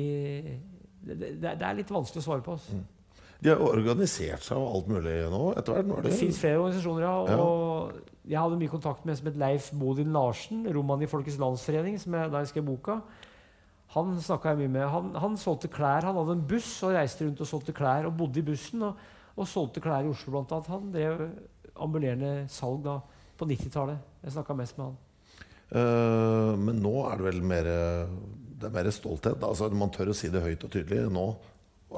det, 1.06 1.16
det, 1.18 1.42
det 1.42 1.66
er 1.66 1.78
litt 1.78 1.92
vanskelig 1.92 2.22
å 2.22 2.28
svare 2.30 2.46
på. 2.46 2.58
Altså. 2.60 2.78
De 3.46 3.54
har 3.54 3.62
organisert 3.62 4.46
seg 4.46 4.58
og 4.58 4.80
alt 4.80 4.88
mulig 4.90 5.16
nå 5.30 5.42
etter 5.54 5.78
hvert. 5.78 5.86
Er 5.86 6.08
Det 6.08 6.12
det 6.12 6.20
fins 6.20 6.42
flere 6.42 6.60
organisasjoner. 6.64 7.06
Ja. 7.06 7.38
Og 7.38 8.26
jeg 8.26 8.42
hadde 8.42 8.58
mye 8.58 8.72
kontakt 8.72 9.06
med 9.06 9.14
en 9.14 9.20
som 9.20 9.30
het 9.30 9.38
Leif 9.38 9.70
Bodin 9.78 10.14
Larsen, 10.16 10.66
roman 10.74 11.06
i 11.06 11.10
Folkets 11.10 11.38
Landsforening, 11.42 12.00
som 12.02 12.18
jeg, 12.18 12.32
da 12.34 12.42
jeg 12.42 12.54
skrev 12.54 12.66
boka. 12.72 13.00
Han 13.94 14.16
snakka 14.20 14.52
jeg 14.52 14.64
mye 14.64 14.74
med. 14.74 14.86
Han, 14.92 15.12
han 15.22 15.38
solgte 15.40 15.70
klær. 15.72 16.08
Han 16.08 16.18
hadde 16.20 16.40
en 16.40 16.48
buss 16.50 16.72
og 16.84 16.96
reiste 16.98 17.28
rundt 17.28 17.44
og 17.46 17.50
solgte 17.52 17.76
klær. 17.76 18.10
Og 18.10 18.18
bodde 18.18 18.42
i 18.42 18.46
bussen 18.48 18.84
og, 18.88 19.04
og 19.38 19.48
solgte 19.48 19.84
klær 19.84 20.08
i 20.08 20.12
Oslo, 20.12 20.34
blant 20.34 20.52
annet. 20.56 20.72
Han 20.74 20.90
drev 20.96 21.26
ambulerende 21.86 22.34
salg 22.52 22.82
da 22.86 23.00
på 23.38 23.48
90-tallet. 23.48 24.14
Jeg 24.26 24.36
snakka 24.36 24.58
mest 24.58 24.80
med 24.80 24.90
han. 24.90 25.02
Uh, 25.66 26.54
men 26.62 26.82
nå 26.82 26.94
er 27.10 27.18
det 27.18 27.26
vel 27.26 27.40
mer 27.42 27.66
Det 27.66 28.68
er 28.68 28.74
mer 28.76 28.90
stolthet. 28.94 29.42
Altså, 29.44 29.70
man 29.74 29.94
tør 29.94 30.12
å 30.14 30.18
si 30.18 30.30
det 30.34 30.44
høyt 30.44 30.66
og 30.66 30.74
tydelig 30.74 31.06
nå. 31.14 31.26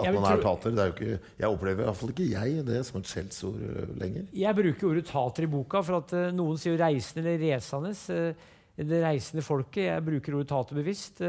At 0.02 0.16
man 0.16 0.28
er 0.30 0.44
tater. 0.44 0.74
Det 0.76 0.84
er 0.84 0.90
jo 0.92 0.96
ikke, 0.96 1.20
jeg 1.42 1.50
opplever 1.50 1.86
iallfall 1.86 2.14
ikke 2.14 2.28
jeg 2.32 2.66
det 2.68 2.82
som 2.88 3.00
et 3.00 3.12
skjellsord 3.12 3.62
eh, 3.64 3.94
lenger. 4.02 4.26
Jeg 4.38 4.60
bruker 4.60 4.90
ordet 4.92 5.06
tater 5.10 5.48
i 5.48 5.52
boka, 5.52 5.84
for 5.86 6.00
at 6.02 6.16
eh, 6.18 6.28
noen 6.36 6.60
sier 6.62 6.78
reisende 6.82 7.24
eller 7.26 7.46
resende. 7.46 7.94
eh, 8.16 8.50
det 8.78 9.00
reisende 9.02 9.46
folket. 9.46 9.88
Jeg 9.88 10.06
bruker 10.06 10.38
ordet 10.38 10.52
tater 10.52 10.78
bevisst. 10.78 11.24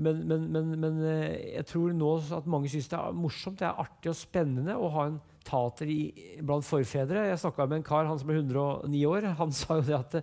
men, 0.00 0.22
men, 0.26 0.46
men, 0.52 0.70
men 0.80 1.02
jeg 1.04 1.66
tror 1.68 1.92
nå 1.92 2.14
at 2.38 2.46
mange 2.48 2.70
syns 2.72 2.88
det 2.88 2.96
er 2.96 3.12
morsomt, 3.12 3.58
det 3.60 3.66
er 3.68 3.82
artig 3.82 4.12
og 4.12 4.16
spennende 4.16 4.78
å 4.78 4.88
ha 4.94 5.10
en 5.10 5.18
tater 5.44 5.90
i, 5.90 6.00
blant 6.40 6.64
forfedre. 6.64 7.26
Jeg 7.30 7.42
snakka 7.42 7.66
med 7.68 7.80
en 7.80 7.86
kar 7.86 8.08
han 8.08 8.18
som 8.20 8.30
er 8.32 8.40
109 8.40 9.04
år. 9.10 9.28
Han 9.40 9.52
sa 9.60 9.80
jo 9.80 9.86
det 9.88 9.98
at 9.98 10.20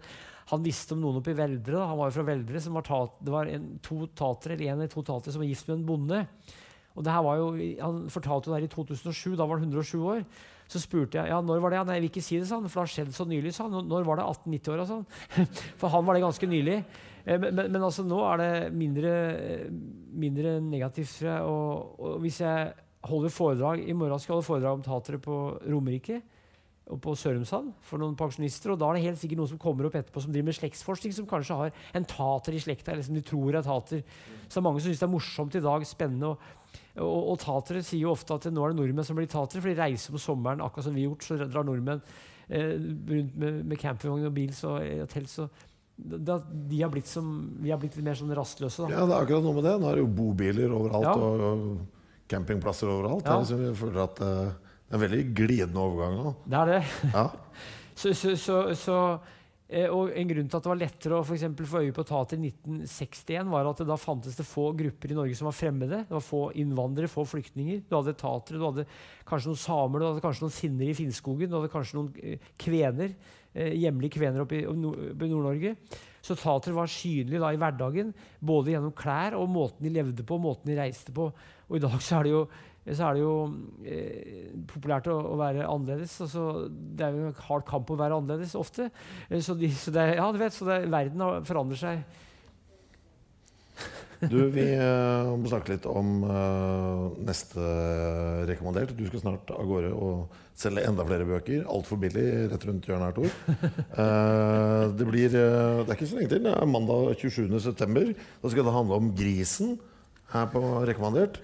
han 0.48 0.64
visste 0.64 0.96
om 0.96 1.02
noen 1.04 1.20
oppe 1.20 1.34
i 1.34 1.38
Veldre. 1.38 1.76
Da. 1.76 1.90
Han 1.90 2.00
var 2.00 2.12
jo 2.12 2.18
fra 2.20 2.30
Veldre. 2.30 2.62
som 2.64 2.78
var 2.78 2.88
tater, 2.88 3.26
Det 3.26 3.34
var 3.34 3.52
en, 3.52 3.68
to 3.84 4.06
tatere, 4.16 4.56
eller 4.56 4.72
en 4.72 4.80
eller 4.80 4.94
to 4.94 5.04
tatere 5.04 5.36
som 5.36 5.44
var 5.44 5.50
gift 5.50 5.68
med 5.68 5.80
en 5.80 5.88
bonde. 5.90 6.22
Og 6.98 7.06
det 7.06 7.14
her 7.14 7.24
var 7.26 7.38
jo, 7.38 7.50
Han 7.82 8.06
fortalte 8.10 8.50
jo 8.50 8.54
det 8.54 8.62
her 8.62 8.68
i 8.68 8.74
2007. 8.74 9.36
Da 9.38 9.46
var 9.46 9.60
han 9.62 9.70
107 9.70 10.00
år. 10.02 10.24
Så 10.68 10.82
spurte 10.84 11.20
jeg 11.20 11.32
ja, 11.32 11.38
når 11.42 11.62
var 11.64 11.72
det. 11.72 11.84
Nei, 11.88 12.00
jeg 12.00 12.04
vil 12.04 12.12
ikke 12.12 12.26
si 12.26 12.40
det, 12.42 12.48
sa 12.50 12.58
han, 12.58 12.68
for 12.68 12.82
det 12.82 12.88
har 12.88 12.96
skjedd 12.96 13.14
så 13.16 13.28
nylig. 13.30 13.54
sa 13.56 13.68
han. 13.68 13.86
Når 13.88 14.08
var 14.08 14.20
det 14.20 14.26
18-90-åra? 14.26 14.88
Sånn. 14.90 15.06
For 15.80 15.94
han 15.94 16.08
var 16.08 16.18
det 16.18 16.26
ganske 16.26 16.50
nylig. 16.50 16.80
Eh, 17.24 17.38
men, 17.38 17.54
men, 17.54 17.70
men, 17.72 17.86
altså, 17.86 18.04
nå 18.08 18.20
er 18.34 18.42
det 18.42 18.52
mindre, 18.76 19.14
mindre 20.26 20.58
negativt. 20.66 21.22
Og, 21.46 22.02
og 22.02 22.18
hvis 22.26 22.42
jeg 22.44 22.74
holder 23.08 23.32
foredrag 23.32 23.86
I 23.86 23.96
morgen 23.96 24.20
skal 24.20 24.34
jeg 24.34 24.40
holde 24.40 24.50
foredrag 24.50 24.80
om 24.80 24.84
tatere 24.84 25.22
på 25.22 25.38
Romerike 25.70 26.18
og 26.88 27.00
på 27.04 27.14
Sørumsand 27.20 27.74
for 27.84 28.00
noen 28.00 28.16
pensjonister. 28.20 28.72
Og 28.72 28.80
da 28.80 28.90
er 28.90 28.98
det 28.98 29.08
helt 29.10 29.20
sikkert 29.20 29.42
noen 29.42 29.52
som 29.52 29.60
kommer 29.60 29.88
opp 29.88 29.98
etterpå 30.00 30.24
som 30.24 30.32
driver 30.32 30.50
med 30.50 30.58
slektsforskning, 30.58 31.16
som 31.16 31.28
kanskje 31.28 31.58
har 31.60 31.82
en 32.00 32.08
tater 32.08 32.56
i 32.56 32.62
slekta, 32.64 32.94
eller 32.94 33.04
som 33.04 33.18
de 33.18 33.24
tror 33.28 33.58
er 33.60 33.66
tater. 33.66 34.04
Så 34.48 34.56
det 34.56 34.62
er 34.62 34.66
mange 34.70 34.84
som 34.84 34.92
syns 34.92 35.02
det 35.04 35.08
er 35.08 35.12
morsomt 35.12 35.58
i 35.60 35.64
dag, 35.66 35.88
spennende. 35.88 36.32
og 36.32 36.57
og, 36.98 37.32
og 37.34 37.38
tatere 37.42 37.84
sier 37.86 38.08
jo 38.08 38.14
ofte 38.14 38.38
at 38.38 38.48
nå 38.50 38.64
er 38.64 38.74
det 38.74 38.80
nordmenn 38.80 39.06
som 39.06 39.18
blir 39.18 39.30
tatere, 39.30 39.62
for 39.62 39.70
de 39.70 39.78
reiser 39.78 40.14
på 40.16 40.22
sommeren. 40.22 40.64
akkurat 40.66 40.88
som 40.88 40.96
vi 40.98 41.06
har 41.06 41.12
gjort, 41.12 41.26
så 41.28 41.38
drar 41.44 41.68
nordmenn 41.68 42.02
eh, 42.50 42.74
rundt 43.12 43.36
med, 43.38 43.60
med 43.70 43.82
campingvogn 43.82 44.30
og 44.30 44.34
bil 44.34 44.54
og 44.70 45.12
telt. 45.12 45.30
Så 45.30 45.48
da, 45.98 46.40
de 46.42 46.82
har 46.82 46.92
blitt 46.94 47.10
som, 47.10 47.30
vi 47.62 47.74
har 47.74 47.82
blitt 47.82 47.98
litt 47.98 48.06
mer 48.06 48.18
sånn 48.18 48.34
rastløse. 48.38 48.86
Da. 48.86 48.94
Ja, 48.94 49.06
det 49.06 49.14
er 49.14 49.28
akkurat 49.28 49.46
noe 49.46 49.58
med 49.60 49.68
det. 49.70 49.78
Nå 49.82 49.92
er 49.92 50.00
det 50.00 50.06
jo 50.06 50.12
bobiler 50.20 50.76
overalt 50.78 51.10
ja. 51.10 51.16
og, 51.16 51.46
og, 51.52 52.12
campingplasser 52.28 52.90
overalt. 52.92 53.26
Ja. 53.30 53.40
Liksom, 53.40 53.64
jeg 53.70 53.78
føler 53.80 54.04
at 54.04 54.18
uh, 54.20 54.52
det 54.52 54.92
er 54.92 54.98
en 54.98 55.06
veldig 55.06 55.24
glidende 55.38 55.84
overgang 55.84 56.18
nå. 56.20 56.36
Det 56.44 56.60
er 56.60 56.74
det. 56.74 56.84
Ja. 57.14 57.28
så, 58.02 58.14
så, 58.18 58.34
så, 58.42 58.62
så 58.76 58.98
Eh, 59.22 59.37
og 59.68 60.14
En 60.16 60.30
grunn 60.30 60.48
til 60.48 60.56
at 60.56 60.64
det 60.64 60.72
var 60.72 60.80
lettere 60.80 61.18
å 61.18 61.26
for 61.28 61.66
få 61.68 61.82
øye 61.84 61.96
på 61.96 62.06
tater 62.08 62.40
i 62.40 62.52
1961, 62.54 63.50
var 63.52 63.68
at 63.68 63.82
det 63.82 63.88
da 63.90 63.98
fantes 64.00 64.38
det 64.40 64.46
få 64.48 64.70
grupper 64.80 65.12
i 65.12 65.18
Norge 65.18 65.36
som 65.36 65.50
var 65.50 65.58
fremmede. 65.58 66.06
Det 66.08 66.16
var 66.16 66.24
Få 66.24 66.44
innvandrere, 66.56 67.12
få 67.12 67.26
flyktninger. 67.28 67.82
Du 67.84 67.98
hadde 67.98 68.16
tatere, 68.16 68.62
du 68.62 68.64
hadde 68.64 68.86
kanskje 69.28 69.52
noen 69.52 69.60
samer, 69.60 70.00
du 70.00 70.08
hadde 70.08 70.24
kanskje 70.24 70.46
noen 70.46 70.56
finner 70.56 70.88
i 70.88 70.96
Finnskogen, 70.96 71.52
du 71.52 71.58
hadde 71.60 71.74
kanskje 71.74 72.00
noen 72.00 72.14
eh, 72.24 72.48
kvener, 72.64 73.12
eh, 73.52 73.76
hjemlige 73.76 74.16
kvener 74.16 74.46
oppe 74.46 74.62
i 74.62 74.64
Nord-Norge. 74.64 75.76
Så 76.24 76.40
tatere 76.40 76.76
var 76.76 76.92
synlige 76.92 77.44
da 77.44 77.52
i 77.52 77.60
hverdagen, 77.60 78.16
både 78.40 78.72
gjennom 78.72 78.96
klær 78.96 79.36
og 79.36 79.52
måten 79.52 79.84
de 79.84 79.94
levde 80.00 80.24
på, 80.28 80.40
måten 80.40 80.72
de 80.72 80.80
reiste 80.80 81.12
på. 81.16 81.28
Og 81.68 81.76
i 81.76 81.84
dag 81.84 82.00
så 82.00 82.22
er 82.22 82.28
det 82.28 82.36
jo 82.38 82.48
så 82.96 83.10
er 83.10 83.18
det 83.18 83.24
jo 83.24 83.34
eh, 83.84 84.54
populært 84.70 85.10
å, 85.12 85.18
å, 85.34 85.36
være 85.40 85.66
annerledes. 85.68 86.14
Altså, 86.24 86.46
det 86.70 87.04
er 87.08 87.18
jo 87.18 87.32
en 87.32 87.42
hard 87.50 87.66
kamp 87.68 87.92
å 87.92 88.00
være 88.00 88.20
annerledes 88.22 88.56
ofte. 88.60 88.88
Eh, 89.28 89.42
så, 89.44 89.58
de, 89.60 89.72
så, 89.76 89.92
det, 89.96 90.06
ja, 90.16 90.30
du 90.32 90.40
vet, 90.40 90.56
så 90.56 90.68
det, 90.70 90.80
verden 90.94 91.26
forandrer 91.48 91.84
seg. 91.84 92.06
Du, 94.32 94.40
Vi 94.50 94.64
uh, 94.74 95.36
må 95.38 95.46
snakke 95.46 95.76
litt 95.76 95.84
om 95.86 96.24
eh, 96.26 97.02
neste 97.28 97.62
rekommandert. 98.50 98.96
Du 98.98 99.04
skal 99.06 99.22
snart 99.22 99.52
av 99.54 99.68
gårde 99.70 99.92
og 99.94 100.40
selge 100.58 100.88
enda 100.90 101.06
flere 101.06 101.28
bøker. 101.30 101.68
Altfor 101.70 102.02
billig 102.02 102.26
rett 102.50 102.66
rundt 102.66 102.90
hjørnet 102.90 103.12
her, 103.12 103.18
Tor. 103.20 103.30
Eh, 103.98 104.84
det, 104.98 105.06
blir, 105.10 105.30
det 105.34 105.86
er 105.86 105.94
ikke 105.94 106.10
så 106.10 106.18
lenge 106.18 106.34
til. 106.34 106.44
Det 106.46 106.54
er 106.54 106.70
mandag 106.70 107.14
27.9. 107.22 108.18
Da 108.42 108.52
skal 108.54 108.66
det 108.66 108.76
handle 108.76 109.00
om 109.04 109.14
grisen 109.18 109.78
her 110.34 110.50
på 110.54 110.62
Rekommandert. 110.90 111.42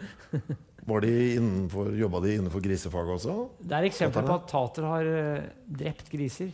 Var 0.86 1.06
de 1.06 1.14
innenfor, 1.38 1.94
Jobba 1.96 2.20
de 2.20 2.34
innenfor 2.38 2.64
grisefaget 2.64 3.16
også? 3.16 3.38
Det 3.60 3.78
er 3.78 3.88
eksempler 3.88 4.28
på 4.28 4.36
at 4.36 4.52
tater 4.52 4.90
har 4.90 5.08
uh, 5.08 5.48
drept 5.80 6.12
griser. 6.12 6.52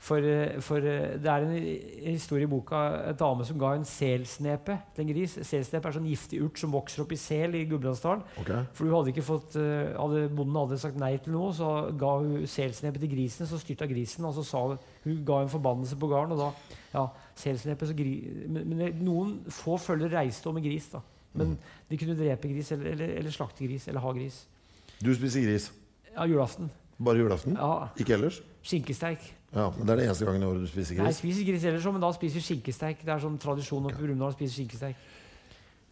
For, 0.00 0.24
uh, 0.24 0.56
for 0.64 0.80
uh, 0.80 1.18
det 1.20 1.28
er 1.28 1.44
en 1.44 1.52
historie 2.06 2.48
i 2.48 2.50
boka 2.50 2.80
en 3.10 3.18
dame 3.20 3.44
som 3.44 3.58
ga 3.60 3.74
en 3.76 3.84
selsnepe 3.84 4.78
til 4.96 5.04
en 5.04 5.12
gris. 5.12 5.36
Selsnepe 5.44 5.90
er 5.90 5.98
sånn 5.98 6.08
giftig 6.08 6.40
urt 6.46 6.62
som 6.62 6.72
vokser 6.72 7.04
opp 7.04 7.12
i 7.12 7.20
sel 7.20 7.58
i 7.58 7.66
Gudbrandsdalen. 7.68 8.24
Okay. 8.40 8.64
For 8.72 8.88
hun 8.88 8.96
hadde 8.96 9.12
ikke 9.12 9.26
fått, 9.28 9.60
hadde, 9.60 10.24
Bonden 10.32 10.56
hadde 10.62 10.80
sagt 10.80 10.96
nei 11.02 11.12
til 11.20 11.36
noe, 11.36 11.52
så 11.52 11.90
ga 12.00 12.16
hun 12.22 12.48
selsnepe 12.48 13.02
til 13.02 13.12
grisen. 13.12 13.50
Så 13.50 13.60
styrta 13.60 13.90
grisen, 13.90 14.24
og 14.24 14.38
så 14.40 14.46
sa 14.54 14.66
hun, 14.70 14.80
hun 15.04 15.20
ga 15.28 15.44
en 15.44 15.52
forbannelse 15.52 16.00
på 16.00 16.08
gården. 16.14 16.32
Og 16.32 16.46
da, 16.46 16.76
ja, 16.96 17.06
selsnepe, 17.44 17.92
så 17.92 17.98
gri, 17.98 18.16
men, 18.48 18.72
men 18.72 19.00
noen 19.04 19.40
få 19.52 19.76
følger 19.76 20.16
reiste 20.16 20.48
om 20.48 20.56
med 20.56 20.64
gris. 20.64 20.88
da 20.96 21.04
men 21.32 21.56
de 21.90 21.98
kunne 22.00 22.16
drepe 22.18 22.50
gris 22.50 22.72
eller, 22.74 22.92
eller, 22.94 23.12
eller 23.20 23.34
slakte 23.34 23.66
gris 23.66 23.86
eller 23.88 24.02
ha 24.02 24.12
gris. 24.16 24.42
Du 25.00 25.12
spiser 25.14 25.44
gris? 25.46 25.70
Ja, 26.14 26.26
julaften. 26.26 26.70
Bare 27.00 27.22
julaften? 27.22 27.56
Ja. 27.56 27.88
Ikke 27.98 28.16
ellers? 28.18 28.42
Skinkesteik. 28.66 29.22
Ja, 29.54 29.70
men 29.76 29.86
Det 29.86 29.92
er 29.94 29.96
det 29.96 30.08
eneste 30.08 30.26
gangen 30.26 30.42
i 30.42 30.46
året 30.46 30.66
du 30.66 30.68
spiser 30.70 30.94
gris? 30.94 31.02
Nei, 31.02 31.12
jeg 31.14 31.20
spiser 31.20 31.46
gris 31.48 31.64
ellers 31.64 31.86
òg, 31.86 31.96
men 31.96 32.04
da 32.04 32.10
spiser 32.14 32.38
vi 32.38 32.44
skinkesteik. 32.48 33.04
Det 33.06 33.14
er 33.14 33.22
sånn 33.22 33.38
tradisjon 33.40 33.88
oppe 33.88 33.98
i 33.98 34.02
Brumunddal 34.04 34.34
å 34.34 34.36
spise 34.36 34.58
skinkesteik. 34.58 35.08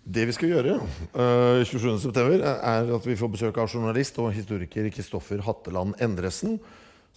Det 0.09 0.25
vi 0.29 0.35
skal 0.37 0.53
gjøre 0.55 0.77
uh, 0.81 1.63
27.9, 1.69 2.39
er 2.41 2.93
at 2.97 3.09
vi 3.09 3.17
får 3.19 3.33
besøk 3.33 3.59
av 3.61 3.69
journalist 3.69 4.21
og 4.23 4.31
historiker 4.33 4.89
Kristoffer 4.95 5.43
Hatteland 5.45 5.99
Endresen 6.01 6.57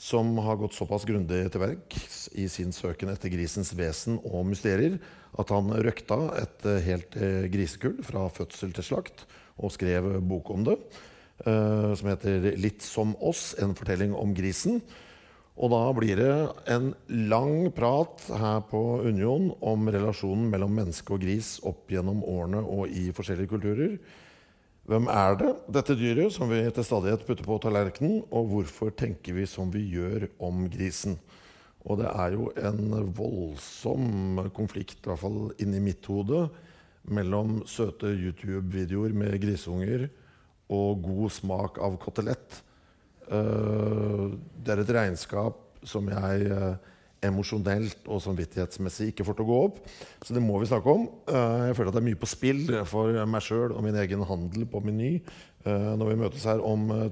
som 0.02 0.34
har 0.42 0.58
gått 0.58 0.74
såpass 0.74 1.06
grundig 1.06 1.44
til 1.54 1.62
verks 1.62 2.26
i 2.34 2.48
sin 2.50 2.74
søken 2.74 3.12
etter 3.14 3.32
grisens 3.32 3.70
vesen 3.78 4.18
og 4.26 4.48
mysterier 4.50 4.98
at 5.40 5.54
han 5.54 5.72
røkta 5.72 6.18
et 6.42 6.66
eh, 6.68 6.82
helt 6.88 7.16
eh, 7.16 7.46
grisekull 7.52 8.02
fra 8.04 8.26
fødsel 8.34 8.74
til 8.76 8.88
slakt 8.88 9.24
og 9.62 9.72
skrev 9.72 10.18
bok 10.28 10.50
om 10.52 10.66
det, 10.68 10.78
eh, 11.46 11.94
som 11.96 12.12
heter 12.12 12.52
'Litt 12.58 12.82
som 12.82 13.16
oss 13.22 13.56
en 13.60 13.76
fortelling 13.76 14.16
om 14.16 14.36
grisen'. 14.36 14.82
Og 15.62 15.70
da 15.70 15.94
blir 15.94 16.16
det 16.16 16.34
en 16.74 16.96
lang 17.30 17.72
prat 17.72 18.24
her 18.32 18.62
på 18.62 19.04
Union 19.06 19.52
om 19.62 19.88
relasjonen 19.88 20.50
mellom 20.50 20.72
menneske 20.74 21.14
og 21.14 21.22
gris 21.22 21.60
opp 21.64 21.92
gjennom 21.92 22.24
årene 22.24 22.64
og 22.64 22.88
i 22.88 23.12
forskjellige 23.12 23.52
kulturer. 23.52 24.00
Hvem 24.88 25.06
er 25.08 25.36
det, 25.38 25.52
dette 25.70 25.94
dyret, 25.96 26.34
som 26.34 26.50
vi 26.50 26.64
til 26.74 26.84
stadighet 26.84 27.28
putter 27.28 27.46
på 27.46 27.60
tallerkenen? 27.62 28.24
Og 28.32 28.48
hvorfor 28.50 28.90
tenker 28.90 29.34
vi 29.38 29.46
som 29.46 29.70
vi 29.70 29.84
gjør 29.92 30.26
om 30.40 30.66
grisen? 30.72 31.20
Og 31.90 31.98
det 32.02 32.10
er 32.12 32.36
jo 32.36 32.50
en 32.62 32.92
voldsom 33.18 34.44
konflikt, 34.56 35.00
i 35.02 35.10
hvert 35.10 35.22
fall 35.24 35.40
inni 35.62 35.82
mitt 35.84 36.06
hode, 36.10 36.46
mellom 37.10 37.64
søte 37.66 38.12
YouTube-videoer 38.14 39.16
med 39.18 39.40
grisunger 39.42 40.06
og 40.72 41.02
god 41.08 41.34
smak 41.34 41.82
av 41.82 41.98
kotelett. 42.04 42.62
Eh, 43.32 44.28
det 44.62 44.76
er 44.76 44.84
et 44.84 44.96
regnskap 45.00 45.58
som 45.88 46.06
jeg 46.14 46.52
eh, 46.54 46.76
emosjonelt 47.26 48.06
og 48.10 48.22
samvittighetsmessig 48.22 49.12
ikke 49.12 49.26
får 49.26 49.40
til 49.40 49.48
å 49.48 49.50
gå 49.50 49.60
opp. 49.66 49.82
Så 50.22 50.38
det 50.38 50.46
må 50.46 50.62
vi 50.62 50.70
snakke 50.70 50.94
om. 50.94 51.08
Eh, 51.26 51.66
jeg 51.72 51.80
føler 51.80 51.90
at 51.90 51.98
det 51.98 52.04
er 52.04 52.10
mye 52.12 52.22
på 52.22 52.30
spill 52.30 52.76
for 52.90 53.18
meg 53.34 53.46
sjøl 53.46 53.74
og 53.74 53.82
min 53.86 53.98
egen 54.06 54.26
handel 54.30 54.70
på 54.70 54.84
Meny 54.86 55.16
når 55.62 56.10
vi 56.10 56.20
møtes 56.24 56.46
her 56.50 56.62
om 56.66 56.90
eh, 56.96 57.10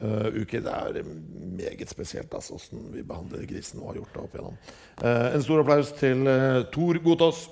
to 0.00 0.40
uker. 0.40 0.60
Det 0.60 1.00
er 1.00 1.10
meget 1.56 1.90
spesielt 1.90 2.34
altså, 2.34 2.56
hvordan 2.58 2.92
vi 2.94 3.02
behandler 3.02 3.46
grisen 3.46 3.80
og 3.80 3.86
har 3.92 4.00
gjort 4.00 4.14
det 4.14 4.22
opp 4.22 4.34
igjennom. 4.34 4.56
En 5.34 5.42
stor 5.42 5.60
applaus 5.64 5.92
til 5.98 6.24
Tor 6.72 7.02
Gotaas. 7.04 7.48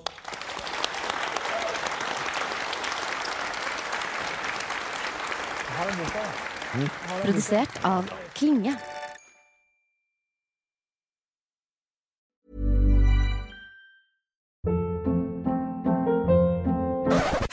Produsert 7.22 7.78
av 7.86 8.08
Klinge. 8.34 8.74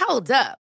Hold 0.02 0.32
up. 0.32 0.71